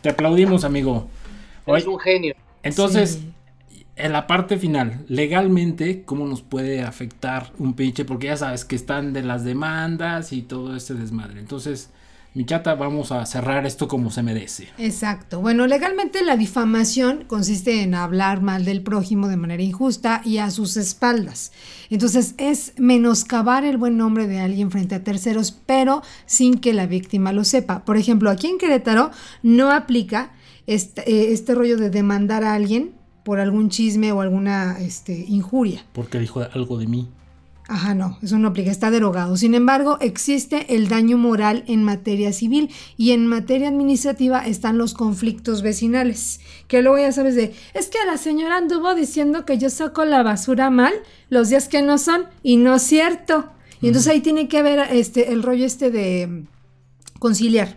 Te 0.00 0.10
aplaudimos, 0.10 0.64
amigo. 0.64 1.08
Oye, 1.66 1.86
un 1.86 1.98
genio. 1.98 2.34
Entonces, 2.62 3.14
Sí. 3.14 3.32
En 3.98 4.12
la 4.12 4.26
parte 4.26 4.56
final, 4.56 5.04
legalmente, 5.08 6.02
¿cómo 6.04 6.26
nos 6.26 6.42
puede 6.42 6.82
afectar 6.82 7.52
un 7.58 7.74
pinche? 7.74 8.04
Porque 8.04 8.28
ya 8.28 8.36
sabes 8.36 8.64
que 8.64 8.76
están 8.76 9.12
de 9.12 9.22
las 9.22 9.44
demandas 9.44 10.32
y 10.32 10.42
todo 10.42 10.76
este 10.76 10.94
desmadre. 10.94 11.40
Entonces, 11.40 11.90
mi 12.34 12.46
chata, 12.46 12.74
vamos 12.76 13.10
a 13.10 13.26
cerrar 13.26 13.66
esto 13.66 13.88
como 13.88 14.10
se 14.10 14.22
merece. 14.22 14.68
Exacto. 14.78 15.40
Bueno, 15.40 15.66
legalmente 15.66 16.22
la 16.22 16.36
difamación 16.36 17.24
consiste 17.26 17.82
en 17.82 17.94
hablar 17.94 18.42
mal 18.42 18.64
del 18.64 18.82
prójimo 18.82 19.26
de 19.26 19.36
manera 19.36 19.62
injusta 19.62 20.22
y 20.24 20.38
a 20.38 20.50
sus 20.50 20.76
espaldas. 20.76 21.50
Entonces 21.90 22.34
es 22.38 22.74
menoscabar 22.76 23.64
el 23.64 23.78
buen 23.78 23.96
nombre 23.96 24.28
de 24.28 24.38
alguien 24.38 24.70
frente 24.70 24.94
a 24.94 25.02
terceros, 25.02 25.50
pero 25.66 26.02
sin 26.26 26.58
que 26.58 26.74
la 26.74 26.86
víctima 26.86 27.32
lo 27.32 27.44
sepa. 27.44 27.84
Por 27.84 27.96
ejemplo, 27.96 28.30
aquí 28.30 28.46
en 28.46 28.58
Querétaro 28.58 29.10
no 29.42 29.72
aplica 29.72 30.30
este, 30.68 31.10
eh, 31.10 31.32
este 31.32 31.54
rollo 31.54 31.76
de 31.78 31.90
demandar 31.90 32.44
a 32.44 32.54
alguien 32.54 32.97
por 33.28 33.40
algún 33.40 33.68
chisme 33.68 34.10
o 34.10 34.22
alguna 34.22 34.78
este, 34.80 35.12
injuria. 35.28 35.84
Porque 35.92 36.18
dijo 36.18 36.40
algo 36.40 36.78
de 36.78 36.86
mí. 36.86 37.10
Ajá, 37.68 37.94
no, 37.94 38.16
eso 38.22 38.38
no 38.38 38.48
aplica, 38.48 38.70
está 38.70 38.90
derogado. 38.90 39.36
Sin 39.36 39.54
embargo, 39.54 39.98
existe 40.00 40.74
el 40.74 40.88
daño 40.88 41.18
moral 41.18 41.62
en 41.66 41.84
materia 41.84 42.32
civil 42.32 42.70
y 42.96 43.10
en 43.10 43.26
materia 43.26 43.68
administrativa 43.68 44.46
están 44.46 44.78
los 44.78 44.94
conflictos 44.94 45.60
vecinales. 45.60 46.40
Que 46.68 46.80
luego 46.80 46.96
ya 46.96 47.12
sabes 47.12 47.34
de, 47.34 47.52
es 47.74 47.88
que 47.88 47.98
la 48.06 48.16
señora 48.16 48.56
anduvo 48.56 48.94
diciendo 48.94 49.44
que 49.44 49.58
yo 49.58 49.68
saco 49.68 50.06
la 50.06 50.22
basura 50.22 50.70
mal 50.70 50.94
los 51.28 51.50
días 51.50 51.68
que 51.68 51.82
no 51.82 51.98
son 51.98 52.28
y 52.42 52.56
no 52.56 52.76
es 52.76 52.82
cierto. 52.82 53.50
Y 53.82 53.88
entonces 53.88 54.10
ahí 54.10 54.22
tiene 54.22 54.48
que 54.48 54.56
haber 54.56 54.78
este, 54.90 55.34
el 55.34 55.42
rollo 55.42 55.66
este 55.66 55.90
de 55.90 56.44
conciliar. 57.18 57.76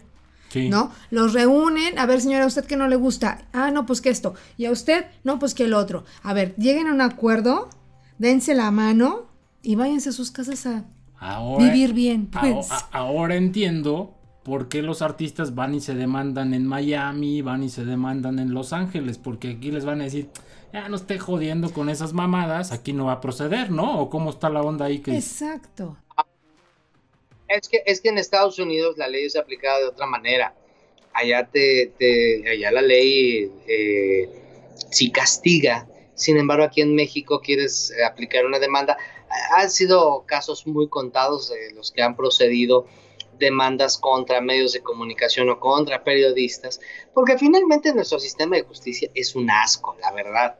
Sí. 0.51 0.67
¿no? 0.67 0.91
Los 1.11 1.33
reúnen, 1.33 1.97
a 1.97 2.05
ver 2.05 2.19
señora, 2.19 2.43
¿a 2.43 2.47
usted 2.47 2.65
qué 2.65 2.75
no 2.75 2.89
le 2.89 2.97
gusta? 2.97 3.45
Ah, 3.53 3.71
no, 3.71 3.85
pues 3.85 4.01
que 4.01 4.09
esto. 4.09 4.33
¿Y 4.57 4.65
a 4.65 4.71
usted? 4.71 5.05
No, 5.23 5.39
pues 5.39 5.53
que 5.53 5.63
el 5.63 5.73
otro. 5.73 6.03
A 6.23 6.33
ver, 6.33 6.53
lleguen 6.57 6.87
a 6.87 6.93
un 6.93 6.99
acuerdo, 6.99 7.69
dense 8.17 8.53
la 8.53 8.69
mano 8.69 9.27
y 9.61 9.75
váyanse 9.75 10.09
a 10.09 10.11
sus 10.11 10.29
casas 10.29 10.65
a 10.65 10.83
Ahora, 11.17 11.63
vivir 11.63 11.93
bien. 11.93 12.27
Pues. 12.27 12.67
ahora 12.91 13.35
entiendo 13.35 14.17
por 14.43 14.67
qué 14.67 14.81
los 14.81 15.01
artistas 15.01 15.55
van 15.55 15.75
y 15.75 15.79
se 15.79 15.95
demandan 15.95 16.53
en 16.53 16.67
Miami, 16.67 17.41
van 17.41 17.63
y 17.63 17.69
se 17.69 17.85
demandan 17.85 18.39
en 18.39 18.53
Los 18.53 18.73
Ángeles, 18.73 19.17
porque 19.17 19.51
aquí 19.51 19.71
les 19.71 19.85
van 19.85 20.01
a 20.01 20.05
decir, 20.05 20.29
ya 20.73 20.89
no 20.89 20.95
esté 20.95 21.19
jodiendo 21.19 21.71
con 21.71 21.89
esas 21.89 22.13
mamadas, 22.13 22.71
aquí 22.71 22.91
no 22.91 23.05
va 23.05 23.13
a 23.13 23.21
proceder, 23.21 23.71
¿no? 23.71 23.99
¿O 23.99 24.09
cómo 24.09 24.31
está 24.31 24.49
la 24.49 24.61
onda 24.61 24.85
ahí 24.85 24.99
que... 24.99 25.15
Exacto. 25.15 25.97
Es 27.51 27.67
que, 27.67 27.83
es 27.85 27.99
que 27.99 28.09
en 28.09 28.17
Estados 28.17 28.59
Unidos 28.59 28.97
la 28.97 29.09
ley 29.09 29.25
es 29.25 29.35
aplicada 29.35 29.79
de 29.79 29.87
otra 29.87 30.05
manera. 30.05 30.55
Allá 31.13 31.49
te, 31.51 31.91
allá 32.49 32.71
la 32.71 32.81
ley 32.81 33.51
eh, 33.67 34.29
sí 34.89 35.11
castiga. 35.11 35.85
Sin 36.15 36.37
embargo, 36.37 36.63
aquí 36.63 36.79
en 36.79 36.95
México 36.95 37.41
quieres 37.41 37.91
eh, 37.91 38.05
aplicar 38.05 38.45
una 38.45 38.57
demanda. 38.57 38.97
Han 39.57 39.69
sido 39.69 40.23
casos 40.25 40.65
muy 40.65 40.87
contados 40.87 41.49
de 41.49 41.73
los 41.73 41.91
que 41.91 42.01
han 42.01 42.15
procedido 42.15 42.85
demandas 43.37 43.97
contra 43.97 44.39
medios 44.39 44.71
de 44.71 44.81
comunicación 44.81 45.49
o 45.49 45.59
contra 45.59 46.05
periodistas, 46.05 46.79
porque 47.13 47.37
finalmente 47.37 47.93
nuestro 47.93 48.19
sistema 48.19 48.55
de 48.55 48.61
justicia 48.61 49.09
es 49.13 49.35
un 49.35 49.49
asco, 49.49 49.97
la 49.99 50.13
verdad. 50.13 50.55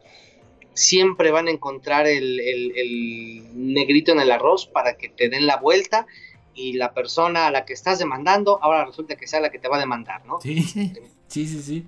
Siempre 0.73 1.31
van 1.31 1.47
a 1.47 1.51
encontrar 1.51 2.07
el 2.07 3.49
negrito 3.53 4.11
en 4.11 4.19
el 4.19 4.31
arroz 4.31 4.65
para 4.65 4.97
que 4.97 5.09
te 5.09 5.29
den 5.29 5.45
la 5.45 5.57
vuelta 5.57 6.07
y 6.55 6.73
la 6.73 6.93
persona 6.93 7.47
a 7.47 7.51
la 7.51 7.65
que 7.65 7.73
estás 7.73 7.99
demandando 7.99 8.59
ahora 8.63 8.85
resulta 8.85 9.15
que 9.15 9.27
sea 9.27 9.39
la 9.39 9.49
que 9.51 9.59
te 9.59 9.67
va 9.67 9.77
a 9.77 9.79
demandar, 9.79 10.25
¿no? 10.25 10.39
Sí, 10.41 10.61
Sí. 10.63 10.93
sí, 11.27 11.47
sí, 11.47 11.61
sí. 11.61 11.85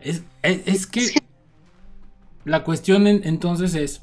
Es, 0.00 0.22
es, 0.42 0.60
es 0.66 0.86
que 0.86 1.02
la 2.44 2.64
cuestión 2.64 3.06
en- 3.06 3.22
entonces 3.24 3.74
es, 3.74 4.02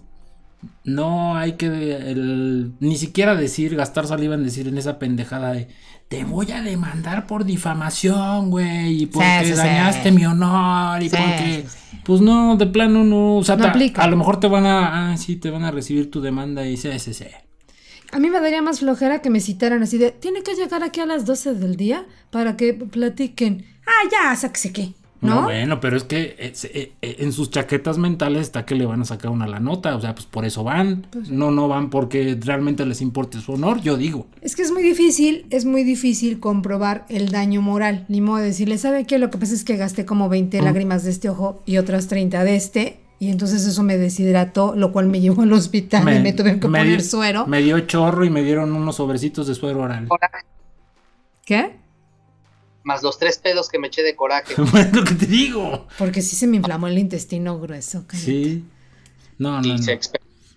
no 0.83 1.35
hay 1.35 1.53
que 1.53 1.67
el- 1.67 2.73
ni 2.79 2.97
siquiera 2.97 3.35
decir, 3.35 3.75
gastar 3.75 4.07
saliva 4.07 4.35
en 4.35 4.43
decir 4.43 4.67
en 4.67 4.77
esa 4.77 4.99
pendejada 4.99 5.53
de, 5.53 5.67
te 6.09 6.23
voy 6.23 6.51
a 6.51 6.61
demandar 6.61 7.25
por 7.27 7.45
difamación, 7.45 8.51
güey, 8.51 9.03
y 9.03 9.05
porque 9.07 9.39
sí, 9.45 9.51
sí. 9.51 9.57
dañaste 9.57 10.11
mi 10.11 10.25
honor, 10.25 11.01
y 11.01 11.09
Sí, 11.09 11.15
porque, 11.17 11.65
sí, 11.67 11.97
pues 12.03 12.21
no, 12.21 12.55
de 12.57 12.67
plano 12.67 13.03
no, 13.03 13.37
o 13.37 13.43
sea, 13.43 13.55
No 13.55 13.63
ta- 13.63 13.69
aplica. 13.69 14.03
a 14.03 14.07
lo 14.07 14.15
mejor 14.17 14.39
te 14.39 14.47
van 14.47 14.65
a, 14.65 15.11
ah, 15.13 15.17
sí, 15.17 15.37
te 15.37 15.49
van 15.49 15.63
a 15.63 15.71
recibir 15.71 16.11
tu 16.11 16.21
demanda 16.21 16.65
y 16.67 16.77
sí, 16.77 16.97
sí, 16.99 17.13
sí. 17.13 17.25
A 18.11 18.19
mí 18.19 18.29
me 18.29 18.39
daría 18.39 18.61
más 18.61 18.79
flojera 18.79 19.21
que 19.21 19.29
me 19.29 19.39
citaran 19.39 19.83
así 19.83 19.97
de, 19.97 20.11
tiene 20.11 20.43
que 20.43 20.55
llegar 20.55 20.83
aquí 20.83 20.99
a 20.99 21.05
las 21.05 21.25
12 21.25 21.55
del 21.55 21.75
día 21.75 22.05
para 22.31 22.55
que 22.57 22.73
platiquen. 22.73 23.65
Ah, 23.85 24.09
ya, 24.11 24.35
sáquese 24.35 24.71
qué. 24.71 24.93
No, 25.21 25.35
¿No? 25.35 25.43
bueno, 25.43 25.79
pero 25.79 25.97
es 25.97 26.03
que 26.03 26.35
eh, 26.37 26.53
eh, 26.63 26.91
eh, 27.01 27.15
en 27.19 27.31
sus 27.31 27.49
chaquetas 27.49 27.97
mentales 27.97 28.41
está 28.41 28.65
que 28.65 28.75
le 28.75 28.85
van 28.85 29.01
a 29.01 29.05
sacar 29.05 29.31
una 29.31 29.47
la 29.47 29.59
nota, 29.59 29.95
o 29.95 30.01
sea, 30.01 30.13
pues 30.13 30.27
por 30.27 30.45
eso 30.45 30.63
van. 30.63 31.07
Pues- 31.09 31.29
no, 31.29 31.51
no 31.51 31.67
van 31.67 31.89
porque 31.89 32.37
realmente 32.39 32.85
les 32.85 33.01
importe 33.01 33.39
su 33.39 33.53
honor, 33.53 33.81
yo 33.81 33.97
digo. 33.97 34.27
Es 34.41 34.55
que 34.55 34.61
es 34.61 34.71
muy 34.71 34.83
difícil, 34.83 35.45
es 35.49 35.65
muy 35.65 35.83
difícil 35.83 36.39
comprobar 36.39 37.05
el 37.09 37.29
daño 37.29 37.61
moral. 37.61 38.05
Ni 38.07 38.21
modo 38.21 38.37
de 38.37 38.45
decirle, 38.45 38.77
¿sabe 38.77 39.05
qué? 39.05 39.17
Lo 39.17 39.31
que 39.31 39.37
pasa 39.37 39.53
es 39.53 39.63
que 39.63 39.77
gasté 39.77 40.05
como 40.05 40.29
20 40.29 40.61
lágrimas 40.61 41.03
de 41.03 41.11
este 41.11 41.29
ojo 41.29 41.61
y 41.65 41.77
otras 41.77 42.07
30 42.07 42.43
de 42.43 42.55
este. 42.55 42.99
Y 43.19 43.29
entonces 43.29 43.65
eso 43.65 43.81
me 43.83 43.97
deshidrató, 43.97 44.75
lo 44.75 44.91
cual 44.91 45.07
me 45.07 45.21
llevó 45.21 45.43
al 45.43 45.53
hospital 45.53 46.01
y 46.15 46.19
me 46.21 46.33
tuve 46.33 46.59
que 46.59 46.67
me 46.67 46.79
poner 46.79 46.97
di- 47.01 47.03
suero. 47.03 47.47
Me 47.47 47.61
dio 47.61 47.79
chorro 47.81 48.25
y 48.25 48.29
me 48.29 48.43
dieron 48.43 48.73
unos 48.73 48.97
sobrecitos 48.97 49.47
de 49.47 49.55
suero 49.55 49.81
oral. 49.81 50.07
Coraje, 50.07 50.45
¿Qué? 51.45 51.77
más 52.83 53.01
los 53.01 53.17
tres 53.17 53.39
pedos 53.39 53.67
que 53.67 53.79
me 53.79 53.87
eché 53.87 54.03
de 54.03 54.15
coraje. 54.15 54.53
bueno, 54.71 54.89
lo 54.99 55.03
que 55.03 55.15
te 55.15 55.25
digo. 55.25 55.87
Porque 55.97 56.21
sí 56.21 56.35
se 56.35 56.45
me 56.45 56.57
inflamó 56.57 56.87
el 56.87 56.99
intestino 56.99 57.59
grueso. 57.59 58.03
cállate. 58.05 58.31
Sí. 58.31 58.63
No, 59.39 59.59
no, 59.59 59.75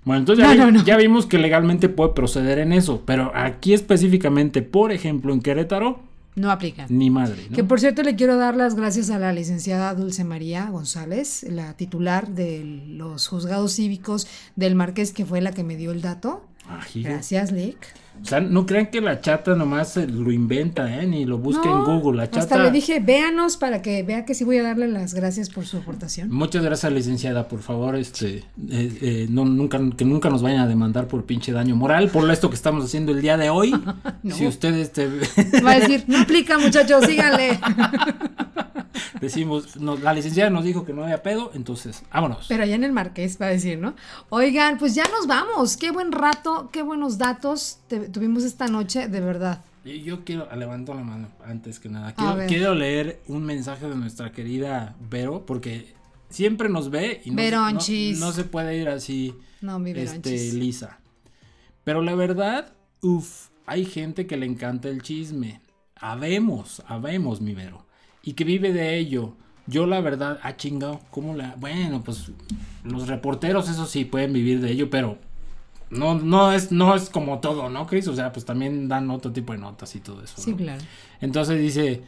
Bueno, 0.04 0.18
entonces 0.20 0.44
ya, 0.44 0.54
No, 0.54 0.66
vi- 0.66 0.72
no, 0.72 0.78
no. 0.78 0.84
ya 0.84 0.96
vimos 0.98 1.24
que 1.26 1.38
legalmente 1.38 1.88
puede 1.88 2.12
proceder 2.12 2.58
en 2.58 2.72
eso, 2.74 3.02
pero 3.06 3.32
aquí 3.34 3.72
específicamente, 3.72 4.60
por 4.62 4.92
ejemplo, 4.92 5.32
en 5.32 5.40
Querétaro, 5.40 6.00
No 6.38 6.50
aplica. 6.50 6.86
ni 6.88 7.10
madre, 7.10 7.46
¿no? 7.50 7.56
Que 7.56 7.64
por 7.64 7.80
cierto 7.80 8.02
le 8.02 8.16
quiero 8.16 8.36
dar 8.36 8.56
las 8.56 8.74
gracias 8.74 9.10
a 9.10 9.18
la 9.18 9.32
licenciada 9.32 9.94
Dulce 9.94 10.24
María 10.24 10.66
González, 10.70 11.44
la 11.48 11.74
titular 11.76 12.28
de 12.28 12.64
los 12.64 13.28
juzgados 13.28 13.74
cívicos 13.74 14.26
del 14.56 14.74
Marqués, 14.74 15.12
que 15.12 15.26
fue 15.26 15.40
la 15.40 15.52
que 15.52 15.64
me 15.64 15.76
dio 15.76 15.92
el 15.92 16.00
dato. 16.00 16.46
Ah. 16.68 16.80
Gracias, 16.94 17.50
Lick. 17.52 17.78
O 18.20 18.24
sea, 18.24 18.40
no 18.40 18.66
crean 18.66 18.86
que 18.86 19.00
la 19.00 19.20
chata 19.20 19.54
nomás 19.54 19.96
lo 19.96 20.32
inventa, 20.32 21.00
¿eh? 21.00 21.06
Ni 21.06 21.24
lo 21.24 21.38
busque 21.38 21.68
en 21.68 21.84
Google. 21.84 22.18
La 22.18 22.26
chata... 22.26 22.40
Hasta 22.40 22.62
le 22.62 22.70
dije, 22.70 23.00
véanos 23.00 23.56
para 23.56 23.82
que 23.82 24.02
vea 24.02 24.24
que 24.24 24.34
sí 24.34 24.44
voy 24.44 24.58
a 24.58 24.62
darle 24.62 24.88
las 24.88 25.14
gracias 25.14 25.50
por 25.50 25.66
su 25.66 25.78
aportación. 25.78 26.30
Muchas 26.30 26.62
gracias, 26.62 26.92
licenciada. 26.92 27.48
Por 27.48 27.60
favor, 27.60 27.96
este, 27.96 28.38
eh, 28.38 28.98
eh, 29.00 29.26
no, 29.30 29.44
nunca, 29.44 29.80
que 29.96 30.04
nunca 30.04 30.30
nos 30.30 30.42
vayan 30.42 30.60
a 30.60 30.66
demandar 30.66 31.06
por 31.06 31.24
pinche 31.24 31.52
daño 31.52 31.76
moral 31.76 32.08
por 32.10 32.30
esto 32.30 32.48
que 32.50 32.56
estamos 32.56 32.84
haciendo 32.84 33.12
el 33.12 33.22
día 33.22 33.36
de 33.36 33.50
hoy. 33.50 33.74
Si 34.28 34.46
ustedes 34.46 34.92
te... 34.92 35.08
Va 35.64 35.72
a 35.72 35.80
decir, 35.80 36.04
no 36.06 36.18
aplica, 36.18 36.58
muchachos, 36.58 37.04
síganle. 37.06 37.58
Decimos, 39.20 39.76
la 39.76 40.12
licenciada 40.12 40.50
nos 40.50 40.64
dijo 40.64 40.84
que 40.84 40.92
no 40.92 41.04
había 41.04 41.22
pedo, 41.22 41.50
entonces, 41.54 42.02
vámonos. 42.12 42.46
Pero 42.48 42.62
allá 42.62 42.74
en 42.74 42.84
el 42.84 42.92
Marqués 42.92 43.38
va 43.40 43.46
a 43.46 43.50
decir, 43.50 43.78
¿no? 43.78 43.94
Oigan, 44.28 44.78
pues 44.78 44.94
ya 44.94 45.04
nos 45.08 45.26
vamos. 45.26 45.76
Qué 45.76 45.90
buen 45.90 46.12
rato, 46.12 46.70
qué 46.72 46.82
buenos 46.82 47.18
datos 47.18 47.80
tuvimos 48.12 48.44
esta 48.44 48.68
noche, 48.68 49.08
de 49.08 49.20
verdad. 49.20 49.64
Yo 49.84 50.24
quiero, 50.24 50.48
levanto 50.54 50.94
la 50.94 51.02
mano 51.02 51.28
antes 51.44 51.80
que 51.80 51.88
nada. 51.88 52.14
Quiero, 52.46 52.74
leer 52.74 53.20
un 53.26 53.44
mensaje 53.44 53.88
de 53.88 53.94
nuestra 53.94 54.32
querida 54.32 54.94
Vero, 55.08 55.46
porque 55.46 55.94
siempre 56.28 56.68
nos 56.68 56.90
ve 56.90 57.22
y 57.24 57.30
no, 57.30 57.70
no, 57.70 58.32
se 58.32 58.44
puede 58.44 58.76
ir 58.76 58.88
así. 58.88 59.34
No, 59.60 59.78
mi 59.78 59.92
este, 59.92 60.52
Lisa. 60.52 61.00
Pero 61.84 62.02
la 62.02 62.14
verdad, 62.14 62.74
uff, 63.00 63.48
hay 63.64 63.86
gente 63.86 64.26
que 64.26 64.36
le 64.36 64.46
encanta 64.46 64.88
el 64.88 65.00
chisme. 65.02 65.62
Habemos, 65.96 66.82
habemos, 66.86 67.40
mi 67.40 67.54
Vero 67.54 67.87
y 68.28 68.34
que 68.34 68.44
vive 68.44 68.74
de 68.74 68.98
ello. 68.98 69.32
Yo 69.66 69.86
la 69.86 70.02
verdad, 70.02 70.38
ah 70.42 70.54
chingado, 70.54 71.00
¿cómo 71.10 71.34
la...? 71.34 71.54
Bueno, 71.58 72.04
pues 72.04 72.30
los 72.84 73.08
reporteros 73.08 73.70
eso 73.70 73.86
sí 73.86 74.04
pueden 74.04 74.34
vivir 74.34 74.60
de 74.60 74.70
ello, 74.70 74.90
pero 74.90 75.16
no, 75.88 76.14
no, 76.14 76.52
es, 76.52 76.70
no 76.70 76.94
es 76.94 77.08
como 77.08 77.38
todo, 77.38 77.70
¿no, 77.70 77.86
Chris? 77.86 78.06
O 78.06 78.14
sea, 78.14 78.30
pues 78.30 78.44
también 78.44 78.86
dan 78.86 79.10
otro 79.10 79.32
tipo 79.32 79.54
de 79.54 79.60
notas 79.60 79.94
y 79.94 80.00
todo 80.00 80.22
eso. 80.22 80.42
Sí, 80.42 80.52
claro. 80.52 80.82
Entonces 81.22 81.58
dice, 81.58 82.02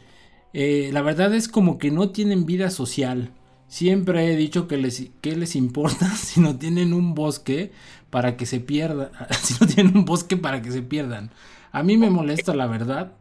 eh, 0.53 0.91
la 0.93 1.01
verdad 1.01 1.33
es 1.33 1.47
como 1.47 1.79
que 1.79 1.89
no 1.89 2.09
tienen 2.09 2.45
vida 2.45 2.69
social. 2.69 3.31
Siempre 3.67 4.31
he 4.31 4.35
dicho 4.35 4.67
que 4.67 4.77
les, 4.77 5.09
que 5.21 5.35
les 5.35 5.55
importa 5.55 6.07
si 6.15 6.39
no 6.39 6.55
tienen 6.55 6.93
un 6.93 7.15
bosque 7.15 7.71
para 8.11 8.37
que 8.37 8.45
se 8.45 8.59
pierdan. 8.59 9.09
si 9.41 9.55
no 9.59 9.65
tienen 9.65 9.97
un 9.97 10.05
bosque 10.05 10.37
para 10.37 10.61
que 10.61 10.71
se 10.71 10.83
pierdan. 10.83 11.31
A 11.71 11.81
mí 11.81 11.97
me 11.97 12.11
molesta 12.11 12.53
la 12.53 12.67
verdad. 12.67 13.13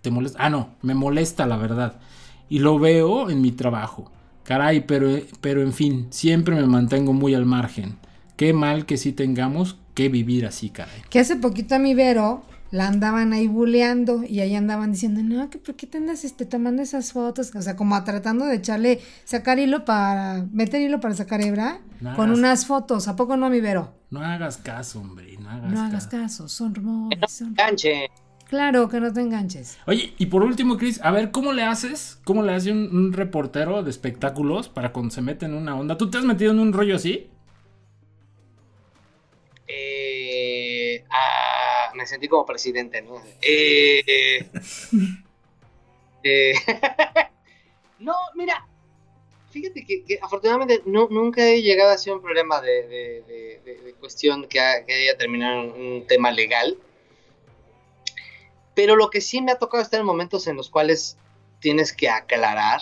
¿Te 0.00 0.10
molesta? 0.10 0.38
Ah, 0.40 0.48
no, 0.48 0.70
me 0.80 0.94
molesta 0.94 1.44
la 1.44 1.58
verdad 1.58 2.00
y 2.48 2.58
lo 2.58 2.78
veo 2.78 3.30
en 3.30 3.40
mi 3.40 3.52
trabajo. 3.52 4.10
Caray, 4.44 4.86
pero, 4.86 5.10
pero 5.40 5.62
en 5.62 5.72
fin, 5.72 6.06
siempre 6.10 6.54
me 6.54 6.66
mantengo 6.66 7.12
muy 7.12 7.34
al 7.34 7.44
margen. 7.44 7.96
Qué 8.36 8.52
mal 8.52 8.86
que 8.86 8.96
sí 8.96 9.12
tengamos 9.12 9.76
que 9.94 10.08
vivir 10.08 10.46
así, 10.46 10.70
caray. 10.70 11.02
Que 11.10 11.18
hace 11.18 11.36
poquito 11.36 11.74
a 11.74 11.78
mi 11.78 11.94
Vero 11.94 12.44
la 12.70 12.86
andaban 12.86 13.32
ahí 13.32 13.46
buleando 13.46 14.22
y 14.24 14.40
ahí 14.40 14.54
andaban 14.54 14.92
diciendo, 14.92 15.22
no, 15.22 15.48
que 15.50 15.58
por 15.58 15.74
qué 15.74 15.86
te 15.86 15.98
andas 15.98 16.24
este, 16.24 16.44
tomando 16.44 16.82
esas 16.82 17.12
fotos, 17.12 17.54
o 17.54 17.62
sea, 17.62 17.76
como 17.76 18.02
tratando 18.04 18.44
de 18.44 18.56
echarle, 18.56 19.00
sacar 19.24 19.58
hilo 19.58 19.84
para, 19.84 20.46
meter 20.52 20.82
hilo 20.82 21.00
para 21.00 21.14
sacar 21.14 21.40
hebra 21.40 21.80
con 22.14 22.30
unas 22.30 22.66
fotos, 22.66 23.08
¿a 23.08 23.16
poco 23.16 23.36
no, 23.36 23.48
mi 23.50 23.60
Vero? 23.60 23.94
No 24.10 24.20
hagas 24.20 24.58
caso, 24.58 25.00
hombre, 25.00 25.36
no 25.38 25.48
hagas 25.50 25.72
no 25.72 25.80
hagas 25.80 26.06
caso, 26.06 26.48
son 26.48 26.74
rumores. 26.74 27.30
Son... 27.30 27.54
Claro, 28.48 28.88
que 28.88 28.98
no 28.98 29.12
te 29.12 29.20
enganches. 29.20 29.78
Oye, 29.86 30.14
y 30.16 30.26
por 30.26 30.42
último, 30.42 30.78
Chris, 30.78 31.00
a 31.02 31.10
ver, 31.10 31.30
¿cómo 31.30 31.52
le 31.52 31.64
haces? 31.64 32.18
¿Cómo 32.24 32.42
le 32.42 32.54
hace 32.54 32.72
un, 32.72 33.12
reportero 33.12 33.82
de 33.82 33.90
espectáculos 33.90 34.70
para 34.70 34.90
cuando 34.90 35.14
se 35.14 35.20
mete 35.20 35.44
en 35.44 35.52
una 35.52 35.78
onda? 35.78 35.98
¿Tú 35.98 36.10
te 36.10 36.16
has 36.16 36.24
metido 36.24 36.52
en 36.52 36.60
un 36.60 36.72
rollo 36.72 36.96
así? 36.96 37.28
Eh, 39.66 41.04
ah, 41.10 41.92
me 41.94 42.06
sentí 42.06 42.26
como 42.26 42.46
presidente, 42.46 43.02
¿no? 43.02 43.20
Eh, 43.42 44.48
eh, 46.22 46.54
no, 47.98 48.14
mira, 48.34 48.66
fíjate 49.50 49.84
que, 49.84 50.18
afortunadamente 50.22 50.82
nunca 50.86 51.46
he 51.46 51.60
llegado 51.60 51.90
a 51.90 51.98
ser 51.98 52.14
un 52.14 52.22
problema 52.22 52.62
de, 52.62 53.92
cuestión 54.00 54.46
que, 54.48 54.58
haya 54.58 55.18
terminado 55.18 55.64
en 55.64 55.70
un 55.82 56.06
tema 56.06 56.30
legal 56.30 56.78
pero 58.78 58.94
lo 58.94 59.10
que 59.10 59.20
sí 59.20 59.42
me 59.42 59.50
ha 59.50 59.58
tocado 59.58 59.82
estar 59.82 59.98
en 59.98 60.06
momentos 60.06 60.46
en 60.46 60.54
los 60.54 60.70
cuales 60.70 61.18
tienes 61.58 61.92
que 61.92 62.08
aclarar, 62.08 62.80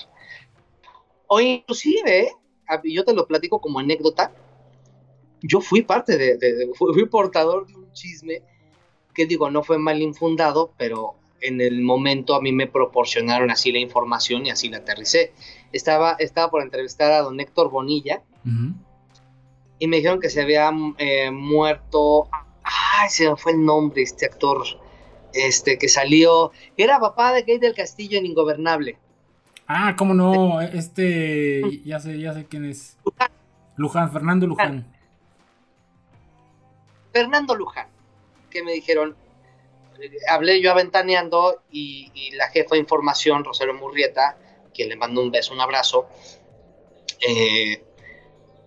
o 1.27 1.41
inclusive, 1.41 2.33
yo 2.85 3.03
te 3.07 3.15
lo 3.15 3.27
platico 3.27 3.63
como 3.63 3.79
anécdota, 3.79 4.31
yo 5.41 5.63
fui 5.63 5.81
parte 5.81 6.19
de, 6.19 6.69
fui 6.75 7.07
portador 7.07 7.67
de 7.67 7.77
un 7.77 7.91
chisme 7.93 8.43
que 9.15 9.25
digo, 9.25 9.51
no 9.51 9.63
fue 9.63 9.79
mal 9.79 10.03
infundado, 10.03 10.75
pero 10.77 11.15
en 11.41 11.63
el 11.63 11.81
momento 11.81 12.35
a 12.35 12.43
mí 12.43 12.53
me 12.53 12.67
proporcionaron 12.67 13.51
así 13.51 13.73
la 13.73 13.79
información 13.79 14.45
y 14.45 14.51
así 14.51 14.69
la 14.69 14.77
aterricé. 14.77 15.33
Estaba, 15.73 16.17
estaba 16.19 16.51
por 16.51 16.61
entrevistar 16.61 17.11
a 17.11 17.23
don 17.23 17.41
Héctor 17.41 17.71
Bonilla 17.71 18.23
y 19.79 19.87
me 19.87 19.97
dijeron 19.97 20.21
que 20.21 20.29
se 20.29 20.43
había 20.43 20.71
eh, 20.99 21.31
muerto, 21.31 22.29
ay, 22.63 23.09
se 23.09 23.31
me 23.31 23.37
fue 23.39 23.53
el 23.53 23.65
nombre, 23.65 24.03
este 24.03 24.27
actor, 24.27 24.63
este, 25.37 25.79
que 25.79 25.89
salió, 25.89 26.53
era 26.77 27.01
papá 27.01 27.33
de 27.33 27.41
Kate 27.41 27.59
del 27.59 27.75
Castillo 27.75 28.19
en 28.19 28.27
Ingobernable. 28.27 28.99
Ah, 29.67 29.95
cómo 29.97 30.15
no, 30.15 30.61
este, 30.61 31.83
ya 31.85 31.99
sé, 31.99 32.19
ya 32.19 32.33
sé 32.33 32.47
quién 32.47 32.65
es. 32.65 32.99
Luján, 33.77 34.13
Fernando 34.13 34.47
Luján. 34.47 34.93
Fernando 37.13 37.55
Luján, 37.55 37.89
que 38.51 38.63
me 38.63 38.73
dijeron, 38.73 39.17
hablé 40.29 40.61
yo 40.61 40.71
aventaneando 40.71 41.63
y, 41.71 42.11
y 42.15 42.31
la 42.33 42.49
jefa 42.49 42.75
de 42.75 42.81
información, 42.81 43.45
Rosario 43.45 43.75
Murrieta, 43.75 44.39
quien 44.73 44.89
le 44.89 44.97
mando 44.97 45.23
un 45.23 45.31
beso, 45.31 45.53
un 45.53 45.61
abrazo, 45.61 46.09
eh, 47.27 47.83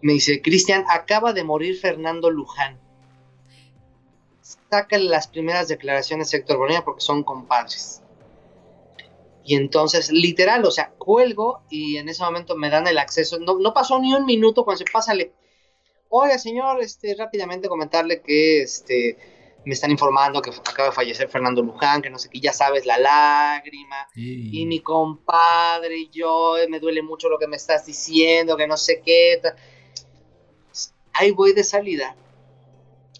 me 0.01 0.13
dice, 0.13 0.41
Cristian, 0.41 0.83
acaba 0.89 1.33
de 1.33 1.43
morir 1.43 1.77
Fernando 1.77 2.29
Luján 2.29 2.79
saca 4.69 4.97
las 4.97 5.27
primeras 5.27 5.67
declaraciones 5.67 6.31
de 6.31 6.39
Héctor 6.39 6.57
Bonilla 6.57 6.83
porque 6.83 7.01
son 7.01 7.23
compadres. 7.23 8.01
Y 9.43 9.55
entonces, 9.55 10.11
literal, 10.11 10.63
o 10.65 10.71
sea, 10.71 10.91
cuelgo 10.97 11.63
y 11.69 11.97
en 11.97 12.07
ese 12.09 12.23
momento 12.23 12.55
me 12.55 12.69
dan 12.69 12.87
el 12.87 12.99
acceso. 12.99 13.39
No, 13.39 13.57
no 13.57 13.73
pasó 13.73 13.99
ni 13.99 14.13
un 14.13 14.25
minuto 14.25 14.63
cuando 14.63 14.77
se 14.85 14.91
pásale. 14.91 15.33
Oiga, 16.09 16.37
señor, 16.37 16.81
este, 16.81 17.15
rápidamente 17.15 17.67
comentarle 17.67 18.21
que 18.21 18.61
este, 18.61 19.17
me 19.65 19.73
están 19.73 19.91
informando 19.91 20.41
que 20.41 20.51
acaba 20.51 20.89
de 20.89 20.95
fallecer 20.95 21.29
Fernando 21.29 21.63
Luján, 21.63 22.01
que 22.01 22.09
no 22.09 22.19
sé 22.19 22.29
qué, 22.29 22.39
ya 22.39 22.53
sabes, 22.53 22.85
la 22.85 22.99
lágrima. 22.99 24.07
Y 24.15 24.65
mi 24.67 24.81
compadre 24.81 25.97
y 25.97 26.09
yo, 26.09 26.57
eh, 26.57 26.67
me 26.67 26.79
duele 26.79 27.01
mucho 27.01 27.29
lo 27.29 27.39
que 27.39 27.47
me 27.47 27.55
estás 27.55 27.85
diciendo, 27.85 28.55
que 28.55 28.67
no 28.67 28.77
sé 28.77 29.01
qué. 29.03 29.41
Ahí 31.13 31.31
voy 31.31 31.53
de 31.53 31.63
salida 31.63 32.15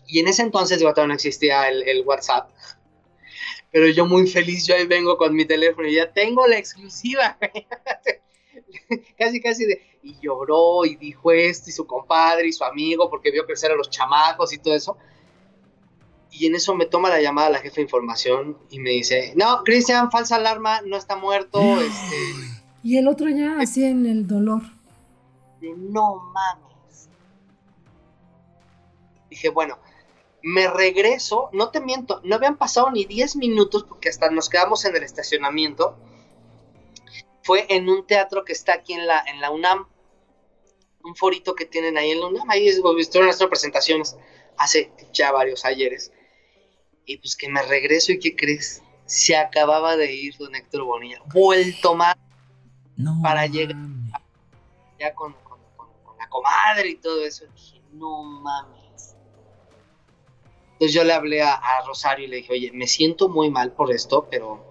y 0.09 0.19
en 0.19 0.27
ese 0.27 0.41
entonces, 0.41 0.79
digo, 0.79 0.91
todavía 0.91 1.09
no 1.09 1.13
existía 1.13 1.69
el, 1.69 2.03
WhatsApp. 2.03 2.49
Pero 3.71 3.87
yo 3.89 4.07
muy 4.07 4.25
feliz, 4.27 4.65
yo 4.65 4.73
ahí 4.73 4.87
vengo 4.87 5.17
con 5.17 5.35
mi 5.35 5.45
teléfono 5.45 5.87
y 5.87 5.93
ya 5.93 6.11
tengo 6.11 6.47
la 6.47 6.57
exclusiva. 6.57 7.37
casi, 9.17 9.39
casi 9.39 9.65
de... 9.65 9.99
Y 10.01 10.15
lloró 10.19 10.85
y 10.85 10.95
dijo 10.95 11.31
esto 11.31 11.69
y 11.69 11.73
su 11.73 11.85
compadre 11.85 12.47
y 12.47 12.53
su 12.53 12.63
amigo 12.63 13.09
porque 13.09 13.29
vio 13.29 13.45
crecer 13.45 13.71
a 13.71 13.75
los 13.75 13.89
chamacos 13.91 14.51
y 14.51 14.57
todo 14.57 14.73
eso. 14.73 14.97
Y 16.31 16.47
en 16.47 16.55
eso 16.55 16.73
me 16.73 16.87
toma 16.87 17.09
la 17.09 17.21
llamada 17.21 17.51
la 17.51 17.59
jefa 17.59 17.75
de 17.75 17.81
información 17.83 18.57
y 18.71 18.79
me 18.79 18.91
dice, 18.91 19.33
no, 19.35 19.63
Cristian, 19.63 20.09
falsa 20.09 20.37
alarma, 20.37 20.81
no 20.81 20.97
está 20.97 21.15
muerto. 21.15 21.59
este... 21.79 22.15
Y 22.81 22.97
el 22.97 23.07
otro 23.07 23.29
ya 23.29 23.59
así 23.59 23.83
en 23.83 24.07
el 24.07 24.25
dolor. 24.25 24.63
no 25.61 26.31
mames. 26.33 27.09
Dije, 29.29 29.49
bueno, 29.49 29.77
me 30.41 30.67
regreso, 30.67 31.49
no 31.53 31.69
te 31.69 31.81
miento, 31.81 32.21
no 32.23 32.35
habían 32.35 32.57
pasado 32.57 32.91
ni 32.91 33.05
10 33.05 33.35
minutos 33.35 33.83
porque 33.83 34.09
hasta 34.09 34.29
nos 34.29 34.49
quedamos 34.49 34.85
en 34.85 34.95
el 34.95 35.03
estacionamiento. 35.03 35.97
Fue 37.43 37.65
en 37.69 37.89
un 37.89 38.05
teatro 38.05 38.45
que 38.45 38.53
está 38.53 38.73
aquí 38.73 38.93
en 38.93 39.07
la, 39.07 39.23
en 39.25 39.41
la 39.41 39.51
UNAM, 39.51 39.87
un 41.03 41.15
forito 41.15 41.55
que 41.55 41.65
tienen 41.65 41.97
ahí 41.97 42.11
en 42.11 42.21
la 42.21 42.27
UNAM, 42.27 42.49
ahí 42.49 42.67
estuvieron 42.67 43.25
nuestras 43.25 43.49
presentaciones 43.49 44.17
hace 44.57 44.91
ya 45.13 45.31
varios 45.31 45.65
ayeres. 45.65 46.11
Y 47.05 47.17
pues 47.17 47.35
que 47.35 47.49
me 47.49 47.61
regreso 47.63 48.11
y 48.11 48.19
¿qué 48.19 48.35
crees? 48.35 48.83
Se 49.05 49.35
acababa 49.35 49.97
de 49.97 50.13
ir 50.13 50.37
don 50.37 50.53
Héctor 50.53 50.83
Bonilla, 50.83 51.19
vuelto 51.33 51.95
más 51.95 52.15
para 53.23 53.47
llegar 53.47 53.75
ya 54.99 55.15
con, 55.15 55.35
la 56.19 56.29
comadre 56.29 56.89
y 56.89 56.95
todo 56.95 57.25
eso. 57.25 57.45
dije, 57.55 57.81
no 57.93 58.23
mames 58.23 58.78
entonces 60.79 60.95
yo 60.95 61.03
le 61.03 61.11
hablé 61.11 61.41
a, 61.41 61.59
Rosario 61.85 62.25
y 62.25 62.29
le 62.29 62.37
dije, 62.37 62.53
oye, 62.53 62.71
me 62.71 62.87
siento 62.87 63.27
muy 63.27 63.49
mal 63.49 63.73
por 63.73 63.91
esto, 63.91 64.29
pero 64.31 64.63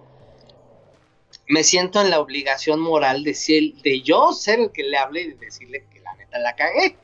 me 1.47 1.63
siento 1.63 2.01
en 2.01 2.09
la 2.09 2.19
obligación 2.19 2.79
moral 2.79 3.23
de, 3.23 3.37
de 3.83 4.01
yo 4.01 4.33
ser 4.33 4.59
el 4.59 4.71
que 4.71 4.81
le 4.81 4.97
hable 4.97 5.21
y 5.21 5.33
decirle 5.33 5.85
que 5.93 5.99
la 5.99 6.15
neta 6.15 6.39
la 6.39 6.55
cagué. 6.55 6.97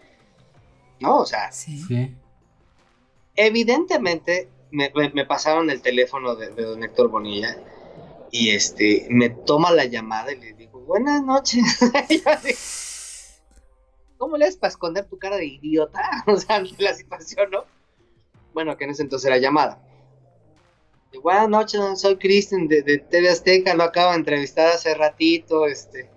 ¿No? 1.00 1.20
O 1.20 1.26
sea, 1.28 1.52
sí. 1.52 2.16
evidentemente 3.36 4.50
me, 4.72 4.92
me- 5.14 5.26
pasaron 5.26 5.70
el 5.70 5.84
teléfono 5.84 6.36
de, 6.36 6.50
de 6.50 6.64
don 6.64 6.84
Héctor 6.84 7.10
Bonilla 7.10 7.60
y 8.32 8.50
este 8.50 9.06
me 9.12 9.30
toma 9.30 9.72
la 9.72 9.86
llamada 9.86 10.32
y 10.32 10.40
le 10.40 10.54
digo, 10.54 10.80
buenas 10.80 11.22
noches. 11.22 11.64
¿Cómo 14.18 14.36
le 14.36 14.46
haces 14.46 14.58
para 14.58 14.72
esconder 14.72 15.06
tu 15.06 15.20
cara 15.20 15.38
de 15.38 15.46
idiota? 15.46 16.02
O 16.26 16.38
sea, 16.38 16.56
ante 16.56 16.82
la 16.82 16.96
situación, 16.96 17.52
¿no? 17.52 17.75
Bueno, 18.56 18.78
que 18.78 18.86
en 18.86 18.92
ese 18.92 19.04
entonces 19.04 19.28
era 19.28 19.38
llamada. 19.38 19.82
Y, 21.12 21.18
buenas 21.18 21.50
noches, 21.50 22.00
soy 22.00 22.16
Kristen 22.16 22.70
de, 22.70 22.84
de 22.84 23.00
TV 23.00 23.30
Azteca, 23.30 23.74
lo 23.76 23.84
acabo 23.84 24.12
de 24.12 24.18
entrevistar 24.20 24.68
hace 24.70 24.96
ratito, 24.96 25.68
este. 25.68 26.10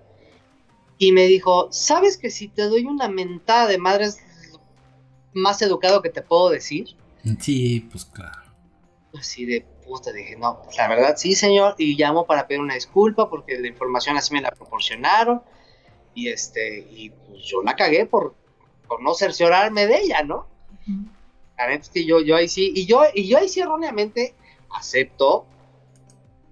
Y 0.98 1.10
me 1.10 1.27
dijo, 1.27 1.66
¿sabes 1.73 2.16
que 2.16 2.31
si 2.31 2.47
te 2.47 2.62
doy 2.62 2.85
una 2.85 3.09
mentada 3.09 3.66
de 3.66 3.78
madre 3.78 4.05
es 4.05 4.19
lo 4.52 4.60
más 5.35 5.60
educado 5.62 6.01
que 6.01 6.10
te 6.10 6.23
puedo 6.23 6.51
decir? 6.51 6.97
Sí, 7.40 7.81
pues 7.90 8.05
claro. 8.05 8.52
Así 9.19 9.44
de 9.44 9.66
puta, 9.85 10.12
dije, 10.12 10.36
no, 10.36 10.62
pues 10.62 10.77
la 10.77 10.86
verdad 10.86 11.16
sí, 11.16 11.35
señor, 11.35 11.74
y 11.77 11.97
llamo 11.97 12.24
para 12.24 12.47
pedir 12.47 12.60
una 12.60 12.74
disculpa 12.74 13.28
porque 13.28 13.59
la 13.59 13.66
información 13.66 14.16
así 14.16 14.32
me 14.32 14.40
la 14.40 14.52
proporcionaron 14.52 15.43
y 16.15 16.28
este, 16.28 16.86
y 16.89 17.10
pues 17.10 17.43
yo 17.43 17.62
la 17.65 17.74
cagué 17.74 18.06
por, 18.06 18.36
por 18.86 19.02
no 19.02 19.15
cerciorarme 19.15 19.89
de 19.89 20.02
ella, 20.02 20.23
¿no? 20.23 20.47
La 21.59 21.74
es 21.74 21.89
que 21.90 22.05
yo, 22.05 22.20
yo 22.20 22.36
ahí 22.36 22.48
sí, 22.48 22.72
y 22.74 22.86
yo, 22.86 23.02
y 23.12 23.28
yo 23.28 23.39
ahí 23.39 23.48
sí 23.48 23.60
erróneamente 23.60 24.35
acepto, 24.70 25.44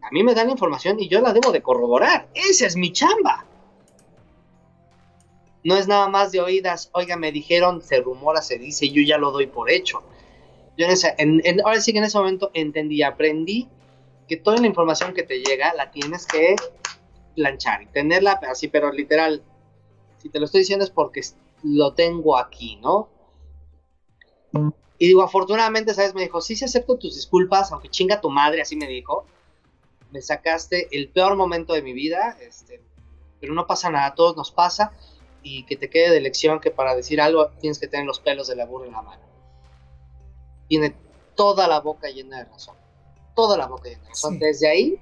a 0.02 0.10
mí 0.10 0.22
me 0.24 0.34
dan 0.34 0.50
información 0.50 0.98
y 0.98 1.08
yo 1.08 1.20
la 1.20 1.32
debo 1.32 1.52
de 1.52 1.62
corroborar, 1.62 2.28
esa 2.34 2.66
es 2.66 2.76
mi 2.76 2.92
chamba. 2.92 3.46
No 5.62 5.76
es 5.76 5.88
nada 5.88 6.08
más 6.08 6.32
de 6.32 6.40
oídas, 6.40 6.90
oiga, 6.92 7.16
me 7.16 7.32
dijeron, 7.32 7.82
se 7.82 8.00
rumora, 8.00 8.42
se 8.42 8.58
dice, 8.58 8.88
yo 8.90 9.02
ya 9.02 9.18
lo 9.18 9.30
doy 9.32 9.46
por 9.46 9.70
hecho. 9.70 10.02
Yo 10.76 10.86
en 10.86 10.92
ese, 10.92 11.14
en- 11.18 11.60
ahora 11.64 11.80
sí 11.80 11.92
que 11.92 11.98
en 11.98 12.04
ese 12.04 12.18
momento 12.18 12.50
entendí, 12.54 13.02
aprendí 13.02 13.68
que 14.28 14.36
toda 14.36 14.58
la 14.58 14.66
información 14.66 15.14
que 15.14 15.22
te 15.22 15.40
llega 15.40 15.72
la 15.74 15.90
tienes 15.90 16.26
que 16.26 16.56
planchar 17.34 17.82
y 17.82 17.86
tenerla 17.86 18.40
así, 18.50 18.68
pero 18.68 18.92
literal. 18.92 19.42
Si 20.18 20.28
te 20.30 20.38
lo 20.40 20.46
estoy 20.46 20.60
diciendo 20.60 20.84
es 20.84 20.90
porque 20.90 21.20
lo 21.62 21.94
tengo 21.94 22.36
aquí, 22.38 22.76
¿no? 22.76 23.08
Y 24.98 25.09
digo, 25.09 25.23
afortunadamente, 25.23 25.94
¿sabes? 25.94 26.14
Me 26.14 26.23
dijo, 26.23 26.40
sí, 26.40 26.56
sí 26.56 26.64
acepto 26.64 26.97
tus 26.97 27.14
disculpas, 27.14 27.70
aunque 27.73 27.89
chinga 27.90 28.20
tu 28.20 28.31
madre, 28.31 28.62
así 28.62 28.77
me 28.77 28.86
dijo. 28.86 29.27
Me 30.10 30.23
sacaste 30.23 30.89
el 30.93 31.09
peor 31.09 31.36
momento 31.36 31.74
de 31.74 31.82
mi 31.82 31.93
vida, 31.93 32.39
este, 32.40 32.82
pero 33.40 33.52
no 33.52 33.66
pasa 33.66 33.90
nada, 33.90 34.06
a 34.06 34.14
todos 34.14 34.36
nos 34.36 34.51
pasa. 34.51 34.93
Y 35.43 35.64
que 35.64 35.77
te 35.77 35.90
quede 35.90 36.10
de 36.10 36.20
lección 36.20 36.60
que 36.60 36.70
para 36.70 36.94
decir 36.94 37.20
algo 37.20 37.48
tienes 37.60 37.78
que 37.78 37.86
tener 37.86 38.06
los 38.06 38.20
pelos 38.20 38.48
de 38.48 38.56
la 38.56 38.66
burra 38.66 38.86
en 38.86 38.93
la 38.93 39.02
mano. 39.02 39.23
Tiene 40.68 40.97
toda 41.35 41.68
la 41.68 41.81
boca 41.81 42.09
llena 42.09 42.39
de 42.39 42.44
razón. 42.47 42.74
Toda 43.35 43.56
la 43.56 43.66
boca 43.66 43.89
llena 43.89 44.02
de 44.02 44.09
razón. 44.09 44.35
Sí. 44.35 44.39
Desde 44.40 44.68
ahí, 44.68 45.01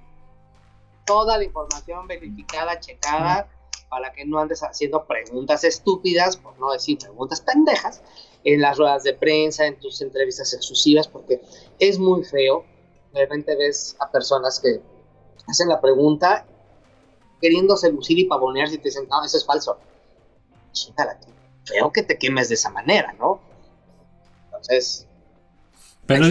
toda 1.07 1.39
la 1.39 1.45
información 1.45 2.07
verificada, 2.07 2.81
checada, 2.81 3.49
para 3.89 4.13
que 4.13 4.25
no 4.25 4.39
andes 4.39 4.63
haciendo 4.63 5.05
preguntas 5.05 5.65
estúpidas, 5.65 6.37
por 6.37 6.59
no 6.59 6.73
decir 6.73 6.99
preguntas 6.99 7.41
pendejas, 7.41 8.03
en 8.45 8.61
las 8.61 8.77
ruedas 8.77 9.03
de 9.03 9.15
prensa, 9.15 9.67
en 9.67 9.79
tus 9.79 10.03
entrevistas 10.03 10.53
exclusivas, 10.53 11.09
porque 11.09 11.41
es 11.79 11.99
muy 11.99 12.25
feo. 12.25 12.65
De 13.13 13.21
repente 13.21 13.57
ves 13.57 13.97
a 14.01 14.11
personas 14.11 14.61
que 14.61 14.81
hacen 15.47 15.69
la 15.69 15.81
pregunta 15.81 16.47
queriéndose 17.41 17.91
lucir 17.93 18.19
y 18.19 18.25
pavonearse 18.25 18.77
y 18.77 18.79
te 18.79 18.89
dicen, 18.89 19.07
no, 19.09 19.25
eso 19.25 19.37
es 19.37 19.47
falso. 19.47 19.79
Chingala, 20.73 21.19
qué 21.21 21.33
feo 21.65 21.93
que 21.93 22.03
te 22.03 22.19
quemes 22.19 22.49
de 22.49 22.55
esa 22.55 22.71
manera, 22.71 23.15
¿no? 23.19 23.41
Entonces, 24.47 25.07
Pero 26.07 26.27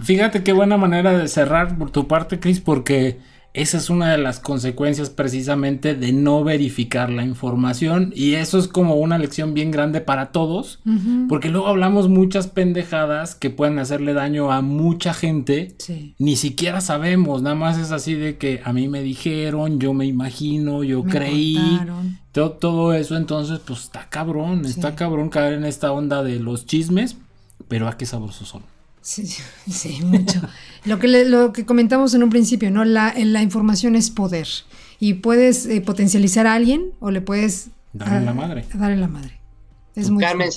fíjate 0.00 0.44
qué 0.44 0.52
buena 0.52 0.76
manera 0.76 1.16
de 1.16 1.28
cerrar 1.28 1.76
por 1.78 1.90
tu 1.90 2.06
parte, 2.06 2.38
Chris, 2.38 2.60
porque 2.60 3.18
esa 3.58 3.76
es 3.76 3.90
una 3.90 4.12
de 4.12 4.18
las 4.18 4.38
consecuencias 4.38 5.10
precisamente 5.10 5.96
de 5.96 6.12
no 6.12 6.44
verificar 6.44 7.10
la 7.10 7.24
información 7.24 8.12
y 8.14 8.34
eso 8.34 8.56
es 8.56 8.68
como 8.68 8.94
una 8.94 9.18
lección 9.18 9.52
bien 9.52 9.72
grande 9.72 10.00
para 10.00 10.30
todos, 10.30 10.78
porque 11.28 11.48
luego 11.48 11.66
hablamos 11.66 12.08
muchas 12.08 12.46
pendejadas 12.46 13.34
que 13.34 13.50
pueden 13.50 13.80
hacerle 13.80 14.14
daño 14.14 14.52
a 14.52 14.62
mucha 14.62 15.12
gente. 15.12 15.74
Sí. 15.78 16.14
Ni 16.18 16.36
siquiera 16.36 16.80
sabemos, 16.80 17.42
nada 17.42 17.56
más 17.56 17.78
es 17.78 17.90
así 17.90 18.14
de 18.14 18.36
que 18.36 18.60
a 18.64 18.72
mí 18.72 18.86
me 18.86 19.02
dijeron, 19.02 19.80
yo 19.80 19.92
me 19.92 20.06
imagino, 20.06 20.84
yo 20.84 21.02
Me 21.02 21.10
creí, 21.10 21.80
todo, 22.30 22.52
todo 22.52 22.92
eso, 22.92 23.16
entonces 23.16 23.58
pues 23.66 23.80
está 23.80 24.08
cabrón, 24.08 24.66
está 24.66 24.94
cabrón 24.94 25.30
caer 25.30 25.54
en 25.54 25.64
esta 25.64 25.90
onda 25.90 26.22
de 26.22 26.38
los 26.38 26.64
chismes, 26.64 27.16
pero 27.66 27.88
a 27.88 27.96
qué 27.96 28.06
sabrosos 28.06 28.46
son. 28.46 28.77
Sí, 29.08 29.26
sí, 29.70 30.00
mucho. 30.04 30.38
lo, 30.84 30.98
que 30.98 31.08
le- 31.08 31.24
lo 31.24 31.54
que 31.54 31.64
comentamos 31.64 32.12
en 32.12 32.22
un 32.22 32.28
principio, 32.28 32.70
¿no? 32.70 32.84
La, 32.84 33.14
la 33.16 33.42
información 33.42 33.96
es 33.96 34.10
poder. 34.10 34.46
Y 35.00 35.14
puedes 35.14 35.64
eh, 35.64 35.80
potencializar 35.80 36.46
a 36.46 36.52
alguien 36.52 36.90
o 37.00 37.10
le 37.10 37.22
puedes... 37.22 37.68
Darle 37.94 38.20
la 38.26 38.34
madre. 38.34 38.66
Darle 38.74 38.96
la 38.96 39.08
madre. 39.08 39.40
Es 39.96 40.10
muy 40.10 40.22
Carmen, 40.22 40.50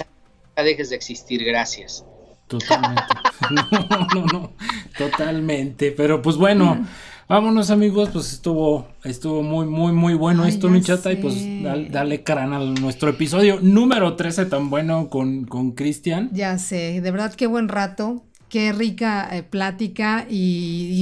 dejes 0.58 0.90
de 0.90 0.98
existir, 0.98 1.46
gracias. 1.46 2.04
Totalmente. 2.48 3.04
no, 3.52 4.08
no, 4.14 4.26
no. 4.26 4.52
Totalmente. 4.98 5.94
Pero 5.94 6.22
pues 6.22 6.36
bueno, 6.36 6.86
vámonos 7.30 7.70
amigos. 7.72 8.10
Pues 8.12 8.34
estuvo, 8.34 8.90
estuvo 9.06 9.44
muy, 9.44 9.66
muy, 9.66 9.94
muy 9.94 10.14
bueno 10.14 10.44
Ay, 10.44 10.50
esto, 10.50 10.68
mi 10.68 10.82
chata. 10.82 11.14
Y 11.14 11.16
pues 11.16 11.36
dale, 11.64 11.90
dale 11.90 12.24
crán 12.24 12.52
a 12.52 12.60
nuestro 12.60 13.10
episodio 13.12 13.60
número 13.62 14.18
13 14.18 14.48
tan 14.48 14.70
bueno 14.70 15.10
con, 15.10 15.46
con 15.46 15.72
Cristian. 15.72 16.30
Ya 16.34 16.58
sé, 16.58 17.00
de 17.00 17.12
verdad 17.12 17.34
qué 17.34 17.48
buen 17.48 17.70
rato, 17.70 18.26
qué 18.52 18.74
rica 18.74 19.30
eh, 19.32 19.44
plática 19.44 20.26
y, 20.30 20.36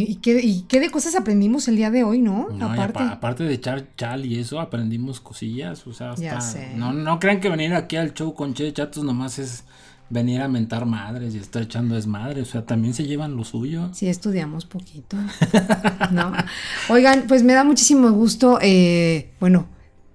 y, 0.07 0.11
y 0.11 0.15
qué, 0.17 0.39
y 0.39 0.61
qué 0.67 0.79
de 0.79 0.91
cosas 0.91 1.15
aprendimos 1.15 1.67
el 1.67 1.75
día 1.77 1.89
de 1.89 2.03
hoy, 2.03 2.19
¿no? 2.19 2.47
No, 2.53 2.71
Aparte. 2.71 2.99
apa- 2.99 3.11
aparte 3.13 3.43
de 3.43 3.53
echar 3.55 3.87
chal 3.97 4.23
y 4.25 4.37
eso, 4.39 4.59
aprendimos 4.59 5.19
cosillas. 5.19 5.85
O 5.87 5.93
sea, 5.93 6.13
Ya 6.15 6.37
hasta- 6.37 6.51
sé. 6.59 6.73
No, 6.75 6.93
no 6.93 7.19
crean 7.19 7.39
que 7.41 7.49
venir 7.49 7.73
aquí 7.73 7.95
al 7.95 8.13
show 8.13 8.35
con 8.35 8.53
Che 8.53 8.65
de 8.65 8.73
Chatos 8.73 9.03
nomás 9.03 9.39
es 9.39 9.63
venir 10.11 10.41
a 10.41 10.47
mentar 10.47 10.85
madres 10.85 11.33
y 11.33 11.39
estar 11.39 11.63
echando 11.63 11.95
desmadre. 11.95 12.41
O 12.41 12.45
sea, 12.45 12.65
también 12.67 12.93
se 12.93 13.05
llevan 13.05 13.35
lo 13.35 13.43
suyo. 13.43 13.89
Sí, 13.93 14.07
estudiamos 14.07 14.65
poquito. 14.65 15.17
¿no? 16.11 16.31
Oigan, 16.89 17.25
pues 17.27 17.43
me 17.43 17.53
da 17.53 17.63
muchísimo 17.63 18.11
gusto, 18.11 18.59
eh, 18.61 19.31
bueno, 19.39 19.67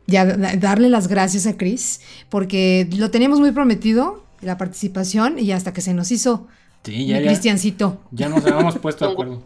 ya 0.07 0.25
da- 0.25 0.55
darle 0.57 0.89
las 0.89 1.09
gracias 1.09 1.47
a 1.49 1.57
Chris, 1.57 2.01
porque 2.29 2.89
lo 2.97 3.11
teníamos 3.11 3.41
muy 3.41 3.51
prometido, 3.53 4.25
la 4.41 4.57
participación, 4.59 5.39
y 5.39 5.53
hasta 5.53 5.73
que 5.73 5.81
se 5.81 5.95
nos 5.95 6.11
hizo 6.13 6.47
Sí, 6.85 7.07
ya, 7.07 7.19
ya, 7.19 7.27
Cristiancito. 7.29 7.99
ya 8.11 8.29
nos 8.29 8.45
habíamos 8.45 8.79
puesto 8.83 9.07
de 9.07 9.13
acuerdo. 9.13 9.43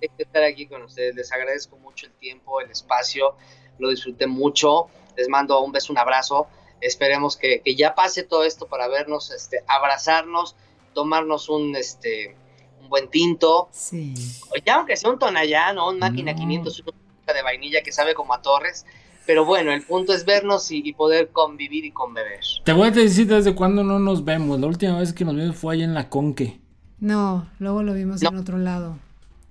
de 0.00 0.08
estar 0.18 0.42
aquí 0.44 0.66
con 0.66 0.82
ustedes. 0.82 1.14
Les 1.14 1.32
agradezco 1.32 1.76
mucho 1.78 2.06
el 2.06 2.12
tiempo, 2.12 2.60
el 2.60 2.70
espacio. 2.70 3.34
Lo 3.78 3.90
disfruté 3.90 4.26
mucho. 4.26 4.86
Les 5.16 5.28
mando 5.28 5.60
un 5.62 5.72
beso, 5.72 5.92
un 5.92 5.98
abrazo. 5.98 6.46
Esperemos 6.80 7.36
que, 7.36 7.60
que 7.60 7.74
ya 7.74 7.94
pase 7.94 8.22
todo 8.22 8.44
esto 8.44 8.66
para 8.66 8.88
vernos, 8.88 9.30
este, 9.32 9.62
abrazarnos, 9.66 10.56
tomarnos 10.94 11.48
un, 11.48 11.76
este, 11.76 12.34
un 12.80 12.88
buen 12.88 13.08
tinto. 13.08 13.68
Sí. 13.72 14.14
O 14.50 14.54
ya 14.64 14.76
aunque 14.76 14.96
sea 14.96 15.10
un 15.10 15.18
tonallán 15.18 15.76
o 15.78 15.90
un 15.90 15.98
máquina 15.98 16.32
No. 16.32 16.38
500, 16.38 16.84
una 17.24 17.32
de 17.34 17.42
vainilla 17.42 17.82
que 17.82 17.92
sabe 17.92 18.14
como 18.14 18.32
a 18.32 18.40
torres. 18.40 18.86
Pero 19.26 19.44
bueno, 19.44 19.70
el 19.72 19.82
punto 19.82 20.12
es 20.12 20.24
vernos 20.24 20.70
y, 20.70 20.82
y 20.84 20.92
poder 20.92 21.30
convivir 21.30 21.84
y 21.84 21.92
conbeber. 21.92 22.40
Te 22.64 22.72
voy 22.72 22.88
a 22.88 22.90
decir 22.90 23.26
desde 23.26 23.54
cuándo 23.54 23.84
no 23.84 23.98
nos 23.98 24.24
vemos. 24.24 24.58
La 24.60 24.66
última 24.66 24.98
vez 24.98 25.12
que 25.12 25.24
nos 25.24 25.36
vimos 25.36 25.56
fue 25.56 25.74
ahí 25.74 25.82
en 25.82 25.94
la 25.94 26.08
Conque. 26.08 26.58
No, 26.98 27.48
luego 27.58 27.82
lo 27.82 27.94
vimos 27.94 28.22
No. 28.22 28.30
en 28.30 28.36
otro 28.38 28.58
lado. 28.58 28.98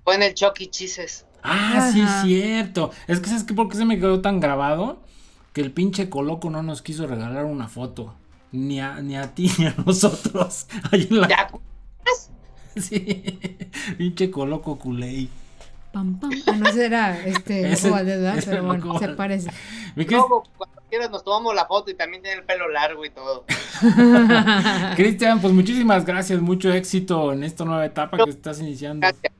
Fue 0.04 0.14
en 0.16 0.22
el 0.22 0.34
Chucky 0.34 0.66
Chises. 0.68 1.24
Ah, 1.42 1.90
sí, 1.92 2.00
Ajá. 2.02 2.22
cierto. 2.24 2.90
Es 3.06 3.20
que 3.20 3.28
¿sabes 3.28 3.44
qué? 3.44 3.54
¿Por 3.54 3.68
qué 3.68 3.76
se 3.76 3.84
me 3.86 3.98
quedó 3.98 4.20
tan 4.20 4.40
grabado? 4.40 5.00
Que 5.52 5.62
el 5.62 5.72
pinche 5.72 6.10
Coloco 6.10 6.50
no 6.50 6.62
nos 6.62 6.82
quiso 6.82 7.06
regalar 7.06 7.44
una 7.46 7.66
foto. 7.68 8.14
Ni 8.52 8.80
a, 8.80 9.00
ni 9.00 9.16
a 9.16 9.34
ti 9.34 9.50
ni 9.58 9.66
a 9.66 9.74
nosotros. 9.86 10.66
Ahí 10.92 11.06
en 11.10 11.20
la... 11.20 11.28
Sí. 12.76 13.38
Pinche 13.98 14.30
Coloco 14.30 14.78
culé. 14.78 15.28
Pam, 15.92 16.20
pam. 16.20 16.30
Ah, 16.46 16.52
no, 16.52 16.68
ese 16.68 16.86
era 16.86 17.24
este 17.26 17.70
Loco 17.82 17.90
Valdés, 17.90 18.20
¿verdad? 18.20 18.38
ese 18.38 18.50
Pero 18.50 18.64
bueno, 18.64 18.98
se 18.98 19.08
parece. 19.08 19.50
Cris- 19.96 20.10
luego, 20.10 20.44
cuando 20.56 20.82
quieras 20.88 21.10
nos 21.10 21.24
tomamos 21.24 21.54
la 21.54 21.66
foto 21.66 21.90
y 21.90 21.94
también 21.94 22.22
tiene 22.22 22.38
el 22.38 22.44
pelo 22.44 22.68
largo 22.68 23.04
y 23.04 23.10
todo. 23.10 23.44
Cristian, 24.96 25.40
pues 25.40 25.52
muchísimas 25.52 26.04
gracias. 26.04 26.40
Mucho 26.40 26.72
éxito 26.72 27.32
en 27.32 27.42
esta 27.44 27.64
nueva 27.64 27.84
etapa 27.86 28.18
que 28.24 28.30
estás 28.30 28.60
iniciando. 28.60 29.00
Gracias. 29.06 29.32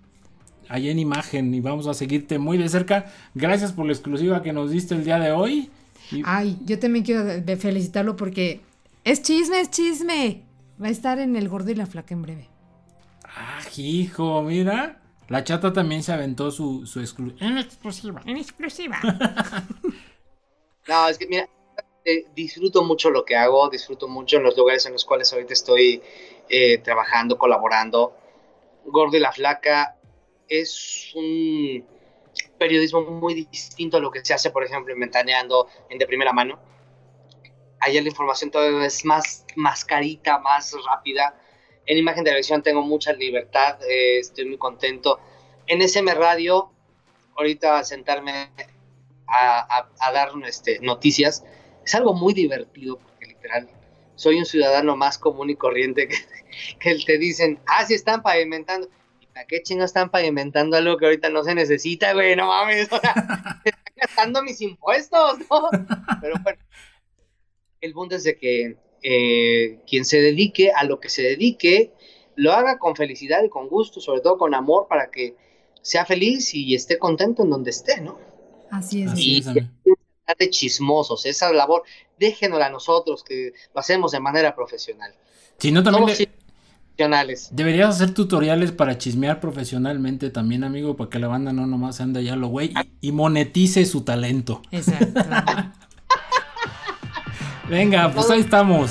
Ahí 0.68 0.88
en 0.88 0.98
imagen 1.00 1.52
y 1.54 1.60
vamos 1.60 1.86
a 1.86 1.94
seguirte 1.94 2.38
muy 2.38 2.56
de 2.58 2.68
cerca. 2.68 3.06
Gracias 3.34 3.72
por 3.72 3.86
la 3.86 3.92
exclusiva 3.92 4.42
que 4.42 4.52
nos 4.52 4.70
diste 4.70 4.94
el 4.94 5.04
día 5.04 5.18
de 5.18 5.32
hoy. 5.32 5.70
Y- 6.12 6.22
Ay, 6.24 6.58
yo 6.64 6.78
también 6.78 7.04
quiero 7.04 7.24
felicitarlo 7.58 8.16
porque 8.16 8.60
es 9.04 9.22
chisme, 9.22 9.60
es 9.60 9.70
chisme. 9.70 10.42
Va 10.82 10.86
a 10.86 10.90
estar 10.90 11.18
en 11.18 11.36
El 11.36 11.48
Gordo 11.48 11.70
y 11.70 11.74
la 11.74 11.86
Flaca 11.86 12.14
en 12.14 12.22
breve. 12.22 12.48
Ah, 13.24 13.60
hijo, 13.76 14.42
mira. 14.42 14.96
La 15.30 15.44
chata 15.44 15.72
también 15.72 16.02
se 16.02 16.12
aventó 16.12 16.50
su, 16.50 16.86
su 16.86 17.00
exclu- 17.00 17.36
En 17.40 17.56
exclusiva, 17.56 18.20
en 18.26 18.36
exclusiva. 18.36 19.00
No, 20.88 21.08
es 21.08 21.18
que 21.18 21.26
mira, 21.26 21.48
eh, 22.04 22.24
disfruto 22.34 22.82
mucho 22.82 23.10
lo 23.10 23.24
que 23.24 23.36
hago, 23.36 23.68
disfruto 23.68 24.08
mucho 24.08 24.38
en 24.38 24.42
los 24.42 24.56
lugares 24.56 24.86
en 24.86 24.92
los 24.92 25.04
cuales 25.04 25.32
ahorita 25.32 25.52
estoy 25.52 26.02
eh, 26.48 26.78
trabajando, 26.78 27.38
colaborando. 27.38 28.16
Gordo 28.86 29.16
y 29.16 29.20
la 29.20 29.30
Flaca 29.30 29.96
es 30.48 31.12
un 31.14 31.84
periodismo 32.58 33.02
muy 33.02 33.34
distinto 33.34 33.98
a 33.98 34.00
lo 34.00 34.10
que 34.10 34.24
se 34.24 34.34
hace, 34.34 34.50
por 34.50 34.64
ejemplo, 34.64 34.92
en 34.92 35.00
Ventaneando, 35.00 35.68
en 35.88 35.98
De 35.98 36.06
Primera 36.06 36.32
Mano. 36.32 36.58
Allá 37.78 38.02
la 38.02 38.08
información 38.08 38.50
todavía 38.50 38.84
es 38.86 39.04
más, 39.04 39.44
más 39.56 39.84
carita, 39.84 40.38
más 40.38 40.74
rápida. 40.84 41.34
En 41.86 41.98
Imagen 41.98 42.24
de 42.24 42.30
Televisión 42.30 42.62
tengo 42.62 42.82
mucha 42.82 43.12
libertad, 43.12 43.78
eh, 43.88 44.18
estoy 44.18 44.46
muy 44.46 44.58
contento. 44.58 45.18
En 45.66 45.82
SM 45.82 46.12
Radio, 46.14 46.70
ahorita 47.36 47.82
sentarme 47.84 48.50
a, 49.26 49.78
a, 49.78 49.88
a 50.00 50.12
dar 50.12 50.30
este, 50.46 50.78
noticias, 50.80 51.44
es 51.84 51.94
algo 51.94 52.14
muy 52.14 52.34
divertido, 52.34 52.98
porque 52.98 53.26
literal, 53.26 53.68
soy 54.14 54.38
un 54.38 54.44
ciudadano 54.44 54.96
más 54.96 55.18
común 55.18 55.50
y 55.50 55.56
corriente 55.56 56.06
que, 56.06 56.16
que 56.78 56.96
te 57.04 57.18
dicen, 57.18 57.58
ah, 57.66 57.84
sí 57.86 57.94
están 57.94 58.22
pavimentando. 58.22 58.88
¿Y 59.20 59.26
para 59.26 59.46
qué 59.46 59.62
chingados 59.62 59.90
están 59.90 60.10
pavimentando 60.10 60.76
algo 60.76 60.96
que 60.96 61.06
ahorita 61.06 61.30
no 61.30 61.42
se 61.42 61.54
necesita, 61.54 62.12
güey? 62.12 62.36
No 62.36 62.48
mames, 62.48 62.92
o 62.92 63.00
sea, 63.00 63.14
se 63.64 63.70
están 63.70 63.94
gastando 63.96 64.42
mis 64.42 64.60
impuestos, 64.60 65.38
¿no? 65.50 65.70
Pero 66.20 66.34
bueno, 66.42 66.60
el 67.80 67.92
punto 67.92 68.16
es 68.16 68.24
de 68.24 68.36
que 68.36 68.76
eh, 69.02 69.78
quien 69.86 70.04
se 70.04 70.20
dedique 70.20 70.70
a 70.72 70.84
lo 70.84 71.00
que 71.00 71.08
se 71.08 71.22
dedique, 71.22 71.92
lo 72.36 72.52
haga 72.52 72.78
con 72.78 72.96
felicidad 72.96 73.42
y 73.44 73.48
con 73.48 73.68
gusto, 73.68 74.00
sobre 74.00 74.20
todo 74.20 74.38
con 74.38 74.54
amor, 74.54 74.86
para 74.88 75.10
que 75.10 75.34
sea 75.82 76.04
feliz 76.06 76.54
y 76.54 76.74
esté 76.74 76.98
contento 76.98 77.42
en 77.44 77.50
donde 77.50 77.70
esté, 77.70 78.00
¿no? 78.00 78.18
Así 78.70 79.02
es. 79.02 79.12
Así 79.12 79.22
Y 79.34 79.38
es, 79.38 79.46
de 80.38 80.50
chismosos, 80.50 81.26
esa 81.26 81.52
labor, 81.52 81.82
déjenosla 82.18 82.66
a 82.66 82.70
nosotros, 82.70 83.24
que 83.24 83.52
lo 83.74 83.80
hacemos 83.80 84.12
de 84.12 84.20
manera 84.20 84.54
profesional. 84.54 85.12
Si 85.58 85.72
no, 85.72 85.82
también 85.82 86.06
le- 86.06 86.28
profesionales. 86.96 87.48
deberías 87.52 87.96
hacer 87.96 88.14
tutoriales 88.14 88.70
para 88.72 88.96
chismear 88.96 89.40
profesionalmente 89.40 90.30
también, 90.30 90.62
amigo, 90.62 90.96
para 90.96 91.10
que 91.10 91.18
la 91.18 91.26
banda 91.28 91.52
no 91.52 91.66
nomás 91.66 92.00
ande 92.00 92.22
ya 92.22 92.36
lo 92.36 92.46
güey 92.48 92.72
y, 93.00 93.08
y 93.08 93.12
monetice 93.12 93.84
su 93.86 94.02
talento. 94.02 94.62
Exacto. 94.70 95.20
Venga, 97.70 98.10
pues 98.12 98.28
ahí 98.30 98.40
estamos. 98.40 98.90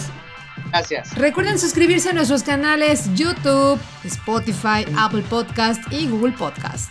Gracias. 0.71 1.15
Recuerden 1.15 1.59
suscribirse 1.59 2.09
a 2.09 2.13
nuestros 2.13 2.43
canales 2.43 3.09
YouTube, 3.15 3.79
Spotify, 4.05 4.85
Apple 4.97 5.23
Podcast 5.29 5.81
y 5.91 6.07
Google 6.07 6.33
Podcast. 6.33 6.89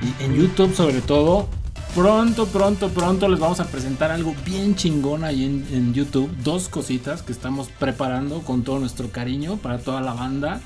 Y 0.00 0.24
en 0.24 0.34
YouTube 0.34 0.74
sobre 0.74 1.00
todo, 1.00 1.48
pronto, 1.94 2.46
pronto, 2.48 2.88
pronto 2.90 3.28
les 3.28 3.38
vamos 3.38 3.60
a 3.60 3.66
presentar 3.66 4.10
algo 4.10 4.34
bien 4.44 4.74
chingón 4.74 5.24
ahí 5.24 5.44
en, 5.44 5.66
en 5.72 5.94
YouTube. 5.94 6.30
Dos 6.42 6.68
cositas 6.68 7.22
que 7.22 7.32
estamos 7.32 7.68
preparando 7.78 8.40
con 8.42 8.62
todo 8.62 8.78
nuestro 8.80 9.10
cariño 9.10 9.56
para 9.56 9.78
toda 9.78 10.00
la 10.00 10.12
banda. 10.14 10.60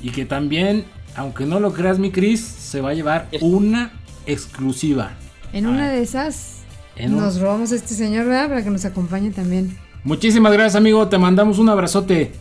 Y 0.00 0.10
que 0.10 0.24
también, 0.26 0.84
aunque 1.16 1.44
no 1.46 1.58
lo 1.58 1.72
creas 1.72 1.98
mi 1.98 2.12
Cris, 2.12 2.40
se 2.40 2.80
va 2.80 2.90
a 2.90 2.94
llevar 2.94 3.28
una 3.40 3.92
exclusiva. 4.26 5.10
En 5.52 5.66
una 5.66 5.88
de 5.90 6.02
esas 6.02 6.58
En 6.94 7.14
un- 7.14 7.20
nos 7.20 7.40
robamos 7.40 7.72
a 7.72 7.76
este 7.76 7.94
señor, 7.94 8.26
¿verdad? 8.26 8.48
Para 8.48 8.62
que 8.62 8.70
nos 8.70 8.84
acompañe 8.84 9.30
también. 9.30 9.76
Muchísimas 10.04 10.52
gracias 10.52 10.76
amigo, 10.76 11.08
te 11.08 11.18
mandamos 11.18 11.58
un 11.58 11.68
abrazote. 11.68 12.32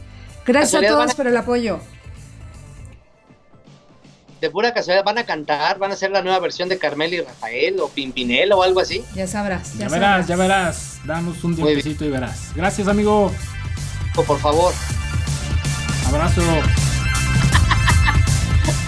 Gracias 0.46 0.82
a 0.84 0.86
todos 0.88 1.00
van 1.00 1.10
a- 1.12 1.14
por 1.14 1.28
el 1.28 1.36
apoyo. 1.38 1.80
De 4.40 4.50
pura 4.52 4.72
casualidad 4.74 5.04
van 5.04 5.18
a 5.18 5.26
cantar, 5.26 5.80
van 5.80 5.90
a 5.90 5.96
hacer 5.96 6.12
la 6.12 6.22
nueva 6.22 6.40
versión 6.40 6.70
de 6.70 6.78
Carmel 6.78 7.12
y 7.16 7.22
Rafael 7.22 7.80
o 7.80 7.90
Pimpinela 7.90 8.56
o 8.56 8.62
algo 8.62 8.80
así. 8.80 9.04
Ya 9.16 9.26
sabrás. 9.26 9.74
Ya, 9.74 9.80
Ya, 9.88 9.90
verás, 9.90 10.10
sabrás. 10.12 10.28
ya 10.28 10.36
verás. 10.36 11.00
Danos 11.06 11.44
un 11.44 11.56
tiempecito 11.56 12.06
y 12.06 12.10
verás. 12.10 12.52
Gracias 12.56 12.88
amigo. 12.88 13.32
O 14.16 14.24
por 14.24 14.40
favor. 14.40 14.72
Abrazo. 16.08 16.42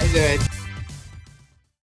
Ahí 0.02 0.08
se 0.10 0.20
ve. 0.20 0.40